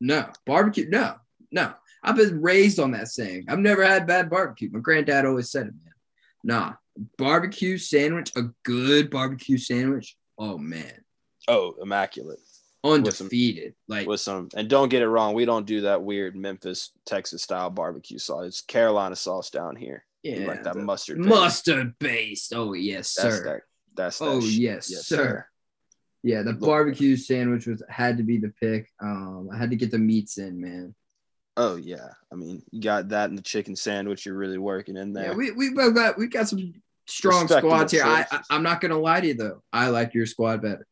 no 0.00 0.28
barbecue. 0.44 0.88
No, 0.88 1.14
no. 1.52 1.72
I've 2.02 2.16
been 2.16 2.42
raised 2.42 2.78
on 2.78 2.90
that 2.90 3.08
saying. 3.08 3.46
I've 3.48 3.58
never 3.58 3.84
had 3.84 4.06
bad 4.06 4.28
barbecue. 4.28 4.68
My 4.70 4.80
granddad 4.80 5.24
always 5.24 5.50
said 5.50 5.68
it, 5.68 5.74
man. 5.82 5.94
Nah, 6.44 6.74
barbecue 7.16 7.78
sandwich, 7.78 8.30
a 8.36 8.42
good 8.64 9.10
barbecue 9.10 9.56
sandwich. 9.56 10.16
Oh 10.38 10.58
man, 10.58 11.02
oh, 11.48 11.74
immaculate. 11.80 12.40
Some- 12.84 12.92
undefeated. 12.94 13.74
like 13.88 14.06
With 14.06 14.20
some 14.20 14.48
and 14.54 14.68
don't 14.68 14.88
get 14.88 15.02
it 15.02 15.08
wrong, 15.08 15.34
we 15.34 15.44
don't 15.44 15.66
do 15.66 15.82
that 15.82 16.02
weird 16.02 16.36
Memphis, 16.36 16.90
Texas 17.06 17.42
style 17.42 17.70
barbecue 17.70 18.18
sauce. 18.18 18.46
It's 18.46 18.60
Carolina 18.60 19.16
sauce 19.16 19.50
down 19.50 19.76
here. 19.76 20.04
Yeah, 20.22 20.46
like 20.46 20.62
that 20.64 20.76
mustard. 20.76 21.18
mustard 21.18 21.98
based. 21.98 22.52
Oh 22.54 22.72
yes, 22.72 23.14
That's 23.14 23.36
sir. 23.36 23.44
that. 23.44 23.60
That's 23.96 24.18
that 24.18 24.24
Oh 24.24 24.40
shit. 24.40 24.50
yes, 24.52 24.86
sir. 25.06 25.46
Yeah, 26.22 26.42
the 26.42 26.52
Look. 26.52 26.60
barbecue 26.60 27.16
sandwich 27.16 27.66
was 27.66 27.82
had 27.88 28.16
to 28.16 28.22
be 28.22 28.38
the 28.38 28.52
pick. 28.60 28.90
Um, 29.02 29.50
I 29.52 29.58
had 29.58 29.70
to 29.70 29.76
get 29.76 29.90
the 29.90 29.98
meats 29.98 30.38
in, 30.38 30.60
man. 30.60 30.94
Oh 31.56 31.76
yeah. 31.76 32.08
I 32.32 32.36
mean, 32.36 32.62
you 32.70 32.80
got 32.80 33.10
that 33.10 33.28
and 33.28 33.38
the 33.38 33.42
chicken 33.42 33.76
sandwich. 33.76 34.24
You're 34.26 34.34
really 34.34 34.58
working 34.58 34.96
in 34.96 35.12
there. 35.12 35.28
Yeah, 35.28 35.34
we 35.34 35.50
we 35.52 35.72
got 35.74 36.16
we 36.18 36.26
got 36.26 36.48
some 36.48 36.72
strong 37.06 37.46
squads 37.46 37.92
here. 37.92 38.04
I, 38.04 38.24
I. 38.30 38.40
I'm 38.50 38.62
not 38.62 38.80
gonna 38.80 38.98
lie 38.98 39.20
to 39.20 39.26
you 39.26 39.34
though. 39.34 39.62
I 39.72 39.88
like 39.88 40.14
your 40.14 40.24
squad 40.26 40.62
better. 40.62 40.86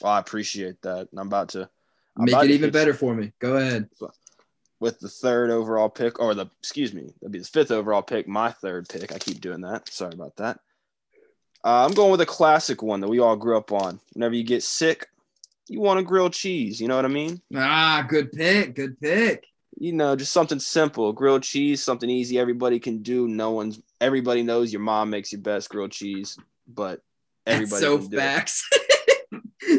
Well, 0.00 0.12
I 0.12 0.18
appreciate 0.18 0.80
that. 0.82 1.08
I'm 1.16 1.26
about 1.26 1.50
to 1.50 1.68
I'm 2.16 2.24
Make 2.26 2.34
about 2.34 2.44
it 2.44 2.48
to 2.48 2.54
even 2.54 2.70
better 2.70 2.94
for 2.94 3.14
me. 3.14 3.32
Go 3.40 3.56
ahead. 3.56 3.88
with 4.80 5.00
the 5.00 5.08
third 5.08 5.50
overall 5.50 5.88
pick, 5.88 6.20
or 6.20 6.34
the 6.34 6.46
excuse 6.60 6.92
me, 6.92 7.12
that'd 7.20 7.32
be 7.32 7.38
the 7.38 7.44
fifth 7.44 7.70
overall 7.70 8.02
pick. 8.02 8.28
My 8.28 8.50
third 8.52 8.88
pick. 8.88 9.12
I 9.12 9.18
keep 9.18 9.40
doing 9.40 9.62
that. 9.62 9.88
Sorry 9.92 10.12
about 10.14 10.36
that. 10.36 10.60
Uh, 11.64 11.86
I'm 11.86 11.94
going 11.94 12.10
with 12.10 12.20
a 12.20 12.26
classic 12.26 12.82
one 12.82 13.00
that 13.00 13.08
we 13.08 13.20
all 13.20 13.36
grew 13.36 13.56
up 13.56 13.72
on. 13.72 13.98
Whenever 14.12 14.34
you 14.34 14.44
get 14.44 14.62
sick, 14.62 15.08
you 15.66 15.80
want 15.80 15.98
a 15.98 16.02
grilled 16.02 16.34
cheese. 16.34 16.78
You 16.80 16.88
know 16.88 16.96
what 16.96 17.06
I 17.06 17.08
mean? 17.08 17.40
Ah, 17.54 18.04
good 18.06 18.30
pick. 18.32 18.74
Good 18.74 19.00
pick. 19.00 19.46
You 19.78 19.92
know, 19.94 20.14
just 20.14 20.32
something 20.32 20.60
simple, 20.60 21.12
grilled 21.12 21.42
cheese, 21.42 21.82
something 21.82 22.08
easy 22.08 22.38
everybody 22.38 22.78
can 22.78 23.02
do. 23.02 23.26
No 23.26 23.50
one's 23.52 23.80
everybody 24.00 24.42
knows 24.42 24.72
your 24.72 24.82
mom 24.82 25.10
makes 25.10 25.32
your 25.32 25.40
best 25.40 25.68
grilled 25.70 25.90
cheese, 25.90 26.38
but 26.68 27.00
everybody 27.46 27.70
That's 27.70 27.80
so 27.80 27.98
can 27.98 28.08
do 28.08 28.16
it. 28.16 28.20
facts. 28.20 28.68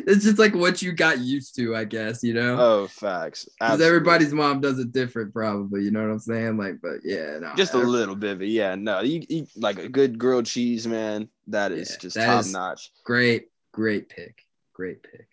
it's 0.08 0.24
just 0.24 0.38
like 0.40 0.54
what 0.56 0.82
you 0.82 0.92
got 0.92 1.20
used 1.20 1.56
to, 1.56 1.76
I 1.76 1.84
guess, 1.84 2.24
you 2.24 2.34
know? 2.34 2.58
Oh, 2.60 2.88
facts. 2.88 3.48
Because 3.60 3.82
everybody's 3.82 4.34
mom 4.34 4.62
does 4.62 4.80
it 4.80 4.92
different, 4.92 5.34
probably. 5.34 5.84
You 5.84 5.92
know 5.92 6.02
what 6.02 6.12
I'm 6.12 6.20
saying? 6.20 6.58
Like, 6.58 6.76
but 6.82 6.98
yeah, 7.04 7.40
no. 7.40 7.54
just 7.56 7.74
a 7.74 7.78
every- 7.78 7.90
little 7.90 8.16
bit, 8.16 8.38
but 8.38 8.48
yeah, 8.48 8.76
no, 8.76 9.02
you, 9.02 9.24
you 9.30 9.48
like 9.56 9.80
a 9.80 9.90
good 9.90 10.18
grilled 10.20 10.46
cheese, 10.46 10.88
man. 10.88 11.30
That 11.48 11.72
is 11.72 11.92
Yeah, 11.92 11.98
just 12.00 12.16
that 12.16 12.26
top 12.28 12.40
is- 12.42 12.54
notch. 12.54 12.92
Great, 13.04 13.50
great 13.72 14.10
pick. 14.10 14.44
Great 14.74 15.04
pick. 15.04 15.28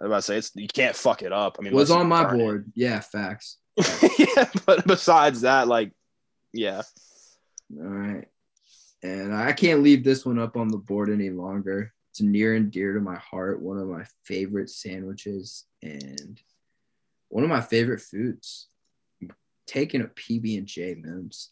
I 0.00 0.04
was 0.04 0.08
about 0.08 0.16
to 0.16 0.22
say 0.22 0.36
it's 0.38 0.50
you 0.54 0.68
can't 0.68 0.96
fuck 0.96 1.22
it 1.22 1.32
up. 1.32 1.56
I 1.58 1.62
mean, 1.62 1.74
Was 1.74 1.90
on 1.90 2.08
my 2.08 2.24
board. 2.32 2.72
Yeah, 2.74 3.00
facts. 3.00 3.58
yeah, 4.18 4.48
but 4.66 4.86
besides 4.86 5.42
that, 5.42 5.68
like, 5.68 5.92
yeah, 6.52 6.82
All 7.78 7.84
right. 7.84 8.26
And 9.02 9.34
I 9.34 9.52
can't 9.52 9.82
leave 9.82 10.04
this 10.04 10.26
one 10.26 10.38
up 10.38 10.56
on 10.56 10.68
the 10.68 10.76
board 10.76 11.08
any 11.10 11.30
longer. 11.30 11.92
It's 12.10 12.20
near 12.20 12.54
and 12.54 12.70
dear 12.70 12.94
to 12.94 13.00
my 13.00 13.16
heart. 13.16 13.60
One 13.60 13.78
of 13.78 13.86
my 13.88 14.04
favorite 14.24 14.68
sandwiches 14.68 15.64
and 15.82 16.40
one 17.28 17.44
of 17.44 17.50
my 17.50 17.60
favorite 17.60 18.00
foods. 18.00 18.66
Taking 19.66 20.00
a 20.00 20.06
PB 20.06 20.58
and 20.58 20.66
J, 20.66 20.96
Mims. 20.96 21.50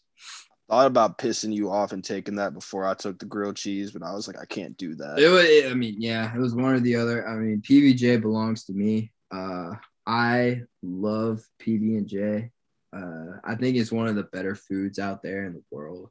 thought 0.69 0.87
about 0.87 1.17
pissing 1.17 1.53
you 1.53 1.71
off 1.71 1.93
and 1.93 2.03
taking 2.03 2.35
that 2.35 2.53
before 2.53 2.85
I 2.85 2.93
took 2.93 3.17
the 3.17 3.25
grilled 3.25 3.55
cheese, 3.55 3.91
but 3.91 4.03
I 4.03 4.13
was 4.13 4.27
like, 4.27 4.37
I 4.37 4.45
can't 4.45 4.77
do 4.77 4.95
that. 4.95 5.17
It 5.17 5.29
was, 5.29 5.71
I 5.71 5.73
mean, 5.73 5.95
yeah, 5.99 6.35
it 6.35 6.37
was 6.37 6.53
one 6.53 6.73
or 6.73 6.81
the 6.81 6.97
other. 6.97 7.25
I 7.25 7.35
mean, 7.35 7.61
PBJ 7.61 8.21
belongs 8.21 8.65
to 8.65 8.73
me. 8.73 9.13
Uh, 9.31 9.71
I 10.05 10.63
love 10.83 11.41
PB 11.61 11.97
and 11.97 12.07
J. 12.07 12.51
Uh, 12.93 13.37
I 13.45 13.55
think 13.55 13.77
it's 13.77 13.91
one 13.91 14.07
of 14.07 14.15
the 14.15 14.23
better 14.23 14.55
foods 14.55 14.99
out 14.99 15.23
there 15.23 15.45
in 15.45 15.53
the 15.53 15.63
world. 15.71 16.09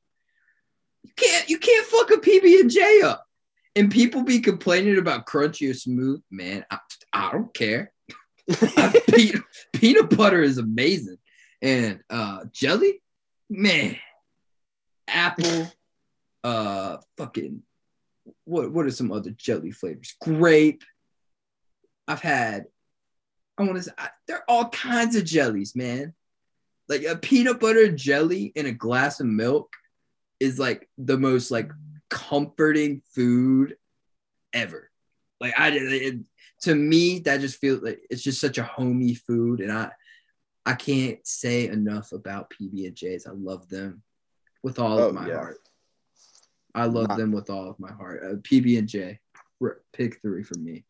You 1.02 1.12
can't, 1.14 1.50
you 1.50 1.58
can't 1.58 1.86
fuck 1.86 2.10
a 2.10 2.14
PB 2.14 2.60
and 2.60 2.70
J 2.70 3.02
up. 3.02 3.27
And 3.78 3.92
people 3.92 4.24
be 4.24 4.40
complaining 4.40 4.98
about 4.98 5.26
crunchy 5.26 5.70
or 5.70 5.74
smooth. 5.74 6.20
Man, 6.32 6.64
I, 6.68 6.78
I 7.12 7.30
don't 7.30 7.55
care. 7.55 7.92
peanut, 9.14 9.42
peanut 9.72 10.16
butter 10.16 10.42
is 10.42 10.59
amazing, 10.59 11.18
and 11.62 12.00
uh, 12.10 12.46
jelly, 12.52 13.00
man, 13.48 13.96
apple, 15.06 15.70
uh, 16.42 16.96
fucking 17.18 17.62
what 18.46 18.72
what 18.72 18.86
are 18.86 18.90
some 18.90 19.12
other 19.12 19.30
jelly 19.30 19.70
flavors? 19.70 20.16
Grape. 20.20 20.82
I've 22.09 22.22
had. 22.22 22.64
I 23.59 23.62
want 23.62 23.76
to 23.76 23.82
say 23.84 23.92
I, 23.96 24.09
there 24.26 24.38
are 24.38 24.44
all 24.48 24.70
kinds 24.70 25.14
of 25.14 25.24
jellies, 25.24 25.76
man. 25.76 26.14
Like 26.88 27.05
a 27.05 27.14
peanut 27.14 27.60
butter 27.60 27.92
jelly 27.92 28.50
in 28.56 28.66
a 28.66 28.72
glass 28.72 29.20
of 29.20 29.26
milk 29.26 29.72
is 30.40 30.59
like 30.59 30.88
the 30.98 31.16
most 31.16 31.52
like 31.52 31.70
comforting 32.10 33.02
food 33.14 33.76
ever. 34.52 34.90
Like 35.40 35.55
I 35.59 35.70
it, 35.70 36.16
to 36.62 36.74
me 36.74 37.20
that 37.20 37.40
just 37.40 37.60
feels 37.60 37.82
like 37.82 38.01
it's 38.10 38.22
just 38.22 38.40
such 38.40 38.59
a 38.59 38.62
homey 38.64 39.14
food, 39.14 39.60
and 39.60 39.70
I 39.70 39.90
I 40.66 40.74
can't 40.74 41.24
say 41.26 41.68
enough 41.68 42.12
about 42.12 42.51
PB 42.51 42.86
and 42.86 42.97
J's. 42.97 43.26
I 43.26 43.30
love 43.32 43.68
them 43.68 44.02
with 44.62 44.78
all 44.78 44.98
Oh, 44.98 45.09
of 45.09 45.14
my 45.14 45.28
yeah. 45.28 45.35
heart. 45.36 45.59
I 46.74 46.85
love 46.86 47.09
Not- 47.09 47.18
them 47.18 47.32
with 47.32 47.51
all 47.51 47.70
of 47.70 47.78
my 47.78 47.93
heart. 47.93 48.22
Uh, 48.24 48.35
PB 48.36 48.78
and 48.78 48.89
J, 48.89 49.20
pick 49.93 50.20
three 50.20 50.43
for 50.43 50.59
me. 50.59 50.85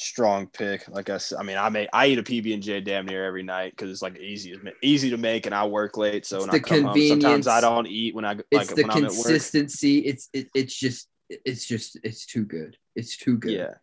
Strong 0.00 0.46
pick. 0.48 0.86
Like 0.86 1.10
I 1.10 1.18
said, 1.18 1.38
I 1.38 1.42
mean, 1.42 1.56
I 1.56 1.68
make 1.70 1.88
I 1.92 2.06
eat 2.06 2.20
a 2.20 2.22
PB 2.22 2.54
and 2.54 2.62
J 2.62 2.80
damn 2.80 3.04
near 3.04 3.24
every 3.26 3.42
night 3.42 3.72
because 3.72 3.90
it's 3.90 4.00
like 4.00 4.16
easy 4.16 4.52
to 4.52 4.72
easy 4.80 5.10
to 5.10 5.16
make, 5.16 5.44
and 5.46 5.52
I 5.52 5.66
work 5.66 5.96
late, 5.96 6.24
so 6.24 6.38
when 6.38 6.50
the 6.50 6.54
I 6.54 6.58
come 6.60 6.82
home, 6.82 6.92
convenience. 6.92 7.24
sometimes 7.24 7.46
I 7.48 7.60
don't 7.60 7.88
eat 7.88 8.14
when 8.14 8.24
I 8.24 8.34
like 8.34 8.44
It's 8.52 8.74
the 8.74 8.82
when 8.82 8.90
I'm 8.92 8.98
at 8.98 9.10
work. 9.10 9.10
consistency. 9.14 9.98
It's 9.98 10.28
it, 10.32 10.50
it's 10.54 10.72
just 10.78 11.08
it's 11.28 11.66
just 11.66 11.98
it's 12.04 12.26
too 12.26 12.44
good. 12.44 12.76
It's 12.94 13.16
too 13.16 13.38
good. 13.38 13.50
Yeah, 13.50 13.74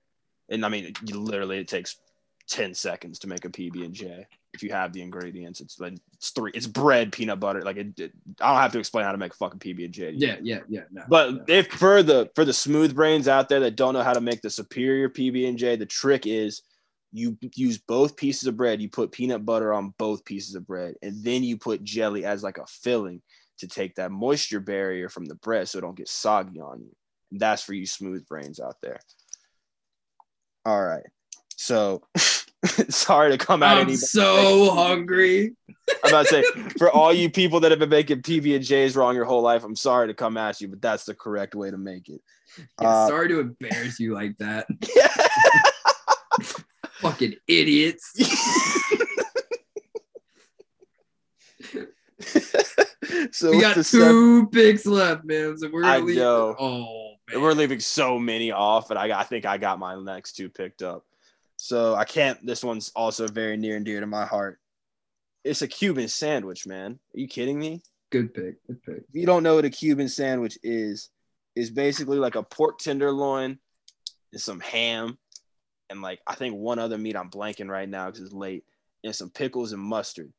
and 0.48 0.66
I 0.66 0.70
mean, 0.70 0.94
literally 1.04 1.58
it 1.60 1.68
takes 1.68 1.98
ten 2.48 2.74
seconds 2.74 3.20
to 3.20 3.28
make 3.28 3.44
a 3.44 3.50
PB 3.50 3.84
and 3.84 3.94
J 3.94 4.26
if 4.56 4.64
you 4.64 4.72
have 4.72 4.91
the 4.94 5.02
ingredients. 5.02 5.61
It's 5.61 5.80
like 5.80 5.94
it's 6.14 6.32
three. 6.32 6.52
It's 6.53 6.65
bread, 6.68 7.11
peanut 7.11 7.40
butter. 7.40 7.61
Like 7.61 7.77
it, 7.77 7.99
it- 7.99 8.14
I 8.41 8.52
don't 8.53 8.61
have 8.61 8.72
to 8.72 8.80
explain 8.80 9.06
how 9.06 9.11
to 9.11 9.18
make 9.18 9.34
a 9.34 9.36
fucking 9.36 9.60
PB 9.60 9.86
and 9.86 9.94
J. 9.94 10.11
yeah, 10.15 10.38
yeah, 10.41 10.61
yeah. 10.68 10.82
No, 10.91 11.03
But 11.07 11.34
no. 11.34 11.44
if 11.48 11.68
for 11.68 12.02
the 12.02 12.30
for 12.36 12.45
the 12.45 12.53
smooth 12.53 12.95
brains 12.95 13.27
out 13.27 13.49
there 13.49 13.60
that 13.60 13.76
don't 13.76 13.94
know 13.94 14.03
how 14.03 14.14
to 14.14 14.22
make 14.22 14.41
the 14.41 14.49
superior 14.49 15.10
PB 15.10 15.48
and 15.48 15.57
J, 15.57 15.76
the 15.76 15.86
trick 15.86 16.26
is 16.26 16.64
you 17.11 17.38
use 17.56 17.77
both 17.77 18.18
pieces 18.18 18.48
of 18.48 18.57
bread. 18.57 18.82
You 18.82 18.90
put 18.90 19.11
peanut 19.11 19.45
butter 19.45 19.73
on 19.73 19.94
both 19.98 20.26
pieces 20.26 20.56
of 20.56 20.65
bread, 20.68 20.95
and 21.02 21.23
then 21.23 21.44
you 21.44 21.57
put 21.57 21.84
jelly 21.84 22.26
as 22.26 22.41
like 22.44 22.57
a 22.57 22.65
filling 22.68 23.22
to 23.60 23.68
take 23.68 23.95
that 23.95 24.11
moisture 24.11 24.60
barrier 24.60 25.07
from 25.07 25.26
the 25.26 25.36
bread, 25.36 25.69
so 25.69 25.77
it 25.77 25.82
don't 25.82 25.95
get 25.95 26.10
soggy 26.10 26.60
on 26.60 26.82
you. 26.82 26.91
And 27.32 27.40
that's 27.40 27.64
for 27.64 27.73
you 27.73 27.86
smooth 27.86 28.26
brains 28.27 28.60
out 28.60 28.76
there. 28.82 28.99
All 30.65 30.84
right, 30.84 31.06
so 31.56 32.02
sorry 32.90 33.32
to 33.32 33.38
come 33.38 33.64
out. 33.64 33.78
I'm 33.78 33.96
so 33.96 34.74
hungry. 34.74 35.56
I'm 36.04 36.10
about 36.10 36.28
to 36.28 36.30
say 36.30 36.44
for 36.78 36.90
all 36.90 37.14
you 37.14 37.30
people 37.30 37.60
that 37.62 37.72
have 37.72 37.80
been 37.80 37.90
making 37.90 38.22
PB 38.22 38.56
and 38.56 38.64
J's 38.66 38.96
wrong 38.96 39.16
your 39.16 39.26
whole 39.26 39.42
life, 39.42 39.64
I'm 39.64 39.76
sorry 39.76 40.08
to 40.08 40.14
come 40.14 40.38
at 40.38 40.60
you, 40.62 40.68
but 40.68 40.82
that's 40.82 41.06
the 41.06 41.14
correct 41.14 41.54
way 41.56 41.70
to 41.70 41.78
make 41.78 42.10
it. 42.10 42.22
Yeah, 42.82 42.88
Uh, 42.88 43.08
sorry 43.08 43.28
to 43.30 43.40
embarrass 43.40 44.00
you 44.00 44.14
like 44.14 44.38
that. 44.40 44.66
Fucking 47.02 47.36
idiots. 47.48 48.14
so 53.32 53.52
we 53.52 53.62
got 53.62 53.84
two 53.86 54.48
picks 54.48 54.86
left, 54.86 55.26
man. 55.26 55.58
So 55.58 55.70
we're 55.72 55.84
I 55.84 56.00
know. 56.00 56.56
Oh 56.58 57.16
seven- 57.30 57.42
man. 57.42 57.42
we're 57.42 57.54
leaving 57.54 57.80
so 57.80 58.18
many 58.18 58.52
off, 58.52 58.88
but 58.88 58.98
I, 58.98 59.20
I 59.20 59.24
think 59.24 59.46
I 59.46 59.58
got 59.58 59.80
my 59.80 59.96
next 60.02 60.34
two 60.34 60.50
picked 60.50 60.82
up. 60.82 61.06
So 61.66 61.96
I 61.96 62.06
can't. 62.06 62.46
This 62.46 62.64
one's 62.64 62.92
also 62.96 63.28
very 63.28 63.58
near 63.58 63.76
and 63.76 63.84
dear 63.84 64.00
to 64.00 64.06
my 64.06 64.24
heart. 64.24 64.60
It's 65.44 65.64
a 65.64 65.68
Cuban 65.68 66.08
sandwich, 66.08 66.68
man. 66.68 66.92
Are 66.92 67.20
you 67.20 67.28
kidding 67.28 67.58
me? 67.58 67.82
Good 68.12 68.36
pick. 68.36 68.64
Good 68.68 68.84
pick. 68.84 68.98
if 68.98 69.16
you 69.16 69.26
don't 69.26 69.42
know 69.42 69.56
what 69.56 69.66
a 69.66 69.72
Cuban 69.72 70.08
sandwich 70.08 70.60
is, 70.62 71.10
is 71.56 71.72
basically 71.72 72.20
like 72.20 72.36
a 72.36 72.44
pork 72.44 72.78
tenderloin 72.78 73.58
and 74.32 74.40
some 74.40 74.60
ham 74.60 75.18
and 75.90 76.04
like 76.04 76.20
I 76.28 76.36
think 76.36 76.56
one 76.56 76.78
other 76.78 77.00
meat 77.00 77.16
I'm 77.16 77.32
blanking 77.32 77.68
right 77.68 77.90
now 77.90 78.12
because 78.12 78.22
it's 78.22 78.32
late 78.32 78.64
and 79.04 79.16
some 79.16 79.32
pickles 79.32 79.74
and 79.74 79.82
mustard 79.82 80.32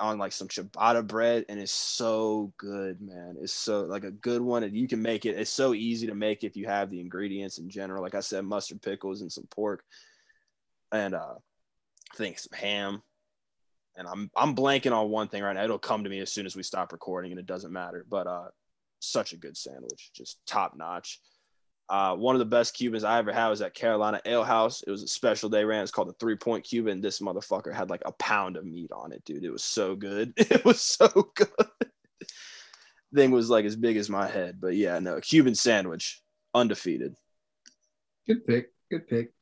on 0.00 0.18
like 0.18 0.32
some 0.32 0.48
ciabatta 0.48 1.06
bread 1.06 1.44
and 1.48 1.60
it's 1.60 1.70
so 1.70 2.52
good, 2.58 3.00
man. 3.00 3.36
It's 3.40 3.52
so 3.52 3.82
like 3.82 4.02
a 4.02 4.10
good 4.10 4.42
one 4.42 4.64
and 4.64 4.76
you 4.76 4.88
can 4.88 5.00
make 5.00 5.24
it. 5.24 5.38
It's 5.38 5.52
so 5.52 5.72
easy 5.72 6.08
to 6.08 6.16
make 6.16 6.42
if 6.42 6.56
you 6.56 6.66
have 6.66 6.90
the 6.90 7.00
ingredients 7.00 7.58
in 7.58 7.70
general. 7.70 8.02
Like 8.02 8.16
I 8.16 8.20
said, 8.20 8.44
mustard, 8.44 8.82
pickles, 8.82 9.20
and 9.20 9.30
some 9.30 9.46
pork 9.52 9.84
and 10.94 11.14
uh 11.14 11.34
I 12.12 12.16
think 12.16 12.38
some 12.38 12.56
ham. 12.58 13.02
And 13.96 14.08
I'm 14.08 14.30
I'm 14.36 14.56
blanking 14.56 14.92
on 14.92 15.10
one 15.10 15.28
thing 15.28 15.42
right 15.42 15.54
now. 15.54 15.64
It'll 15.64 15.78
come 15.78 16.04
to 16.04 16.10
me 16.10 16.20
as 16.20 16.32
soon 16.32 16.46
as 16.46 16.56
we 16.56 16.62
stop 16.62 16.92
recording, 16.92 17.30
and 17.30 17.38
it 17.38 17.46
doesn't 17.46 17.72
matter. 17.72 18.04
But 18.08 18.26
uh, 18.26 18.48
such 19.00 19.32
a 19.32 19.36
good 19.36 19.56
sandwich, 19.56 20.10
just 20.14 20.38
top 20.46 20.76
notch. 20.76 21.20
Uh, 21.88 22.16
one 22.16 22.34
of 22.34 22.38
the 22.38 22.44
best 22.46 22.74
Cubans 22.74 23.04
I 23.04 23.18
ever 23.18 23.32
had 23.32 23.48
was 23.48 23.60
at 23.60 23.74
Carolina 23.74 24.20
Ale 24.24 24.42
House. 24.42 24.82
It 24.82 24.90
was 24.90 25.02
a 25.02 25.08
special 25.08 25.48
day 25.48 25.64
ran. 25.64 25.82
It's 25.82 25.92
called 25.92 26.08
the 26.08 26.14
Three 26.14 26.34
Point 26.34 26.64
Cuban. 26.64 27.00
This 27.00 27.20
motherfucker 27.20 27.72
had 27.72 27.90
like 27.90 28.02
a 28.06 28.12
pound 28.12 28.56
of 28.56 28.64
meat 28.64 28.90
on 28.90 29.12
it, 29.12 29.22
dude. 29.24 29.44
It 29.44 29.50
was 29.50 29.64
so 29.64 29.94
good. 29.94 30.32
It 30.38 30.64
was 30.64 30.80
so 30.80 31.08
good. 31.34 31.48
Thing 33.14 33.30
was 33.30 33.50
like 33.50 33.64
as 33.64 33.76
big 33.76 33.96
as 33.96 34.10
my 34.10 34.26
head, 34.26 34.60
but 34.60 34.74
yeah, 34.74 34.98
no 34.98 35.20
Cuban 35.20 35.54
sandwich, 35.54 36.20
undefeated. 36.52 37.14
Good 38.26 38.44
pick. 38.44 38.72
Good 38.90 39.06
pick. 39.06 39.33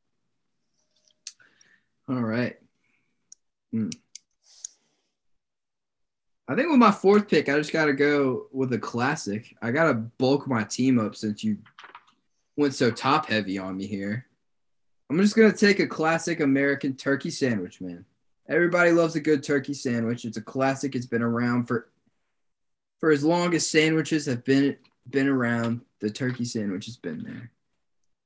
All 2.09 2.21
right. 2.21 2.57
Hmm. 3.71 3.89
I 6.47 6.55
think 6.55 6.69
with 6.69 6.79
my 6.79 6.91
fourth 6.91 7.29
pick, 7.29 7.47
I 7.47 7.57
just 7.57 7.71
got 7.71 7.85
to 7.85 7.93
go 7.93 8.47
with 8.51 8.73
a 8.73 8.77
classic. 8.77 9.55
I 9.61 9.71
got 9.71 9.85
to 9.85 9.93
bulk 9.93 10.45
my 10.47 10.63
team 10.63 10.99
up 10.99 11.15
since 11.15 11.43
you 11.43 11.57
went 12.57 12.75
so 12.75 12.91
top 12.91 13.27
heavy 13.27 13.57
on 13.57 13.77
me 13.77 13.87
here. 13.87 14.25
I'm 15.09 15.19
just 15.19 15.35
going 15.35 15.51
to 15.51 15.57
take 15.57 15.79
a 15.79 15.87
classic 15.87 16.41
American 16.41 16.95
turkey 16.95 17.29
sandwich, 17.29 17.79
man. 17.79 18.05
Everybody 18.49 18.91
loves 18.91 19.15
a 19.15 19.21
good 19.21 19.41
turkey 19.41 19.73
sandwich. 19.73 20.25
It's 20.25 20.37
a 20.37 20.41
classic. 20.41 20.95
It's 20.95 21.05
been 21.05 21.21
around 21.21 21.65
for 21.65 21.87
for 22.99 23.11
as 23.11 23.23
long 23.23 23.53
as 23.53 23.67
sandwiches 23.67 24.25
have 24.25 24.43
been 24.43 24.77
been 25.09 25.27
around. 25.27 25.81
The 25.99 26.09
turkey 26.09 26.43
sandwich 26.43 26.85
has 26.85 26.97
been 26.97 27.23
there, 27.23 27.51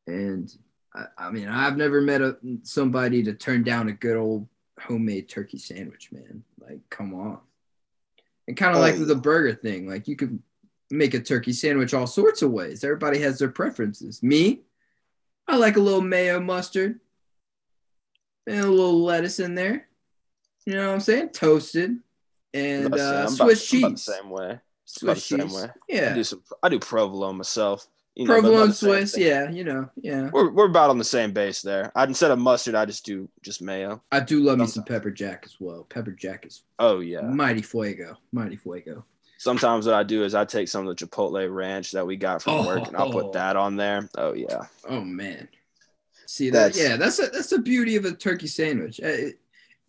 and 0.08 0.52
I, 0.98 1.28
I 1.28 1.32
mean, 1.32 1.48
I've 1.48 1.78
never 1.78 2.02
met 2.02 2.22
a, 2.22 2.38
somebody 2.64 3.24
to 3.24 3.34
turn 3.34 3.64
down 3.64 3.88
a 3.90 3.94
good 3.94 4.18
old 4.18 4.48
homemade 4.80 5.30
turkey 5.30 5.58
sandwich, 5.60 6.10
man. 6.12 6.44
Like, 6.60 6.80
come 6.90 7.14
on. 7.14 7.40
And 8.48 8.58
kind 8.58 8.72
of 8.72 8.78
Oh, 8.78 8.82
like 8.82 8.96
the 8.98 9.16
burger 9.16 9.54
thing, 9.54 9.88
like 9.90 10.08
you 10.08 10.16
could 10.16 10.40
make 10.90 11.14
a 11.14 11.20
turkey 11.20 11.52
sandwich 11.54 11.94
all 11.94 12.08
sorts 12.08 12.42
of 12.42 12.52
ways. 12.52 12.84
Everybody 12.84 13.20
has 13.20 13.40
their 13.40 13.50
preferences. 13.50 14.24
Me, 14.24 14.62
I 15.48 15.58
like 15.58 15.76
a 15.78 15.82
little 15.82 16.02
mayo 16.02 16.40
mustard 16.40 17.00
and 18.48 18.60
a 18.60 18.70
little 18.70 19.02
lettuce 19.04 19.40
in 19.40 19.54
there. 19.56 19.88
You 20.66 20.74
know 20.74 20.88
what 20.88 20.94
I'm 20.96 21.00
saying? 21.02 21.30
Toasted 21.30 21.98
and 22.54 22.94
uh, 22.94 23.28
Swiss 23.28 23.72
about 23.72 23.82
the 23.82 23.90
cheese. 23.92 24.04
same 24.04 24.30
way. 24.30 24.60
Swiss 24.86 25.26
same 25.26 25.40
cheese. 25.42 25.54
way. 25.54 25.64
I 25.64 25.72
Yeah. 25.90 26.14
do 26.14 26.24
some. 26.24 26.42
I 26.64 26.70
do 26.70 26.80
provolone 26.80 27.38
myself. 27.38 27.88
You 28.18 28.26
know, 28.26 28.34
Provolone 28.42 28.74
Swiss. 28.74 29.14
thing. 29.14 29.24
Yeah. 29.26 29.50
You 29.52 29.64
know. 29.64 29.90
Yeah. 29.96 30.30
We're, 30.34 30.50
we're 30.50 30.66
about 30.66 30.90
on 30.90 30.98
the 30.98 31.04
same 31.04 31.32
base 31.34 31.62
there. 31.62 31.92
I 31.96 32.04
instead 32.06 32.32
of 32.32 32.40
mustard, 32.40 32.74
I 32.74 32.84
just 32.86 33.06
do 33.06 33.30
just 33.44 33.62
mayo. 33.62 34.02
I 34.12 34.20
do 34.22 34.42
love 34.44 34.58
me 34.58 34.66
some 34.66 34.84
pepper 34.86 35.12
jack 35.12 35.44
as 35.46 35.56
well. 35.60 35.86
Pepper 35.88 36.12
jack 36.12 36.46
is 36.46 36.64
Oh 36.80 37.00
yeah. 37.00 37.22
mighty 37.22 37.62
fuego. 37.62 38.18
Mighty 38.32 38.56
fuego. 38.56 39.06
Sometimes 39.38 39.86
what 39.86 39.94
I 39.94 40.02
do 40.02 40.24
is 40.24 40.34
I 40.34 40.46
take 40.46 40.68
some 40.68 40.88
of 40.88 40.98
the 40.98 41.06
Chipotle 41.06 41.54
ranch 41.54 41.92
that 41.92 42.08
we 42.08 42.16
got 42.16 42.42
from 42.42 42.66
work 42.66 42.88
and 42.88 42.98
I'll 42.98 43.10
Oh. 43.10 43.12
put 43.22 43.34
that 43.34 43.56
on 43.56 43.76
there. 43.76 44.10
Oh 44.18 44.34
yeah. 44.34 44.64
Oh 44.90 45.02
man. 45.02 45.48
See 46.26 46.50
that? 46.50 46.74
That's- 46.74 46.80
yeah, 46.90 46.98
that's 46.98 47.20
a, 47.20 47.28
that's 47.28 47.52
the 47.52 47.60
beauty 47.60 47.96
of 47.98 48.06
a 48.06 48.14
turkey 48.14 48.48
sandwich. 48.48 49.00
Uh, 49.00 49.08
it- 49.08 49.40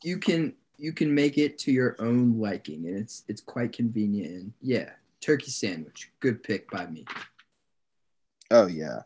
you 0.04 0.18
can 0.18 0.52
you 0.76 0.92
can 0.92 1.12
make 1.12 1.38
it 1.38 1.58
to 1.60 1.72
your 1.72 1.96
own 1.98 2.38
liking, 2.38 2.86
and 2.86 2.96
it's 2.96 3.24
it's 3.26 3.40
quite 3.40 3.72
convenient. 3.72 4.30
And 4.34 4.52
yeah, 4.62 4.90
turkey 5.20 5.50
sandwich, 5.50 6.10
good 6.20 6.42
pick 6.44 6.70
by 6.70 6.86
me. 6.86 7.04
Oh 8.50 8.66
yeah. 8.66 9.02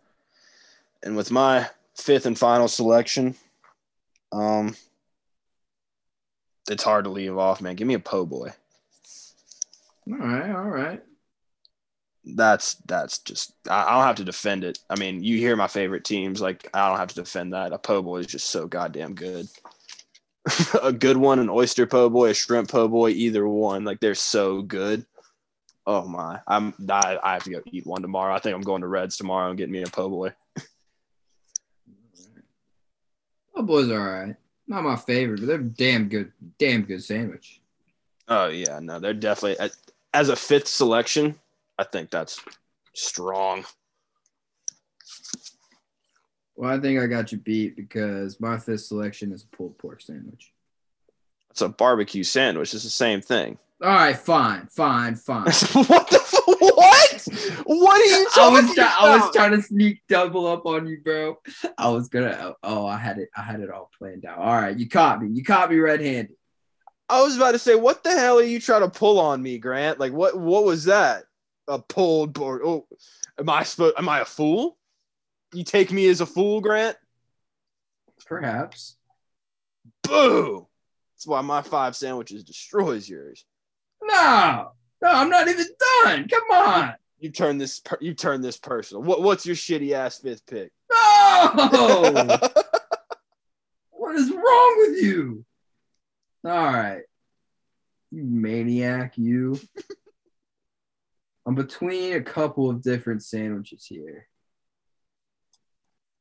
And 1.03 1.17
with 1.17 1.31
my 1.31 1.69
fifth 1.97 2.27
and 2.27 2.39
final 2.39 2.69
selection, 2.69 3.35
um, 4.31 4.77
it's 6.71 6.85
hard 6.85 7.05
to 7.05 7.11
leave 7.11 7.37
off, 7.37 7.61
man. 7.61 7.75
Give 7.75 7.89
me 7.89 7.95
a 7.95 7.99
po' 7.99 8.25
boy. 8.25 8.53
All 10.11 10.19
right, 10.19 10.51
all 10.51 10.71
right. 10.71 11.03
That's 12.25 12.75
that's 12.87 13.19
just 13.19 13.53
I, 13.69 13.83
I 13.83 13.91
don't 13.95 14.05
have 14.05 14.17
to 14.17 14.25
defend 14.25 14.63
it. 14.63 14.79
I 14.89 14.99
mean, 14.99 15.25
you 15.25 15.39
hear 15.39 15.57
my 15.57 15.67
favorite 15.67 16.05
teams, 16.05 16.41
like 16.41 16.69
I 16.73 16.89
don't 16.89 16.99
have 16.99 17.09
to 17.09 17.15
defend 17.17 17.53
that. 17.53 17.73
A 17.73 17.79
po' 17.79 18.03
boy 18.03 18.19
is 18.19 18.27
just 18.27 18.51
so 18.51 18.67
goddamn 18.67 19.15
good. 19.15 19.49
a 20.83 20.93
good 20.93 21.17
one, 21.17 21.39
an 21.39 21.51
oyster 21.51 21.87
po' 21.87 22.09
boy, 22.09 22.31
a 22.31 22.35
shrimp 22.35 22.71
po' 22.71 22.89
boy, 22.89 23.11
either 23.11 23.47
one, 23.47 23.85
like 23.85 24.01
they're 24.01 24.15
so 24.15 24.63
good. 24.63 25.05
Oh 25.87 26.07
my, 26.07 26.41
I'm 26.47 26.75
I, 26.89 27.19
I 27.23 27.33
have 27.35 27.45
to 27.45 27.51
go 27.51 27.63
eat 27.67 27.87
one 27.87 28.03
tomorrow. 28.03 28.35
I 28.35 28.39
think 28.39 28.55
I'm 28.55 28.63
going 28.63 28.83
to 28.83 28.89
Reds 28.89 29.17
tomorrow 29.17 29.49
and 29.49 29.59
getting 29.59 29.73
me 29.73 29.83
a 29.83 29.87
po' 29.87 30.09
boy. 30.09 30.33
Oh, 33.55 33.63
boys 33.63 33.91
are 33.91 34.01
all 34.01 34.25
right. 34.25 34.37
Not 34.67 34.83
my 34.83 34.97
favorite, 34.97 35.41
but 35.41 35.47
they're 35.47 35.59
damn 35.59 36.09
good. 36.09 36.33
Damn 36.59 36.83
good 36.83 37.05
sandwich. 37.05 37.61
Oh 38.27 38.49
yeah, 38.49 38.79
no, 38.81 38.99
they're 38.99 39.13
definitely 39.13 39.71
as 40.15 40.29
a 40.31 40.37
fifth 40.37 40.69
selection. 40.69 41.39
I 41.79 41.85
think 41.85 42.11
that's 42.11 42.41
strong. 42.95 43.65
Well, 46.55 46.71
I 46.71 46.81
think 46.81 47.01
I 47.01 47.07
got 47.07 47.33
you 47.33 47.39
beat 47.39 47.77
because 47.77 48.41
my 48.41 48.59
fifth 48.59 48.83
selection 48.83 49.33
is 49.33 49.45
a 49.45 49.57
pulled 49.57 49.79
pork 49.79 50.01
sandwich. 50.01 50.53
It's 51.51 51.63
a 51.63 51.69
barbecue 51.69 52.25
sandwich. 52.25 52.73
It's 52.73 52.85
the 52.85 52.91
same 52.91 53.21
thing. 53.21 53.59
All 53.83 53.89
right, 53.89 54.17
fine, 54.17 54.69
fine, 54.69 55.17
fine. 55.17 55.45
what 55.73 56.09
the 56.09 56.21
f- 56.21 56.35
what? 56.47 57.29
What 57.67 58.01
are 58.01 58.05
you 58.05 58.27
I 58.31 58.33
talking 58.33 58.67
was 58.67 58.75
try- 58.77 58.97
I 58.97 59.17
was 59.17 59.35
trying 59.35 59.51
to 59.53 59.63
sneak 59.63 60.03
double 60.09 60.47
up 60.47 60.67
on 60.67 60.87
you, 60.87 61.01
bro. 61.03 61.39
I 61.77 61.89
was 61.89 62.09
gonna. 62.09 62.55
Oh, 62.63 62.87
I 62.87 62.97
had 62.97 63.19
it. 63.19 63.29
I 63.37 63.43
had 63.43 63.59
it 63.59 63.71
all 63.71 63.91
planned 63.99 64.25
out. 64.25 64.39
All 64.39 64.55
right, 64.55 64.79
you 64.79 64.89
caught 64.89 65.21
me. 65.21 65.31
You 65.33 65.43
caught 65.43 65.69
me 65.69 65.79
red-handed. 65.79 66.37
I 67.09 67.23
was 67.23 67.37
about 67.37 67.53
to 67.53 67.59
say, 67.59 67.75
what 67.75 68.05
the 68.05 68.13
hell 68.13 68.39
are 68.39 68.45
you 68.45 68.61
trying 68.61 68.83
to 68.83 68.89
pull 68.89 69.19
on 69.19 69.43
me, 69.43 69.59
Grant? 69.59 69.99
Like, 69.99 70.13
what? 70.13 70.39
What 70.39 70.65
was 70.65 70.85
that? 70.85 71.25
A 71.67 71.81
pulled 71.81 72.35
board? 72.35 72.63
Oh, 72.65 72.87
am 73.37 73.51
I 73.51 73.65
supposed? 73.65 73.97
Am 73.99 74.09
I 74.09 74.21
a 74.21 74.25
fool? 74.25 74.79
You 75.53 75.65
take 75.65 75.91
me 75.91 76.09
as 76.09 76.21
a 76.21 76.27
fool, 76.27 76.61
Grant? 76.61 76.97
Perhaps. 78.27 78.97
Boo! 80.05 80.69
That's 81.17 81.27
why 81.27 81.41
my 81.41 81.63
five 81.63 81.97
sandwiches 81.97 82.45
destroys 82.45 83.09
yours. 83.09 83.45
No, 84.03 84.73
no, 85.01 85.09
I'm 85.09 85.31
not 85.31 85.49
even 85.49 85.67
done. 86.05 86.29
Come 86.29 86.51
on. 86.53 86.95
You 87.19 87.31
turn 87.31 87.59
this. 87.59 87.81
Per- 87.81 87.99
you 88.01 88.15
turn 88.15 88.41
this 88.41 88.59
personal. 88.59 89.03
What? 89.03 89.23
What's 89.23 89.47
your 89.47 89.57
shitty 89.57 89.93
ass 89.93 90.19
fifth 90.19 90.45
pick? 90.47 90.73
No. 90.91 91.51
what 93.91 94.17
is 94.17 94.31
wrong 94.31 94.75
with 94.79 95.03
you? 95.03 95.45
All 96.45 96.51
right, 96.51 97.03
you 98.11 98.25
maniac, 98.25 99.17
you. 99.17 99.59
I'm 101.47 101.55
between 101.55 102.15
a 102.15 102.21
couple 102.23 102.69
of 102.69 102.83
different 102.83 103.23
sandwiches 103.23 103.87
here. 103.87 104.29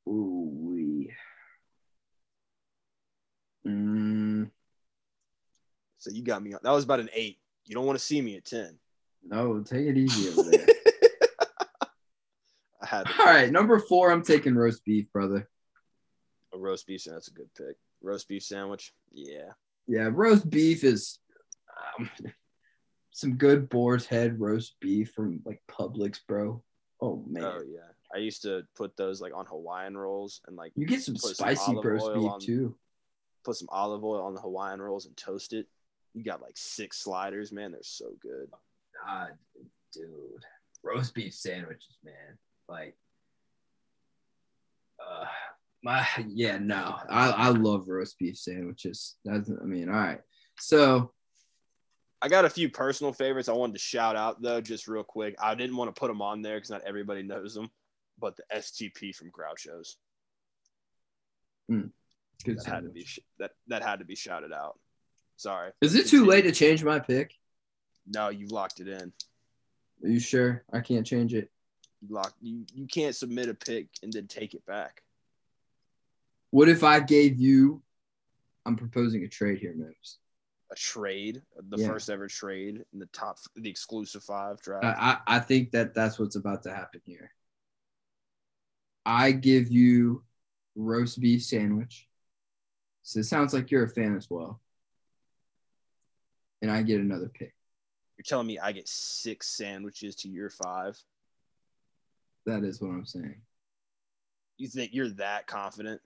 Ooh 0.07 0.49
wee. 0.51 1.11
Mm, 3.67 4.49
so 5.97 6.11
you 6.11 6.23
got 6.23 6.41
me. 6.41 6.53
on 6.53 6.59
That 6.63 6.71
was 6.71 6.83
about 6.83 6.99
an 6.99 7.09
eight. 7.13 7.37
You 7.65 7.75
don't 7.75 7.85
want 7.85 7.99
to 7.99 8.03
see 8.03 8.21
me 8.21 8.35
at 8.37 8.45
ten. 8.45 8.77
no, 9.23 9.59
take 9.61 9.85
it 9.87 9.97
easy 9.97 10.29
over 10.29 10.49
there. 10.49 10.65
I 12.81 12.85
had 12.87 13.07
All 13.19 13.25
right, 13.25 13.51
number 13.51 13.79
four, 13.79 14.11
I'm 14.11 14.23
taking 14.23 14.55
roast 14.55 14.83
beef, 14.85 15.11
brother. 15.13 15.47
a 16.53 16.57
roast 16.57 16.87
beef. 16.87 17.01
sandwich. 17.01 17.25
That's 17.25 17.27
a 17.27 17.33
good 17.33 17.49
pick. 17.55 17.77
Roast 18.01 18.27
beef 18.27 18.43
sandwich. 18.43 18.91
Yeah. 19.13 19.51
Yeah, 19.87 20.09
roast 20.11 20.49
beef 20.49 20.83
is 20.83 21.19
um, 21.99 22.09
some 23.11 23.35
good 23.35 23.69
boar's 23.69 24.05
head 24.07 24.39
roast 24.39 24.75
beef 24.79 25.11
from 25.11 25.41
like 25.45 25.61
Publix, 25.69 26.19
bro. 26.27 26.63
Oh 27.01 27.23
man, 27.27 27.43
Oh 27.43 27.61
yeah. 27.67 27.79
I 28.13 28.17
used 28.17 28.41
to 28.43 28.63
put 28.75 28.97
those 28.97 29.21
like 29.21 29.33
on 29.35 29.45
Hawaiian 29.45 29.95
rolls 29.95 30.41
and 30.47 30.55
like 30.57 30.73
you 30.75 30.85
get 30.85 31.01
some 31.01 31.15
put 31.15 31.21
some 31.21 31.33
spicy 31.35 31.75
roast 31.75 32.13
beef 32.13 32.31
on- 32.31 32.39
too. 32.39 32.75
put 33.45 33.55
some 33.55 33.69
olive 33.71 34.03
oil 34.03 34.23
on 34.23 34.33
the 34.33 34.41
Hawaiian 34.41 34.81
rolls 34.81 35.05
and 35.05 35.15
toast 35.15 35.53
it. 35.53 35.67
You 36.13 36.23
got 36.23 36.41
like 36.41 36.55
six 36.55 36.97
sliders, 36.97 37.51
man. 37.51 37.71
They're 37.71 37.81
so 37.83 38.11
good. 38.21 38.49
God, 39.05 39.29
dude, 39.93 40.43
roast 40.83 41.13
beef 41.13 41.33
sandwiches, 41.33 41.97
man. 42.03 42.37
Like, 42.67 42.95
uh, 44.99 45.25
my 45.83 46.05
yeah, 46.27 46.57
no, 46.57 46.95
I 47.09 47.29
I 47.29 47.49
love 47.49 47.87
roast 47.87 48.19
beef 48.19 48.37
sandwiches. 48.37 49.15
That's 49.25 49.49
I 49.49 49.65
mean, 49.65 49.89
all 49.89 49.95
right. 49.95 50.21
So 50.59 51.13
I 52.21 52.27
got 52.27 52.45
a 52.45 52.49
few 52.49 52.69
personal 52.69 53.13
favorites 53.13 53.49
I 53.49 53.53
wanted 53.53 53.73
to 53.73 53.79
shout 53.79 54.15
out 54.15 54.41
though, 54.41 54.61
just 54.61 54.87
real 54.87 55.03
quick. 55.03 55.35
I 55.39 55.55
didn't 55.55 55.77
want 55.77 55.93
to 55.93 55.99
put 55.99 56.07
them 56.07 56.21
on 56.21 56.41
there 56.41 56.57
because 56.57 56.69
not 56.69 56.83
everybody 56.85 57.23
knows 57.23 57.55
them, 57.55 57.71
but 58.19 58.37
the 58.37 58.43
STP 58.53 59.15
from 59.15 59.31
Groucho's 59.31 59.97
good 62.43 62.57
that 62.57 62.65
had 62.65 62.83
to 62.83 62.89
be 62.89 63.07
that 63.39 63.51
that 63.67 63.83
had 63.83 63.99
to 63.99 64.05
be 64.05 64.15
shouted 64.15 64.51
out. 64.53 64.77
Sorry. 65.41 65.71
Is 65.81 65.95
it 65.95 66.05
too 66.07 66.25
late 66.27 66.43
to 66.43 66.51
change 66.51 66.83
my 66.83 66.99
pick? 66.99 67.33
No, 68.05 68.29
you 68.29 68.45
locked 68.47 68.79
it 68.79 68.87
in. 68.87 69.11
Are 70.03 70.07
you 70.07 70.19
sure? 70.19 70.63
I 70.71 70.81
can't 70.81 71.05
change 71.05 71.33
it. 71.33 71.49
You 71.99 72.13
locked. 72.13 72.35
You 72.43 72.63
you 72.75 72.85
can't 72.85 73.15
submit 73.15 73.49
a 73.49 73.55
pick 73.55 73.87
and 74.03 74.13
then 74.13 74.27
take 74.27 74.53
it 74.53 74.63
back. 74.67 75.01
What 76.51 76.69
if 76.69 76.83
I 76.83 76.99
gave 76.99 77.39
you? 77.39 77.81
I'm 78.67 78.75
proposing 78.75 79.23
a 79.23 79.27
trade 79.27 79.57
here, 79.57 79.73
Moves. 79.75 80.19
A 80.71 80.75
trade, 80.75 81.41
the 81.69 81.77
Yeah. 81.77 81.87
first 81.87 82.11
ever 82.11 82.27
trade 82.27 82.85
in 82.93 82.99
the 82.99 83.07
top, 83.07 83.39
the 83.55 83.67
exclusive 83.69 84.23
five 84.23 84.61
draft. 84.61 84.85
I, 84.85 85.17
I 85.27 85.37
I 85.37 85.39
think 85.39 85.71
that 85.71 85.95
that's 85.95 86.19
what's 86.19 86.35
about 86.35 86.61
to 86.63 86.69
happen 86.73 87.01
here. 87.03 87.31
I 89.07 89.31
give 89.31 89.71
you 89.71 90.23
roast 90.75 91.19
beef 91.19 91.43
sandwich. 91.43 92.07
So 93.01 93.21
it 93.21 93.23
sounds 93.23 93.55
like 93.55 93.71
you're 93.71 93.85
a 93.85 93.89
fan 93.89 94.15
as 94.15 94.29
well. 94.29 94.61
And 96.61 96.71
I 96.71 96.83
get 96.83 96.99
another 96.99 97.29
pick. 97.33 97.53
You're 98.17 98.23
telling 98.23 98.47
me 98.47 98.59
I 98.59 98.71
get 98.71 98.87
six 98.87 99.47
sandwiches 99.47 100.15
to 100.17 100.29
your 100.29 100.49
five? 100.49 100.97
That 102.45 102.63
is 102.63 102.81
what 102.81 102.89
I'm 102.89 103.05
saying. 103.05 103.41
You 104.57 104.67
think 104.67 104.93
you're 104.93 105.09
that 105.09 105.47
confident? 105.47 106.01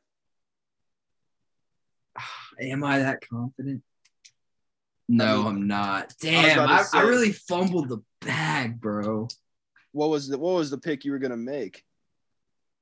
Am 2.61 2.83
I 2.83 2.99
that 2.99 3.27
confident? 3.27 3.83
No, 5.07 5.37
mean, 5.37 5.47
I'm 5.47 5.67
not. 5.67 6.13
Damn, 6.21 6.67
I, 6.67 6.79
I 6.79 6.83
say- 6.83 7.03
really 7.03 7.31
fumbled 7.31 7.89
the 7.89 8.01
bag, 8.21 8.79
bro. 8.79 9.27
What 9.91 10.09
was 10.09 10.27
the 10.27 10.37
what 10.37 10.55
was 10.55 10.69
the 10.69 10.77
pick 10.77 11.05
you 11.05 11.11
were 11.11 11.19
gonna 11.19 11.37
make? 11.37 11.83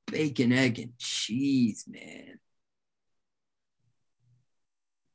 Bacon, 0.08 0.52
egg, 0.52 0.80
and 0.80 0.98
cheese, 0.98 1.86
man. 1.88 2.40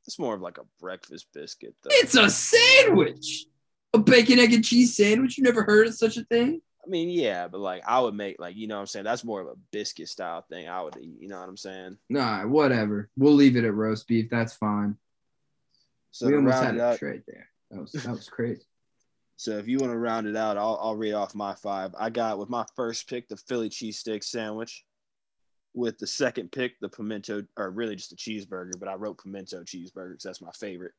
It's 0.09 0.17
more 0.17 0.33
of 0.33 0.41
like 0.41 0.57
a 0.57 0.63
breakfast 0.79 1.27
biscuit, 1.35 1.75
though. 1.83 1.91
It's 1.91 2.15
a 2.15 2.31
sandwich. 2.31 3.45
A 3.93 3.99
bacon, 3.99 4.39
egg, 4.39 4.53
and 4.53 4.65
cheese 4.65 4.97
sandwich. 4.97 5.37
You 5.37 5.43
never 5.43 5.61
heard 5.61 5.85
of 5.85 5.93
such 5.93 6.17
a 6.17 6.23
thing? 6.23 6.61
I 6.83 6.89
mean, 6.89 7.11
yeah, 7.11 7.47
but 7.47 7.59
like 7.59 7.83
I 7.85 7.99
would 7.99 8.15
make 8.15 8.37
like 8.39 8.55
you 8.55 8.65
know 8.65 8.73
what 8.77 8.81
I'm 8.81 8.87
saying 8.87 9.05
that's 9.05 9.23
more 9.23 9.39
of 9.39 9.45
a 9.45 9.53
biscuit 9.71 10.07
style 10.07 10.43
thing. 10.49 10.67
I 10.67 10.81
would 10.81 10.97
eat. 10.97 11.17
You 11.19 11.27
know 11.27 11.39
what 11.39 11.47
I'm 11.47 11.57
saying? 11.57 11.97
Nah, 12.09 12.41
whatever. 12.47 13.07
We'll 13.17 13.35
leave 13.35 13.55
it 13.55 13.65
at 13.65 13.73
roast 13.75 14.07
beef. 14.07 14.31
That's 14.31 14.55
fine. 14.55 14.97
So 16.09 16.25
we 16.25 16.31
to 16.31 16.37
almost 16.39 16.57
had 16.57 16.73
it 16.73 16.79
a 16.79 16.87
up, 16.87 16.97
trade 16.97 17.21
there. 17.27 17.47
That 17.69 17.81
was 17.81 17.91
that 17.91 18.09
was 18.09 18.29
crazy. 18.29 18.63
So 19.35 19.51
if 19.57 19.69
you 19.69 19.77
want 19.77 19.93
to 19.93 19.97
round 19.97 20.27
it 20.27 20.35
out, 20.35 20.57
I'll, 20.57 20.77
I'll 20.81 20.97
read 20.97 21.13
off 21.13 21.33
my 21.33 21.55
five. 21.55 21.95
I 21.97 22.09
got 22.09 22.39
with 22.39 22.49
my 22.49 22.65
first 22.75 23.07
pick 23.07 23.29
the 23.29 23.37
Philly 23.37 23.69
cheesesteak 23.69 24.21
sandwich. 24.21 24.83
With 25.79 25.97
the 25.97 26.07
second 26.07 26.51
pick, 26.51 26.77
the 26.81 26.89
pimento, 26.89 27.41
or 27.55 27.69
really 27.69 27.95
just 27.95 28.11
a 28.11 28.15
cheeseburger, 28.17 28.77
but 28.77 28.89
I 28.89 28.95
wrote 28.95 29.23
pimento 29.23 29.63
cheeseburger 29.63 30.09
because 30.09 30.23
that's 30.23 30.41
my 30.41 30.51
favorite. 30.51 30.91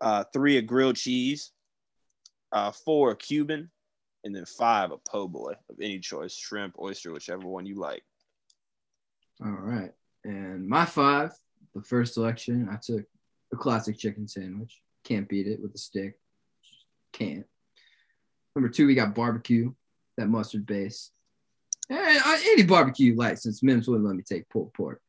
Uh, 0.00 0.24
three, 0.32 0.56
a 0.56 0.62
grilled 0.62 0.96
cheese. 0.96 1.52
Uh, 2.50 2.72
four, 2.72 3.10
a 3.10 3.16
Cuban. 3.16 3.70
And 4.24 4.34
then 4.34 4.46
five, 4.46 4.90
a 4.90 4.96
po' 4.96 5.28
boy 5.28 5.52
of 5.68 5.76
any 5.82 5.98
choice 5.98 6.34
shrimp, 6.34 6.76
oyster, 6.80 7.12
whichever 7.12 7.46
one 7.46 7.66
you 7.66 7.74
like. 7.74 8.04
All 9.44 9.50
right. 9.50 9.92
And 10.24 10.66
my 10.66 10.86
five, 10.86 11.32
the 11.74 11.82
first 11.82 12.14
selection, 12.14 12.70
I 12.72 12.76
took 12.76 13.04
a 13.52 13.56
classic 13.56 13.98
chicken 13.98 14.26
sandwich. 14.26 14.80
Can't 15.04 15.28
beat 15.28 15.46
it 15.46 15.60
with 15.60 15.74
a 15.74 15.78
stick. 15.78 16.18
Can't. 17.12 17.44
Number 18.54 18.70
two, 18.70 18.86
we 18.86 18.94
got 18.94 19.14
barbecue, 19.14 19.74
that 20.16 20.28
mustard 20.28 20.64
base. 20.64 21.10
Any 21.90 22.62
barbecue 22.64 23.12
you 23.12 23.16
like, 23.16 23.38
since 23.38 23.62
Mims 23.62 23.88
wouldn't 23.88 24.06
let 24.06 24.16
me 24.16 24.22
take 24.22 24.48
pulled 24.48 24.72
pork. 24.74 25.00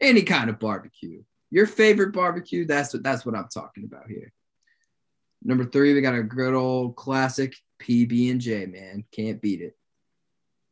Any 0.00 0.22
kind 0.22 0.50
of 0.50 0.58
barbecue. 0.58 1.22
Your 1.50 1.66
favorite 1.66 2.12
barbecue, 2.12 2.66
that's 2.66 2.92
what 2.92 3.02
that's 3.02 3.24
what 3.24 3.36
I'm 3.36 3.48
talking 3.48 3.84
about 3.84 4.08
here. 4.08 4.32
Number 5.42 5.64
three, 5.64 5.94
we 5.94 6.00
got 6.00 6.14
a 6.14 6.22
good 6.22 6.54
old 6.54 6.96
classic 6.96 7.54
PB 7.80 8.30
and 8.32 8.40
J, 8.40 8.66
man. 8.66 9.04
Can't 9.12 9.40
beat 9.40 9.60
it. 9.60 9.76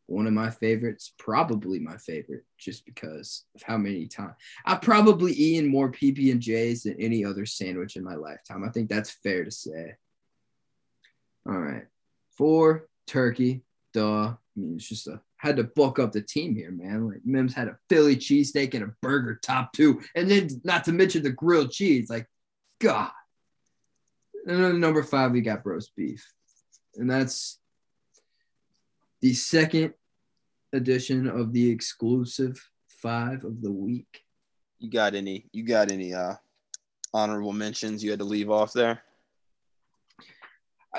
One 0.06 0.26
of 0.26 0.32
my 0.32 0.50
favorites, 0.50 1.14
probably 1.18 1.78
my 1.78 1.96
favorite, 1.96 2.44
just 2.58 2.84
because 2.84 3.44
of 3.54 3.62
how 3.62 3.78
many 3.78 4.06
times 4.06 4.34
I've 4.66 4.82
probably 4.82 5.32
eaten 5.32 5.70
more 5.70 5.90
PB 5.90 6.30
and 6.32 6.40
J's 6.40 6.82
than 6.82 7.00
any 7.00 7.24
other 7.24 7.46
sandwich 7.46 7.96
in 7.96 8.04
my 8.04 8.16
lifetime. 8.16 8.64
I 8.64 8.70
think 8.70 8.90
that's 8.90 9.10
fair 9.10 9.44
to 9.44 9.50
say. 9.50 9.94
All 11.46 11.58
right. 11.58 11.86
Four, 12.36 12.88
turkey. 13.06 13.62
Duh. 13.94 14.34
I 14.34 14.36
mean, 14.56 14.74
it's 14.76 14.88
just 14.88 15.06
a 15.06 15.20
had 15.44 15.56
to 15.56 15.64
bulk 15.64 15.98
up 15.98 16.12
the 16.12 16.22
team 16.22 16.56
here, 16.56 16.70
man. 16.70 17.06
Like 17.06 17.20
Mims 17.24 17.52
had 17.52 17.68
a 17.68 17.76
Philly 17.90 18.16
cheesesteak 18.16 18.72
and 18.72 18.84
a 18.84 18.94
burger 19.02 19.38
top 19.42 19.74
two, 19.74 20.00
and 20.14 20.30
then 20.30 20.48
not 20.64 20.84
to 20.84 20.92
mention 20.92 21.22
the 21.22 21.30
grilled 21.30 21.70
cheese. 21.70 22.08
Like, 22.08 22.26
God. 22.80 23.10
And 24.46 24.64
then 24.64 24.80
number 24.80 25.02
five, 25.02 25.32
we 25.32 25.42
got 25.42 25.66
roast 25.66 25.94
beef, 25.96 26.26
and 26.96 27.10
that's 27.10 27.58
the 29.20 29.34
second 29.34 29.92
edition 30.72 31.28
of 31.28 31.52
the 31.52 31.70
exclusive 31.70 32.58
five 32.88 33.44
of 33.44 33.60
the 33.60 33.70
week. 33.70 34.22
You 34.78 34.90
got 34.90 35.14
any? 35.14 35.46
You 35.52 35.62
got 35.62 35.90
any 35.90 36.14
uh 36.14 36.34
honorable 37.12 37.52
mentions 37.52 38.02
you 38.02 38.10
had 38.10 38.18
to 38.20 38.24
leave 38.24 38.50
off 38.50 38.72
there? 38.72 39.02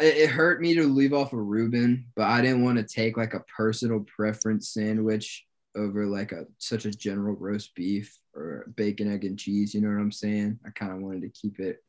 It 0.01 0.29
hurt 0.29 0.61
me 0.61 0.73
to 0.75 0.83
leave 0.83 1.13
off 1.13 1.33
a 1.33 1.37
Reuben, 1.37 2.05
but 2.15 2.27
I 2.27 2.41
didn't 2.41 2.63
want 2.63 2.77
to 2.77 2.83
take 2.83 3.17
like 3.17 3.33
a 3.33 3.43
personal 3.55 4.05
preference 4.15 4.69
sandwich 4.69 5.45
over 5.75 6.05
like 6.05 6.31
a 6.31 6.45
such 6.57 6.85
a 6.85 6.91
general 6.91 7.35
roast 7.35 7.75
beef 7.75 8.17
or 8.33 8.71
bacon, 8.75 9.13
egg, 9.13 9.25
and 9.25 9.37
cheese. 9.37 9.73
You 9.73 9.81
know 9.81 9.89
what 9.89 10.01
I'm 10.01 10.11
saying? 10.11 10.59
I 10.65 10.69
kind 10.71 10.91
of 10.91 10.99
wanted 10.99 11.21
to 11.21 11.29
keep 11.29 11.59
it 11.59 11.83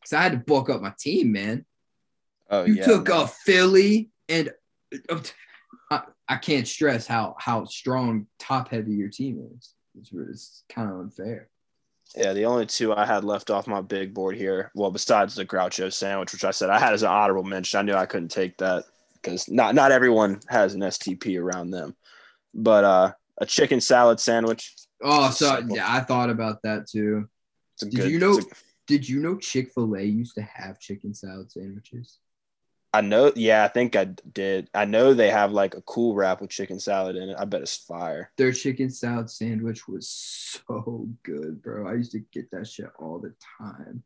because 0.00 0.12
I 0.12 0.22
had 0.22 0.32
to 0.32 0.38
bulk 0.38 0.70
up 0.70 0.80
my 0.80 0.92
team, 0.98 1.32
man. 1.32 1.64
Oh, 2.50 2.64
you 2.64 2.74
yeah, 2.74 2.84
took 2.84 3.08
man. 3.08 3.22
a 3.22 3.26
Philly, 3.26 4.10
and 4.28 4.50
uh, 5.10 5.20
I, 5.90 6.02
I, 6.28 6.36
can't 6.36 6.66
stress 6.66 7.06
how 7.06 7.36
how 7.38 7.64
strong, 7.64 8.26
top 8.38 8.70
heavy 8.70 8.94
your 8.94 9.10
team 9.10 9.44
is. 9.56 9.74
It's, 9.98 10.10
it's 10.12 10.64
kind 10.68 10.90
of 10.90 11.00
unfair. 11.00 11.48
Yeah, 12.16 12.32
the 12.32 12.46
only 12.46 12.66
two 12.66 12.94
I 12.94 13.04
had 13.04 13.24
left 13.24 13.50
off 13.50 13.66
my 13.66 13.80
big 13.80 14.14
board 14.14 14.36
here, 14.36 14.70
well, 14.74 14.90
besides 14.90 15.34
the 15.34 15.44
Groucho 15.44 15.92
sandwich, 15.92 16.32
which 16.32 16.44
I 16.44 16.50
said 16.50 16.70
I 16.70 16.78
had 16.78 16.94
as 16.94 17.02
an 17.02 17.10
honorable 17.10 17.44
mention, 17.44 17.78
I 17.78 17.82
knew 17.82 17.94
I 17.94 18.06
couldn't 18.06 18.30
take 18.30 18.56
that 18.58 18.84
because 19.14 19.48
not 19.48 19.74
not 19.74 19.92
everyone 19.92 20.40
has 20.48 20.74
an 20.74 20.80
STP 20.80 21.40
around 21.40 21.70
them. 21.70 21.94
But 22.54 22.84
uh, 22.84 23.12
a 23.38 23.46
chicken 23.46 23.80
salad 23.80 24.20
sandwich. 24.20 24.74
Oh, 25.02 25.30
so 25.30 25.56
simple. 25.56 25.76
yeah, 25.76 25.92
I 25.92 26.00
thought 26.00 26.30
about 26.30 26.62
that 26.62 26.88
too. 26.88 27.28
Did 27.78 27.94
good, 27.94 28.10
you 28.10 28.18
know? 28.18 28.38
A, 28.38 28.42
did 28.86 29.08
you 29.08 29.20
know 29.20 29.36
Chick 29.36 29.70
Fil 29.72 29.94
A 29.96 30.02
used 30.02 30.34
to 30.36 30.42
have 30.42 30.80
chicken 30.80 31.14
salad 31.14 31.52
sandwiches? 31.52 32.18
I 32.92 33.02
know. 33.02 33.32
Yeah, 33.36 33.64
I 33.64 33.68
think 33.68 33.96
I 33.96 34.04
did. 34.04 34.70
I 34.74 34.86
know 34.86 35.12
they 35.12 35.30
have 35.30 35.52
like 35.52 35.74
a 35.74 35.82
cool 35.82 36.14
wrap 36.14 36.40
with 36.40 36.50
chicken 36.50 36.80
salad 36.80 37.16
in 37.16 37.28
it. 37.28 37.36
I 37.38 37.44
bet 37.44 37.60
it's 37.60 37.76
fire. 37.76 38.30
Their 38.38 38.52
chicken 38.52 38.90
salad 38.90 39.30
sandwich 39.30 39.86
was 39.86 40.08
so 40.08 41.08
good, 41.22 41.62
bro. 41.62 41.86
I 41.86 41.94
used 41.94 42.12
to 42.12 42.20
get 42.32 42.50
that 42.52 42.66
shit 42.66 42.90
all 42.98 43.18
the 43.18 43.34
time. 43.58 44.02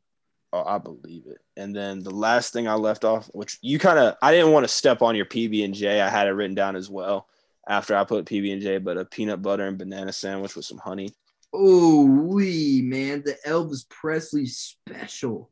Oh, 0.53 0.65
I 0.65 0.79
believe 0.79 1.27
it. 1.27 1.39
And 1.57 1.75
then 1.75 2.03
the 2.03 2.11
last 2.11 2.53
thing 2.53 2.69
I 2.69 2.75
left 2.75 3.05
off, 3.05 3.31
which 3.33 3.59
you 3.63 3.79
kind 3.79 3.99
of, 3.99 4.17
I 4.21 4.33
didn't 4.33 4.53
want 4.53 4.65
to 4.65 4.69
step 4.69 5.01
on 5.01 5.17
your 5.17 5.25
PB 5.27 5.65
and 5.65 5.75
J. 5.75 6.01
I 6.01 6.11
had 6.11 6.27
it 6.27 6.33
written 6.33 6.55
down 6.55 6.77
as 6.77 6.91
well 6.91 7.29
after 7.67 7.97
I 7.97 8.05
put 8.05 8.27
PB 8.27 8.53
and 8.53 8.63
J, 8.63 8.79
but 8.79 8.99
a 8.99 9.05
peanut 9.05 9.41
butter 9.41 9.67
and 9.67 9.79
banana 9.79 10.13
sandwich 10.13 10.57
with 10.57 10.65
some 10.65 10.79
honey. 10.79 11.15
Oh, 11.55 12.05
we 12.05 12.83
man, 12.83 13.23
the 13.25 13.37
Elvis 13.47 13.89
Presley 13.89 14.47
special. 14.47 15.51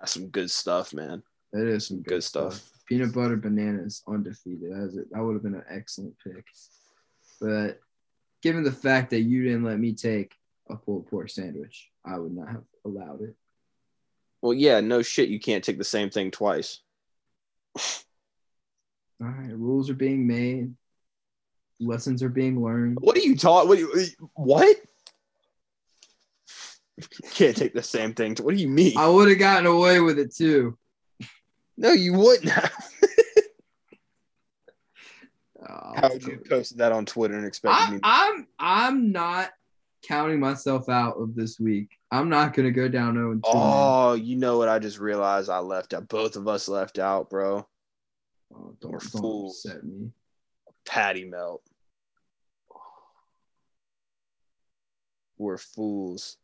That's 0.00 0.12
some 0.12 0.28
good 0.28 0.50
stuff, 0.50 0.94
man. 0.94 1.22
That 1.52 1.66
is 1.66 1.86
some 1.86 1.98
good, 1.98 2.06
good 2.06 2.24
stuff. 2.24 2.54
stuff. 2.54 2.70
Peanut 2.88 3.12
butter 3.12 3.36
bananas 3.36 4.02
undefeated. 4.06 4.72
That, 4.72 4.84
is, 4.84 4.94
that 5.10 5.22
would 5.22 5.34
have 5.34 5.42
been 5.42 5.54
an 5.54 5.64
excellent 5.70 6.14
pick. 6.22 6.44
But 7.40 7.80
given 8.42 8.62
the 8.62 8.72
fact 8.72 9.10
that 9.10 9.22
you 9.22 9.44
didn't 9.44 9.64
let 9.64 9.78
me 9.78 9.92
take 9.92 10.34
a 10.68 10.76
pulled 10.76 11.06
pork 11.08 11.30
sandwich, 11.30 11.88
I 12.04 12.18
would 12.18 12.34
not 12.34 12.48
have 12.48 12.64
allowed 12.84 13.22
it. 13.22 13.34
Well, 14.42 14.54
yeah, 14.54 14.80
no 14.80 15.02
shit. 15.02 15.28
You 15.28 15.40
can't 15.40 15.64
take 15.64 15.78
the 15.78 15.84
same 15.84 16.10
thing 16.10 16.30
twice. 16.30 16.80
All 19.20 19.28
right, 19.28 19.52
rules 19.52 19.88
are 19.88 19.94
being 19.94 20.26
made. 20.26 20.74
Lessons 21.80 22.22
are 22.22 22.28
being 22.28 22.62
learned. 22.62 22.98
What 23.00 23.16
are 23.16 23.20
you 23.20 23.36
taught? 23.36 23.66
What? 23.68 23.80
what? 24.34 24.76
You 26.98 27.30
can't 27.30 27.56
take 27.56 27.74
the 27.74 27.82
same 27.82 28.14
thing. 28.14 28.36
What 28.36 28.54
do 28.54 28.60
you 28.60 28.68
mean? 28.68 28.96
I 28.96 29.08
would 29.08 29.28
have 29.28 29.38
gotten 29.38 29.66
away 29.66 30.00
with 30.00 30.18
it 30.18 30.34
too. 30.34 30.78
No, 31.76 31.92
you 31.92 32.14
wouldn't 32.14 32.50
have. 32.50 32.72
oh, 35.68 35.92
How 35.96 36.08
would 36.12 36.24
you 36.24 36.40
post 36.48 36.78
that 36.78 36.92
on 36.92 37.04
Twitter 37.04 37.34
and 37.34 37.46
expect 37.46 37.92
me? 37.92 38.00
I'm 38.02 38.46
I'm 38.58 39.12
not 39.12 39.50
counting 40.02 40.40
myself 40.40 40.88
out 40.88 41.16
of 41.16 41.34
this 41.34 41.58
week. 41.60 41.90
I'm 42.10 42.28
not 42.28 42.54
gonna 42.54 42.70
go 42.70 42.88
down 42.88 43.14
0 43.14 43.40
Oh, 43.44 44.14
you 44.14 44.36
know 44.36 44.58
what? 44.58 44.68
I 44.68 44.78
just 44.78 44.98
realized 44.98 45.50
I 45.50 45.58
left 45.58 45.92
out. 45.94 46.08
Both 46.08 46.36
of 46.36 46.48
us 46.48 46.68
left 46.68 46.98
out, 46.98 47.28
bro. 47.28 47.66
Oh, 48.54 48.76
don't, 48.80 48.92
We're 48.92 48.98
don't 48.98 49.20
fools. 49.20 49.64
upset 49.66 49.84
me. 49.84 50.10
Patty 50.86 51.24
melt. 51.24 51.62
We're 55.38 55.58
fools. 55.58 56.38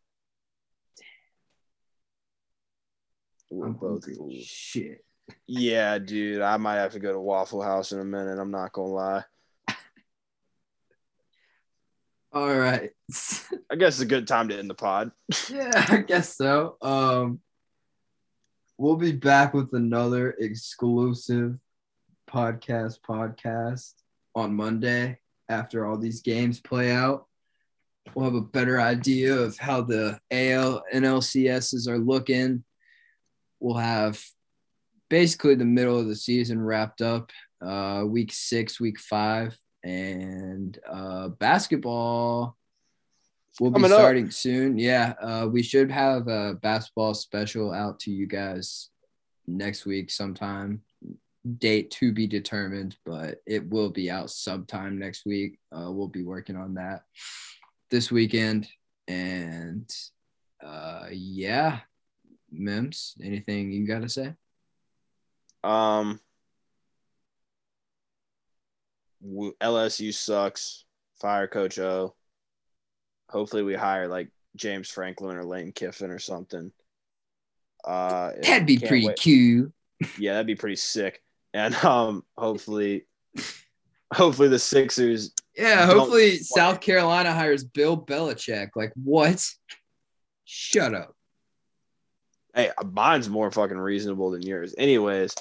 We're 3.49 3.67
I'm 3.67 3.73
both 3.75 4.05
fools. 4.05 4.35
Shit. 4.45 5.05
Yeah, 5.47 5.99
dude, 5.99 6.41
I 6.41 6.57
might 6.57 6.77
have 6.77 6.93
to 6.93 7.01
go 7.01 7.13
to 7.13 7.21
Waffle 7.21 7.63
House 7.63 7.93
in 7.93 8.01
a 8.01 8.05
minute. 8.05 8.39
I'm 8.39 8.51
not 8.51 8.73
gonna 8.73 8.89
lie. 8.89 9.25
All 12.33 12.57
right. 12.57 12.91
I 13.71 13.77
guess 13.77 13.95
it's 13.95 14.01
a 14.01 14.07
good 14.07 14.27
time 14.27 14.49
to 14.49 14.59
end 14.59 14.71
the 14.71 14.75
pod. 14.75 15.13
yeah, 15.51 15.87
I 15.89 15.99
guess 15.99 16.37
so. 16.37 16.77
Um, 16.81 17.41
we'll 18.79 18.97
be 18.97 19.13
back 19.13 19.55
with 19.55 19.73
another 19.75 20.31
exclusive 20.33 21.59
podcast 22.31 23.01
podcast 23.07 23.93
on 24.35 24.55
Monday 24.55 25.19
after 25.49 25.87
all 25.87 25.99
these 25.99 26.23
games 26.23 26.61
play 26.61 26.91
out. 26.91 27.27
We'll 28.15 28.25
have 28.25 28.35
a 28.35 28.41
better 28.41 28.81
idea 28.81 29.37
of 29.37 29.59
how 29.59 29.83
the 29.83 30.19
AL 30.31 30.83
and 30.93 31.05
LCSs 31.05 31.87
are 31.89 31.99
looking. 31.99 32.65
We'll 33.61 33.77
have 33.77 34.21
basically 35.13 35.55
the 35.55 35.63
middle 35.63 35.99
of 35.99 36.09
the 36.09 36.17
season 36.17 36.59
wrapped 36.59 37.03
up. 37.03 37.31
Uh, 37.61 38.03
week 38.07 38.33
six, 38.33 38.81
week 38.81 38.99
five, 38.99 39.55
and 39.85 40.79
uh, 40.91 41.29
basketball 41.29 42.57
will 43.61 43.71
be 43.71 43.75
Coming 43.75 43.91
starting 43.91 44.27
up. 44.29 44.33
soon. 44.33 44.79
Yeah, 44.79 45.13
uh, 45.21 45.49
we 45.53 45.63
should 45.63 45.91
have 45.91 46.29
a 46.29 46.55
basketball 46.55 47.13
special 47.13 47.75
out 47.75 48.01
to 48.01 48.11
you 48.11 48.27
guys 48.27 48.89
next 49.47 49.85
week 49.85 50.11
sometime. 50.11 50.81
Date 51.59 51.91
to 51.91 52.11
be 52.11 52.27
determined, 52.27 52.97
but 53.05 53.43
it 53.47 53.69
will 53.69 53.91
be 53.91 54.11
out 54.11 54.31
sometime 54.31 54.99
next 54.99 55.27
week. 55.27 55.59
Uh, 55.71 55.93
we'll 55.93 56.09
be 56.09 56.23
working 56.23 56.57
on 56.57 56.75
that 56.75 57.03
this 57.91 58.11
weekend, 58.11 58.67
and 59.09 59.91
uh, 60.65 61.09
yeah, 61.13 61.81
Mims, 62.51 63.15
anything 63.23 63.73
you 63.73 63.87
got 63.87 64.01
to 64.01 64.09
say? 64.09 64.33
Um, 65.65 66.21
LSU 69.25 70.13
sucks. 70.13 70.85
Fire 71.21 71.47
Coach 71.47 71.79
O. 71.79 72.15
Hopefully, 73.29 73.63
we 73.63 73.75
hire 73.75 74.09
like 74.09 74.29
James 74.57 74.91
Franklin 74.91 75.37
or 75.37 75.45
Lane 75.45 75.73
Kiffin 75.73 76.11
or 76.11 76.19
something. 76.19 76.73
Uh, 77.85 78.33
That'd 78.43 78.67
be 78.67 78.79
pretty 78.79 79.07
wait. 79.07 79.17
cute. 79.17 79.73
Yeah, 80.19 80.33
that'd 80.33 80.47
be 80.47 80.55
pretty 80.57 80.77
sick. 80.77 81.23
And 81.55 81.75
um, 81.85 82.25
hopefully, 82.37 83.07
hopefully 84.13 84.49
the 84.49 84.59
Sixers. 84.59 85.33
Yeah, 85.57 85.87
hopefully. 85.87 86.39
South 86.39 86.81
Carolina 86.81 87.33
hires 87.33 87.63
Bill 87.63 87.97
Belichick. 87.97 88.71
Like 88.75 88.93
what? 88.97 89.47
Shut 90.45 90.95
up. 90.95 91.15
Hey, 92.55 92.71
mine's 92.85 93.29
more 93.31 93.51
fucking 93.51 93.79
reasonable 93.79 94.31
than 94.31 94.43
yours. 94.43 94.75
Anyways, 94.77 95.35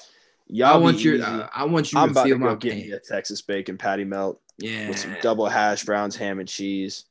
I 0.52 0.56
y'all 0.56 0.82
want 0.82 1.02
your 1.02 1.22
uh, 1.22 1.48
I 1.54 1.64
want 1.64 1.92
you 1.92 1.98
I'm 1.98 2.08
to 2.08 2.10
about 2.12 2.26
to 2.26 2.38
my 2.38 2.46
go 2.48 2.56
get 2.56 2.74
me 2.76 2.92
a 2.92 2.98
Texas 3.00 3.40
bacon 3.42 3.78
patty 3.78 4.04
melt 4.04 4.40
Yeah. 4.58 4.88
with 4.88 4.98
some 4.98 5.16
double 5.22 5.46
hash 5.46 5.84
browns, 5.84 6.14
ham 6.16 6.38
and 6.40 6.48
cheese. 6.48 7.06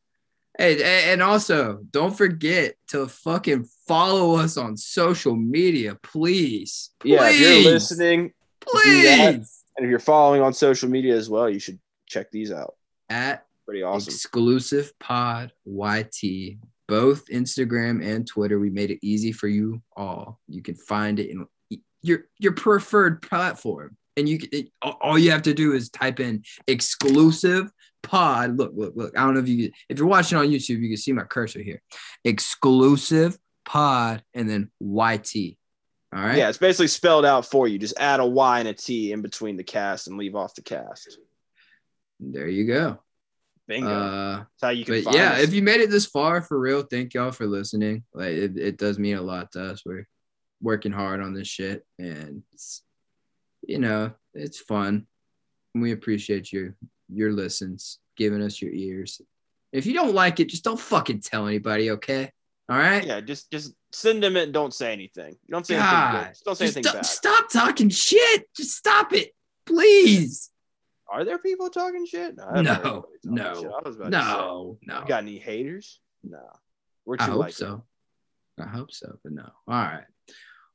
Hey, 0.58 1.12
and 1.12 1.24
also 1.24 1.80
don't 1.92 2.16
forget 2.16 2.76
to 2.90 3.08
fucking 3.08 3.68
follow 3.88 4.36
us 4.36 4.58
on 4.58 4.76
social 4.78 5.36
media, 5.36 5.96
please. 6.04 6.92
please. 7.00 7.12
Yeah, 7.14 7.30
if 7.30 7.40
you're 7.40 7.72
listening 7.74 8.34
please. 8.60 9.64
and 9.78 9.86
if 9.86 9.90
you're 9.90 9.98
following 10.00 10.42
on 10.42 10.54
social 10.54 10.90
media 10.90 11.16
as 11.16 11.30
well, 11.30 11.50
you 11.50 11.60
should 11.60 11.80
check 12.08 12.30
these 12.32 12.52
out. 12.52 12.76
At 13.10 13.46
Pretty 13.66 13.82
awesome. 13.84 14.12
exclusive 14.12 14.92
pod 15.00 15.52
YT, 15.66 16.58
both 16.88 17.26
Instagram 17.28 18.06
and 18.06 18.28
Twitter. 18.28 18.60
We 18.60 18.70
made 18.70 18.92
it 18.92 19.00
easy 19.02 19.32
for 19.32 19.48
you 19.48 19.82
all. 19.96 20.40
You 20.48 20.62
can 20.62 20.76
find 20.76 21.20
it 21.20 21.30
in 21.30 21.48
your 22.02 22.26
your 22.40 22.54
preferred 22.54 23.22
platform, 23.22 23.96
and 24.18 24.28
you 24.28 24.40
it, 24.52 24.70
all- 24.82 25.20
you 25.20 25.32
have 25.32 25.44
to 25.44 25.54
do 25.54 25.74
is 25.74 25.90
type 25.90 26.20
in 26.20 26.44
exclusive 26.68 27.72
pod. 28.04 28.58
Look, 28.58 28.74
look, 28.76 28.94
look. 28.96 29.18
I 29.18 29.24
don't 29.24 29.34
know 29.36 29.40
if 29.40 29.48
you 29.48 29.72
if 29.90 29.98
you're 29.98 30.08
watching 30.08 30.38
on 30.38 30.48
YouTube, 30.48 30.80
you 30.82 30.90
can 30.90 30.98
see 30.98 31.14
my 31.14 31.24
cursor 31.24 31.62
here. 31.62 31.82
Exclusive 32.24 33.38
pod, 33.66 34.24
and 34.34 34.50
then 34.50 34.72
YT. 34.80 35.58
All 36.14 36.22
right. 36.22 36.38
Yeah, 36.38 36.50
it's 36.50 36.58
basically 36.58 36.88
spelled 36.88 37.24
out 37.26 37.46
for 37.46 37.68
you. 37.70 37.78
Just 37.80 37.98
add 37.98 38.20
a 38.20 38.26
Y 38.26 38.60
and 38.60 38.68
a 38.68 38.74
T 38.74 39.14
in 39.14 39.22
between 39.22 39.56
the 39.56 39.64
cast 39.64 40.08
and 40.08 40.18
leave 40.18 40.36
off 40.36 40.54
the 40.56 40.62
cast. 40.62 41.18
There 42.20 42.50
you 42.50 42.68
go. 42.68 43.00
Bingo. 43.68 43.88
Uh, 43.90 44.38
That's 44.38 44.48
how 44.62 44.70
you 44.70 44.84
can 44.84 45.04
but 45.06 45.16
yeah, 45.16 45.34
us. 45.34 45.44
if 45.44 45.54
you 45.54 45.62
made 45.62 45.80
it 45.80 45.90
this 45.90 46.06
far, 46.06 46.42
for 46.42 46.60
real, 46.60 46.82
thank 46.82 47.14
y'all 47.14 47.32
for 47.32 47.48
listening. 47.48 48.04
Like 48.14 48.34
it, 48.34 48.58
it 48.58 48.78
does 48.78 49.00
mean 49.00 49.16
a 49.16 49.22
lot 49.22 49.54
to 49.54 49.64
us. 49.64 49.84
We're 49.86 50.06
working 50.62 50.92
hard 50.92 51.22
on 51.22 51.34
this 51.34 51.48
shit, 51.48 51.86
and 52.00 52.44
it's, 52.54 52.84
you 53.68 53.80
know, 53.80 54.12
it's 54.34 54.60
fun. 54.60 55.08
We 55.74 55.92
appreciate 55.92 56.52
your 56.52 56.76
your 57.14 57.32
listens, 57.32 58.00
giving 58.18 58.42
us 58.42 58.62
your 58.62 58.72
ears. 58.72 59.22
If 59.72 59.86
you 59.86 59.94
don't 59.94 60.14
like 60.14 60.40
it, 60.40 60.50
just 60.50 60.64
don't 60.64 60.80
fucking 60.80 61.22
tell 61.22 61.48
anybody, 61.48 61.92
okay? 61.92 62.32
All 62.70 62.78
right. 62.78 63.06
yeah, 63.06 63.20
just 63.22 63.52
just 63.52 63.74
send 63.92 64.24
them 64.24 64.38
it 64.38 64.44
and 64.44 64.54
don't 64.54 64.74
say 64.74 64.94
anything. 64.94 65.32
You 65.46 65.52
don't 65.52 65.66
say 65.66 65.76
anything 65.76 66.12
good. 66.12 66.28
Just 66.30 66.46
don't 66.46 66.56
say 66.58 66.66
Just 66.66 66.78
anything 66.78 66.84
stop, 66.84 66.96
bad. 66.96 67.06
stop 67.06 67.50
talking 67.50 67.90
shit. 67.90 68.46
Just 68.56 68.76
stop 68.78 69.14
it, 69.14 69.32
please. 69.66 70.50
Are 71.12 71.26
there 71.26 71.38
people 71.40 71.70
talking 71.70 72.06
shit? 72.06 72.38
No, 72.38 72.46
talking 72.46 73.04
no, 73.26 73.54
shit. 73.56 73.66
I 73.66 73.88
was 73.90 73.96
about 73.98 74.06
to 74.06 74.10
No, 74.12 74.78
say, 74.80 74.88
no. 74.88 75.00
you 75.02 75.08
got 75.08 75.24
any 75.24 75.38
haters? 75.38 76.00
No. 76.24 76.40
We're 77.06 77.18
too 77.18 77.24
I 77.24 77.28
hope 77.28 77.40
like 77.40 77.54
so. 77.54 77.84
I 78.60 78.68
hope 78.68 78.92
so, 78.94 79.18
but 79.24 79.34
no. 79.34 79.44
All 79.44 79.52
right. 79.68 80.04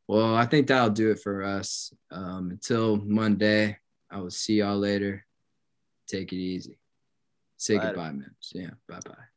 Well, 0.08 0.34
I 0.36 0.46
think 0.46 0.68
that'll 0.68 0.90
do 0.90 1.10
it 1.10 1.20
for 1.20 1.42
us. 1.42 1.92
Um, 2.10 2.50
until 2.50 2.96
Monday, 2.96 3.78
I 4.10 4.20
will 4.20 4.30
see 4.30 4.54
y'all 4.58 4.78
later. 4.78 5.26
Take 6.06 6.32
it 6.32 6.36
easy. 6.36 6.78
Say 7.56 7.74
Later. 7.74 7.88
goodbye, 7.88 8.12
man. 8.12 8.34
Yeah. 8.52 8.70
Bye 8.88 9.00
bye. 9.04 9.35